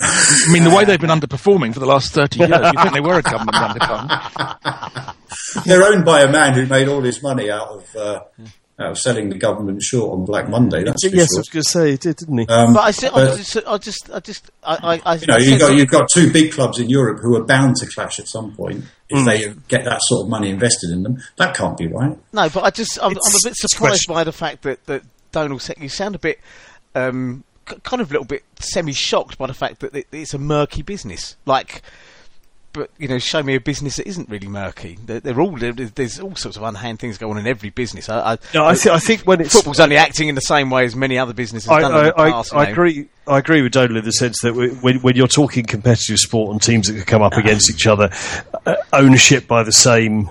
I 0.00 0.52
mean, 0.52 0.64
the 0.64 0.70
way 0.70 0.84
they've 0.84 1.00
been 1.00 1.10
underperforming 1.10 1.72
for 1.72 1.80
the 1.80 1.86
last 1.86 2.12
30 2.12 2.38
years, 2.38 2.50
you 2.50 2.82
think 2.82 2.94
they 2.94 3.00
were 3.00 3.18
a 3.18 3.22
government 3.22 3.56
underperforming. 3.56 5.14
They're 5.64 5.84
owned 5.84 6.04
by 6.04 6.22
a 6.22 6.30
man 6.30 6.54
who 6.54 6.66
made 6.66 6.88
all 6.88 7.00
his 7.02 7.22
money 7.22 7.50
out 7.50 7.68
of 7.68 7.96
uh, 7.96 8.20
out 8.80 8.90
of 8.90 8.98
selling 8.98 9.28
the 9.28 9.38
government 9.38 9.80
short 9.82 10.12
on 10.12 10.24
Black 10.24 10.48
Monday. 10.48 10.82
That's 10.82 11.06
for 11.06 11.14
yes 11.14 11.28
I 11.36 11.38
was 11.38 11.48
going 11.48 11.62
to 11.62 11.68
say 11.68 11.90
he 11.92 11.96
did 11.96 12.16
didn't 12.16 12.38
he 12.38 12.46
Um, 12.48 12.74
but 12.74 12.80
I, 12.80 12.90
still, 12.90 13.14
I 13.14 13.36
just, 13.36 13.56
I 13.66 13.78
just, 13.78 14.10
I 14.12 14.20
just, 14.20 14.50
I, 14.64 14.74
I, 14.74 15.12
I 15.12 15.14
you 15.16 15.26
know, 15.28 15.36
you've 15.38 15.60
got 15.60 15.76
you've 15.76 15.88
got 15.88 16.08
two 16.12 16.32
big 16.32 16.52
clubs 16.52 16.80
in 16.80 16.90
Europe 16.90 17.20
who 17.22 17.36
are 17.36 17.44
bound 17.44 17.76
to 17.76 17.86
clash 17.86 18.18
at 18.18 18.26
some 18.28 18.54
point 18.56 18.84
if 19.08 19.18
Hmm. 19.20 19.24
they 19.26 19.54
get 19.68 19.84
that 19.84 20.00
sort 20.02 20.24
of 20.24 20.28
money 20.30 20.50
invested 20.50 20.90
in 20.90 21.02
them. 21.04 21.18
That 21.36 21.54
can't 21.54 21.76
be 21.76 21.86
right. 21.86 22.18
No, 22.32 22.48
but 22.48 22.64
I 22.64 22.70
just 22.70 22.98
I'm, 23.00 23.10
I'm 23.12 23.16
a 23.16 23.44
bit 23.48 23.54
surprised 23.56 24.06
by 24.08 24.24
the 24.24 24.32
fact 24.32 24.62
that 24.62 24.84
that 24.86 25.02
Donald 25.30 25.62
said 25.62 25.76
you 25.78 25.88
sound 25.88 26.14
a 26.14 26.18
bit 26.18 26.40
um, 26.96 27.44
k- 27.66 27.76
kind 27.84 28.00
of 28.02 28.10
a 28.10 28.12
little 28.14 28.26
bit 28.26 28.42
semi-shocked 28.58 29.36
by 29.38 29.46
the 29.46 29.54
fact 29.54 29.80
that 29.80 29.94
it, 29.94 30.06
it's 30.12 30.34
a 30.34 30.38
murky 30.38 30.82
business. 30.82 31.36
Like, 31.44 31.82
but 32.74 32.90
you 32.98 33.08
know, 33.08 33.18
show 33.18 33.42
me 33.42 33.54
a 33.54 33.60
business 33.60 33.96
that 33.96 34.06
isn't 34.06 34.28
really 34.28 34.48
murky. 34.48 34.98
They're, 35.06 35.20
they're 35.20 35.40
all 35.40 35.56
there- 35.56 35.72
there's 35.72 36.20
all 36.20 36.36
sorts 36.36 36.58
of 36.58 36.62
unhand 36.64 36.98
things 36.98 37.16
going 37.16 37.32
on 37.34 37.38
in 37.38 37.46
every 37.46 37.70
business. 37.70 38.10
I, 38.10 38.32
I, 38.34 38.38
no, 38.52 38.66
I, 38.66 38.74
th- 38.74 38.88
I 38.94 38.98
think 38.98 39.22
when 39.22 39.40
it's 39.40 39.54
football's 39.54 39.80
only 39.80 39.96
acting 39.96 40.28
in 40.28 40.34
the 40.34 40.42
same 40.42 40.68
way 40.68 40.84
as 40.84 40.94
many 40.94 41.16
other 41.18 41.32
businesses 41.32 41.70
I, 41.70 41.80
done 41.80 41.92
in 41.92 41.96
I, 41.98 42.04
the 42.04 42.12
past. 42.12 42.54
I 42.54 42.68
agree. 42.68 43.08
I 43.26 43.38
agree 43.38 43.62
with 43.62 43.72
Donald 43.72 43.96
in 43.96 44.04
the 44.04 44.12
sense 44.12 44.40
that 44.42 44.52
when, 44.54 44.96
when 45.00 45.16
you're 45.16 45.26
talking 45.28 45.64
competitive 45.64 46.18
sport 46.18 46.52
and 46.52 46.60
teams 46.60 46.88
that 46.88 46.92
could 46.98 47.06
come 47.06 47.22
up 47.22 47.32
against 47.38 47.70
each 47.70 47.86
other, 47.86 48.10
uh, 48.66 48.74
ownership 48.92 49.46
by 49.46 49.62
the 49.62 49.72
same 49.72 50.28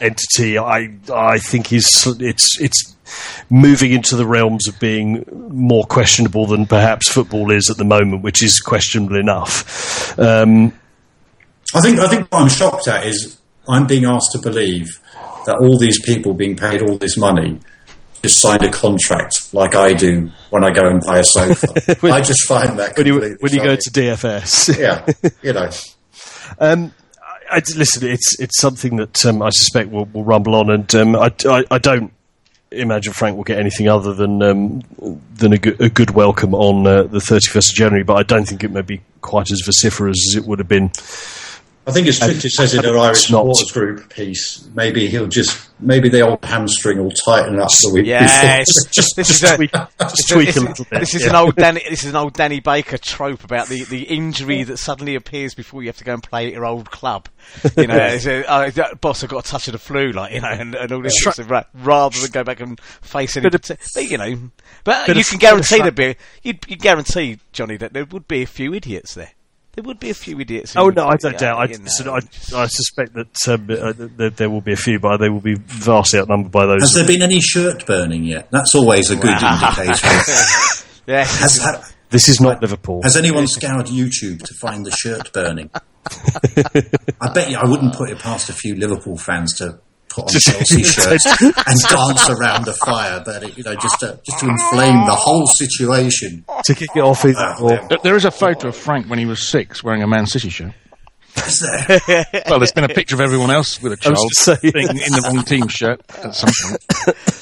entity, 0.00 0.56
I 0.58 0.90
I 1.12 1.38
think 1.38 1.72
is 1.72 2.06
it's 2.20 2.58
it's 2.60 2.96
moving 3.50 3.90
into 3.92 4.14
the 4.16 4.24
realms 4.24 4.68
of 4.68 4.78
being 4.78 5.24
more 5.50 5.84
questionable 5.84 6.46
than 6.46 6.64
perhaps 6.64 7.10
football 7.10 7.50
is 7.50 7.68
at 7.68 7.76
the 7.76 7.84
moment, 7.84 8.22
which 8.22 8.42
is 8.42 8.60
questionable 8.60 9.16
enough. 9.16 10.16
Um, 10.18 10.72
I 11.74 11.80
think 11.80 11.98
I 12.00 12.08
think 12.08 12.28
what 12.32 12.42
I'm 12.42 12.48
shocked 12.48 12.88
at 12.88 13.06
is 13.06 13.38
I'm 13.68 13.86
being 13.86 14.04
asked 14.04 14.32
to 14.32 14.38
believe 14.38 15.00
that 15.46 15.56
all 15.60 15.78
these 15.78 16.00
people 16.02 16.34
being 16.34 16.56
paid 16.56 16.82
all 16.82 16.96
this 16.98 17.16
money 17.16 17.58
just 18.22 18.40
signed 18.40 18.62
a 18.62 18.70
contract 18.70 19.54
like 19.54 19.74
I 19.74 19.94
do 19.94 20.30
when 20.50 20.64
I 20.64 20.70
go 20.72 20.86
and 20.86 21.00
buy 21.02 21.18
a 21.20 21.24
sofa. 21.24 21.68
I 22.12 22.20
just 22.20 22.44
find 22.46 22.78
that 22.78 22.96
when 22.96 23.06
you 23.06 23.36
when 23.40 23.52
you 23.52 23.62
go 23.62 23.76
to 23.76 23.90
DFS, 23.90 24.78
yeah, 24.78 25.06
you 25.42 25.52
know. 25.52 25.70
Um, 26.58 26.92
I, 27.50 27.56
I- 27.56 27.62
listen, 27.76 28.08
it's 28.08 28.38
it's 28.40 28.60
something 28.60 28.96
that 28.96 29.24
um, 29.24 29.40
I 29.42 29.50
suspect 29.50 29.90
will, 29.90 30.04
will 30.06 30.24
rumble 30.24 30.56
on, 30.56 30.70
and 30.70 30.94
um, 30.94 31.16
I, 31.16 31.32
I, 31.46 31.64
I 31.70 31.78
don't 31.78 32.12
imagine 32.72 33.12
Frank 33.12 33.36
will 33.36 33.44
get 33.44 33.58
anything 33.58 33.88
other 33.88 34.12
than 34.12 34.42
um, 34.42 34.82
than 35.34 35.52
a 35.52 35.58
good, 35.58 35.80
a 35.80 35.88
good 35.88 36.10
welcome 36.10 36.54
on 36.54 36.86
uh, 36.86 37.04
the 37.04 37.18
31st 37.18 37.70
of 37.70 37.74
January. 37.74 38.02
But 38.04 38.14
I 38.16 38.22
don't 38.24 38.44
think 38.46 38.62
it 38.64 38.70
may 38.70 38.82
be 38.82 39.00
quite 39.22 39.50
as 39.50 39.62
vociferous 39.64 40.26
as 40.28 40.34
it 40.36 40.44
would 40.44 40.58
have 40.58 40.68
been. 40.68 40.90
I 41.86 41.92
think 41.92 42.06
as 42.06 42.20
Trichy 42.20 42.50
says 42.50 42.74
in 42.74 42.84
her 42.84 42.96
Irish 42.98 43.30
not- 43.30 43.38
Supporters 43.56 43.72
Group 43.72 44.10
piece, 44.14 44.68
maybe 44.74 45.08
he'll 45.08 45.26
just 45.26 45.68
maybe 45.80 46.10
the 46.10 46.20
old 46.20 46.44
hamstring 46.44 46.98
will 47.02 47.10
tighten 47.10 47.58
up 47.58 47.70
the 47.82 47.90
week 47.94 48.06
Yes, 48.06 48.66
before. 48.70 48.92
Just, 48.92 49.16
This 49.16 49.28
just 49.28 49.42
is 49.42 49.50
a- 49.50 49.56
tweak, 49.56 49.72
This 49.72 49.88
just 49.98 50.20
is- 50.20 50.26
tweak 50.26 50.46
this 50.48 50.56
a 50.56 50.60
little 50.60 50.84
bit. 50.90 51.00
This 51.00 51.14
is 51.14 51.22
yeah. 51.24 51.30
an 51.30 51.36
old 51.36 51.56
Danny. 51.56 51.82
This 51.88 52.04
is 52.04 52.10
an 52.10 52.16
old 52.16 52.34
Danny 52.34 52.60
Baker 52.60 52.98
trope 52.98 53.44
about 53.44 53.68
the, 53.68 53.84
the 53.84 54.02
injury 54.02 54.62
that 54.64 54.76
suddenly 54.76 55.14
appears 55.14 55.54
before 55.54 55.82
you 55.82 55.88
have 55.88 55.96
to 55.96 56.04
go 56.04 56.12
and 56.12 56.22
play 56.22 56.46
at 56.48 56.52
your 56.52 56.66
old 56.66 56.90
club. 56.90 57.28
You 57.76 57.86
know, 57.86 57.96
it's 57.98 58.26
a, 58.26 58.44
oh, 58.46 58.70
that 58.70 59.00
boss, 59.00 59.24
I 59.24 59.26
got 59.26 59.46
a 59.46 59.48
touch 59.48 59.66
of 59.68 59.72
the 59.72 59.78
flu, 59.78 60.12
like 60.12 60.34
you 60.34 60.42
know, 60.42 60.48
and, 60.48 60.74
and 60.74 60.92
all 60.92 61.00
this 61.00 61.14
sort 61.22 61.38
of 61.38 61.50
ra- 61.50 61.64
rather 61.74 62.20
than 62.20 62.30
go 62.30 62.44
back 62.44 62.60
and 62.60 62.78
face 63.00 63.36
any. 63.38 63.46
Of- 63.46 63.52
but, 63.52 63.80
you 63.96 64.18
know, 64.18 64.50
but 64.84 65.16
you 65.16 65.24
can 65.24 65.38
guarantee 65.38 65.78
fun. 65.78 65.82
there 65.84 65.92
be 66.14 66.16
you 66.42 66.54
you 66.68 66.76
guarantee 66.76 67.38
Johnny 67.52 67.78
that 67.78 67.94
there 67.94 68.04
would 68.04 68.28
be 68.28 68.42
a 68.42 68.46
few 68.46 68.74
idiots 68.74 69.14
there. 69.14 69.32
There 69.80 69.86
would 69.86 69.98
be 69.98 70.10
a 70.10 70.14
few 70.14 70.38
idiots. 70.38 70.76
Oh 70.76 70.90
no, 70.90 71.06
I 71.06 71.16
don't 71.16 71.38
doubt. 71.38 71.58
I, 71.58 71.64
know, 71.64 71.86
so 71.86 72.12
I, 72.12 72.18
I 72.54 72.66
suspect 72.66 73.14
that 73.14 73.48
um, 73.48 73.66
uh, 73.70 73.94
there, 73.96 74.28
there 74.28 74.50
will 74.50 74.60
be 74.60 74.74
a 74.74 74.76
few, 74.76 75.00
but 75.00 75.16
they 75.16 75.30
will 75.30 75.40
be 75.40 75.54
vastly 75.54 76.18
outnumbered 76.20 76.52
by 76.52 76.66
those. 76.66 76.82
Has 76.82 76.92
there 76.92 77.06
been 77.06 77.22
any 77.22 77.40
shirt 77.40 77.86
burning 77.86 78.24
yet? 78.24 78.50
That's 78.50 78.74
always 78.74 79.10
a 79.10 79.16
good 79.16 79.30
indicator. 79.30 80.06
yeah, 81.06 81.24
Has, 81.24 81.56
ha- 81.62 81.90
This 82.10 82.28
is 82.28 82.42
not 82.42 82.60
Liverpool. 82.60 83.00
has 83.04 83.16
anyone 83.16 83.46
scoured 83.46 83.86
YouTube 83.86 84.42
to 84.42 84.52
find 84.52 84.84
the 84.84 84.90
shirt 84.90 85.32
burning? 85.32 85.70
I 87.18 87.32
bet 87.32 87.50
you 87.50 87.56
I 87.56 87.64
wouldn't 87.64 87.94
put 87.94 88.10
it 88.10 88.18
past 88.18 88.50
a 88.50 88.52
few 88.52 88.74
Liverpool 88.74 89.16
fans 89.16 89.54
to 89.60 89.80
put 90.10 90.24
on 90.24 90.36
a 90.36 90.40
Chelsea 90.40 90.82
shirts 90.84 91.26
and 91.42 91.54
dance 91.88 92.28
around 92.28 92.64
the 92.66 92.76
fire, 92.84 93.22
but 93.24 93.42
it, 93.44 93.56
you 93.56 93.64
know, 93.64 93.74
just 93.76 94.00
to, 94.00 94.20
just 94.24 94.40
to 94.40 94.48
inflame 94.48 95.06
the 95.06 95.14
whole 95.16 95.46
situation. 95.46 96.44
to 96.64 96.74
kick 96.74 96.90
it 96.94 97.00
off, 97.00 97.24
either, 97.24 97.54
or. 97.60 97.86
There- 97.88 97.98
There 98.02 98.16
is 98.16 98.24
a 98.24 98.30
photo 98.30 98.68
of 98.68 98.76
Frank 98.76 99.06
when 99.06 99.18
he 99.18 99.26
was 99.26 99.40
six 99.46 99.82
wearing 99.84 100.02
a 100.02 100.06
Man 100.06 100.26
City 100.26 100.50
shirt. 100.50 100.72
There? 101.34 102.24
Well, 102.48 102.58
there's 102.58 102.72
been 102.72 102.84
a 102.84 102.88
picture 102.88 103.14
of 103.14 103.20
everyone 103.20 103.50
else 103.50 103.80
with 103.80 103.92
a 103.92 103.96
child 103.96 104.16
gonna 104.16 104.28
say, 104.32 104.56
being 104.72 104.88
in 104.88 105.12
the 105.12 105.30
wrong 105.32 105.44
team 105.44 105.68
shirt 105.68 106.02
at 106.24 106.34
some 106.34 106.50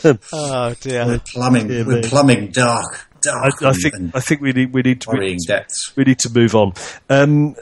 point. 0.05 0.21
oh 0.33 0.75
dear. 0.81 1.07
We're 1.07 1.19
plumbing. 1.21 1.71
Yeah, 1.71 1.83
we're 1.87 2.03
plumbing 2.03 2.51
dark, 2.51 3.09
dark, 3.23 3.55
I, 3.63 3.71
I 3.71 3.73
think 3.73 3.95
I 4.15 4.21
think 4.21 4.41
we 4.43 4.53
need 4.53 4.73
we 4.75 4.83
need 4.83 5.01
to 5.03 5.09
worrying 5.11 5.39
depths. 5.47 5.93
we 5.97 6.05
need 6.05 6.19
to 6.21 6.31
move 6.31 6.55
on. 6.55 6.75
Um, 7.09 7.57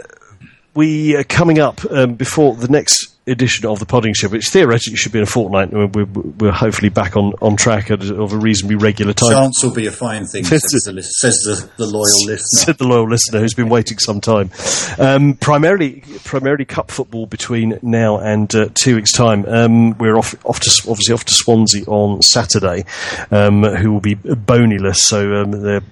we 0.75 1.15
are 1.17 1.25
coming 1.25 1.59
up 1.61 1.81
um, 1.91 2.15
before 2.15 2.55
the 2.57 2.69
next 2.69 3.16
edition 3.27 3.67
of 3.67 3.81
the 3.81 3.87
Podding 3.87 4.15
Show, 4.15 4.29
which 4.29 4.49
theoretically 4.49 4.97
should 4.97 5.13
be 5.13 5.19
in 5.19 5.25
a 5.25 5.27
fortnight. 5.27 5.73
We're, 5.73 5.87
we're, 5.87 6.05
we're 6.05 6.53
hopefully 6.53 6.91
back 6.91 7.17
on, 7.17 7.33
on 7.43 7.57
track 7.57 7.91
at, 7.91 8.03
of 8.09 8.33
a 8.33 8.37
reasonably 8.37 8.77
regular 8.77 9.13
time. 9.13 9.33
Chance 9.33 9.65
will 9.65 9.75
be 9.75 9.87
a 9.87 9.93
fine 9.93 10.27
thing, 10.27 10.45
says, 10.45 10.61
the, 10.85 10.93
lis- 10.93 11.21
says 11.21 11.35
the, 11.41 11.71
the 11.77 11.87
loyal 11.87 12.03
listener. 12.27 12.37
Said 12.65 12.79
the 12.79 12.87
loyal 12.87 13.09
listener 13.09 13.41
who's 13.41 13.55
been 13.55 13.69
waiting 13.69 13.99
some 13.99 14.21
time. 14.21 14.51
Um, 14.99 15.35
primarily, 15.35 16.05
primarily 16.25 16.65
cup 16.65 16.91
football 16.91 17.27
between 17.27 17.79
now 17.83 18.19
and 18.19 18.55
uh, 18.55 18.69
two 18.75 18.97
weeks' 18.97 19.13
time. 19.13 19.45
Um, 19.47 19.99
we're 19.99 20.17
off, 20.17 20.35
off 20.47 20.61
to 20.61 20.71
obviously 20.89 21.15
off 21.15 21.25
to 21.25 21.35
Swansea 21.35 21.85
on 21.87 22.23
Saturday, 22.23 22.85
um, 23.33 23.65
who 23.65 23.93
will 23.93 24.01
be 24.01 24.15
bonyless. 24.15 25.03
So 25.03 25.35
um, 25.35 25.51
their 25.51 25.83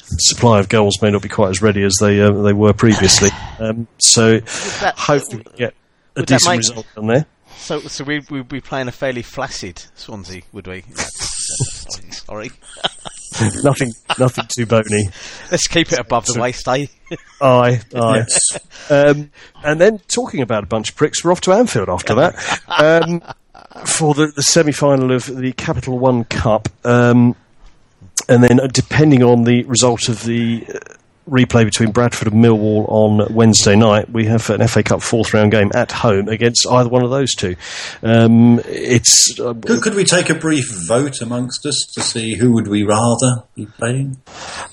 supply 0.00 0.60
of 0.60 0.68
goals 0.68 1.02
may 1.02 1.10
not 1.10 1.22
be 1.22 1.28
quite 1.28 1.50
as 1.50 1.60
ready 1.60 1.82
as 1.82 1.96
they 2.00 2.20
uh, 2.20 2.30
they 2.30 2.52
were 2.52 2.72
previously. 2.72 3.30
Um, 3.58 3.88
so 3.98 4.40
hopefully 4.46 5.44
we 5.44 5.58
get 5.58 5.74
a 6.18 6.22
would 6.22 6.26
decent 6.26 6.50
make- 6.50 6.58
result 6.58 6.86
on 6.96 7.06
there. 7.06 7.26
So, 7.56 7.80
so 7.80 8.04
we 8.04 8.20
we'd 8.30 8.48
be 8.48 8.60
playing 8.60 8.88
a 8.88 8.92
fairly 8.92 9.22
flaccid 9.22 9.82
Swansea, 9.94 10.42
would 10.52 10.66
we? 10.66 10.82
sorry, 10.94 12.10
sorry. 12.10 12.50
nothing, 13.62 13.92
nothing 14.18 14.44
too 14.54 14.66
bony. 14.66 15.08
Let's 15.50 15.66
keep 15.66 15.92
it 15.92 15.98
above 15.98 16.26
the 16.26 16.40
waist, 16.40 16.66
eh? 16.68 16.86
Aye, 17.40 17.80
aye. 17.94 18.24
Um, 18.90 19.30
and 19.62 19.78
then 19.78 19.98
talking 20.08 20.40
about 20.40 20.64
a 20.64 20.66
bunch 20.66 20.88
of 20.90 20.96
pricks, 20.96 21.22
we're 21.22 21.30
off 21.30 21.42
to 21.42 21.52
Anfield 21.52 21.90
after 21.90 22.14
that 22.14 22.60
um, 22.68 23.20
for 23.84 24.14
the, 24.14 24.32
the 24.34 24.40
semi-final 24.42 25.12
of 25.12 25.26
the 25.26 25.52
Capital 25.52 25.98
One 25.98 26.24
Cup. 26.24 26.70
Um, 26.84 27.36
and 28.30 28.42
then, 28.42 28.60
uh, 28.60 28.66
depending 28.68 29.22
on 29.22 29.44
the 29.44 29.64
result 29.64 30.08
of 30.08 30.24
the 30.24 30.64
uh, 30.74 30.78
replay 31.28 31.64
between 31.64 31.90
Bradford 31.90 32.32
and 32.32 32.42
Millwall 32.42 32.86
on 32.88 33.34
Wednesday 33.34 33.76
night, 33.76 34.10
we 34.10 34.26
have 34.26 34.48
an 34.50 34.66
FA 34.66 34.82
Cup 34.82 35.02
fourth 35.02 35.34
round 35.34 35.52
game 35.52 35.70
at 35.74 35.92
home 35.92 36.28
against 36.28 36.66
either 36.70 36.88
one 36.88 37.04
of 37.04 37.10
those 37.10 37.34
two. 37.34 37.56
Um, 38.02 38.60
it's 38.64 39.38
uh, 39.38 39.54
Could, 39.54 39.82
could 39.82 39.94
we 39.94 40.04
take 40.04 40.30
a 40.30 40.34
brief 40.34 40.66
vote 40.86 41.20
amongst 41.20 41.66
us 41.66 41.78
to 41.94 42.00
see 42.00 42.34
who 42.34 42.52
would 42.52 42.68
we 42.68 42.82
rather 42.82 43.44
be 43.54 43.66
playing? 43.66 44.20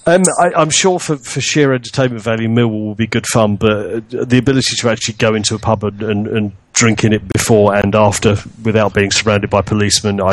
Um, 0.05 0.23
I, 0.39 0.51
I'm 0.55 0.69
sure 0.69 0.99
for, 0.99 1.17
for 1.17 1.41
sheer 1.41 1.73
entertainment 1.73 2.21
value, 2.21 2.47
Millwall 2.47 2.85
will 2.85 2.95
be 2.95 3.07
good 3.07 3.27
fun, 3.27 3.55
but 3.55 4.09
the 4.09 4.37
ability 4.37 4.75
to 4.77 4.89
actually 4.89 5.15
go 5.15 5.33
into 5.35 5.55
a 5.55 5.59
pub 5.59 5.83
and, 5.83 6.01
and, 6.01 6.27
and 6.27 6.51
drink 6.75 7.03
in 7.03 7.13
it 7.13 7.27
before 7.31 7.73
and 7.73 7.95
after 7.95 8.35
without 8.63 8.93
being 8.93 9.09
surrounded 9.09 9.49
by 9.49 9.61
policemen, 9.61 10.19
I, 10.21 10.31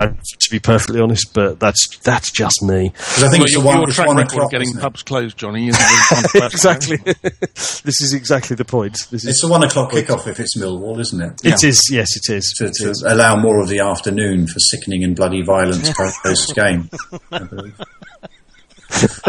I, 0.00 0.06
to 0.40 0.50
be 0.50 0.58
perfectly 0.58 1.00
honest, 1.00 1.32
but 1.34 1.60
that's 1.60 1.98
that's 1.98 2.30
just 2.32 2.62
me. 2.62 2.88
Because 2.90 3.22
I 3.24 3.28
think 3.28 3.40
Well, 3.40 3.44
it's 3.44 3.52
your, 3.54 3.64
one, 3.64 3.76
your 3.78 3.86
track 3.88 4.06
one 4.08 4.16
record 4.16 4.32
of 4.32 4.36
o'clock. 4.36 4.50
getting 4.50 4.68
isn't 4.68 4.80
pubs 4.80 5.02
closed, 5.02 5.36
Johnny, 5.36 5.68
isn't 5.68 6.34
it? 6.34 6.44
exactly. 6.52 6.96
this 7.04 8.00
is 8.00 8.14
exactly 8.14 8.56
the 8.56 8.64
point. 8.64 8.94
This 9.10 9.24
is, 9.24 9.30
It's 9.30 9.44
a 9.44 9.48
one 9.48 9.62
o'clock 9.62 9.92
kickoff 9.92 10.26
if 10.26 10.40
it's 10.40 10.56
Millwall, 10.56 10.98
isn't 10.98 11.20
it? 11.20 11.40
It 11.44 11.62
is, 11.64 11.80
yes, 11.92 12.08
it 12.16 12.32
is. 12.32 12.54
To, 12.58 12.70
to 12.70 12.90
is. 12.90 13.02
allow 13.06 13.36
more 13.36 13.60
of 13.60 13.68
the 13.68 13.80
afternoon 13.80 14.46
for 14.46 14.58
sickening 14.58 15.04
and 15.04 15.14
bloody 15.14 15.42
violence 15.42 15.92
post 15.94 16.54
game. 16.54 16.88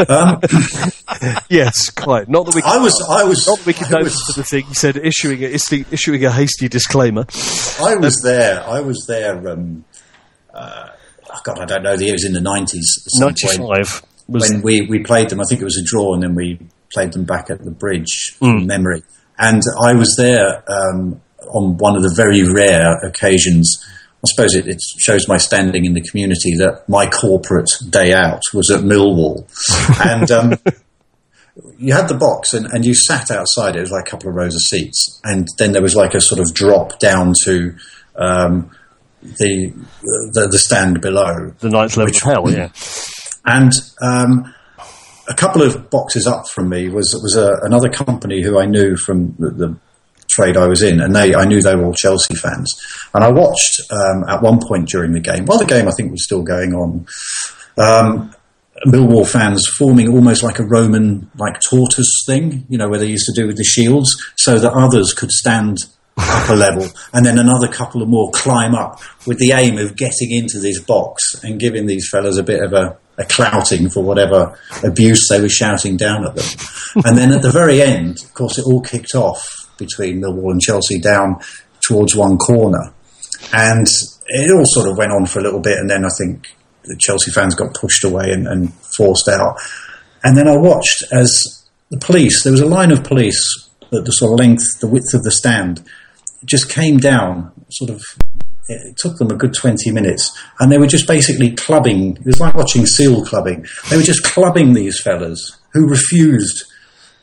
Um, 0.07 0.41
Yes, 1.49 1.89
quite. 1.89 2.29
Not 2.29 2.45
that 2.45 2.55
we. 2.55 2.61
I 2.63 2.77
was, 2.77 2.93
I 3.09 3.23
was, 3.23 3.47
not 3.47 3.57
that 3.59 3.65
we 3.65 3.73
could 3.73 3.87
I 3.87 3.91
go 3.91 4.03
was, 4.03 4.15
the 4.35 4.43
thing. 4.43 4.65
He 4.65 4.73
said 4.73 4.97
issuing 4.97 5.43
a, 5.43 5.47
issuing 5.47 6.25
a 6.25 6.31
hasty 6.31 6.67
disclaimer. 6.67 7.25
I 7.81 7.95
was 7.95 8.21
there. 8.23 8.63
I 8.63 8.81
was 8.81 9.05
there. 9.07 9.47
Um, 9.47 9.85
uh, 10.53 10.89
oh 11.29 11.39
God, 11.43 11.59
I 11.59 11.65
don't 11.65 11.83
know. 11.83 11.95
The 11.95 12.05
year 12.05 12.13
was 12.13 12.25
in 12.25 12.33
the 12.33 12.41
nineties. 12.41 13.03
Ninety-five 13.15 14.03
was 14.27 14.51
when 14.51 14.61
we, 14.61 14.81
we 14.81 14.99
played 15.03 15.29
them. 15.29 15.39
I 15.39 15.43
think 15.49 15.61
it 15.61 15.65
was 15.65 15.77
a 15.77 15.83
draw, 15.83 16.13
and 16.13 16.21
then 16.21 16.35
we 16.35 16.59
played 16.93 17.13
them 17.13 17.23
back 17.25 17.49
at 17.49 17.63
the 17.63 17.71
bridge 17.71 18.35
from 18.37 18.67
memory. 18.67 19.03
And 19.39 19.61
I 19.81 19.93
was 19.93 20.15
there 20.17 20.63
um, 20.69 21.21
on 21.49 21.77
one 21.77 21.95
of 21.95 22.03
the 22.03 22.13
very 22.15 22.43
rare 22.43 22.97
occasions. 23.05 23.83
I 24.23 24.27
suppose 24.27 24.55
it, 24.55 24.67
it 24.67 24.81
shows 24.97 25.27
my 25.27 25.37
standing 25.37 25.85
in 25.85 25.93
the 25.93 26.01
community 26.01 26.55
that 26.57 26.83
my 26.89 27.07
corporate 27.07 27.69
day 27.89 28.13
out 28.13 28.41
was 28.53 28.71
at 28.71 28.81
Millwall, 28.81 29.45
and 30.05 30.31
um, 30.31 30.59
you 31.77 31.93
had 31.93 32.07
the 32.07 32.17
box 32.17 32.53
and, 32.53 32.65
and 32.67 32.85
you 32.85 32.95
sat 32.95 33.29
outside. 33.29 33.75
It 33.75 33.81
was 33.81 33.91
like 33.91 34.07
a 34.07 34.11
couple 34.11 34.29
of 34.29 34.35
rows 34.35 34.55
of 34.55 34.61
seats, 34.61 35.21
and 35.23 35.47
then 35.57 35.71
there 35.71 35.81
was 35.81 35.95
like 35.95 36.13
a 36.13 36.21
sort 36.21 36.41
of 36.41 36.53
drop 36.53 36.99
down 36.99 37.33
to 37.43 37.75
um, 38.15 38.71
the, 39.21 39.73
the 40.33 40.47
the 40.51 40.59
stand 40.59 41.01
below. 41.01 41.53
the 41.59 41.69
ninth 41.69 41.95
level 41.97 42.15
of 42.15 42.21
hell. 42.21 42.51
Yeah. 42.51 42.69
And 43.49 43.71
um, 44.01 44.53
a 45.29 45.33
couple 45.33 45.61
of 45.61 45.89
boxes 45.89 46.27
up 46.27 46.49
from 46.49 46.67
me 46.67 46.89
was 46.89 47.17
was 47.23 47.37
a, 47.37 47.53
another 47.61 47.89
company 47.89 48.41
who 48.41 48.59
I 48.59 48.65
knew 48.65 48.97
from 48.97 49.35
the, 49.39 49.51
the 49.51 49.77
trade 50.37 50.55
I 50.55 50.67
was 50.67 50.83
in, 50.83 51.01
and 51.01 51.15
they 51.15 51.33
I 51.33 51.45
knew 51.45 51.61
they 51.61 51.75
were 51.75 51.85
all 51.85 51.93
Chelsea 51.93 52.35
fans. 52.35 52.71
And 53.13 53.23
I 53.23 53.31
watched 53.31 53.81
um, 53.91 54.23
at 54.27 54.41
one 54.41 54.59
point 54.59 54.87
during 54.87 55.11
the 55.13 55.19
game, 55.19 55.45
while 55.45 55.57
the 55.57 55.65
game 55.65 55.87
I 55.87 55.91
think 55.91 56.11
was 56.11 56.23
still 56.23 56.43
going 56.43 56.73
on, 56.73 57.07
um, 57.77 58.33
Millwall 58.85 59.27
fans 59.27 59.67
forming 59.67 60.09
almost 60.09 60.43
like 60.43 60.59
a 60.59 60.63
Roman 60.63 61.31
like 61.37 61.59
tortoise 61.67 62.23
thing, 62.25 62.65
you 62.69 62.77
know, 62.77 62.87
where 62.87 62.99
they 62.99 63.07
used 63.07 63.25
to 63.25 63.41
do 63.41 63.47
with 63.47 63.57
the 63.57 63.63
shields, 63.63 64.15
so 64.35 64.59
that 64.59 64.71
others 64.73 65.13
could 65.13 65.31
stand 65.31 65.77
up 66.19 66.49
a 66.49 66.55
level, 66.55 66.87
and 67.13 67.25
then 67.25 67.39
another 67.39 67.67
couple 67.67 68.01
of 68.01 68.09
more 68.09 68.29
climb 68.31 68.75
up 68.75 69.01
with 69.25 69.39
the 69.39 69.51
aim 69.53 69.77
of 69.77 69.95
getting 69.95 70.31
into 70.31 70.59
this 70.59 70.79
box 70.79 71.43
and 71.43 71.59
giving 71.59 71.87
these 71.87 72.07
fellas 72.09 72.37
a 72.37 72.43
bit 72.43 72.63
of 72.63 72.73
a, 72.73 72.97
a 73.17 73.25
clouting 73.25 73.89
for 73.89 74.03
whatever 74.03 74.57
abuse 74.83 75.27
they 75.29 75.41
were 75.41 75.49
shouting 75.49 75.97
down 75.97 76.25
at 76.25 76.35
them. 76.35 77.03
and 77.05 77.17
then 77.17 77.31
at 77.31 77.41
the 77.41 77.51
very 77.51 77.81
end, 77.81 78.19
of 78.23 78.33
course, 78.33 78.57
it 78.57 78.65
all 78.65 78.81
kicked 78.81 79.15
off 79.15 79.66
between 79.77 80.21
Millwall 80.21 80.51
and 80.51 80.61
Chelsea 80.61 80.99
down 80.99 81.39
towards 81.87 82.15
one 82.15 82.37
corner, 82.37 82.93
and 83.53 83.87
it 84.27 84.51
all 84.51 84.65
sort 84.65 84.87
of 84.87 84.97
went 84.97 85.11
on 85.11 85.25
for 85.25 85.39
a 85.39 85.43
little 85.43 85.59
bit, 85.61 85.77
and 85.77 85.89
then 85.89 86.05
I 86.05 86.09
think 86.17 86.53
the 86.83 86.97
Chelsea 86.97 87.31
fans 87.31 87.55
got 87.55 87.73
pushed 87.73 88.03
away 88.03 88.31
and, 88.31 88.47
and 88.47 88.73
forced 88.73 89.27
out. 89.27 89.57
And 90.23 90.37
then 90.37 90.47
I 90.47 90.57
watched 90.57 91.03
as 91.11 91.65
the 91.89 91.97
police, 91.97 92.43
there 92.43 92.51
was 92.51 92.61
a 92.61 92.65
line 92.65 92.91
of 92.91 93.03
police 93.03 93.69
at 93.93 94.05
the 94.05 94.11
sort 94.11 94.33
of 94.33 94.39
length, 94.39 94.79
the 94.79 94.87
width 94.87 95.13
of 95.13 95.23
the 95.23 95.31
stand, 95.31 95.83
just 96.45 96.69
came 96.69 96.97
down, 96.97 97.51
sort 97.69 97.89
of, 97.89 98.01
it 98.67 98.97
took 98.97 99.17
them 99.17 99.31
a 99.31 99.35
good 99.35 99.53
20 99.53 99.91
minutes, 99.91 100.37
and 100.59 100.71
they 100.71 100.77
were 100.77 100.87
just 100.87 101.07
basically 101.07 101.51
clubbing, 101.55 102.17
it 102.17 102.25
was 102.25 102.39
like 102.39 102.53
watching 102.53 102.85
seal 102.85 103.23
clubbing. 103.25 103.65
They 103.89 103.97
were 103.97 104.03
just 104.03 104.23
clubbing 104.23 104.73
these 104.73 104.99
fellas 104.99 105.57
who 105.73 105.87
refused 105.87 106.65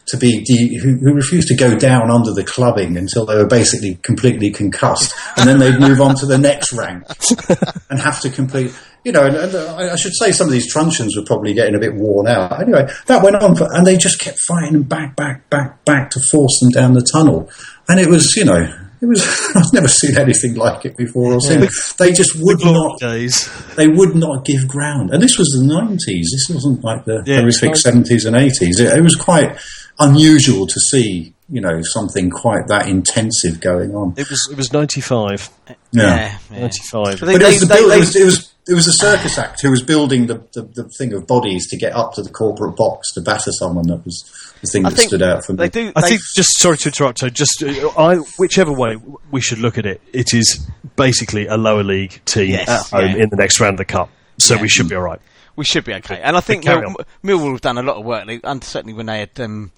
to 0.06 0.16
be 0.16 0.42
de- 0.44 0.76
who, 0.76 0.96
who 0.96 1.14
refused 1.14 1.48
to 1.48 1.54
go 1.54 1.76
down 1.76 2.10
under 2.10 2.32
the 2.32 2.44
clubbing 2.44 2.96
until 2.96 3.24
they 3.24 3.36
were 3.36 3.46
basically 3.46 3.96
completely 4.02 4.50
concussed, 4.50 5.14
and 5.36 5.48
then 5.48 5.58
they'd 5.58 5.78
move 5.80 6.00
on 6.00 6.14
to 6.16 6.26
the 6.26 6.38
next 6.38 6.72
rank 6.72 7.04
and 7.90 8.00
have 8.00 8.20
to 8.20 8.30
complete. 8.30 8.72
You 9.04 9.12
know, 9.12 9.26
and, 9.26 9.36
and 9.36 9.54
I 9.90 9.96
should 9.96 10.14
say 10.14 10.32
some 10.32 10.46
of 10.46 10.52
these 10.52 10.72
truncheons 10.72 11.14
were 11.14 11.24
probably 11.26 11.52
getting 11.52 11.74
a 11.74 11.78
bit 11.78 11.94
worn 11.94 12.26
out. 12.26 12.60
Anyway, 12.60 12.88
that 13.06 13.22
went 13.22 13.36
on, 13.36 13.54
for, 13.54 13.68
and 13.74 13.86
they 13.86 13.98
just 13.98 14.18
kept 14.18 14.38
fighting 14.48 14.72
them 14.72 14.82
back, 14.84 15.14
back, 15.14 15.48
back, 15.50 15.84
back 15.84 16.10
to 16.10 16.20
force 16.30 16.58
them 16.60 16.70
down 16.70 16.94
the 16.94 17.02
tunnel. 17.02 17.50
And 17.86 18.00
it 18.00 18.08
was, 18.08 18.34
you 18.34 18.46
know, 18.46 18.66
it 19.02 19.06
was. 19.06 19.22
I've 19.54 19.72
never 19.74 19.88
seen 19.88 20.16
anything 20.16 20.54
like 20.54 20.86
it 20.86 20.96
before 20.96 21.34
or 21.34 21.40
since. 21.40 21.92
They 21.94 22.12
just 22.12 22.34
would 22.40 22.64
not 22.64 22.98
days. 22.98 23.50
they 23.76 23.88
would 23.88 24.14
not 24.16 24.46
give 24.46 24.66
ground. 24.66 25.10
And 25.12 25.22
this 25.22 25.36
was 25.36 25.48
the 25.48 25.66
90s. 25.66 25.98
This 26.32 26.48
wasn't 26.50 26.82
like 26.82 27.04
the 27.04 27.22
Yeah, 27.26 27.40
horrific 27.40 27.72
70s 27.72 28.24
and 28.26 28.34
80s. 28.34 28.80
It, 28.80 28.98
it 28.98 29.02
was 29.02 29.16
quite 29.16 29.58
unusual 29.98 30.66
to 30.66 30.80
see, 30.90 31.34
you 31.48 31.60
know, 31.60 31.80
something 31.82 32.30
quite 32.30 32.66
that 32.68 32.88
intensive 32.88 33.60
going 33.60 33.94
on. 33.94 34.14
It 34.16 34.28
was 34.30 34.48
it 34.50 34.56
was 34.56 34.72
ninety 34.72 35.00
five. 35.00 35.48
Yeah, 35.92 36.36
yeah. 36.50 36.60
Ninety 36.60 36.82
five. 36.90 37.20
But 37.20 37.26
they- 37.26 37.34
it 37.36 37.42
was, 37.42 37.60
the 37.60 37.66
they- 37.66 37.74
build, 37.76 37.90
they- 37.90 37.96
it, 37.96 38.00
was, 38.00 38.16
it 38.16 38.24
was 38.24 38.50
it 38.66 38.72
was 38.74 38.86
a 38.88 38.92
circus 38.94 39.36
act 39.38 39.60
who 39.60 39.70
was 39.70 39.82
building 39.82 40.26
the, 40.26 40.36
the, 40.54 40.62
the 40.62 40.88
thing 40.96 41.12
of 41.12 41.26
bodies 41.26 41.68
to 41.68 41.76
get 41.76 41.92
up 41.92 42.14
to 42.14 42.22
the 42.22 42.30
corporate 42.30 42.74
box 42.76 43.12
to 43.12 43.20
batter 43.20 43.52
someone. 43.52 43.86
That 43.88 44.02
was 44.06 44.24
the 44.62 44.66
thing 44.68 44.86
I 44.86 44.90
that 44.90 44.98
stood 45.00 45.20
out 45.20 45.44
for 45.44 45.52
me. 45.52 45.58
they 45.58 45.68
do. 45.68 45.92
I 45.94 46.00
think 46.00 46.22
just 46.34 46.58
sorry 46.58 46.78
to 46.78 46.88
interrupt. 46.88 47.18
So 47.18 47.28
just 47.28 47.62
uh, 47.62 47.88
I, 47.98 48.16
whichever 48.38 48.72
way 48.72 48.96
we 49.30 49.42
should 49.42 49.58
look 49.58 49.76
at 49.76 49.84
it, 49.84 50.00
it 50.14 50.32
is 50.32 50.66
basically 50.96 51.46
a 51.46 51.56
lower 51.58 51.82
league 51.84 52.20
team 52.24 52.52
Yes, 52.52 52.68
at 52.70 52.98
home 52.98 53.16
yeah. 53.16 53.24
in 53.24 53.28
the 53.28 53.36
next 53.36 53.60
round 53.60 53.74
of 53.74 53.78
the 53.78 53.84
cup. 53.84 54.08
So 54.38 54.54
Yeah. 54.54 54.62
we 54.62 54.68
should 54.68 54.88
be 54.88 54.94
all 54.94 55.02
right. 55.02 55.20
We 55.56 55.64
should 55.64 55.84
be 55.84 55.94
okay. 55.94 56.20
And 56.20 56.36
I 56.36 56.40
think 56.40 56.64
Mill, 56.64 56.94
Millwall 57.22 57.52
have 57.52 57.60
done 57.60 57.78
a 57.78 57.82
lot 57.82 57.96
of 57.96 58.04
work, 58.04 58.28
and 58.42 58.64
certainly 58.64 58.92
when 58.92 59.06
they 59.06 59.20
had 59.20 59.38
um, 59.40 59.70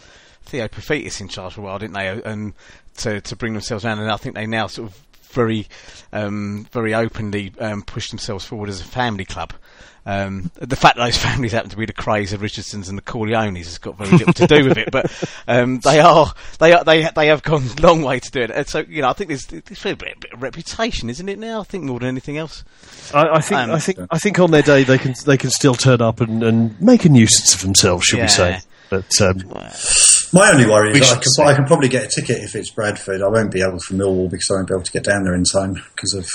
Theo 0.43 0.69
Paphitis 0.69 1.21
in 1.21 1.29
charge 1.29 1.55
for 1.55 1.61
a 1.61 1.65
while, 1.65 1.79
didn't 1.79 1.95
they? 1.95 2.23
And 2.23 2.55
to 2.99 3.21
to 3.21 3.37
bring 3.37 3.53
themselves 3.53 3.85
around, 3.85 3.99
and 3.99 4.11
I 4.11 4.17
think 4.17 4.35
they 4.35 4.47
now 4.47 4.69
sort 4.69 4.91
of 4.91 5.07
very 5.31 5.67
um, 6.13 6.67
very 6.73 6.95
openly 6.95 7.53
um, 7.61 7.83
push 7.83 8.11
themselves 8.11 8.45
forward 8.45 8.69
as 8.69 8.81
a 8.81 8.85
family 8.85 9.25
club. 9.25 9.53
Um, 10.09 10.53
the 10.55 10.77
fact 10.77 10.97
that 10.97 11.05
those 11.05 11.17
families 11.23 11.51
happen 11.51 11.71
to 11.71 11.77
be 11.77 11.85
the 11.85 11.93
Krays, 11.93 12.31
the 12.31 12.39
Richardsons, 12.39 12.89
and 12.89 12.97
the 12.97 13.03
Corleones 13.03 13.57
has 13.65 13.79
got 13.79 13.99
very 13.99 14.11
little 14.11 14.33
to 14.35 14.47
do 14.47 14.65
with 14.69 14.79
it, 14.79 14.91
but 14.93 15.11
um, 15.49 15.81
they 15.85 15.99
are 15.99 16.33
they 16.61 16.73
are 16.73 16.85
they 16.85 17.09
they 17.17 17.27
have 17.27 17.43
gone 17.43 17.65
a 17.79 17.83
long 17.83 18.03
way 18.03 18.21
to 18.21 18.31
do 18.31 18.41
it. 18.43 18.51
And 18.53 18.67
so 18.69 18.81
you 18.89 19.03
know, 19.03 19.09
I 19.09 19.15
think 19.15 19.29
there's, 19.29 19.47
there's 19.47 19.85
a 19.85 19.97
bit, 19.97 20.21
bit 20.21 20.33
of 20.33 20.43
reputation, 20.43 21.11
isn't 21.11 21.29
it? 21.29 21.39
Now, 21.41 21.61
I 21.61 21.65
think 21.65 21.85
more 21.85 21.99
than 21.99 22.09
anything 22.09 22.39
else. 22.39 22.63
I, 23.13 23.29
I 23.29 23.41
think 23.41 23.61
Um, 23.61 23.71
I 23.73 23.81
think 23.81 23.99
I 24.11 24.19
think 24.19 24.39
on 24.39 24.53
their 24.53 24.63
day 24.63 24.85
they 24.85 24.99
can 24.99 25.15
they 25.25 25.37
can 25.37 25.51
still 25.51 25.75
turn 25.75 26.01
up 26.01 26.21
and, 26.21 26.41
and 26.45 26.81
make 26.81 27.05
a 27.05 27.09
nuisance 27.09 27.55
of 27.55 27.63
themselves, 27.63 28.05
should 28.05 28.19
Yeah. 28.19 28.25
we 28.27 28.29
say? 28.29 28.59
But 28.89 29.21
um, 29.21 29.39
My 30.33 30.53
only 30.53 30.67
worry 30.67 30.93
is 30.93 31.11
I 31.13 31.17
can. 31.19 31.47
I 31.47 31.55
can 31.55 31.65
probably 31.65 31.89
get 31.89 32.05
a 32.05 32.09
ticket 32.21 32.45
if 32.45 32.55
it's 32.55 32.71
Bradford. 32.71 33.23
I 33.23 33.27
won't 33.27 33.51
be 33.51 33.61
able 33.61 33.81
for 33.81 33.95
Millwall 33.95 34.31
because 34.31 34.49
I 34.53 34.55
won't 34.55 34.69
be 34.69 34.75
able 34.75 34.85
to 34.85 34.93
get 34.93 35.03
down 35.03 35.25
there 35.25 35.35
in 35.35 35.43
time 35.43 35.75
because 35.97 36.15
of 36.15 36.29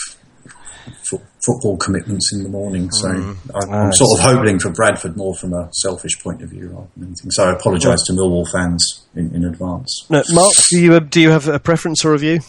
fo- 1.09 1.21
football 1.45 1.77
commitments 1.77 2.31
in 2.33 2.43
the 2.43 2.49
morning. 2.49 2.89
So 2.91 3.07
I'm, 3.09 3.37
I'm 3.55 3.69
Ah, 3.69 3.89
sort 3.91 4.19
of 4.19 4.25
hoping 4.25 4.59
for 4.59 4.69
Bradford 4.71 5.15
more 5.17 5.33
from 5.35 5.53
a 5.53 5.69
selfish 5.73 6.21
point 6.21 6.41
of 6.41 6.49
view 6.49 6.69
rather 6.69 6.87
than 6.97 7.07
anything. 7.07 7.31
So 7.31 7.49
I 7.49 7.53
apologise 7.53 8.01
to 8.07 8.13
Millwall 8.13 8.45
fans 8.51 9.05
in, 9.15 9.33
in 9.35 9.45
advance. 9.45 10.05
No, 10.09 10.23
Mark, 10.31 10.53
do 10.69 10.79
you 10.79 10.93
uh, 10.95 10.99
do 10.99 11.19
you 11.21 11.29
have 11.31 11.47
a 11.47 11.59
preference 11.59 12.03
or 12.05 12.13
a 12.13 12.17
view? 12.17 12.39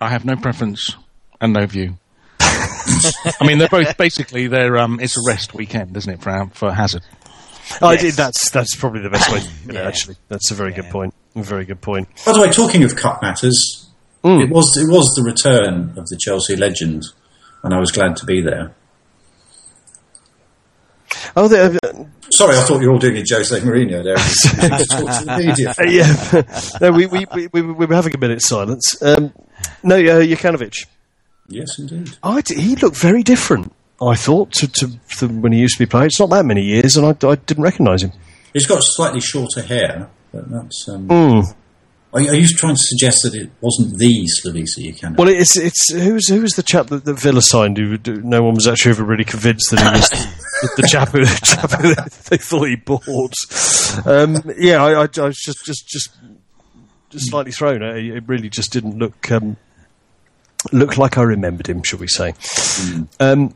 I 0.00 0.08
have 0.10 0.24
no 0.24 0.36
preference 0.36 0.96
and 1.40 1.52
no 1.52 1.66
view. 1.66 1.96
I 2.40 3.46
mean, 3.46 3.58
they're 3.58 3.68
both 3.68 3.96
basically 3.96 4.46
they're 4.46 4.78
um, 4.78 5.00
it's 5.00 5.16
a 5.16 5.20
rest 5.26 5.54
weekend, 5.54 5.96
isn't 5.96 6.12
it, 6.12 6.22
for 6.22 6.50
for 6.54 6.72
Hazard? 6.72 7.02
I 7.82 7.92
Yes. 7.92 8.00
did. 8.02 8.14
That's 8.14 8.50
that's 8.50 8.76
probably 8.76 9.02
the 9.02 9.10
best 9.10 9.30
way. 9.30 9.40
To 9.40 9.46
put 9.66 9.74
it, 9.74 9.78
Yeah. 9.78 9.86
Actually, 9.88 10.16
that's 10.28 10.50
a 10.50 10.54
very 10.54 10.72
good 10.72 10.86
point. 10.90 11.14
A 11.36 11.42
very 11.42 11.64
good 11.64 11.80
point. 11.80 12.08
By 12.24 12.32
the 12.32 12.40
way, 12.40 12.50
talking 12.50 12.82
of 12.84 12.96
cup 12.96 13.20
matters, 13.22 13.87
Mm. 14.24 14.42
it 14.44 14.50
was 14.50 14.76
it 14.76 14.90
was 14.90 15.04
the 15.16 15.22
return 15.22 15.94
of 15.96 16.06
the 16.08 16.16
Chelsea 16.16 16.56
legend, 16.56 17.04
and 17.62 17.72
I 17.72 17.78
was 17.78 17.92
glad 17.92 18.16
to 18.16 18.26
be 18.26 18.40
there. 18.40 18.74
Oh, 21.36 21.48
the, 21.48 21.78
uh, 21.82 22.04
Sorry, 22.30 22.56
I 22.56 22.60
thought 22.62 22.80
you 22.80 22.88
were 22.88 22.94
all 22.94 22.98
doing 22.98 23.16
a 23.16 23.24
Jose 23.28 23.58
Mourinho 23.60 24.02
there. 24.04 24.16
to 24.78 24.84
talk 24.86 25.20
to 25.20 25.24
the 25.24 26.78
yeah. 26.78 26.78
no, 26.80 26.92
we, 26.92 27.06
we, 27.06 27.24
we, 27.34 27.46
we, 27.52 27.62
we 27.62 27.86
were 27.86 27.94
having 27.94 28.14
a 28.14 28.18
minute's 28.18 28.48
silence. 28.48 29.00
Um, 29.02 29.32
no, 29.82 29.96
uh, 29.96 30.20
Jokanovic. 30.22 30.86
Yes, 31.48 31.78
indeed. 31.78 32.10
I 32.22 32.42
d- 32.42 32.60
he 32.60 32.76
looked 32.76 32.98
very 33.00 33.22
different. 33.22 33.72
I 34.02 34.14
thought 34.14 34.52
to, 34.52 34.68
to, 34.68 34.90
to 35.18 35.28
when 35.28 35.52
he 35.52 35.60
used 35.60 35.78
to 35.78 35.82
be 35.84 35.88
playing. 35.88 36.06
It's 36.06 36.20
not 36.20 36.30
that 36.30 36.44
many 36.44 36.62
years, 36.62 36.96
and 36.96 37.06
I, 37.06 37.10
I 37.26 37.36
didn't 37.36 37.64
recognise 37.64 38.02
him. 38.02 38.12
He's 38.52 38.66
got 38.66 38.80
slightly 38.82 39.20
shorter 39.20 39.62
hair, 39.62 40.10
but 40.32 40.50
that's. 40.50 40.88
Um, 40.88 41.08
Mm. 41.08 41.54
Are, 42.12 42.20
you- 42.20 42.30
are 42.30 42.34
you 42.34 42.48
trying 42.48 42.74
to 42.74 42.80
suggest 42.82 43.22
that 43.24 43.34
it 43.34 43.50
wasn't 43.60 43.98
the 43.98 44.26
Slavisa 44.40 44.78
you 44.78 44.94
can? 44.94 45.14
Well, 45.14 45.28
it's 45.28 45.56
it's 45.56 45.92
who 45.92 46.14
was 46.14 46.26
who 46.28 46.40
was 46.40 46.52
the 46.52 46.62
chap 46.62 46.86
that, 46.88 47.04
that 47.04 47.14
Villa 47.20 47.42
signed? 47.42 47.76
Who 47.78 47.96
who- 48.04 48.22
no 48.22 48.42
one 48.42 48.54
was 48.54 48.66
actually 48.66 48.92
ever 48.92 49.04
really 49.04 49.24
convinced 49.24 49.70
that 49.70 49.80
he 49.80 49.86
was 50.00 50.08
the, 50.76 50.82
the 50.82 50.88
chap 50.88 51.08
who, 51.10 51.20
the 51.24 51.40
chap 51.44 51.70
who 51.80 51.94
they 52.30 52.36
thought 52.38 52.68
he 52.68 52.76
bought. 52.76 53.34
Um, 54.06 54.36
yeah, 54.58 54.82
I, 54.84 55.02
I, 55.04 55.08
I 55.18 55.24
was 55.26 55.36
just 55.38 55.64
just 55.64 55.86
just 55.88 56.10
just 57.10 57.28
slightly 57.30 57.52
thrown. 57.52 57.82
It, 57.82 58.04
it 58.16 58.24
really 58.26 58.48
just 58.50 58.72
didn't 58.72 58.98
look 58.98 59.30
um, 59.30 59.56
look 60.72 60.96
like 60.98 61.18
I 61.18 61.22
remembered 61.22 61.66
him, 61.68 61.82
shall 61.82 61.98
we 61.98 62.08
say? 62.08 62.34
Um, 63.20 63.54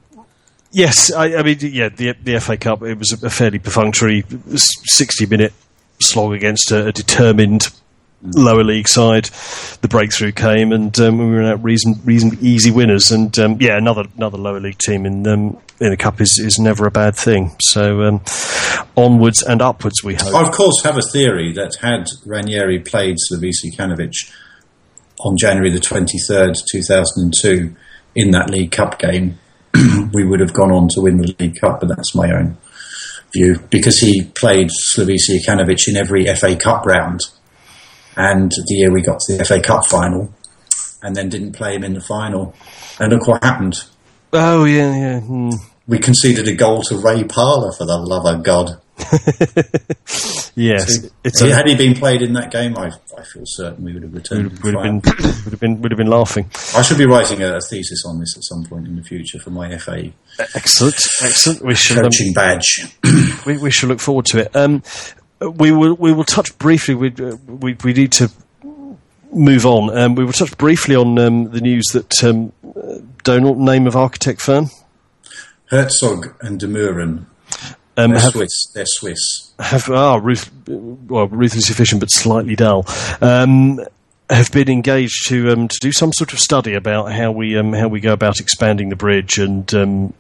yes, 0.71 1.13
I, 1.13 1.37
I 1.37 1.43
mean, 1.43 1.59
yeah, 1.61 1.89
the 1.89 2.15
the 2.23 2.39
FA 2.41 2.57
Cup. 2.57 2.83
It 2.83 2.99
was 2.99 3.13
a, 3.23 3.27
a 3.27 3.31
fairly 3.31 3.59
perfunctory 3.59 4.25
sixty 4.55 5.27
minute 5.27 5.53
slog 6.01 6.33
against 6.35 6.71
a, 6.71 6.87
a 6.89 6.93
determined 6.93 7.69
lower 8.23 8.65
league 8.65 8.89
side. 8.89 9.27
The 9.81 9.89
breakthrough 9.89 10.33
came, 10.33 10.73
and 10.73 10.99
um, 11.01 11.19
we 11.19 11.27
were 11.27 11.43
out 11.43 11.63
reason, 11.63 12.01
reason 12.05 12.37
easy 12.41 12.71
winners. 12.71 13.11
And 13.11 13.37
um, 13.39 13.57
yeah, 13.61 13.77
another 13.77 14.05
another 14.17 14.39
lower 14.39 14.61
league 14.61 14.79
team 14.79 15.07
in 15.07 15.27
um, 15.27 15.59
in 15.81 15.93
a 15.93 15.97
cup 15.97 16.21
is, 16.21 16.39
is 16.39 16.59
never 16.59 16.87
a 16.87 16.91
bad 16.91 17.17
thing. 17.17 17.57
So 17.61 18.03
um, 18.03 18.21
onwards 18.97 19.43
and 19.43 19.61
upwards, 19.61 20.03
we 20.05 20.15
hope. 20.15 20.35
I, 20.35 20.47
of 20.47 20.53
course, 20.53 20.83
have 20.85 20.97
a 20.97 21.03
theory 21.03 21.53
that 21.53 21.77
had 21.81 22.07
Ranieri 22.25 22.79
played 22.79 23.17
Slavisa 23.17 23.73
Jokanovic 23.75 24.33
on 25.25 25.37
January 25.37 25.71
the 25.71 25.79
23rd, 25.79 26.57
2002, 26.71 27.75
in 28.15 28.31
that 28.33 28.51
League 28.51 28.73
Cup 28.73 28.99
game, 28.99 29.39
we 30.13 30.25
would 30.25 30.41
have 30.41 30.53
gone 30.53 30.73
on 30.73 30.89
to 30.89 31.01
win 31.01 31.19
the 31.19 31.35
League 31.39 31.61
Cup, 31.61 31.81
but 31.81 31.89
that's 31.89 32.15
my 32.15 32.31
own 32.31 32.57
view. 33.33 33.59
Because 33.71 33.99
he 33.99 34.25
played 34.25 34.69
Slavisa 34.69 35.39
Jokanovic 35.39 35.89
in 35.89 35.97
every 35.97 36.27
FA 36.35 36.57
Cup 36.57 36.85
round, 36.85 37.21
and 38.17 38.51
the 38.51 38.75
year 38.75 38.93
we 38.93 39.03
got 39.03 39.19
to 39.21 39.37
the 39.37 39.45
FA 39.45 39.61
Cup 39.61 39.87
final, 39.87 40.33
and 41.03 41.15
then 41.17 41.29
didn't 41.29 41.53
play 41.53 41.75
him 41.75 41.85
in 41.85 41.95
the 41.95 42.01
final. 42.01 42.55
And 42.99 43.13
look 43.13 43.27
what 43.27 43.43
happened. 43.43 43.85
Oh 44.33 44.65
yeah, 44.65 44.97
yeah. 44.97 45.21
Hmm. 45.21 45.51
We 45.87 45.99
conceded 45.99 46.47
a 46.49 46.55
goal 46.55 46.83
to 46.85 46.97
Ray 46.97 47.25
Parlour, 47.25 47.73
for 47.73 47.85
the 47.85 47.99
love 47.99 48.27
of 48.27 48.43
God. 48.45 48.81
Yes, 50.55 51.09
it's 51.25 51.39
So 51.39 51.49
had 51.49 51.67
he 51.67 51.75
been 51.75 51.95
played 51.95 52.21
in 52.21 52.35
that 52.35 52.51
game, 52.51 52.77
I, 52.77 52.89
I 53.17 53.23
feel 53.25 53.45
certain 53.47 53.85
we 53.85 53.95
would 53.95 54.03
have 54.03 54.13
returned. 54.13 54.53
Would, 54.63 54.65
would 54.65 54.75
have 54.75 54.83
been 54.83 54.95
would 55.45 55.53
have 55.53 55.61
been 55.61 55.81
would 55.81 55.91
have 55.91 55.99
been 55.99 56.11
laughing. 56.11 56.51
I 56.77 56.83
should 56.83 56.99
be 56.99 57.07
writing 57.07 57.43
a, 57.43 57.57
a 57.57 57.61
thesis 57.61 58.05
on 58.07 58.21
this 58.21 58.37
at 58.37 58.45
some 58.45 58.65
point 58.65 58.87
in 58.87 58.97
the 58.97 59.03
future 59.03 59.39
for 59.39 59.49
my 59.49 59.77
FA 59.79 60.13
Excellent, 60.55 60.97
excellent. 61.23 61.65
We 61.65 61.75
shall 61.75 61.99
um, 61.99 62.05
coaching 62.05 62.35
badge. 62.35 62.87
we, 63.47 63.57
we 63.57 63.71
shall 63.71 63.89
look 63.89 64.01
forward 64.01 64.27
to 64.27 64.41
it. 64.41 64.55
Um, 64.55 64.83
we 65.51 65.73
will 65.73 65.95
we 65.95 66.13
will 66.13 66.25
touch 66.25 66.57
briefly. 66.59 66.95
We 66.95 67.13
uh, 67.19 67.37
we, 67.47 67.77
we 67.85 67.93
need 67.93 68.13
to 68.13 68.31
move 69.33 69.67
on. 69.67 69.97
Um, 69.97 70.15
we 70.15 70.25
will 70.25 70.33
touch 70.33 70.57
briefly 70.59 70.95
on 70.95 71.19
um, 71.19 71.51
the 71.51 71.61
news 71.61 71.87
that 71.93 72.23
um, 72.25 72.53
Donald, 73.23 73.59
name 73.59 73.87
of 73.87 73.97
architect 73.97 74.41
firm, 74.41 74.71
Herzog 75.67 76.35
and 76.41 76.61
de 76.61 76.67
Meuron, 76.67 77.27
um, 77.97 78.11
they're 78.11 78.21
have 78.21 78.33
Swiss. 78.33 78.71
They're 78.75 78.87
Swiss. 78.87 79.53
have 79.59 79.89
ah, 79.91 80.17
ruth, 80.17 80.51
well, 80.67 81.29
ruthlessly 81.29 81.73
efficient 81.73 82.01
but 82.01 82.11
slightly 82.11 82.57
dull. 82.57 82.85
Um, 83.21 83.81
have 84.31 84.51
been 84.51 84.71
engaged 84.71 85.29
to 85.29 85.51
um, 85.51 85.69
to 85.69 85.79
do 85.81 85.93
some 85.93 86.13
sort 86.13 86.33
of 86.33 86.39
study 86.39 86.75
about 86.75 87.13
how 87.13 87.33
we 87.33 87.57
um, 87.57 87.73
how 87.73 87.89
we 87.89 88.01
go 88.01 88.13
about 88.13 88.41
expanding 88.41 88.89
the 88.89 88.97
bridge 88.97 89.39
and 89.39 89.73
um, 89.75 90.15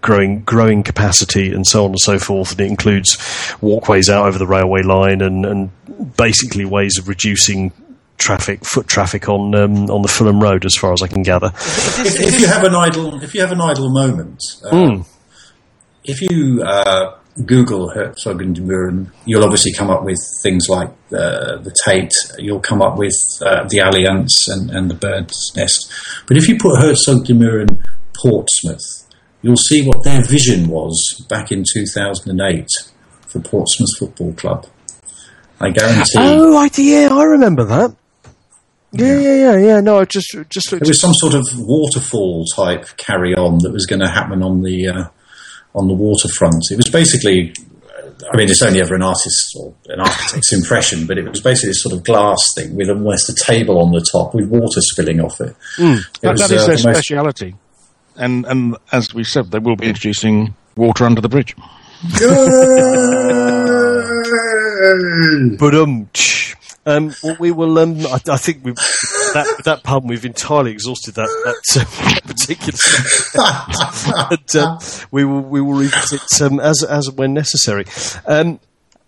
growing 0.00 0.42
growing 0.42 0.82
capacity 0.82 1.52
and 1.52 1.66
so 1.66 1.84
on 1.84 1.90
and 1.90 2.00
so 2.00 2.18
forth. 2.18 2.52
And 2.52 2.60
it 2.60 2.66
includes 2.68 3.18
walkways 3.60 4.08
out 4.08 4.26
over 4.26 4.38
the 4.38 4.46
railway 4.46 4.82
line 4.82 5.20
and, 5.20 5.44
and 5.44 6.16
basically 6.16 6.64
ways 6.64 6.98
of 6.98 7.08
reducing 7.08 7.72
traffic 8.18 8.64
foot 8.64 8.86
traffic 8.86 9.28
on 9.28 9.54
um, 9.54 9.90
on 9.90 10.02
the 10.02 10.08
Fulham 10.08 10.40
Road, 10.40 10.64
as 10.64 10.74
far 10.74 10.92
as 10.92 11.02
I 11.02 11.06
can 11.06 11.22
gather. 11.22 11.52
If, 11.54 12.20
if 12.20 12.40
you 12.40 12.46
have 12.46 12.64
an 12.64 12.74
idle, 12.74 13.22
if 13.22 13.34
you 13.34 13.40
have 13.40 13.52
an 13.52 13.60
idle 13.60 13.90
moment, 13.90 14.42
uh, 14.64 15.02
if 16.04 16.20
you 16.20 16.62
uh, 16.62 17.16
Google 17.44 17.90
Herzog 17.90 18.42
and 18.42 18.54
de 18.54 18.60
Meuron, 18.60 19.10
you'll 19.24 19.44
obviously 19.44 19.72
come 19.72 19.90
up 19.90 20.04
with 20.04 20.18
things 20.42 20.68
like 20.68 20.88
uh, 21.12 21.56
the 21.58 21.74
Tate. 21.84 22.12
You'll 22.38 22.60
come 22.60 22.82
up 22.82 22.98
with 22.98 23.16
uh, 23.40 23.64
the 23.68 23.78
Allianz 23.78 24.30
and, 24.48 24.70
and 24.70 24.90
the 24.90 24.94
Bird's 24.94 25.52
Nest. 25.56 25.92
But 26.26 26.36
if 26.36 26.48
you 26.48 26.58
put 26.58 26.80
Herzog 26.80 27.24
de 27.24 27.34
Meuron 27.34 27.84
Portsmouth, 28.14 29.07
you'll 29.48 29.56
see 29.56 29.86
what 29.86 30.04
their 30.04 30.22
vision 30.22 30.68
was 30.68 31.24
back 31.28 31.50
in 31.50 31.64
2008 31.72 32.66
for 33.26 33.40
Portsmouth 33.40 33.88
Football 33.98 34.34
Club. 34.34 34.66
I 35.60 35.70
guarantee. 35.70 36.12
Oh, 36.18 36.56
I, 36.56 36.68
yeah, 36.76 37.08
I 37.10 37.24
remember 37.24 37.64
that. 37.64 37.96
Yeah, 38.92 39.18
yeah, 39.18 39.34
yeah, 39.34 39.56
yeah. 39.58 39.80
No, 39.80 39.98
I 40.00 40.04
just 40.04 40.34
just. 40.48 40.72
It 40.72 40.86
was 40.86 41.00
some 41.00 41.12
sort 41.14 41.34
of 41.34 41.44
waterfall 41.56 42.44
type 42.54 42.86
carry 42.96 43.34
on 43.34 43.58
that 43.62 43.72
was 43.72 43.86
going 43.86 44.00
to 44.00 44.08
happen 44.08 44.42
on 44.42 44.62
the 44.62 44.88
uh, 44.88 45.04
on 45.74 45.88
the 45.88 45.94
waterfront. 45.94 46.62
It 46.70 46.76
was 46.76 46.88
basically, 46.90 47.52
I 48.32 48.36
mean, 48.36 48.48
it's 48.48 48.62
only 48.62 48.80
ever 48.80 48.94
an 48.94 49.02
artist's 49.02 49.52
or 49.58 49.74
an 49.88 50.00
architect's 50.00 50.52
impression, 50.54 51.06
but 51.06 51.18
it 51.18 51.28
was 51.28 51.40
basically 51.42 51.70
this 51.70 51.82
sort 51.82 51.94
of 51.96 52.04
glass 52.04 52.38
thing 52.54 52.74
with 52.76 52.88
almost 52.88 53.28
a 53.28 53.34
table 53.34 53.78
on 53.80 53.90
the 53.92 54.06
top 54.12 54.34
with 54.34 54.48
water 54.48 54.80
spilling 54.80 55.20
off 55.20 55.40
it. 55.40 55.54
It 55.78 56.06
That, 56.22 56.32
was, 56.32 56.40
that 56.48 56.50
is 56.54 56.62
uh, 56.62 56.66
their 56.68 56.76
the 56.76 56.82
most- 56.84 56.96
speciality. 56.96 57.54
And 58.18 58.44
and 58.46 58.76
as 58.92 59.14
we 59.14 59.24
said, 59.24 59.50
they 59.50 59.58
will 59.58 59.76
be 59.76 59.86
introducing 59.86 60.54
water 60.76 61.04
under 61.04 61.20
the 61.20 61.28
bridge. 61.28 61.54
But 65.58 65.74
um, 65.74 66.08
um, 66.86 67.14
well, 67.22 67.36
we 67.38 67.50
will. 67.50 67.78
Um, 67.78 67.98
I, 68.06 68.20
I 68.30 68.36
think 68.36 68.64
we've 68.64 68.74
that 68.76 69.62
that 69.64 69.82
pun 69.82 70.06
we've 70.06 70.24
entirely 70.24 70.70
exhausted 70.72 71.14
that 71.16 71.28
that 71.44 71.80
uh, 71.80 72.20
particular. 72.26 72.76
subject. 72.76 74.54
and, 74.54 74.64
um, 74.64 74.78
we 75.10 75.24
will 75.24 75.42
we 75.42 75.60
will 75.60 75.74
revisit 75.74 76.22
um, 76.40 76.60
as 76.60 76.82
as 76.82 77.10
when 77.10 77.34
necessary. 77.34 77.84
Um, 78.26 78.60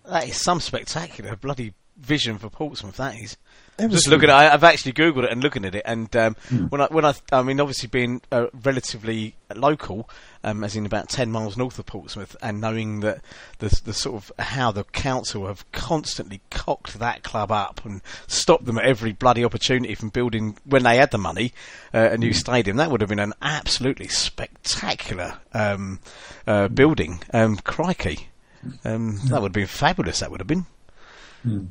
That 0.05 0.27
is 0.27 0.39
some 0.41 0.59
spectacular 0.59 1.35
bloody 1.35 1.73
vision 2.01 2.37
for 2.37 2.49
Portsmouth. 2.49 2.97
That 2.97 3.19
is. 3.19 3.37
Just 3.79 4.09
looking 4.09 4.29
at, 4.29 4.35
I, 4.35 4.53
I've 4.53 4.63
actually 4.63 4.93
googled 4.93 5.23
it 5.23 5.31
and 5.31 5.41
looking 5.41 5.65
at 5.65 5.73
it, 5.73 5.81
and 5.85 6.13
um, 6.15 6.35
when 6.69 6.81
I 6.81 6.87
when 6.87 7.03
I 7.03 7.15
I 7.31 7.41
mean 7.41 7.59
obviously 7.59 7.87
being 7.87 8.21
uh, 8.31 8.47
relatively 8.63 9.35
local, 9.55 10.07
um, 10.43 10.63
as 10.63 10.75
in 10.75 10.85
about 10.85 11.09
ten 11.09 11.31
miles 11.31 11.57
north 11.57 11.79
of 11.79 11.87
Portsmouth, 11.87 12.35
and 12.43 12.61
knowing 12.61 12.99
that 12.99 13.21
the 13.57 13.81
the 13.83 13.93
sort 13.93 14.17
of 14.17 14.31
how 14.37 14.71
the 14.71 14.83
council 14.83 15.47
have 15.47 15.69
constantly 15.71 16.41
cocked 16.51 16.99
that 16.99 17.23
club 17.23 17.51
up 17.51 17.83
and 17.83 18.01
stopped 18.27 18.65
them 18.65 18.77
at 18.77 18.85
every 18.85 19.13
bloody 19.13 19.43
opportunity 19.43 19.95
from 19.95 20.09
building 20.09 20.57
when 20.63 20.83
they 20.83 20.97
had 20.97 21.09
the 21.09 21.17
money 21.17 21.51
uh, 21.93 22.09
a 22.11 22.17
new 22.17 22.33
stadium, 22.33 22.77
that 22.77 22.91
would 22.91 23.01
have 23.01 23.09
been 23.09 23.19
an 23.19 23.33
absolutely 23.41 24.09
spectacular 24.09 25.39
um, 25.53 25.99
uh, 26.45 26.67
building. 26.67 27.23
Um, 27.33 27.57
crikey, 27.57 28.29
um, 28.85 29.17
that 29.29 29.41
would 29.41 29.49
have 29.49 29.53
been 29.53 29.65
fabulous. 29.65 30.19
That 30.19 30.29
would 30.29 30.39
have 30.39 30.47
been. 30.47 30.65
Mm. 31.45 31.69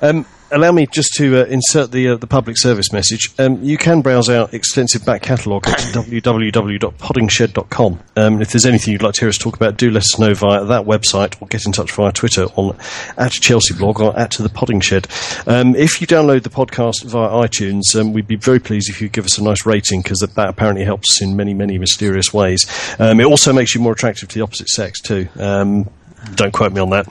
Um, 0.00 0.26
allow 0.52 0.70
me 0.70 0.86
just 0.86 1.14
to 1.14 1.40
uh, 1.40 1.44
insert 1.46 1.90
the 1.92 2.10
uh, 2.10 2.16
the 2.16 2.26
public 2.26 2.58
service 2.58 2.92
message. 2.92 3.30
Um, 3.38 3.62
you 3.62 3.78
can 3.78 4.02
browse 4.02 4.28
our 4.28 4.48
extensive 4.52 5.04
back 5.04 5.22
catalogue 5.22 5.66
at 5.66 5.78
www.poddingshed.com. 5.92 8.00
Um, 8.16 8.42
if 8.42 8.52
there's 8.52 8.66
anything 8.66 8.92
you'd 8.92 9.02
like 9.02 9.14
to 9.14 9.20
hear 9.20 9.28
us 9.28 9.38
talk 9.38 9.56
about, 9.56 9.76
do 9.76 9.90
let 9.90 10.04
us 10.04 10.18
know 10.18 10.34
via 10.34 10.64
that 10.64 10.84
website 10.84 11.40
or 11.40 11.48
get 11.48 11.66
in 11.66 11.72
touch 11.72 11.90
via 11.92 12.12
Twitter 12.12 12.44
on 12.56 12.76
at 13.16 13.32
Chelsea 13.32 13.74
Blog 13.74 14.00
or 14.00 14.16
at 14.18 14.32
the 14.32 14.48
Podding 14.48 14.80
Shed. 14.80 15.06
Um, 15.46 15.74
if 15.74 16.00
you 16.00 16.06
download 16.06 16.42
the 16.42 16.50
podcast 16.50 17.04
via 17.04 17.30
iTunes, 17.30 17.98
um, 17.98 18.12
we'd 18.12 18.28
be 18.28 18.36
very 18.36 18.60
pleased 18.60 18.90
if 18.90 19.00
you 19.00 19.08
give 19.08 19.24
us 19.24 19.38
a 19.38 19.42
nice 19.42 19.66
rating 19.66 20.02
because 20.02 20.18
that, 20.18 20.34
that 20.34 20.48
apparently 20.48 20.84
helps 20.84 21.22
in 21.22 21.36
many 21.36 21.54
many 21.54 21.78
mysterious 21.78 22.32
ways. 22.32 22.66
Um, 22.98 23.20
it 23.20 23.24
also 23.24 23.52
makes 23.52 23.74
you 23.74 23.80
more 23.80 23.92
attractive 23.92 24.28
to 24.28 24.34
the 24.34 24.42
opposite 24.42 24.68
sex 24.68 25.00
too. 25.00 25.28
Um, 25.38 25.88
don't 26.34 26.52
quote 26.52 26.72
me 26.72 26.80
on 26.80 26.90
that. 26.90 27.08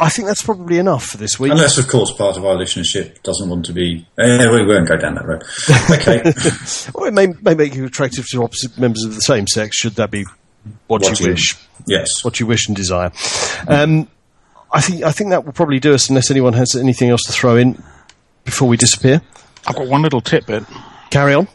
I 0.00 0.08
think 0.08 0.26
that's 0.28 0.42
probably 0.42 0.78
enough 0.78 1.04
for 1.04 1.18
this 1.18 1.38
week. 1.38 1.52
Unless, 1.52 1.76
of 1.76 1.88
course, 1.88 2.10
part 2.12 2.36
of 2.38 2.44
our 2.46 2.56
listenership 2.56 3.22
doesn't 3.22 3.48
want 3.50 3.66
to 3.66 3.72
be. 3.74 4.06
Eh, 4.18 4.50
we 4.50 4.64
won't 4.66 4.88
go 4.88 4.96
down 4.96 5.14
that 5.16 5.26
road. 5.26 5.42
Okay. 5.90 6.22
Well, 6.94 7.06
it 7.06 7.12
may, 7.14 7.26
may 7.42 7.54
make 7.54 7.74
you 7.74 7.84
attractive 7.84 8.26
to 8.30 8.42
opposite 8.44 8.78
members 8.78 9.04
of 9.04 9.14
the 9.14 9.20
same 9.20 9.46
sex, 9.46 9.76
should 9.76 9.96
that 9.96 10.10
be 10.10 10.24
what, 10.86 11.02
What 11.02 11.20
you 11.20 11.26
you- 11.26 11.32
wish, 11.32 11.56
yes. 11.86 12.24
what 12.24 12.40
you 12.40 12.46
wish 12.46 12.66
and 12.68 12.76
desire. 12.76 13.12
Um, 13.68 14.08
I 14.72 14.80
think 14.80 15.02
I 15.02 15.12
think 15.12 15.30
that 15.30 15.44
will 15.44 15.52
probably 15.52 15.78
do 15.80 15.92
us, 15.94 16.08
unless 16.08 16.30
anyone 16.30 16.54
has 16.54 16.74
anything 16.74 17.10
else 17.10 17.22
to 17.24 17.32
throw 17.32 17.56
in 17.56 17.82
before 18.44 18.68
we 18.68 18.76
disappear. 18.76 19.20
I've 19.66 19.76
got 19.76 19.86
one 19.86 20.02
little 20.02 20.20
tidbit. 20.20 20.64
Carry 21.10 21.34
on. 21.34 21.46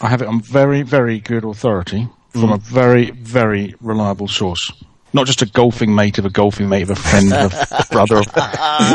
I 0.00 0.08
have 0.08 0.20
it 0.22 0.28
on 0.28 0.40
very, 0.40 0.82
very 0.82 1.20
good 1.20 1.44
authority 1.44 2.08
from 2.30 2.52
a 2.52 2.56
very, 2.58 3.10
very 3.12 3.74
reliable 3.80 4.28
source. 4.28 4.72
Not 5.14 5.26
just 5.26 5.40
a 5.42 5.46
golfing 5.46 5.94
mate 5.94 6.18
of 6.18 6.26
a 6.26 6.30
golfing 6.30 6.68
mate 6.68 6.82
of 6.82 6.90
a 6.90 6.96
friend 6.96 7.32
of 7.32 7.54
a 7.54 7.86
brother. 7.90 8.16
Of, 8.18 8.26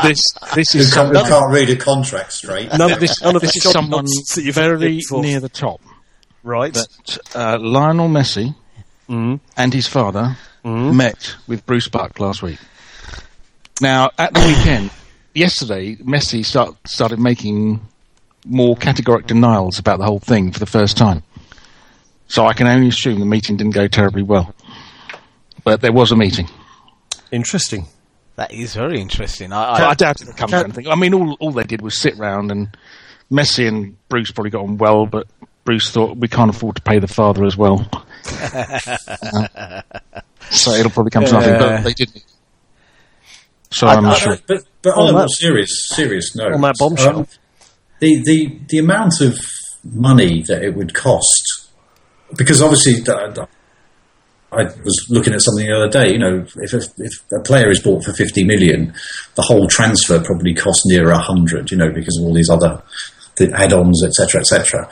this, 0.03 0.21
this 0.53 0.71
Who 0.73 0.79
is 0.79 0.93
can't, 0.93 1.15
who 1.15 1.23
can't 1.23 1.51
read 1.51 1.69
a 1.69 1.77
contract 1.77 2.33
straight. 2.33 2.69
None 2.77 2.91
of 2.91 2.99
this, 2.99 3.21
none 3.23 3.35
of 3.35 3.41
this 3.41 3.53
the 3.53 3.67
is 3.67 3.71
someone 3.71 4.05
that 4.05 4.41
you've 4.43 4.53
very 4.53 4.99
near 5.11 5.39
the 5.39 5.49
top. 5.49 5.81
right. 6.43 6.73
That 6.73 7.17
uh, 7.33 7.57
Lionel 7.59 8.09
Messi 8.09 8.53
and 9.07 9.73
his 9.73 9.87
father 9.87 10.37
met 10.63 11.35
with 11.47 11.65
Bruce 11.65 11.87
Buck 11.87 12.19
last 12.19 12.43
week. 12.43 12.59
Now, 13.81 14.11
at 14.17 14.33
the 14.33 14.41
weekend, 14.41 14.91
yesterday, 15.33 15.95
Messi 15.95 16.45
start, 16.45 16.75
started 16.85 17.17
making 17.17 17.79
more 18.45 18.75
categoric 18.75 19.25
denials 19.25 19.79
about 19.79 19.99
the 19.99 20.05
whole 20.05 20.19
thing 20.19 20.51
for 20.51 20.59
the 20.59 20.65
first 20.65 20.97
time. 20.97 21.23
So 22.27 22.45
I 22.45 22.53
can 22.53 22.67
only 22.67 22.89
assume 22.89 23.19
the 23.19 23.25
meeting 23.25 23.55
didn't 23.57 23.73
go 23.73 23.87
terribly 23.87 24.21
well. 24.21 24.53
But 25.63 25.81
there 25.81 25.91
was 25.91 26.11
a 26.11 26.15
meeting. 26.15 26.47
Interesting. 27.31 27.85
That 28.35 28.53
is 28.53 28.73
very 28.73 29.01
interesting. 29.01 29.51
I, 29.51 29.63
I, 29.63 29.79
I, 29.79 29.89
I 29.89 29.93
doubt 29.95 30.21
it'll 30.21 30.33
come 30.33 30.49
to 30.51 30.57
anything. 30.57 30.87
I 30.87 30.95
mean, 30.95 31.13
all, 31.13 31.33
all 31.39 31.51
they 31.51 31.63
did 31.63 31.81
was 31.81 31.97
sit 31.97 32.17
round 32.17 32.51
and 32.51 32.75
Messi 33.31 33.67
and 33.67 33.95
Bruce 34.07 34.31
probably 34.31 34.51
got 34.51 34.63
on 34.63 34.77
well, 34.77 35.05
but 35.05 35.27
Bruce 35.65 35.91
thought 35.91 36.17
we 36.17 36.27
can't 36.27 36.49
afford 36.49 36.77
to 36.77 36.81
pay 36.81 36.99
the 36.99 37.07
father 37.07 37.43
as 37.45 37.57
well. 37.57 37.87
Uh, 38.41 39.81
so 40.49 40.71
it'll 40.71 40.89
probably 40.91 41.11
come 41.11 41.25
to 41.25 41.33
nothing, 41.33 41.57
but 41.59 41.83
they 41.83 41.93
didn't. 41.93 42.23
So 43.71 43.87
I'm 43.87 44.03
not 44.03 44.17
sure. 44.17 44.37
But, 44.47 44.63
but 44.81 44.91
On 44.97 45.03
on, 45.03 45.09
a 45.09 45.11
more 45.11 45.21
that- 45.23 45.29
serious, 45.31 45.87
serious 45.89 46.35
note, 46.35 46.53
on 46.53 46.61
that 46.61 46.75
bombshell. 46.79 47.19
um, 47.19 47.27
the, 47.99 48.23
the 48.23 48.59
the 48.69 48.77
amount 48.79 49.21
of 49.21 49.37
money 49.83 50.41
that 50.47 50.63
it 50.63 50.73
would 50.75 50.93
cost, 50.95 51.69
because 52.35 52.61
obviously, 52.61 52.93
th- 53.03 53.35
th- 53.35 53.47
I 54.51 54.63
was 54.63 55.05
looking 55.09 55.33
at 55.33 55.41
something 55.41 55.65
the 55.67 55.75
other 55.75 55.89
day. 55.89 56.11
You 56.11 56.17
know, 56.19 56.45
if 56.55 56.73
a, 56.73 56.81
if 56.97 57.11
a 57.31 57.41
player 57.43 57.69
is 57.69 57.79
bought 57.79 58.03
for 58.03 58.13
fifty 58.13 58.43
million, 58.43 58.93
the 59.35 59.43
whole 59.43 59.67
transfer 59.67 60.19
probably 60.23 60.53
costs 60.55 60.83
near 60.87 61.09
a 61.09 61.19
hundred. 61.19 61.69
You 61.71 61.77
know, 61.77 61.91
because 61.91 62.17
of 62.17 62.25
all 62.25 62.33
these 62.33 62.49
other 62.49 62.81
the 63.37 63.51
add-ons, 63.53 64.03
etc., 64.03 64.41
etc. 64.41 64.89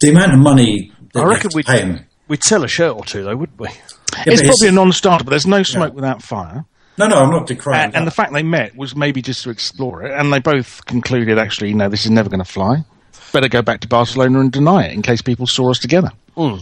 The 0.00 0.10
amount 0.10 0.32
of 0.32 0.38
money 0.38 0.92
that 1.12 1.20
I 1.24 1.26
reckon 1.26 1.50
we'd- 1.54 1.66
pay 1.66 1.80
him. 1.80 2.04
We'd 2.28 2.44
sell 2.44 2.62
a 2.62 2.68
shirt 2.68 2.94
or 2.94 3.04
two, 3.04 3.24
though, 3.24 3.36
wouldn't 3.36 3.58
we? 3.58 3.68
Yeah, 3.68 4.24
It's 4.26 4.42
but 4.42 4.48
probably 4.48 4.68
a 4.68 4.72
non-starter, 4.72 5.24
but 5.24 5.30
there's 5.30 5.46
no 5.46 5.62
smoke 5.62 5.94
without 5.94 6.22
fire. 6.22 6.64
no, 6.98 7.06
no, 7.06 7.16
I'm 7.16 7.30
not 7.30 7.46
decrying. 7.46 7.84
And, 7.86 7.96
and 7.96 8.06
the 8.06 8.10
fact 8.10 8.32
they 8.34 8.42
met 8.42 8.76
was 8.76 8.94
maybe 8.94 9.22
just 9.22 9.42
to 9.44 9.50
explore 9.50 10.02
it, 10.04 10.12
and 10.12 10.30
they 10.32 10.38
both 10.38 10.84
concluded, 10.84 11.38
actually, 11.38 11.72
no, 11.72 11.88
this 11.88 12.04
is 12.04 12.10
never 12.10 12.28
going 12.28 12.44
to 12.44 12.50
fly. 12.50 12.84
Better 13.32 13.48
go 13.48 13.62
back 13.62 13.80
to 13.80 13.88
Barcelona 13.88 14.40
and 14.40 14.52
deny 14.52 14.86
it 14.86 14.92
in 14.92 15.00
case 15.00 15.22
people 15.22 15.46
saw 15.46 15.70
us 15.70 15.78
together. 15.78 16.10
Hmm. 16.36 16.56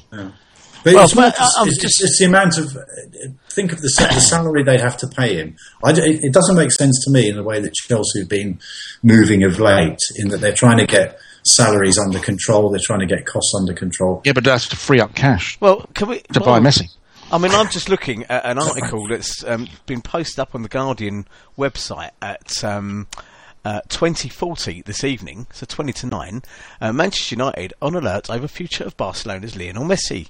But 0.87 0.95
Well, 0.95 1.05
it's, 1.05 1.15
but, 1.15 1.37
not- 1.37 1.41
uh, 1.41 1.65
it's, 1.67 1.83
just- 1.83 2.01
it's, 2.01 2.11
it's 2.11 2.19
the 2.21 2.27
amount 2.27 2.59
of. 2.59 2.77
uh, 2.77 2.81
Think 3.51 3.73
of 3.73 3.81
the, 3.81 3.89
the 4.15 4.21
salary 4.21 4.63
they'd 4.63 4.79
have 4.81 4.97
to 4.99 5.09
pay 5.09 5.35
him. 5.37 5.57
I 5.83 5.91
d 5.93 6.01
it, 6.03 6.25
it 6.27 6.33
doesn't 6.33 6.55
make 6.57 6.71
sense 6.71 7.03
to 7.07 7.11
me 7.11 7.29
in 7.29 7.35
the 7.37 7.43
way 7.43 7.59
that 7.59 7.73
Chelsea 7.75 8.21
have 8.21 8.29
been 8.29 8.61
moving 9.03 9.43
of 9.43 9.59
late, 9.59 9.99
in 10.17 10.29
that 10.29 10.43
they're 10.43 10.53
trying 10.55 10.77
to 10.79 10.87
get 10.87 11.19
salaries 11.45 11.99
under 11.99 12.19
control, 12.21 12.69
they're 12.71 12.79
trying 12.85 13.01
to 13.01 13.07
get 13.07 13.25
costs 13.27 13.53
under 13.59 13.73
control. 13.73 14.21
Yeah, 14.25 14.33
but 14.35 14.45
that's 14.45 14.69
to 14.69 14.77
free 14.77 15.01
up 15.01 15.15
cash 15.15 15.59
well, 15.61 15.89
can 15.95 16.09
we 16.09 16.19
to 16.21 16.41
well, 16.41 16.61
buy 16.61 16.61
Messi. 16.61 16.89
I 17.33 17.39
mean, 17.39 17.51
I'm 17.53 17.69
just 17.71 17.89
looking 17.89 18.25
at 18.25 18.45
an 18.45 18.59
article 18.59 19.09
that's 19.09 19.43
um, 19.45 19.67
been 19.87 20.03
posted 20.03 20.39
up 20.39 20.55
on 20.55 20.63
the 20.63 20.69
Guardian 20.69 21.27
website 21.59 22.11
at 22.23 22.63
um, 22.63 23.09
uh, 23.67 23.81
2040 23.89 24.83
this 24.83 25.03
evening, 25.03 25.47
so 25.53 25.67
20 25.67 25.93
to 25.93 26.07
9. 26.07 26.43
Uh, 26.81 26.93
Manchester 26.93 27.35
United 27.35 27.75
on 27.83 27.95
alert 27.97 28.31
over 28.31 28.47
future 28.47 28.85
of 28.85 28.97
Barcelona's 28.97 29.57
Lionel 29.57 29.85
Messi. 29.85 30.29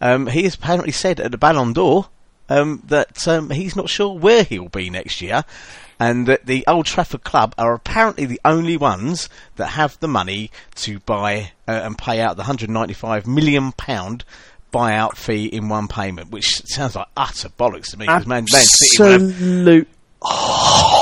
Um, 0.00 0.26
he 0.28 0.44
has 0.44 0.54
apparently 0.54 0.92
said 0.92 1.20
at 1.20 1.30
the 1.30 1.36
Ballon 1.38 1.72
d'Or 1.74 2.08
um, 2.48 2.82
that 2.86 3.28
um, 3.28 3.50
he's 3.50 3.76
not 3.76 3.90
sure 3.90 4.16
where 4.18 4.42
he'll 4.42 4.68
be 4.70 4.88
next 4.88 5.20
year. 5.20 5.44
And 6.00 6.26
that 6.28 6.46
the 6.46 6.64
Old 6.68 6.86
Trafford 6.86 7.24
club 7.24 7.54
are 7.58 7.74
apparently 7.74 8.24
the 8.24 8.40
only 8.44 8.76
ones 8.76 9.28
that 9.56 9.66
have 9.70 9.98
the 10.00 10.06
money 10.08 10.50
to 10.76 11.00
buy 11.00 11.52
uh, 11.66 11.72
and 11.72 11.98
pay 11.98 12.20
out 12.20 12.36
the 12.36 12.42
195 12.42 13.26
million 13.26 13.72
pound 13.72 14.24
buyout 14.72 15.16
fee 15.16 15.46
in 15.46 15.68
one 15.68 15.88
payment, 15.88 16.30
which 16.30 16.62
sounds 16.66 16.94
like 16.94 17.08
utter 17.16 17.48
bollocks 17.48 17.90
to 17.90 17.96
me. 17.98 18.06
'cause 18.06 18.26
Man, 18.26 18.46
Man 18.52 18.62
City 18.62 18.96
have- 19.12 19.40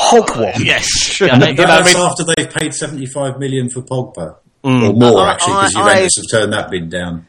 Absolute 0.07 0.29
hogwash. 0.31 0.61
yes, 0.65 1.21
Yeah, 1.21 1.27
Yeah, 1.27 1.39
that- 1.39 1.49
you 1.51 1.55
know, 1.57 1.65
I 1.65 1.83
mean, 1.85 1.97
after 1.97 2.25
they've 2.25 2.51
paid 2.51 2.75
75 2.75 3.39
million 3.39 3.69
for 3.71 3.83
Pogba. 3.83 4.37
Or 4.65 4.93
more, 4.95 5.21
I- 5.21 5.33
actually, 5.33 5.53
I- 5.55 5.67
because 5.69 5.77
I- 5.77 5.81
Juventus 5.95 6.17
have 6.17 6.41
turned 6.41 6.53
that 6.53 6.71
bid 6.71 6.91
down. 6.91 7.27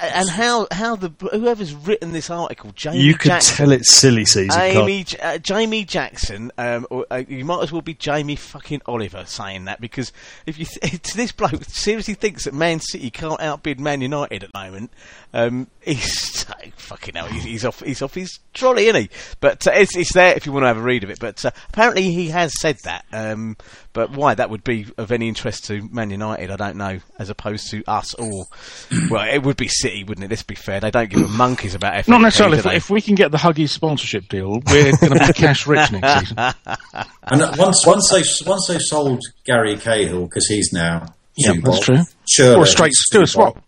and 0.00 0.28
how 0.30 0.66
how 0.72 0.96
the 0.96 1.12
whoever's 1.30 1.74
written 1.74 2.10
this 2.12 2.28
article, 2.28 2.72
Jamie 2.74 2.98
You 3.00 3.14
could 3.14 3.28
Jackson, 3.28 3.56
tell 3.56 3.72
it's 3.72 3.92
silly 3.92 4.24
season. 4.24 4.60
Amy, 4.60 5.04
uh, 5.22 5.38
Jamie 5.38 5.84
Jackson, 5.84 6.50
um, 6.58 6.86
or, 6.90 7.06
uh, 7.10 7.22
you 7.28 7.44
might 7.44 7.62
as 7.62 7.70
well 7.70 7.82
be 7.82 7.94
Jamie 7.94 8.34
fucking 8.34 8.80
Oliver 8.86 9.24
saying 9.26 9.66
that 9.66 9.80
because 9.80 10.10
if 10.46 10.58
you 10.58 10.64
th- 10.64 11.02
this 11.14 11.30
bloke 11.30 11.62
seriously 11.66 12.14
thinks 12.14 12.44
that 12.44 12.54
Man 12.54 12.80
City 12.80 13.10
can't 13.10 13.40
outbid 13.40 13.78
Man 13.78 14.00
United 14.00 14.42
at 14.42 14.50
the 14.52 14.58
moment, 14.58 14.90
um, 15.34 15.68
he's 15.84 16.44
fucking 16.76 17.14
hell, 17.14 17.26
he's, 17.26 17.44
he's 17.44 17.64
off 17.64 17.80
he's 17.80 18.02
off 18.02 18.14
his 18.14 18.38
trolley, 18.54 18.86
isn't 18.86 19.02
he? 19.02 19.10
But 19.40 19.66
uh, 19.66 19.72
it's 19.74 19.96
it's 19.96 20.12
there 20.12 20.34
if 20.36 20.46
you 20.46 20.52
want 20.52 20.64
to 20.64 20.68
have 20.68 20.76
a 20.78 20.82
read 20.82 21.04
of 21.04 21.10
it. 21.10 21.18
But 21.20 21.44
uh, 21.44 21.50
apparently 21.70 22.10
he 22.12 22.28
has 22.28 22.52
said 22.60 22.76
that. 22.84 23.04
Um, 23.12 23.56
but 23.92 24.10
why 24.12 24.34
that 24.34 24.48
would 24.50 24.64
be 24.64 24.86
of 24.96 25.12
any 25.12 25.28
interest 25.28 25.64
to 25.66 25.82
Man 25.92 26.10
United, 26.10 26.50
I 26.50 26.56
don't 26.56 26.76
know, 26.76 26.98
as 27.18 27.28
opposed 27.30 27.70
to 27.70 27.82
us 27.86 28.14
or 28.14 28.44
well, 29.10 29.28
it 29.28 29.42
would 29.42 29.56
be 29.56 29.68
City, 29.68 30.02
wouldn't 30.04 30.24
it? 30.24 30.30
Let's 30.30 30.42
be 30.42 30.54
fair, 30.54 30.80
they 30.80 30.90
don't 30.90 31.10
give 31.10 31.22
a 31.22 31.28
monkeys 31.28 31.74
about 31.74 32.04
FA, 32.04 32.10
Not 32.10 32.22
necessarily. 32.22 32.58
If, 32.58 32.66
if 32.66 32.90
we 32.90 33.00
can 33.00 33.14
get 33.14 33.30
the 33.30 33.38
Huggies 33.38 33.68
sponsorship 33.70 34.28
deal, 34.28 34.60
we're 34.66 34.92
going 34.96 35.18
to 35.18 35.26
be 35.26 35.32
cash 35.34 35.66
rich 35.66 35.92
next 35.92 36.20
season. 36.28 36.36
And 36.38 37.42
uh, 37.42 37.54
once, 37.58 37.86
once, 37.86 38.08
they, 38.10 38.22
once 38.48 38.66
they've 38.68 38.80
sold 38.80 39.20
Gary 39.44 39.76
Cahill, 39.76 40.24
because 40.24 40.46
he's 40.46 40.72
now 40.72 41.06
Yeah, 41.36 41.52
that's 41.62 41.62
bob. 41.62 41.82
true. 41.82 41.98
Schürrle 42.26 42.56
Or 42.58 42.62
a 42.62 42.66
straight 42.66 42.90
is 42.92 43.08
do 43.12 43.18
a 43.18 43.20
two 43.22 43.26
swap. 43.26 43.62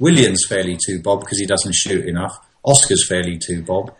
Bob. 0.00 0.16
Willian's 0.16 0.46
fairly 0.48 0.76
two 0.84 1.00
bob 1.02 1.20
because 1.20 1.38
he 1.38 1.46
doesn't 1.46 1.74
shoot 1.74 2.06
enough. 2.06 2.36
Oscar's 2.64 3.06
fairly 3.06 3.38
two 3.38 3.62
bob. 3.62 3.94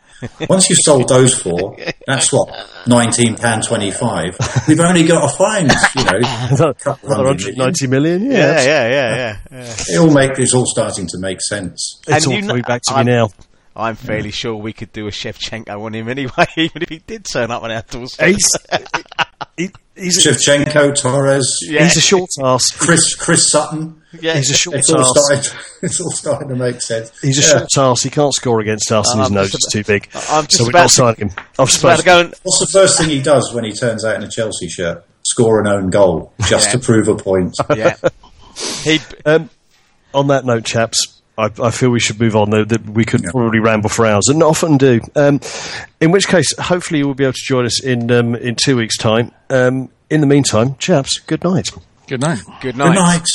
Once 0.51 0.69
you've 0.69 0.79
sold 0.81 1.09
those 1.09 1.35
four, 1.41 1.79
that's 2.07 2.31
what 2.31 2.49
nineteen 2.87 3.37
pound 3.37 3.63
twenty 3.67 3.91
five. 3.91 4.37
We've 4.69 4.79
only 4.81 5.05
got 5.07 5.31
to 5.31 5.35
find 5.37 5.71
you 5.97 6.05
know 6.05 6.19
Another 6.49 6.69
a 6.71 6.75
couple 6.75 7.09
another 7.09 7.25
hundred 7.29 7.57
million. 7.57 7.73
190 7.73 7.87
million. 7.87 8.23
Yeah, 8.31 8.37
yeah, 8.37 8.61
yeah, 8.61 8.89
yeah, 8.91 9.17
yeah, 9.17 9.37
yeah. 9.65 9.75
It 9.89 9.99
all 9.99 10.11
make 10.13 10.39
it's 10.39 10.53
all 10.53 10.67
starting 10.67 11.07
to 11.07 11.19
make 11.19 11.41
sense. 11.41 12.01
It's 12.07 12.27
And 12.27 12.35
all 12.35 12.49
coming 12.49 12.63
back 12.65 12.83
to 12.89 12.95
I'm- 12.95 13.07
me 13.07 13.13
now. 13.13 13.31
I'm 13.77 13.95
fairly 13.95 14.31
sure 14.33 14.57
we 14.57 14.75
could 14.75 14.93
do 14.93 15.07
a 15.07 15.11
Shevchenko 15.11 15.69
on 15.81 15.95
him 15.95 16.09
anyway, 16.09 16.45
even 16.57 16.83
if 16.83 16.89
he 16.91 16.99
did 16.99 17.25
turn 17.25 17.51
up 17.51 17.63
on 17.63 17.71
our 17.71 17.83
doorstep. 17.89 18.37
He's, 19.57 19.71
he, 19.97 20.03
he's, 20.05 20.27
a, 20.27 20.31
Shevchenko, 20.31 20.95
Torres, 21.01 21.59
Yeah. 21.63 21.85
he's 21.85 21.97
a 21.97 22.01
short 22.01 22.31
ass. 22.43 22.65
Chris 22.71 23.15
Chris 23.15 23.51
Sutton. 23.51 24.01
yeah. 24.21 24.35
He's 24.37 24.51
a 24.51 24.55
short 24.55 24.77
It's 24.77 24.91
all 24.91 25.01
ass. 25.01 25.13
starting. 25.43 25.61
It's 25.83 26.01
all 26.01 26.11
starting 26.11 26.49
to 26.49 26.57
make 26.57 26.81
sense. 26.83 27.11
He's 27.23 27.39
a 27.39 27.43
Yeah. 27.43 27.67
short 27.67 27.79
ass. 27.79 28.03
He 28.03 28.11
can't 28.11 28.35
score 28.35 28.61
against 28.61 28.91
us, 28.93 29.11
and 29.13 29.21
his 29.21 29.29
I'm 29.31 29.35
nose 29.35 29.55
is 29.55 29.69
too 29.73 29.83
big. 29.85 30.09
I'm 30.31 30.45
just 30.47 30.57
so 30.59 30.65
we're 30.65 30.71
about 30.71 30.79
not 30.83 30.89
to- 30.91 30.95
signing 30.97 31.17
him. 31.17 31.31
I'm 31.59 31.69
About 31.79 31.99
to 31.99 32.05
go 32.05 32.21
and, 32.21 32.35
What's 32.43 32.61
the 32.61 32.79
first 32.79 32.99
thing 32.99 33.09
he 33.09 33.23
does 33.23 33.53
when 33.55 33.65
he 33.65 33.73
turns 33.73 34.05
out 34.05 34.17
in 34.17 34.23
a 34.23 34.29
Chelsea 34.31 34.69
shirt? 34.69 35.05
Score 35.23 35.61
an 35.61 35.67
own 35.67 35.91
goal 35.91 36.33
just 36.49 36.67
Yeah. 36.67 36.73
to 36.73 36.79
prove 36.79 37.09
a 37.09 37.15
point. 37.17 37.57
yeah. 37.77 37.97
He, 38.85 39.01
Um, 39.25 39.49
on 40.13 40.27
that 40.27 40.45
note, 40.45 40.65
chaps, 40.65 41.20
I, 41.41 41.67
I, 41.67 41.71
feel 41.71 41.91
we 41.91 42.01
should 42.01 42.21
move 42.21 42.37
on. 42.37 42.51
That 42.51 42.85
we 42.89 43.05
could 43.05 43.23
yeah. 43.23 43.31
probably 43.31 43.59
ramble 43.59 43.89
for 43.89 44.07
hours, 44.07 44.29
and 44.29 44.43
often 44.43 44.77
do. 44.77 45.01
Um, 45.17 45.41
in 46.01 46.11
which 46.11 46.29
case, 46.29 46.57
hopefully, 46.59 46.99
you 46.99 47.07
will 47.07 47.15
be 47.15 47.25
able 47.25 47.33
to 47.33 47.45
join 47.45 47.65
us 47.65 47.83
in 47.83 48.11
um, 48.11 48.35
in 48.35 48.57
two 48.57 48.77
weeks' 48.77 48.97
time. 48.97 49.33
Um, 49.49 49.91
in 50.09 50.21
the 50.21 50.27
meantime, 50.27 50.77
chaps, 50.77 51.19
good 51.19 51.45
night. 51.45 51.71
Good 52.07 52.21
night. 52.21 52.41
Good 52.61 52.77
night. 52.77 52.89
Good 52.89 52.95
night. 52.95 53.29